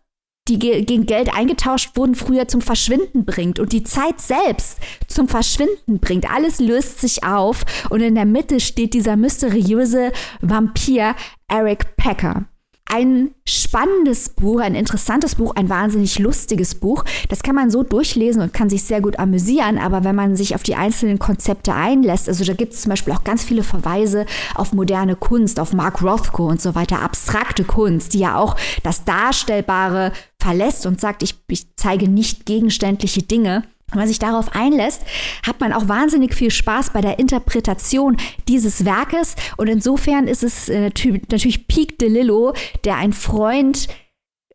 die 0.49 0.59
gegen 0.59 1.05
Geld 1.05 1.33
eingetauscht 1.33 1.95
wurden, 1.95 2.15
früher 2.15 2.49
zum 2.49 2.59
Verschwinden 2.59 3.23
bringt 3.23 3.59
und 3.59 3.71
die 3.71 3.83
Zeit 3.83 4.19
selbst 4.19 4.77
zum 5.07 5.29
Verschwinden 5.29 5.99
bringt. 5.99 6.29
Alles 6.29 6.59
löst 6.59 6.99
sich 6.99 7.23
auf 7.23 7.63
und 7.89 8.01
in 8.01 8.15
der 8.15 8.25
Mitte 8.25 8.59
steht 8.59 8.93
dieser 8.93 9.15
mysteriöse 9.15 10.11
Vampir 10.41 11.15
Eric 11.47 11.95
Packer 11.95 12.45
ein 12.85 13.31
spannendes 13.47 14.29
Buch, 14.29 14.59
ein 14.59 14.75
interessantes 14.75 15.35
Buch, 15.35 15.55
ein 15.55 15.69
wahnsinnig 15.69 16.19
lustiges 16.19 16.75
Buch. 16.75 17.03
Das 17.29 17.41
kann 17.41 17.55
man 17.55 17.71
so 17.71 17.81
durchlesen 17.83 18.41
und 18.41 18.53
kann 18.53 18.69
sich 18.69 18.83
sehr 18.83 19.01
gut 19.01 19.17
amüsieren, 19.17 19.79
aber 19.79 20.03
wenn 20.03 20.15
man 20.15 20.35
sich 20.35 20.53
auf 20.53 20.63
die 20.63 20.75
einzelnen 20.75 21.17
Konzepte 21.17 21.73
einlässt, 21.73 22.27
also 22.27 22.43
da 22.43 22.53
gibt 22.53 22.73
es 22.73 22.81
zum 22.81 22.91
Beispiel 22.91 23.13
auch 23.13 23.23
ganz 23.23 23.43
viele 23.43 23.63
Verweise 23.63 24.25
auf 24.55 24.73
moderne 24.73 25.15
Kunst, 25.15 25.59
auf 25.59 25.73
Mark 25.73 26.03
Rothko 26.03 26.47
und 26.47 26.61
so 26.61 26.75
weiter, 26.75 27.01
abstrakte 27.01 27.63
Kunst, 27.63 28.13
die 28.13 28.19
ja 28.19 28.37
auch 28.37 28.55
das 28.83 29.05
Darstellbare 29.05 30.11
verlässt 30.39 30.85
und 30.85 30.99
sagt, 30.99 31.23
ich, 31.23 31.35
ich 31.47 31.75
zeige 31.75 32.07
nicht 32.09 32.45
gegenständliche 32.45 33.23
Dinge. 33.23 33.63
Wenn 33.91 33.99
man 33.99 34.07
sich 34.07 34.19
darauf 34.19 34.55
einlässt, 34.55 35.01
hat 35.45 35.59
man 35.59 35.71
auch 35.73 35.87
wahnsinnig 35.87 36.33
viel 36.33 36.51
Spaß 36.51 36.91
bei 36.91 37.01
der 37.01 37.19
Interpretation 37.19 38.17
dieses 38.47 38.85
Werkes. 38.85 39.35
Und 39.57 39.67
insofern 39.67 40.27
ist 40.27 40.43
es 40.43 40.69
äh, 40.69 40.89
natürlich 41.29 41.67
Peak 41.67 41.99
DeLillo, 41.99 42.53
der 42.85 42.95
ein 42.95 43.13
Freund 43.13 43.87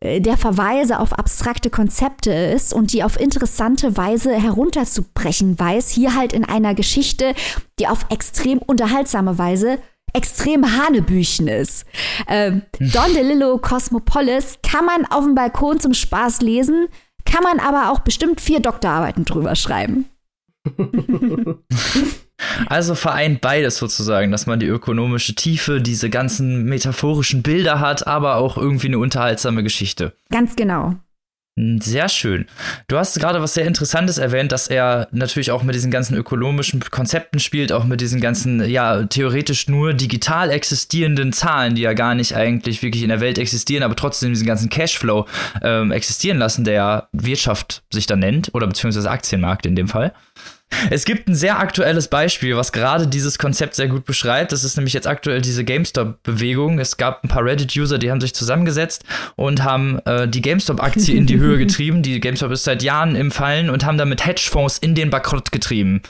äh, 0.01 0.21
der 0.21 0.37
Verweise 0.37 0.99
auf 0.99 1.13
abstrakte 1.13 1.69
Konzepte 1.69 2.31
ist 2.31 2.73
und 2.73 2.93
die 2.93 3.03
auf 3.03 3.19
interessante 3.19 3.97
Weise 3.97 4.33
herunterzubrechen 4.33 5.57
weiß. 5.57 5.89
Hier 5.89 6.15
halt 6.15 6.33
in 6.33 6.45
einer 6.45 6.75
Geschichte, 6.75 7.33
die 7.79 7.87
auf 7.87 8.05
extrem 8.09 8.59
unterhaltsame 8.59 9.37
Weise 9.37 9.79
extrem 10.13 10.65
Hanebüchen 10.75 11.47
ist. 11.47 11.85
Ähm, 12.27 12.63
Don 12.79 13.13
DeLillo 13.13 13.59
Cosmopolis 13.59 14.57
kann 14.63 14.85
man 14.85 15.05
auf 15.05 15.23
dem 15.23 15.35
Balkon 15.35 15.79
zum 15.79 15.93
Spaß 15.93 16.41
lesen 16.41 16.87
kann 17.25 17.43
man 17.43 17.59
aber 17.59 17.91
auch 17.91 17.99
bestimmt 17.99 18.41
vier 18.41 18.59
Doktorarbeiten 18.59 19.25
drüber 19.25 19.55
schreiben. 19.55 20.05
Also 22.67 22.95
vereint 22.95 23.41
beides 23.41 23.77
sozusagen, 23.77 24.31
dass 24.31 24.45
man 24.45 24.59
die 24.59 24.65
ökonomische 24.65 25.35
Tiefe, 25.35 25.81
diese 25.81 26.09
ganzen 26.09 26.65
metaphorischen 26.65 27.43
Bilder 27.43 27.79
hat, 27.79 28.07
aber 28.07 28.35
auch 28.35 28.57
irgendwie 28.57 28.87
eine 28.87 28.99
unterhaltsame 28.99 29.63
Geschichte. 29.63 30.13
Ganz 30.29 30.55
genau. 30.55 30.95
Hm, 31.59 31.81
sehr 31.81 32.07
schön. 32.07 32.45
Du 32.87 32.97
hast 32.97 33.19
gerade 33.19 33.41
was 33.41 33.53
sehr 33.53 33.65
Interessantes 33.65 34.17
erwähnt, 34.17 34.53
dass 34.53 34.67
er 34.67 35.09
natürlich 35.11 35.51
auch 35.51 35.61
mit 35.61 35.75
diesen 35.75 35.91
ganzen 35.91 36.15
ökonomischen 36.15 36.79
Konzepten 36.89 37.39
spielt, 37.39 37.73
auch 37.73 37.83
mit 37.83 37.99
diesen 37.99 38.21
ganzen, 38.21 38.63
ja, 38.69 39.03
theoretisch 39.03 39.67
nur 39.67 39.93
digital 39.93 40.51
existierenden 40.51 41.33
Zahlen, 41.33 41.75
die 41.75 41.81
ja 41.81 41.91
gar 41.91 42.15
nicht 42.15 42.33
eigentlich 42.33 42.81
wirklich 42.81 43.03
in 43.03 43.09
der 43.09 43.19
Welt 43.19 43.37
existieren, 43.37 43.83
aber 43.83 43.97
trotzdem 43.97 44.29
diesen 44.29 44.47
ganzen 44.47 44.69
Cashflow 44.69 45.25
ähm, 45.61 45.91
existieren 45.91 46.37
lassen, 46.37 46.63
der 46.63 47.09
Wirtschaft 47.11 47.83
sich 47.91 48.05
dann 48.05 48.19
nennt, 48.19 48.51
oder 48.53 48.65
beziehungsweise 48.65 49.11
Aktienmarkt 49.11 49.65
in 49.65 49.75
dem 49.75 49.89
Fall. 49.89 50.13
Es 50.89 51.05
gibt 51.05 51.27
ein 51.27 51.35
sehr 51.35 51.59
aktuelles 51.59 52.07
Beispiel, 52.07 52.55
was 52.55 52.71
gerade 52.71 53.07
dieses 53.07 53.37
Konzept 53.37 53.75
sehr 53.75 53.87
gut 53.87 54.05
beschreibt. 54.05 54.51
Das 54.51 54.63
ist 54.63 54.77
nämlich 54.77 54.93
jetzt 54.93 55.07
aktuell 55.07 55.41
diese 55.41 55.63
GameStop-Bewegung. 55.63 56.79
Es 56.79 56.97
gab 56.97 57.23
ein 57.23 57.27
paar 57.27 57.43
Reddit-User, 57.43 57.97
die 57.97 58.11
haben 58.11 58.21
sich 58.21 58.33
zusammengesetzt 58.33 59.03
und 59.35 59.63
haben 59.63 59.99
äh, 60.05 60.27
die 60.27 60.41
GameStop-Aktie 60.41 61.15
in 61.15 61.25
die 61.25 61.37
Höhe 61.37 61.57
getrieben. 61.65 62.01
Die 62.01 62.19
GameStop 62.19 62.51
ist 62.51 62.63
seit 62.63 62.83
Jahren 62.83 63.15
im 63.15 63.31
Fallen 63.31 63.69
und 63.69 63.85
haben 63.85 63.97
damit 63.97 64.25
Hedgefonds 64.25 64.77
in 64.77 64.95
den 64.95 65.09
Bankrott 65.09 65.51
getrieben. 65.51 66.01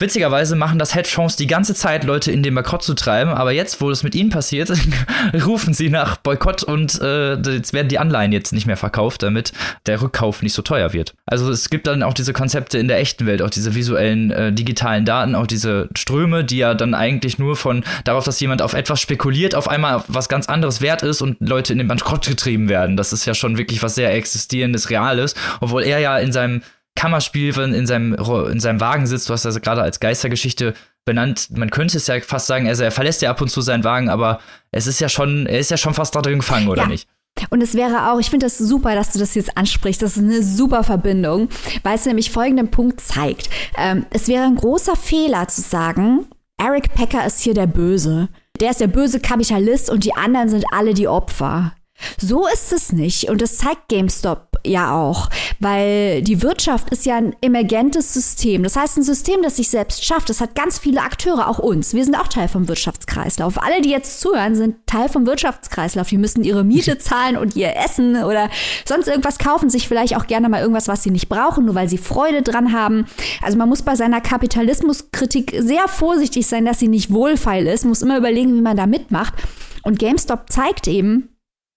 Witzigerweise 0.00 0.56
machen 0.56 0.78
das 0.78 0.94
Hedgefonds 0.94 1.36
die 1.36 1.46
ganze 1.46 1.74
Zeit, 1.74 2.04
Leute 2.04 2.32
in 2.32 2.42
den 2.42 2.54
Boykott 2.54 2.82
zu 2.82 2.94
treiben, 2.94 3.32
aber 3.32 3.52
jetzt, 3.52 3.82
wo 3.82 3.90
das 3.90 4.02
mit 4.02 4.14
ihnen 4.14 4.30
passiert, 4.30 4.72
rufen 5.46 5.74
sie 5.74 5.90
nach 5.90 6.16
Boykott 6.16 6.62
und 6.62 6.98
äh, 7.02 7.34
jetzt 7.34 7.74
werden 7.74 7.88
die 7.88 7.98
Anleihen 7.98 8.32
jetzt 8.32 8.54
nicht 8.54 8.66
mehr 8.66 8.78
verkauft, 8.78 9.22
damit 9.22 9.52
der 9.84 10.00
Rückkauf 10.00 10.40
nicht 10.40 10.54
so 10.54 10.62
teuer 10.62 10.94
wird. 10.94 11.12
Also 11.26 11.50
es 11.50 11.68
gibt 11.68 11.86
dann 11.86 12.02
auch 12.02 12.14
diese 12.14 12.32
Konzepte 12.32 12.78
in 12.78 12.88
der 12.88 12.98
echten 12.98 13.26
Welt, 13.26 13.42
auch 13.42 13.50
diese 13.50 13.74
visuellen 13.74 14.30
äh, 14.30 14.52
digitalen 14.54 15.04
Daten, 15.04 15.34
auch 15.34 15.46
diese 15.46 15.90
Ströme, 15.94 16.44
die 16.44 16.56
ja 16.56 16.72
dann 16.72 16.94
eigentlich 16.94 17.38
nur 17.38 17.54
von 17.54 17.84
darauf, 18.04 18.24
dass 18.24 18.40
jemand 18.40 18.62
auf 18.62 18.72
etwas 18.72 19.02
spekuliert, 19.02 19.54
auf 19.54 19.68
einmal 19.68 20.02
was 20.08 20.30
ganz 20.30 20.48
anderes 20.48 20.80
wert 20.80 21.02
ist 21.02 21.20
und 21.20 21.36
Leute 21.40 21.74
in 21.74 21.78
den 21.78 21.88
Bankrott 21.88 22.26
getrieben 22.26 22.70
werden. 22.70 22.96
Das 22.96 23.12
ist 23.12 23.26
ja 23.26 23.34
schon 23.34 23.58
wirklich 23.58 23.82
was 23.82 23.96
sehr 23.96 24.14
existierendes, 24.14 24.88
reales, 24.88 25.34
obwohl 25.60 25.82
er 25.82 25.98
ja 25.98 26.16
in 26.16 26.32
seinem 26.32 26.62
Kammerspiel 27.00 27.58
in 27.58 27.86
seinem, 27.86 28.12
in 28.12 28.60
seinem 28.60 28.78
Wagen 28.78 29.06
sitzt. 29.06 29.26
Du 29.30 29.32
hast 29.32 29.46
das 29.46 29.58
gerade 29.62 29.80
als 29.80 30.00
Geistergeschichte 30.00 30.74
benannt. 31.06 31.48
Man 31.50 31.70
könnte 31.70 31.96
es 31.96 32.06
ja 32.06 32.20
fast 32.20 32.46
sagen, 32.46 32.68
also 32.68 32.84
er 32.84 32.90
verlässt 32.90 33.22
ja 33.22 33.30
ab 33.30 33.40
und 33.40 33.48
zu 33.48 33.62
seinen 33.62 33.84
Wagen, 33.84 34.10
aber 34.10 34.38
es 34.70 34.86
ist 34.86 35.00
ja 35.00 35.08
schon, 35.08 35.46
er 35.46 35.60
ist 35.60 35.70
ja 35.70 35.78
schon 35.78 35.94
fast 35.94 36.14
da 36.14 36.20
drin 36.20 36.40
gefangen, 36.40 36.68
oder 36.68 36.82
ja. 36.82 36.88
nicht? 36.88 37.08
Und 37.48 37.62
es 37.62 37.74
wäre 37.74 38.12
auch, 38.12 38.20
ich 38.20 38.28
finde 38.28 38.44
das 38.44 38.58
super, 38.58 38.94
dass 38.94 39.14
du 39.14 39.18
das 39.18 39.34
jetzt 39.34 39.56
ansprichst. 39.56 40.02
Das 40.02 40.18
ist 40.18 40.22
eine 40.22 40.42
super 40.42 40.84
Verbindung, 40.84 41.48
weil 41.84 41.94
es 41.94 42.04
nämlich 42.04 42.30
folgenden 42.30 42.70
Punkt 42.70 43.00
zeigt. 43.00 43.48
Ähm, 43.78 44.04
es 44.10 44.28
wäre 44.28 44.44
ein 44.44 44.56
großer 44.56 44.94
Fehler 44.94 45.48
zu 45.48 45.62
sagen, 45.62 46.26
Eric 46.58 46.92
Pecker 46.92 47.24
ist 47.24 47.40
hier 47.40 47.54
der 47.54 47.66
Böse. 47.66 48.28
Der 48.60 48.72
ist 48.72 48.80
der 48.80 48.88
böse 48.88 49.20
Kapitalist 49.20 49.88
und 49.88 50.04
die 50.04 50.14
anderen 50.14 50.50
sind 50.50 50.66
alle 50.70 50.92
die 50.92 51.08
Opfer. 51.08 51.72
So 52.18 52.46
ist 52.46 52.72
es 52.72 52.92
nicht. 52.92 53.30
Und 53.30 53.42
das 53.42 53.58
zeigt 53.58 53.88
GameStop 53.88 54.50
ja 54.64 54.94
auch, 54.94 55.30
weil 55.58 56.22
die 56.22 56.42
Wirtschaft 56.42 56.90
ist 56.90 57.06
ja 57.06 57.16
ein 57.16 57.34
emergentes 57.40 58.12
System. 58.12 58.62
Das 58.62 58.76
heißt, 58.76 58.98
ein 58.98 59.02
System, 59.02 59.42
das 59.42 59.56
sich 59.56 59.68
selbst 59.68 60.04
schafft. 60.04 60.28
Das 60.28 60.40
hat 60.40 60.54
ganz 60.54 60.78
viele 60.78 61.02
Akteure, 61.02 61.48
auch 61.48 61.58
uns. 61.58 61.94
Wir 61.94 62.04
sind 62.04 62.14
auch 62.14 62.28
Teil 62.28 62.48
vom 62.48 62.68
Wirtschaftskreislauf. 62.68 63.62
Alle, 63.62 63.80
die 63.80 63.90
jetzt 63.90 64.20
zuhören, 64.20 64.54
sind 64.54 64.86
Teil 64.86 65.08
vom 65.08 65.26
Wirtschaftskreislauf. 65.26 66.08
Die 66.08 66.18
müssen 66.18 66.44
ihre 66.44 66.64
Miete 66.64 66.98
zahlen 66.98 67.36
und 67.36 67.56
ihr 67.56 67.74
Essen 67.76 68.22
oder 68.22 68.50
sonst 68.84 69.08
irgendwas 69.08 69.38
kaufen, 69.38 69.70
sich 69.70 69.88
vielleicht 69.88 70.16
auch 70.16 70.26
gerne 70.26 70.48
mal 70.48 70.60
irgendwas, 70.60 70.88
was 70.88 71.02
sie 71.02 71.10
nicht 71.10 71.28
brauchen, 71.28 71.64
nur 71.64 71.74
weil 71.74 71.88
sie 71.88 71.98
Freude 71.98 72.42
dran 72.42 72.72
haben. 72.72 73.06
Also 73.42 73.56
man 73.56 73.68
muss 73.68 73.82
bei 73.82 73.96
seiner 73.96 74.20
Kapitalismuskritik 74.20 75.54
sehr 75.58 75.88
vorsichtig 75.88 76.46
sein, 76.46 76.64
dass 76.64 76.78
sie 76.78 76.88
nicht 76.88 77.12
wohlfeil 77.12 77.66
ist. 77.66 77.84
Man 77.84 77.90
muss 77.90 78.02
immer 78.02 78.18
überlegen, 78.18 78.54
wie 78.54 78.60
man 78.60 78.76
da 78.76 78.86
mitmacht. 78.86 79.34
Und 79.82 79.98
GameStop 79.98 80.50
zeigt 80.50 80.88
eben, 80.88 81.30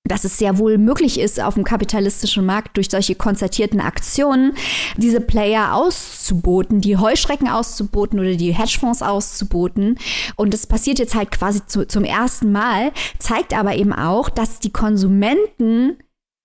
dass 0.05 0.25
es 0.25 0.37
sehr 0.37 0.57
wohl 0.57 0.77
möglich 0.77 1.17
ist, 1.17 1.39
auf 1.41 1.53
dem 1.53 1.63
kapitalistischen 1.63 2.45
Markt 2.45 2.75
durch 2.75 2.89
solche 2.89 3.15
konzertierten 3.15 3.79
Aktionen 3.79 4.53
diese 4.97 5.21
Player 5.21 5.73
auszuboten, 5.73 6.81
die 6.81 6.97
Heuschrecken 6.97 7.47
auszuboten 7.47 8.19
oder 8.19 8.35
die 8.35 8.53
Hedgefonds 8.53 9.01
auszuboten. 9.01 9.97
Und 10.35 10.53
das 10.53 10.67
passiert 10.67 10.99
jetzt 10.99 11.15
halt 11.15 11.31
quasi 11.31 11.65
zu, 11.65 11.87
zum 11.87 12.03
ersten 12.03 12.51
Mal, 12.51 12.91
zeigt 13.17 13.57
aber 13.57 13.75
eben 13.75 13.93
auch, 13.93 14.29
dass 14.29 14.59
die 14.59 14.73
Konsumenten 14.73 15.97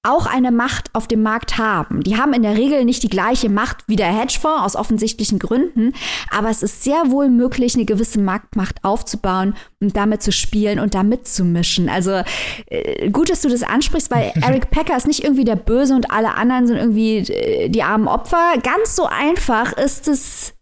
auch 0.09 0.27
eine 0.27 0.51
Macht 0.51 0.95
auf 0.95 1.07
dem 1.07 1.23
Markt 1.23 1.59
haben. 1.59 2.03
Die 2.03 2.17
haben 2.17 2.33
in 2.33 2.43
der 2.43 2.57
Regel 2.57 2.85
nicht 2.85 3.03
die 3.03 3.09
gleiche 3.09 3.49
Macht 3.49 3.85
wie 3.87 3.97
der 3.97 4.07
Hedgefonds 4.07 4.63
aus 4.63 4.77
offensichtlichen 4.77 5.39
Gründen, 5.39 5.93
aber 6.31 6.49
es 6.51 6.63
ist 6.63 6.83
sehr 6.83 7.11
wohl 7.11 7.29
möglich, 7.29 7.75
eine 7.75 7.85
gewisse 7.85 8.21
Marktmacht 8.21 8.83
aufzubauen 8.85 9.55
und 9.81 9.97
damit 9.97 10.23
zu 10.23 10.33
spielen 10.33 10.79
und 10.79 10.95
da 10.95 11.03
mitzumischen. 11.03 11.89
Also 11.89 12.23
äh, 12.67 13.11
gut, 13.11 13.31
dass 13.31 13.43
du 13.43 13.49
das 13.49 13.63
ansprichst, 13.63 14.11
weil 14.11 14.33
Eric 14.43 14.71
Packer 14.71 14.97
ist 14.97 15.07
nicht 15.07 15.23
irgendwie 15.23 15.45
der 15.45 15.57
Böse 15.57 15.95
und 15.95 16.11
alle 16.11 16.35
anderen 16.35 16.67
sind 16.67 16.77
irgendwie 16.77 17.19
äh, 17.19 17.69
die 17.69 17.83
armen 17.83 18.09
Opfer. 18.09 18.55
Ganz 18.63 18.97
so 18.97 19.07
einfach 19.07 19.73
ist 19.73 20.09
es 20.09 20.55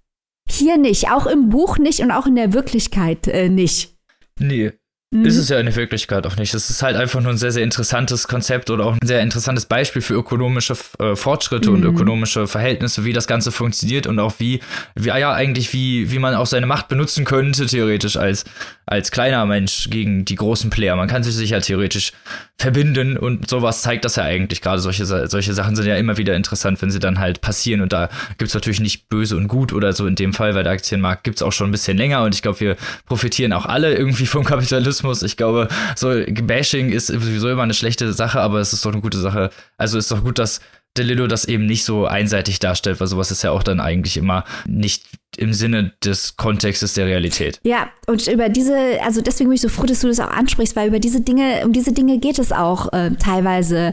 hier 0.49 0.79
nicht, 0.79 1.11
auch 1.11 1.27
im 1.27 1.49
Buch 1.49 1.79
nicht 1.79 2.01
und 2.01 2.11
auch 2.11 2.27
in 2.27 2.37
der 2.37 2.53
Wirklichkeit 2.53 3.27
äh, 3.29 3.49
nicht. 3.49 3.97
Nee, 4.39 4.73
Mhm. 5.17 5.25
Ist 5.25 5.37
es 5.37 5.49
ja 5.49 5.59
in 5.59 5.67
der 5.67 5.77
Wirklichkeit 5.77 6.27
auch 6.27 6.37
nicht. 6.37 6.53
Es 6.55 6.69
ist 6.69 6.83
halt 6.83 6.97
einfach 6.97 7.21
nur 7.21 7.33
ein 7.33 7.39
sehr, 7.39 7.53
sehr 7.53 7.63
interessantes 7.63 8.29
Konzept 8.29 8.71
oder 8.71 8.85
auch 8.85 8.93
ein 9.01 9.07
sehr 9.07 9.21
interessantes 9.21 9.67
Beispiel 9.67 10.03
für 10.03 10.15
ökonomische 10.15 10.77
äh, 10.99 11.17
Fortschritte 11.17 11.71
mhm. 11.71 11.77
und 11.77 11.85
ökonomische 11.85 12.47
Verhältnisse, 12.47 13.05
wie 13.05 13.13
das 13.13 13.27
Ganze 13.27 13.53
funktioniert 13.53 14.07
und 14.07 14.19
auch 14.19 14.35
wie, 14.39 14.61
wie 14.95 15.09
ja 15.09 15.33
eigentlich, 15.33 15.73
wie, 15.73 16.11
wie 16.11 16.19
man 16.19 16.35
auch 16.35 16.47
seine 16.47 16.67
Macht 16.67 16.89
benutzen 16.89 17.25
könnte, 17.25 17.67
theoretisch 17.67 18.17
als, 18.17 18.45
als 18.87 19.11
kleiner 19.11 19.45
Mensch 19.47 19.91
gegen 19.91 20.25
die 20.25 20.37
großen 20.37 20.71
Player. 20.71 20.95
Man 20.95 21.09
kann 21.09 21.25
sich 21.25 21.35
sicher 21.35 21.61
theoretisch 21.61 22.13
verbinden 22.57 23.17
und 23.17 23.51
sowas 23.51 23.83
zeigt 23.83 24.05
das 24.05 24.15
ja 24.15 24.23
eigentlich. 24.23 24.63
Gerade 24.63 24.81
solche, 24.81 25.05
solche 25.05 25.55
Sachen 25.55 25.75
sind 25.75 25.87
ja 25.87 25.97
immer 25.97 26.17
wieder 26.17 26.37
interessant, 26.37 26.81
wenn 26.81 26.93
sie 26.93 27.01
dann 27.01 27.19
halt 27.19 27.41
passieren. 27.41 27.81
Und 27.81 27.93
da 27.93 28.09
gibt 28.39 28.49
es 28.49 28.55
natürlich 28.55 28.79
nicht 28.79 29.09
böse 29.09 29.37
und 29.37 29.49
gut 29.49 29.73
oder 29.73 29.93
so 29.93 30.07
in 30.07 30.15
dem 30.15 30.33
Fall, 30.33 30.55
weil 30.55 30.63
der 30.63 30.73
Aktienmarkt 30.73 31.25
gibt 31.25 31.39
es 31.39 31.43
auch 31.43 31.53
schon 31.53 31.69
ein 31.69 31.73
bisschen 31.73 31.99
länger 31.99 32.23
und 32.23 32.35
ich 32.35 32.43
glaube, 32.43 32.61
wir 32.61 32.77
profitieren 33.07 33.53
auch 33.53 33.67
alle 33.67 33.95
irgendwie 33.95 34.27
vom 34.27 34.45
Kapitalismus. 34.45 35.25
Ich 35.25 35.37
glaube, 35.37 35.67
so 35.97 36.15
Bashing 36.43 36.91
ist 36.91 37.09
sowieso 37.09 37.51
immer 37.51 37.65
eine 37.65 37.75
schlechte 37.75 38.13
Sache, 38.13 38.41
aber 38.41 38.61
es 38.61 38.73
ist 38.73 38.85
doch 38.85 38.93
eine 38.93 39.03
gute 39.03 39.19
Sache. 39.19 39.51
Also 39.79 39.99
ist 39.99 40.13
doch 40.13 40.23
gut, 40.23 40.39
dass 40.39 40.61
DeLillo 40.99 41.27
das 41.27 41.45
eben 41.45 41.67
nicht 41.67 41.85
so 41.85 42.07
einseitig 42.07 42.59
darstellt, 42.59 43.01
weil 43.01 43.07
sowas 43.07 43.31
ist 43.31 43.43
ja 43.43 43.51
auch 43.51 43.63
dann 43.63 43.81
eigentlich 43.81 44.17
immer 44.17 44.45
nicht 44.67 45.05
im 45.37 45.53
Sinne 45.53 45.93
des 46.05 46.37
Kontextes 46.37 46.95
der 46.95 47.07
Realität. 47.07 47.61
Ja, 47.65 47.89
und 48.07 48.27
über 48.27 48.49
diese, 48.49 48.77
also 49.03 49.21
deswegen 49.21 49.51
bin 49.51 49.57
ich 49.57 49.61
so 49.61 49.69
froh, 49.69 49.87
dass 49.87 50.01
du 50.01 50.09
das 50.09 50.21
auch 50.21 50.31
ansprichst, 50.31 50.77
weil 50.77 50.89
über 50.89 50.99
diese 50.99 51.21
Dinge, 51.21 51.63
um 51.65 51.73
diese 51.73 51.93
Dinge 51.93 52.19
geht 52.19 52.39
es 52.39 52.53
auch 52.53 52.93
äh, 52.93 53.11
teilweise 53.19 53.93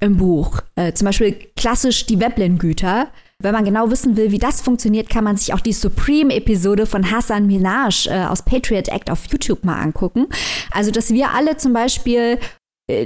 im 0.00 0.16
Buch. 0.16 0.60
Äh, 0.76 0.92
zum 0.94 1.06
Beispiel 1.06 1.36
klassisch 1.56 2.06
die 2.06 2.20
Veblen-Güter 2.20 3.08
wenn 3.40 3.54
man 3.54 3.64
genau 3.64 3.90
wissen 3.90 4.16
will, 4.16 4.30
wie 4.32 4.38
das 4.38 4.60
funktioniert, 4.60 5.08
kann 5.08 5.24
man 5.24 5.36
sich 5.36 5.54
auch 5.54 5.60
die 5.60 5.72
Supreme-Episode 5.72 6.86
von 6.86 7.10
Hassan 7.10 7.46
Minaj 7.46 8.06
äh, 8.06 8.26
aus 8.26 8.44
Patriot 8.44 8.88
Act 8.88 9.10
auf 9.10 9.26
YouTube 9.30 9.64
mal 9.64 9.80
angucken. 9.80 10.26
Also, 10.70 10.90
dass 10.90 11.10
wir 11.10 11.30
alle 11.30 11.56
zum 11.56 11.72
Beispiel 11.72 12.38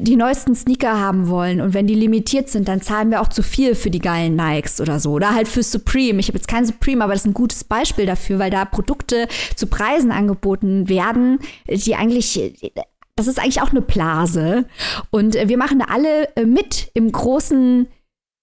die 0.00 0.16
neuesten 0.16 0.54
Sneaker 0.54 0.98
haben 0.98 1.28
wollen 1.28 1.60
und 1.60 1.74
wenn 1.74 1.86
die 1.86 1.94
limitiert 1.94 2.48
sind, 2.48 2.68
dann 2.68 2.80
zahlen 2.80 3.10
wir 3.10 3.20
auch 3.20 3.28
zu 3.28 3.42
viel 3.42 3.74
für 3.74 3.90
die 3.90 3.98
geilen 3.98 4.36
Nikes 4.36 4.80
oder 4.80 5.00
so. 5.00 5.12
Oder 5.12 5.34
halt 5.34 5.48
für 5.48 5.62
Supreme. 5.62 6.20
Ich 6.20 6.28
habe 6.28 6.38
jetzt 6.38 6.48
kein 6.48 6.66
Supreme, 6.66 7.02
aber 7.02 7.12
das 7.12 7.22
ist 7.22 7.28
ein 7.28 7.34
gutes 7.34 7.64
Beispiel 7.64 8.06
dafür, 8.06 8.38
weil 8.38 8.50
da 8.50 8.64
Produkte 8.64 9.28
zu 9.56 9.66
Preisen 9.66 10.10
angeboten 10.10 10.88
werden, 10.88 11.38
die 11.68 11.94
eigentlich 11.94 12.40
das 13.16 13.28
ist 13.28 13.38
eigentlich 13.38 13.62
auch 13.62 13.70
eine 13.70 13.80
Blase. 13.82 14.64
Und 15.10 15.36
äh, 15.36 15.48
wir 15.48 15.56
machen 15.56 15.78
da 15.78 15.86
alle 15.88 16.34
äh, 16.36 16.44
mit 16.44 16.90
im 16.94 17.12
großen 17.12 17.86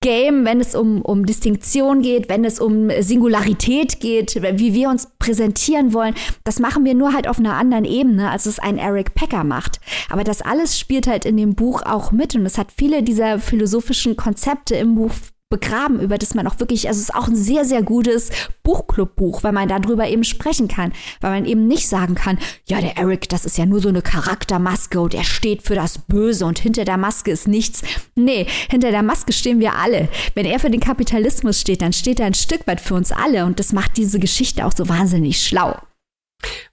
Game, 0.01 0.45
wenn 0.45 0.59
es 0.59 0.73
um, 0.73 1.03
um 1.03 1.27
Distinktion 1.27 2.01
geht, 2.01 2.27
wenn 2.27 2.43
es 2.43 2.59
um 2.59 2.89
Singularität 3.01 3.99
geht, 3.99 4.41
wie 4.41 4.73
wir 4.73 4.89
uns 4.89 5.11
präsentieren 5.19 5.93
wollen, 5.93 6.15
das 6.43 6.59
machen 6.59 6.83
wir 6.85 6.95
nur 6.95 7.13
halt 7.13 7.27
auf 7.27 7.37
einer 7.37 7.53
anderen 7.53 7.85
Ebene, 7.85 8.31
als 8.31 8.47
es 8.47 8.57
ein 8.57 8.79
Eric 8.79 9.13
Pecker 9.13 9.43
macht. 9.43 9.79
Aber 10.09 10.23
das 10.23 10.41
alles 10.41 10.79
spielt 10.79 11.05
halt 11.05 11.25
in 11.25 11.37
dem 11.37 11.53
Buch 11.53 11.83
auch 11.83 12.11
mit 12.11 12.35
und 12.35 12.45
es 12.47 12.57
hat 12.57 12.71
viele 12.75 13.03
dieser 13.03 13.37
philosophischen 13.37 14.17
Konzepte 14.17 14.75
im 14.75 14.95
Buch 14.95 15.11
begraben, 15.51 15.99
über 15.99 16.17
das 16.17 16.33
man 16.33 16.47
auch 16.47 16.59
wirklich, 16.59 16.87
also 16.87 16.97
es 16.97 17.09
ist 17.09 17.15
auch 17.15 17.27
ein 17.27 17.35
sehr, 17.35 17.63
sehr 17.65 17.83
gutes 17.83 18.31
Buchclub-Buch, 18.63 19.43
weil 19.43 19.51
man 19.51 19.69
darüber 19.69 20.07
eben 20.07 20.23
sprechen 20.23 20.67
kann, 20.67 20.93
weil 21.19 21.29
man 21.29 21.45
eben 21.45 21.67
nicht 21.67 21.87
sagen 21.87 22.15
kann, 22.15 22.39
ja, 22.65 22.81
der 22.81 22.97
Eric, 22.97 23.29
das 23.29 23.45
ist 23.45 23.59
ja 23.59 23.67
nur 23.67 23.79
so 23.79 23.89
eine 23.89 24.01
Charaktermaske 24.01 24.99
und 24.99 25.13
er 25.13 25.23
steht 25.23 25.61
für 25.61 25.75
das 25.75 25.99
Böse 25.99 26.47
und 26.47 26.57
hinter 26.57 26.85
der 26.85 26.97
Maske 26.97 27.29
ist 27.29 27.47
nichts. 27.47 27.83
Nee, 28.15 28.47
hinter 28.69 28.89
der 28.89 29.03
Maske 29.03 29.33
stehen 29.33 29.59
wir 29.59 29.75
alle. 29.75 30.09
Wenn 30.33 30.47
er 30.47 30.59
für 30.59 30.71
den 30.71 30.79
Kapitalismus 30.79 31.61
steht, 31.61 31.83
dann 31.83 31.93
steht 31.93 32.19
er 32.19 32.25
ein 32.25 32.33
Stück 32.33 32.65
weit 32.65 32.81
für 32.81 32.95
uns 32.95 33.11
alle 33.11 33.45
und 33.45 33.59
das 33.59 33.73
macht 33.73 33.97
diese 33.97 34.19
Geschichte 34.19 34.65
auch 34.65 34.73
so 34.75 34.89
wahnsinnig 34.89 35.45
schlau. 35.45 35.77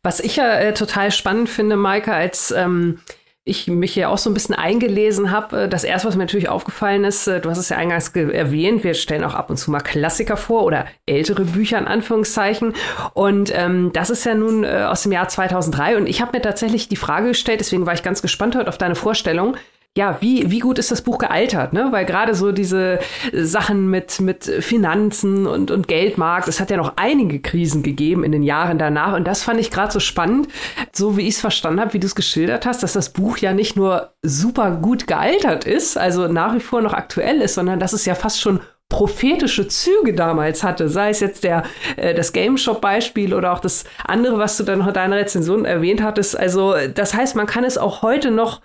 Was 0.02 0.20
ich 0.20 0.36
ja 0.36 0.54
äh, 0.54 0.72
total 0.72 1.10
spannend 1.10 1.50
finde, 1.50 1.76
Maike, 1.76 2.14
als 2.14 2.52
ähm, 2.52 3.00
ich 3.48 3.66
mich 3.66 3.94
hier 3.94 4.10
auch 4.10 4.18
so 4.18 4.30
ein 4.30 4.34
bisschen 4.34 4.54
eingelesen 4.54 5.30
habe, 5.30 5.62
äh, 5.62 5.68
das 5.68 5.84
erste, 5.84 6.08
was 6.08 6.16
mir 6.16 6.24
natürlich 6.24 6.48
aufgefallen 6.48 7.04
ist, 7.04 7.26
äh, 7.26 7.40
du 7.40 7.50
hast 7.50 7.58
es 7.58 7.68
ja 7.70 7.76
eingangs 7.76 8.08
erwähnt, 8.08 8.84
wir 8.84 8.94
stellen 8.94 9.24
auch 9.24 9.34
ab 9.34 9.50
und 9.50 9.56
zu 9.56 9.70
mal 9.70 9.80
Klassiker 9.80 10.36
vor 10.36 10.64
oder 10.64 10.86
ältere 11.06 11.44
Bücher 11.44 11.78
in 11.78 11.86
Anführungszeichen. 11.86 12.74
Und 13.14 13.52
ähm, 13.54 13.90
das 13.92 14.10
ist 14.10 14.24
ja 14.24 14.34
nun 14.34 14.64
äh, 14.64 14.84
aus 14.88 15.02
dem 15.02 15.12
Jahr 15.12 15.28
2003. 15.28 15.96
Und 15.96 16.06
ich 16.06 16.20
habe 16.20 16.36
mir 16.36 16.42
tatsächlich 16.42 16.88
die 16.88 16.96
Frage 16.96 17.28
gestellt, 17.28 17.60
deswegen 17.60 17.86
war 17.86 17.94
ich 17.94 18.02
ganz 18.02 18.22
gespannt 18.22 18.56
heute 18.56 18.68
auf 18.68 18.78
deine 18.78 18.94
Vorstellung 18.94 19.56
ja, 19.98 20.16
wie, 20.20 20.48
wie 20.48 20.60
gut 20.60 20.78
ist 20.78 20.92
das 20.92 21.02
Buch 21.02 21.18
gealtert, 21.18 21.72
ne? 21.72 21.88
Weil 21.90 22.04
gerade 22.04 22.32
so 22.32 22.52
diese 22.52 23.00
Sachen 23.32 23.90
mit, 23.90 24.20
mit 24.20 24.44
Finanzen 24.44 25.44
und, 25.48 25.72
und 25.72 25.88
Geldmarkt, 25.88 26.46
es 26.46 26.60
hat 26.60 26.70
ja 26.70 26.76
noch 26.76 26.92
einige 26.94 27.40
Krisen 27.40 27.82
gegeben 27.82 28.22
in 28.22 28.30
den 28.30 28.44
Jahren 28.44 28.78
danach. 28.78 29.16
Und 29.16 29.26
das 29.26 29.42
fand 29.42 29.58
ich 29.58 29.72
gerade 29.72 29.92
so 29.92 29.98
spannend, 29.98 30.46
so 30.92 31.16
wie 31.16 31.22
ich 31.22 31.34
es 31.34 31.40
verstanden 31.40 31.80
habe, 31.80 31.94
wie 31.94 31.98
du 31.98 32.06
es 32.06 32.14
geschildert 32.14 32.64
hast, 32.64 32.84
dass 32.84 32.92
das 32.92 33.12
Buch 33.12 33.38
ja 33.38 33.52
nicht 33.52 33.74
nur 33.74 34.12
super 34.22 34.70
gut 34.70 35.08
gealtert 35.08 35.64
ist, 35.64 35.98
also 35.98 36.28
nach 36.28 36.54
wie 36.54 36.60
vor 36.60 36.80
noch 36.80 36.92
aktuell 36.92 37.40
ist, 37.40 37.54
sondern 37.54 37.80
dass 37.80 37.92
es 37.92 38.04
ja 38.04 38.14
fast 38.14 38.40
schon 38.40 38.60
prophetische 38.88 39.66
Züge 39.66 40.14
damals 40.14 40.62
hatte, 40.62 40.88
sei 40.88 41.10
es 41.10 41.18
jetzt 41.18 41.42
der 41.42 41.64
äh, 41.96 42.14
das 42.14 42.32
Game 42.32 42.56
Shop 42.56 42.80
Beispiel 42.80 43.34
oder 43.34 43.52
auch 43.52 43.58
das 43.58 43.84
andere, 44.06 44.38
was 44.38 44.56
du 44.56 44.62
dann 44.62 44.86
in 44.86 44.94
deiner 44.94 45.16
Rezension 45.16 45.64
erwähnt 45.64 46.02
hattest. 46.02 46.38
Also 46.38 46.74
das 46.94 47.14
heißt, 47.14 47.34
man 47.34 47.46
kann 47.46 47.64
es 47.64 47.76
auch 47.76 48.02
heute 48.02 48.30
noch 48.30 48.60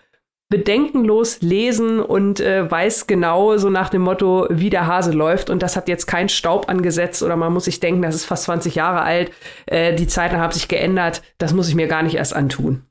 bedenkenlos 0.54 1.42
lesen 1.42 2.00
und 2.00 2.40
äh, 2.40 2.70
weiß 2.70 3.08
genau 3.08 3.58
so 3.58 3.72
nach 3.72 3.90
dem 3.90 4.04
Motto, 4.04 4.46
wie 4.52 4.70
der 4.70 4.86
Hase 4.86 5.12
läuft. 5.12 5.50
Und 5.50 5.64
das 5.64 5.76
hat 5.76 5.88
jetzt 5.88 6.06
kein 6.06 6.30
Staub 6.30 6.70
angesetzt 6.70 7.24
oder 7.24 7.36
man 7.36 7.52
muss 7.52 7.66
sich 7.66 7.80
denken, 7.80 8.04
das 8.04 8.14
ist 8.14 8.26
fast 8.26 8.44
20 8.44 8.76
Jahre 8.76 9.02
alt. 9.02 9.32
Äh, 9.66 9.96
die 9.96 10.06
Zeiten 10.06 10.38
haben 10.38 10.54
sich 10.54 10.68
geändert. 10.68 11.24
Das 11.40 11.54
muss 11.54 11.70
ich 11.70 11.74
mir 11.74 11.88
gar 11.88 12.04
nicht 12.04 12.14
erst 12.14 12.36
antun. 12.36 12.84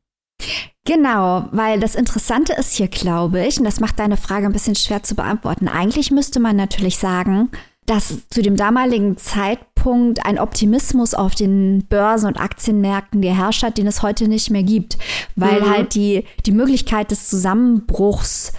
Genau, 0.85 1.45
weil 1.53 1.79
das 1.79 1.95
Interessante 1.95 2.53
ist 2.55 2.75
hier, 2.75 2.89
glaube 2.89 3.47
ich, 3.47 3.59
und 3.59 3.65
das 3.65 3.79
macht 3.79 4.01
deine 4.01 4.17
Frage 4.17 4.47
ein 4.47 4.53
bisschen 4.53 4.75
schwer 4.75 5.05
zu 5.05 5.15
beantworten. 5.15 5.69
Eigentlich 5.69 6.11
müsste 6.11 6.41
man 6.41 6.57
natürlich 6.57 6.99
sagen, 6.99 7.53
dass 7.87 8.29
zu 8.29 8.43
dem 8.43 8.57
damaligen 8.57 9.17
Zeitpunkt 9.17 10.25
ein 10.25 10.39
Optimismus 10.39 11.15
auf 11.15 11.35
den 11.35 11.85
Börsen- 11.89 12.27
und 12.27 12.41
Aktienmärkten 12.41 13.21
geherrscht 13.21 13.63
hat, 13.63 13.79
den 13.79 13.87
es 13.87 14.03
heute 14.03 14.29
nicht 14.29 14.51
mehr 14.51 14.63
gibt, 14.63 14.99
weil 15.35 15.63
mhm. 15.63 15.71
halt 15.71 15.95
die, 15.95 16.25
die 16.47 16.53
Möglichkeit 16.53 17.11
des 17.11 17.29
Zusammenbruchs 17.29 18.53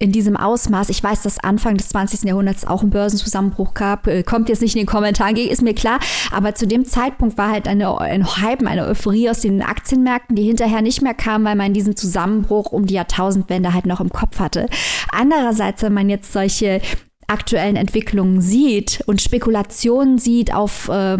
in 0.00 0.12
diesem 0.12 0.36
Ausmaß, 0.36 0.90
ich 0.90 1.02
weiß, 1.02 1.22
dass 1.22 1.40
Anfang 1.40 1.76
des 1.76 1.88
20. 1.88 2.22
Jahrhunderts 2.22 2.64
auch 2.64 2.82
einen 2.82 2.90
Börsenzusammenbruch 2.90 3.74
gab, 3.74 4.06
äh, 4.06 4.22
kommt 4.22 4.48
jetzt 4.48 4.62
nicht 4.62 4.76
in 4.76 4.82
den 4.82 4.86
Kommentaren, 4.86 5.36
ist 5.36 5.62
mir 5.62 5.74
klar, 5.74 5.98
aber 6.30 6.54
zu 6.54 6.68
dem 6.68 6.84
Zeitpunkt 6.84 7.36
war 7.36 7.50
halt 7.50 7.66
eine, 7.66 8.00
ein 8.00 8.24
Hype, 8.36 8.64
eine 8.64 8.86
Euphorie 8.86 9.28
aus 9.28 9.40
den 9.40 9.60
Aktienmärkten, 9.60 10.36
die 10.36 10.44
hinterher 10.44 10.82
nicht 10.82 11.02
mehr 11.02 11.14
kam, 11.14 11.44
weil 11.44 11.56
man 11.56 11.74
diesen 11.74 11.96
Zusammenbruch 11.96 12.70
um 12.70 12.86
die 12.86 12.94
Jahrtausendwende 12.94 13.74
halt 13.74 13.86
noch 13.86 14.00
im 14.00 14.10
Kopf 14.10 14.38
hatte. 14.38 14.68
Andererseits, 15.10 15.82
wenn 15.82 15.94
man 15.94 16.08
jetzt 16.08 16.32
solche 16.32 16.80
aktuellen 17.28 17.76
Entwicklungen 17.76 18.40
sieht 18.40 19.02
und 19.06 19.20
Spekulationen 19.20 20.18
sieht 20.18 20.52
auf 20.52 20.88
äh, 20.88 21.18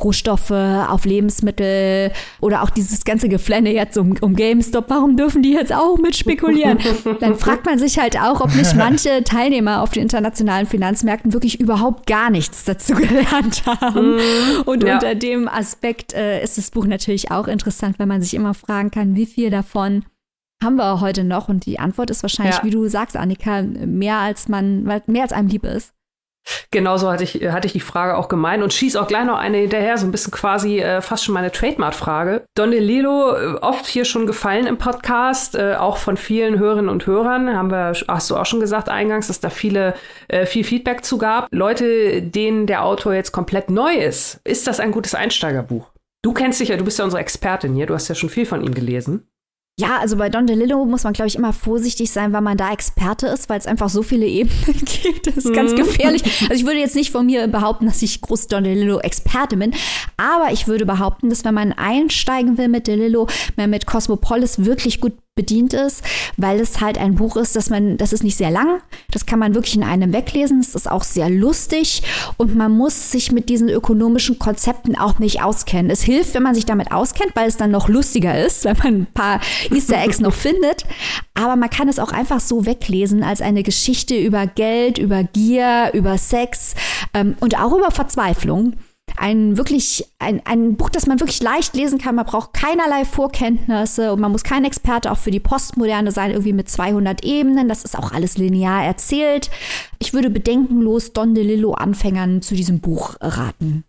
Rohstoffe, 0.00 0.50
auf 0.50 1.04
Lebensmittel 1.04 2.12
oder 2.40 2.62
auch 2.62 2.70
dieses 2.70 3.04
ganze 3.04 3.28
Geflenne 3.28 3.72
jetzt 3.72 3.96
um, 3.96 4.16
um 4.20 4.36
GameStop, 4.36 4.84
warum 4.88 5.16
dürfen 5.16 5.42
die 5.42 5.52
jetzt 5.52 5.72
auch 5.72 5.98
mit 5.98 6.14
spekulieren? 6.14 6.78
Dann 7.20 7.36
fragt 7.36 7.64
man 7.64 7.78
sich 7.78 7.98
halt 7.98 8.20
auch, 8.20 8.42
ob 8.42 8.54
nicht 8.54 8.76
manche 8.76 9.22
Teilnehmer 9.24 9.82
auf 9.82 9.90
den 9.90 10.02
internationalen 10.02 10.66
Finanzmärkten 10.66 11.32
wirklich 11.32 11.58
überhaupt 11.58 12.06
gar 12.06 12.30
nichts 12.30 12.64
dazu 12.64 12.94
gelernt 12.94 13.64
haben. 13.66 14.16
Mm, 14.16 14.62
und 14.66 14.84
ja. 14.84 14.94
unter 14.94 15.14
dem 15.14 15.48
Aspekt 15.48 16.12
äh, 16.12 16.42
ist 16.42 16.58
das 16.58 16.70
Buch 16.70 16.84
natürlich 16.84 17.30
auch 17.30 17.48
interessant, 17.48 17.98
wenn 17.98 18.08
man 18.08 18.20
sich 18.20 18.34
immer 18.34 18.52
fragen 18.54 18.90
kann, 18.90 19.16
wie 19.16 19.26
viel 19.26 19.50
davon 19.50 20.04
haben 20.62 20.76
wir 20.76 21.00
heute 21.00 21.24
noch? 21.24 21.48
Und 21.48 21.66
die 21.66 21.78
Antwort 21.78 22.10
ist 22.10 22.22
wahrscheinlich, 22.22 22.56
ja. 22.56 22.64
wie 22.64 22.70
du 22.70 22.88
sagst, 22.88 23.16
Annika, 23.16 23.62
mehr 23.62 24.18
als 24.18 24.48
man, 24.48 24.82
mehr 25.06 25.22
als 25.22 25.32
einem 25.32 25.48
lieb 25.48 25.64
ist. 25.64 25.92
Genauso 26.70 27.10
hatte 27.10 27.24
ich, 27.24 27.34
hatte 27.48 27.66
ich 27.66 27.72
die 27.72 27.80
Frage 27.80 28.16
auch 28.16 28.28
gemeint 28.28 28.62
und 28.62 28.72
schieß 28.72 28.96
auch 28.96 29.08
gleich 29.08 29.24
noch 29.24 29.38
eine 29.38 29.58
hinterher, 29.58 29.98
so 29.98 30.06
ein 30.06 30.12
bisschen 30.12 30.32
quasi 30.32 30.78
äh, 30.78 31.00
fast 31.02 31.24
schon 31.24 31.34
meine 31.34 31.50
Trademark-Frage. 31.50 32.44
Don 32.54 32.70
DeLillo, 32.70 33.34
äh, 33.34 33.54
oft 33.60 33.86
hier 33.86 34.04
schon 34.04 34.26
gefallen 34.26 34.66
im 34.66 34.78
Podcast, 34.78 35.54
äh, 35.56 35.74
auch 35.74 35.96
von 35.96 36.16
vielen 36.16 36.58
Hörerinnen 36.58 36.88
und 36.88 37.06
Hörern, 37.06 37.52
haben 37.52 37.70
wir, 37.70 37.94
hast 38.08 38.30
du 38.30 38.36
auch 38.36 38.46
schon 38.46 38.60
gesagt 38.60 38.88
eingangs, 38.88 39.26
dass 39.26 39.40
da 39.40 39.50
viele, 39.50 39.94
äh, 40.28 40.46
viel 40.46 40.64
Feedback 40.64 41.04
zu 41.04 41.18
gab. 41.18 41.48
Leute, 41.50 42.22
denen 42.22 42.66
der 42.66 42.84
Autor 42.84 43.14
jetzt 43.14 43.32
komplett 43.32 43.70
neu 43.70 43.94
ist, 43.94 44.40
ist 44.44 44.66
das 44.66 44.78
ein 44.78 44.92
gutes 44.92 45.14
Einsteigerbuch? 45.14 45.90
Du 46.22 46.32
kennst 46.32 46.60
dich 46.60 46.68
ja, 46.68 46.76
du 46.76 46.84
bist 46.84 46.98
ja 46.98 47.04
unsere 47.04 47.20
Expertin 47.20 47.74
hier, 47.74 47.86
du 47.86 47.94
hast 47.94 48.08
ja 48.08 48.14
schon 48.14 48.30
viel 48.30 48.46
von 48.46 48.62
ihm 48.62 48.74
gelesen. 48.74 49.28
Ja, 49.78 49.98
also 49.98 50.16
bei 50.16 50.30
Don 50.30 50.46
DeLillo 50.46 50.86
muss 50.86 51.04
man, 51.04 51.12
glaube 51.12 51.28
ich, 51.28 51.36
immer 51.36 51.52
vorsichtig 51.52 52.10
sein, 52.10 52.32
weil 52.32 52.40
man 52.40 52.56
da 52.56 52.72
Experte 52.72 53.26
ist, 53.26 53.50
weil 53.50 53.58
es 53.58 53.66
einfach 53.66 53.90
so 53.90 54.02
viele 54.02 54.26
Ebenen 54.26 54.56
gibt. 55.02 55.26
Das 55.26 55.36
ist 55.36 55.48
mhm. 55.48 55.52
ganz 55.52 55.74
gefährlich. 55.74 56.22
Also 56.48 56.54
ich 56.54 56.64
würde 56.64 56.78
jetzt 56.78 56.94
nicht 56.94 57.12
von 57.12 57.26
mir 57.26 57.46
behaupten, 57.46 57.84
dass 57.84 58.00
ich 58.00 58.22
groß 58.22 58.46
Don 58.46 58.64
DeLillo-Experte 58.64 59.58
bin, 59.58 59.74
aber 60.16 60.50
ich 60.50 60.66
würde 60.66 60.86
behaupten, 60.86 61.28
dass 61.28 61.44
wenn 61.44 61.52
man 61.52 61.74
einsteigen 61.74 62.56
will 62.56 62.68
mit 62.68 62.86
DeLillo, 62.86 63.28
man 63.56 63.68
mit 63.68 63.84
Cosmopolis 63.84 64.64
wirklich 64.64 65.02
gut 65.02 65.12
bedient 65.36 65.74
ist, 65.74 66.02
weil 66.38 66.58
es 66.60 66.80
halt 66.80 66.96
ein 66.96 67.14
Buch 67.14 67.36
ist, 67.36 67.56
das 67.56 67.68
man, 67.68 67.98
das 67.98 68.14
ist 68.14 68.24
nicht 68.24 68.38
sehr 68.38 68.50
lang, 68.50 68.80
das 69.10 69.26
kann 69.26 69.38
man 69.38 69.54
wirklich 69.54 69.76
in 69.76 69.82
einem 69.82 70.14
weglesen, 70.14 70.60
es 70.60 70.74
ist 70.74 70.90
auch 70.90 71.04
sehr 71.04 71.28
lustig 71.28 72.02
und 72.38 72.56
man 72.56 72.72
muss 72.72 73.10
sich 73.10 73.32
mit 73.32 73.50
diesen 73.50 73.68
ökonomischen 73.68 74.38
Konzepten 74.38 74.96
auch 74.96 75.18
nicht 75.18 75.42
auskennen. 75.42 75.90
Es 75.90 76.02
hilft, 76.02 76.32
wenn 76.32 76.42
man 76.42 76.54
sich 76.54 76.64
damit 76.64 76.90
auskennt, 76.90 77.32
weil 77.36 77.48
es 77.48 77.58
dann 77.58 77.70
noch 77.70 77.88
lustiger 77.88 78.42
ist, 78.42 78.64
wenn 78.64 78.78
man 78.78 78.94
ein 78.94 79.06
paar 79.12 79.40
Easter 79.70 80.02
Eggs 80.02 80.20
noch 80.20 80.32
findet, 80.32 80.86
aber 81.34 81.56
man 81.56 81.68
kann 81.68 81.90
es 81.90 81.98
auch 81.98 82.12
einfach 82.12 82.40
so 82.40 82.64
weglesen 82.64 83.22
als 83.22 83.42
eine 83.42 83.62
Geschichte 83.62 84.16
über 84.16 84.46
Geld, 84.46 84.96
über 84.96 85.22
Gier, 85.22 85.90
über 85.92 86.16
Sex 86.16 86.74
ähm, 87.12 87.36
und 87.40 87.60
auch 87.60 87.76
über 87.76 87.90
Verzweiflung 87.90 88.72
ein 89.16 89.56
wirklich, 89.56 90.04
ein, 90.18 90.42
ein 90.44 90.76
Buch, 90.76 90.90
das 90.90 91.06
man 91.06 91.20
wirklich 91.20 91.42
leicht 91.42 91.74
lesen 91.74 91.98
kann. 91.98 92.14
Man 92.14 92.26
braucht 92.26 92.52
keinerlei 92.52 93.04
Vorkenntnisse 93.04 94.12
und 94.12 94.20
man 94.20 94.32
muss 94.32 94.42
kein 94.42 94.64
Experte 94.64 95.10
auch 95.10 95.18
für 95.18 95.30
die 95.30 95.40
Postmoderne 95.40 96.12
sein, 96.12 96.30
irgendwie 96.30 96.52
mit 96.52 96.68
200 96.68 97.24
Ebenen. 97.24 97.68
Das 97.68 97.84
ist 97.84 97.98
auch 97.98 98.12
alles 98.12 98.36
linear 98.36 98.84
erzählt. 98.84 99.50
Ich 99.98 100.12
würde 100.12 100.30
bedenkenlos 100.30 101.12
Don 101.12 101.34
DeLillo 101.34 101.74
Anfängern 101.74 102.42
zu 102.42 102.54
diesem 102.54 102.80
Buch 102.80 103.16
raten. 103.20 103.84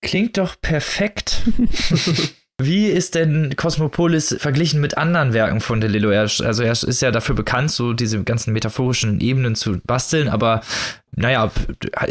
Klingt 0.00 0.38
doch 0.38 0.60
perfekt. 0.60 1.42
Wie 2.60 2.86
ist 2.86 3.14
denn 3.14 3.54
Cosmopolis 3.54 4.34
verglichen 4.40 4.80
mit 4.80 4.98
anderen 4.98 5.32
Werken 5.32 5.60
von 5.60 5.80
DeLillo? 5.80 6.10
Er, 6.10 6.22
also 6.22 6.62
er 6.64 6.72
ist 6.72 7.00
ja 7.00 7.12
dafür 7.12 7.36
bekannt, 7.36 7.70
so 7.70 7.92
diese 7.92 8.24
ganzen 8.24 8.52
metaphorischen 8.52 9.20
Ebenen 9.20 9.54
zu 9.54 9.78
basteln, 9.86 10.28
aber 10.28 10.62
naja, 11.12 11.52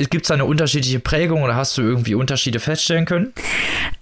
gibt 0.10 0.24
es 0.24 0.30
da 0.30 0.36
eine 0.36 0.46
unterschiedliche 0.46 1.02
Prägung 1.02 1.44
oder 1.44 1.58
hast 1.58 1.78
du 1.78 1.82
irgendwie 1.82 2.16
Unterschiede 2.16 2.62
feststellen 2.62 3.06
können? 3.06 3.34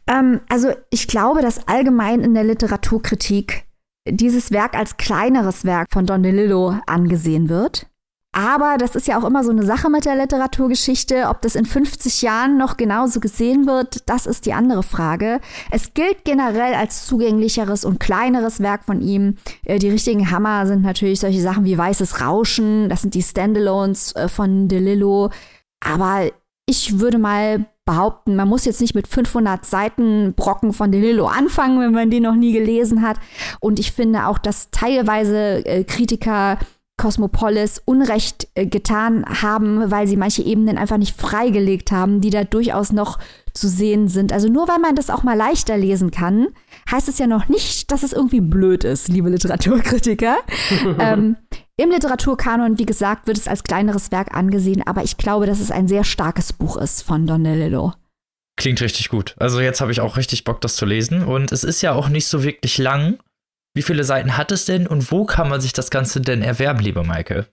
Ähm, 0.06 0.40
also 0.48 0.72
ich 0.92 1.08
glaube, 1.08 1.42
dass 1.42 1.68
allgemein 1.68 2.22
in 2.22 2.36
der 2.36 2.44
Literaturkritik 2.44 3.64
dieses 4.08 4.52
Werk 4.52 4.76
als 4.76 4.98
kleineres 4.98 5.66
Werk 5.66 5.88
von 5.92 6.06
Don 6.06 6.22
DeLillo 6.22 6.80
angesehen 6.86 7.50
wird. 7.50 7.88
Aber 8.38 8.76
das 8.78 8.98
ist 8.98 9.07
ja 9.07 9.18
auch 9.18 9.24
immer 9.24 9.45
so 9.45 9.52
eine 9.52 9.64
Sache 9.64 9.90
mit 9.90 10.03
der 10.03 10.18
Literaturgeschichte. 10.18 11.30
Ob 11.30 11.41
das 11.41 11.56
in 11.56 11.66
50 11.66 12.22
Jahren 12.22 12.57
noch 12.57 12.76
genauso 12.76 13.22
gesehen 13.22 13.66
wird, 13.66 14.10
das 14.10 14.26
ist 14.26 14.45
die 14.45 14.52
andere 14.52 14.84
Frage. 14.84 15.40
Es 15.72 15.94
gilt 15.94 16.26
generell 16.26 16.74
als 16.74 17.06
zugänglicheres 17.06 17.86
und 17.86 18.02
kleineres 18.02 18.60
Werk 18.60 18.84
von 18.84 19.02
ihm. 19.02 19.38
Äh, 19.64 19.80
die 19.80 19.90
richtigen 19.90 20.32
Hammer 20.32 20.68
sind 20.68 20.84
natürlich 20.84 21.22
solche 21.22 21.40
Sachen 21.40 21.64
wie 21.64 21.78
Weißes 21.78 22.20
Rauschen. 22.20 22.90
Das 22.90 23.03
sind 23.03 23.14
die 23.14 23.24
Standalones 23.24 24.14
äh, 24.18 24.28
von 24.28 24.68
DeLillo. 24.68 25.30
Aber 25.80 26.30
ich 26.66 26.99
würde 26.99 27.20
mal 27.20 27.68
behaupten, 27.86 28.36
man 28.36 28.49
muss 28.49 28.66
jetzt 28.66 28.82
nicht 28.82 28.95
mit 28.95 29.07
500 29.07 29.66
Seiten 29.66 30.34
Brocken 30.34 30.74
von 30.74 30.91
DeLillo 30.91 31.28
anfangen, 31.28 31.80
wenn 31.80 31.94
man 31.94 32.10
den 32.10 32.24
noch 32.24 32.36
nie 32.36 32.52
gelesen 32.52 33.02
hat. 33.02 33.18
Und 33.62 33.80
ich 33.80 33.94
finde 33.94 34.26
auch, 34.26 34.40
dass 34.40 34.72
teilweise 34.72 35.66
äh, 35.66 35.86
Kritiker 35.86 36.57
Cosmopolis 36.98 37.82
Unrecht 37.84 38.48
äh, 38.56 38.66
getan 38.66 39.26
haben, 39.42 39.92
weil 39.92 40.08
sie 40.08 40.18
manche 40.18 40.42
Ebenen 40.42 40.78
einfach 40.78 40.98
nicht 40.98 41.20
freigelegt 41.20 41.92
haben, 41.92 42.22
die 42.22 42.30
da 42.30 42.44
durchaus 42.44 42.92
noch 42.92 43.20
zu 43.54 43.68
sehen 43.68 44.08
sind. 44.08 44.32
Also 44.32 44.50
nur 44.50 44.68
weil 44.68 44.80
man 44.80 44.96
das 44.96 45.10
auch 45.10 45.24
mal 45.24 45.38
leichter 45.38 45.78
lesen 45.78 46.12
kann, 46.12 46.48
heißt 46.90 47.10
es 47.10 47.18
ja 47.18 47.28
noch 47.28 47.48
nicht, 47.48 47.92
dass 47.92 48.04
es 48.04 48.14
irgendwie 48.14 48.42
blöd 48.42 48.84
ist, 48.84 49.08
liebe 49.08 49.30
Literaturkritiker. 49.30 50.38
ähm, 51.00 51.38
Im 51.78 51.90
Literaturkanon, 51.90 52.80
wie 52.80 52.86
gesagt, 52.86 53.28
wird 53.28 53.38
es 53.38 53.48
als 53.48 53.64
kleineres 53.64 54.12
Werk 54.12 54.34
angesehen, 54.36 54.82
aber 54.86 55.04
ich 55.04 55.18
glaube, 55.18 55.46
dass 55.46 55.60
es 55.60 55.72
ein 55.72 55.88
sehr 55.88 56.04
starkes 56.04 56.54
Buch 56.54 56.78
ist 56.78 57.02
von 57.02 57.28
Don 57.28 57.44
DeLillo. 57.44 57.94
Klingt 58.58 58.82
richtig 58.82 59.10
gut. 59.10 59.36
Also 59.38 59.60
jetzt 59.60 59.82
habe 59.82 59.92
ich 59.92 60.00
auch 60.00 60.16
richtig 60.16 60.46
Bock, 60.46 60.62
das 60.62 60.76
zu 60.78 60.86
lesen. 60.86 61.24
Und 61.24 61.52
es 61.52 61.64
ist 61.64 61.82
ja 61.82 61.92
auch 61.92 62.08
nicht 62.08 62.28
so 62.28 62.44
wirklich 62.44 62.78
lang. 62.78 63.20
Wie 63.76 63.84
viele 63.84 64.06
Seiten 64.06 64.38
hat 64.38 64.54
es 64.54 64.64
denn 64.64 64.88
und 64.88 65.12
wo 65.12 65.26
kann 65.26 65.50
man 65.50 65.60
sich 65.60 65.74
das 65.74 65.92
Ganze 65.92 66.22
denn 66.22 66.42
erwerben, 66.42 66.80
liebe 66.80 67.04
Maike? 67.04 67.48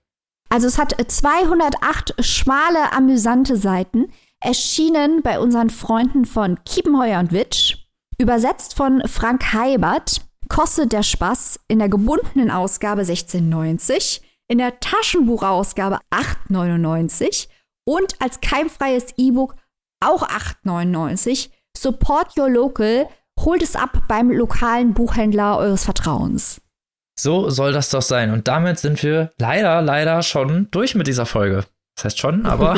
Also 0.49 0.69
es 0.69 0.79
hat 0.79 0.95
208 1.05 2.15
schmale, 2.21 2.93
amüsante 2.93 3.57
Seiten, 3.57 4.13
erschienen 4.41 5.23
bei 5.23 5.41
unseren 5.41 5.69
Freunden 5.69 6.25
von 6.25 6.63
Kiepenheuer 6.65 7.19
und 7.19 7.33
Witsch, 7.33 7.77
übersetzt 8.19 8.75
von 8.75 9.03
Frank 9.07 9.53
Heibert, 9.53 10.21
kostet 10.49 10.93
der 10.93 11.03
Spaß 11.03 11.59
in 11.67 11.81
der 11.81 11.89
gebundenen 11.89 12.53
Ausgabe 12.53 13.03
16,90, 13.03 14.21
in 14.47 14.59
der 14.59 14.79
Taschenbuchausgabe 14.79 15.99
8,99 16.13 17.49
und 17.85 18.21
als 18.21 18.41
keimfreies 18.41 19.15
E-Book 19.17 19.57
auch 20.01 20.29
8,99. 20.29 21.51
Support 21.77 22.39
Your 22.39 22.51
Local 22.51 23.09
Holt 23.41 23.63
es 23.63 23.77
ab 23.77 24.03
beim 24.09 24.31
lokalen 24.31 24.95
Buchhändler 24.95 25.59
eures 25.59 25.85
Vertrauens. 25.85 26.61
So 27.19 27.51
soll 27.51 27.73
das 27.73 27.91
doch 27.91 28.03
sein. 28.03 28.33
Und 28.33 28.49
damit 28.49 28.79
sind 28.79 29.03
wir 29.03 29.31
leider, 29.39 29.83
leider 29.83 30.23
schon 30.23 30.69
durch 30.71 30.95
mit 30.95 31.07
dieser 31.07 31.27
Folge. 31.27 31.65
Das 31.97 32.05
heißt 32.07 32.19
schon, 32.19 32.47
aber 32.47 32.77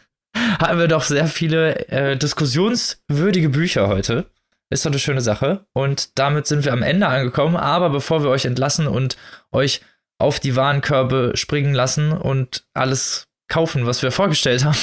haben 0.58 0.78
wir 0.78 0.88
doch 0.88 1.02
sehr 1.02 1.26
viele 1.26 1.88
äh, 1.88 2.16
diskussionswürdige 2.16 3.50
Bücher 3.50 3.88
heute. 3.88 4.26
Ist 4.70 4.84
doch 4.84 4.90
eine 4.90 4.98
schöne 4.98 5.20
Sache. 5.20 5.66
Und 5.72 6.18
damit 6.18 6.46
sind 6.46 6.64
wir 6.64 6.72
am 6.72 6.82
Ende 6.82 7.06
angekommen. 7.06 7.56
Aber 7.56 7.90
bevor 7.90 8.22
wir 8.22 8.30
euch 8.30 8.44
entlassen 8.46 8.86
und 8.86 9.16
euch 9.52 9.82
auf 10.18 10.40
die 10.40 10.56
Warenkörbe 10.56 11.32
springen 11.34 11.74
lassen 11.74 12.12
und 12.12 12.64
alles 12.72 13.28
kaufen, 13.48 13.86
was 13.86 14.02
wir 14.02 14.10
vorgestellt 14.10 14.64
haben, 14.64 14.78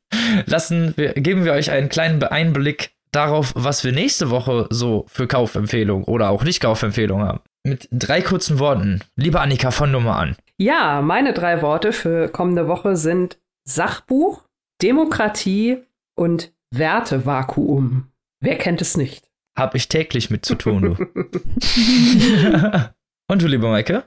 lassen 0.46 0.94
wir, 0.96 1.12
geben 1.14 1.44
wir 1.44 1.52
euch 1.52 1.70
einen 1.70 1.88
kleinen 1.88 2.22
Einblick 2.22 2.92
darauf, 3.12 3.52
was 3.54 3.84
wir 3.84 3.92
nächste 3.92 4.30
Woche 4.30 4.66
so 4.70 5.04
für 5.08 5.26
Kaufempfehlungen 5.26 6.04
oder 6.04 6.30
auch 6.30 6.44
nicht 6.44 6.60
Kaufempfehlungen 6.60 7.26
haben. 7.26 7.40
Mit 7.64 7.88
drei 7.90 8.20
kurzen 8.22 8.58
Worten. 8.58 9.00
Liebe 9.16 9.40
Annika, 9.40 9.70
von 9.70 9.90
Nummer 9.90 10.16
an. 10.16 10.36
Ja, 10.56 11.02
meine 11.02 11.32
drei 11.32 11.62
Worte 11.62 11.92
für 11.92 12.28
kommende 12.28 12.66
Woche 12.68 12.96
sind 12.96 13.38
Sachbuch, 13.64 14.44
Demokratie 14.82 15.82
und 16.16 16.52
Wertevakuum. 16.70 18.08
Wer 18.40 18.56
kennt 18.56 18.80
es 18.80 18.96
nicht? 18.96 19.28
Hab 19.58 19.74
ich 19.74 19.88
täglich 19.88 20.30
mit 20.30 20.44
zu 20.44 20.54
tun, 20.54 20.82
du. 20.82 20.90
und 23.30 23.42
du, 23.42 23.46
liebe 23.46 23.68
Maike? 23.68 24.04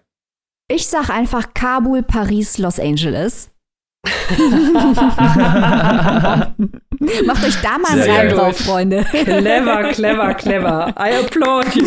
Ich 0.69 0.87
sag 0.87 1.09
einfach 1.09 1.53
Kabul, 1.53 2.01
Paris, 2.01 2.57
Los 2.57 2.79
Angeles. 2.79 3.50
Macht 7.25 7.45
euch 7.45 7.61
da 7.61 7.77
mal 7.77 7.91
einen 7.91 8.09
Reim 8.09 8.29
drauf, 8.29 8.57
Freunde. 8.57 9.03
Clever, 9.03 9.89
clever, 9.91 10.33
clever. 10.33 10.95
I 10.97 11.13
applaud 11.23 11.75
you. 11.75 11.85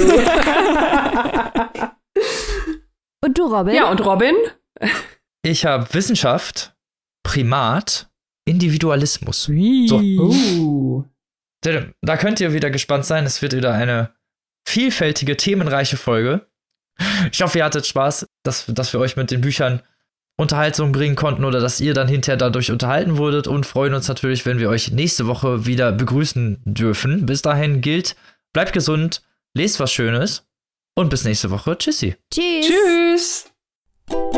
Und 3.24 3.38
du, 3.38 3.46
Robin? 3.46 3.74
Ja, 3.74 3.90
und 3.90 4.04
Robin? 4.04 4.34
Ich 5.42 5.64
habe 5.64 5.92
Wissenschaft, 5.92 6.76
Primat, 7.24 8.08
Individualismus. 8.44 9.44
So. 9.44 9.98
Uh. 9.98 11.04
Da 11.62 12.16
könnt 12.16 12.40
ihr 12.40 12.52
wieder 12.52 12.70
gespannt 12.70 13.06
sein. 13.06 13.24
Es 13.24 13.40
wird 13.42 13.56
wieder 13.56 13.72
eine 13.72 14.14
vielfältige, 14.68 15.36
themenreiche 15.36 15.96
Folge. 15.96 16.46
Ich 17.32 17.42
hoffe, 17.42 17.58
ihr 17.58 17.64
hattet 17.64 17.86
Spaß, 17.86 18.26
dass, 18.44 18.66
dass 18.66 18.92
wir 18.92 19.00
euch 19.00 19.16
mit 19.16 19.30
den 19.30 19.40
Büchern 19.40 19.82
Unterhaltung 20.36 20.92
bringen 20.92 21.14
konnten 21.14 21.44
oder 21.44 21.60
dass 21.60 21.80
ihr 21.80 21.94
dann 21.94 22.08
hinterher 22.08 22.36
dadurch 22.36 22.70
unterhalten 22.72 23.16
wurdet 23.16 23.46
und 23.46 23.66
freuen 23.66 23.94
uns 23.94 24.08
natürlich, 24.08 24.44
wenn 24.46 24.58
wir 24.58 24.68
euch 24.68 24.90
nächste 24.90 25.26
Woche 25.26 25.66
wieder 25.66 25.92
begrüßen 25.92 26.60
dürfen. 26.64 27.26
Bis 27.26 27.42
dahin 27.42 27.80
gilt, 27.80 28.16
bleibt 28.52 28.72
gesund, 28.72 29.22
lest 29.54 29.78
was 29.78 29.92
Schönes 29.92 30.46
und 30.96 31.08
bis 31.08 31.24
nächste 31.24 31.50
Woche. 31.50 31.78
Tschüssi. 31.78 32.16
Tschüss. 32.32 33.46
Tschüss. 34.08 34.34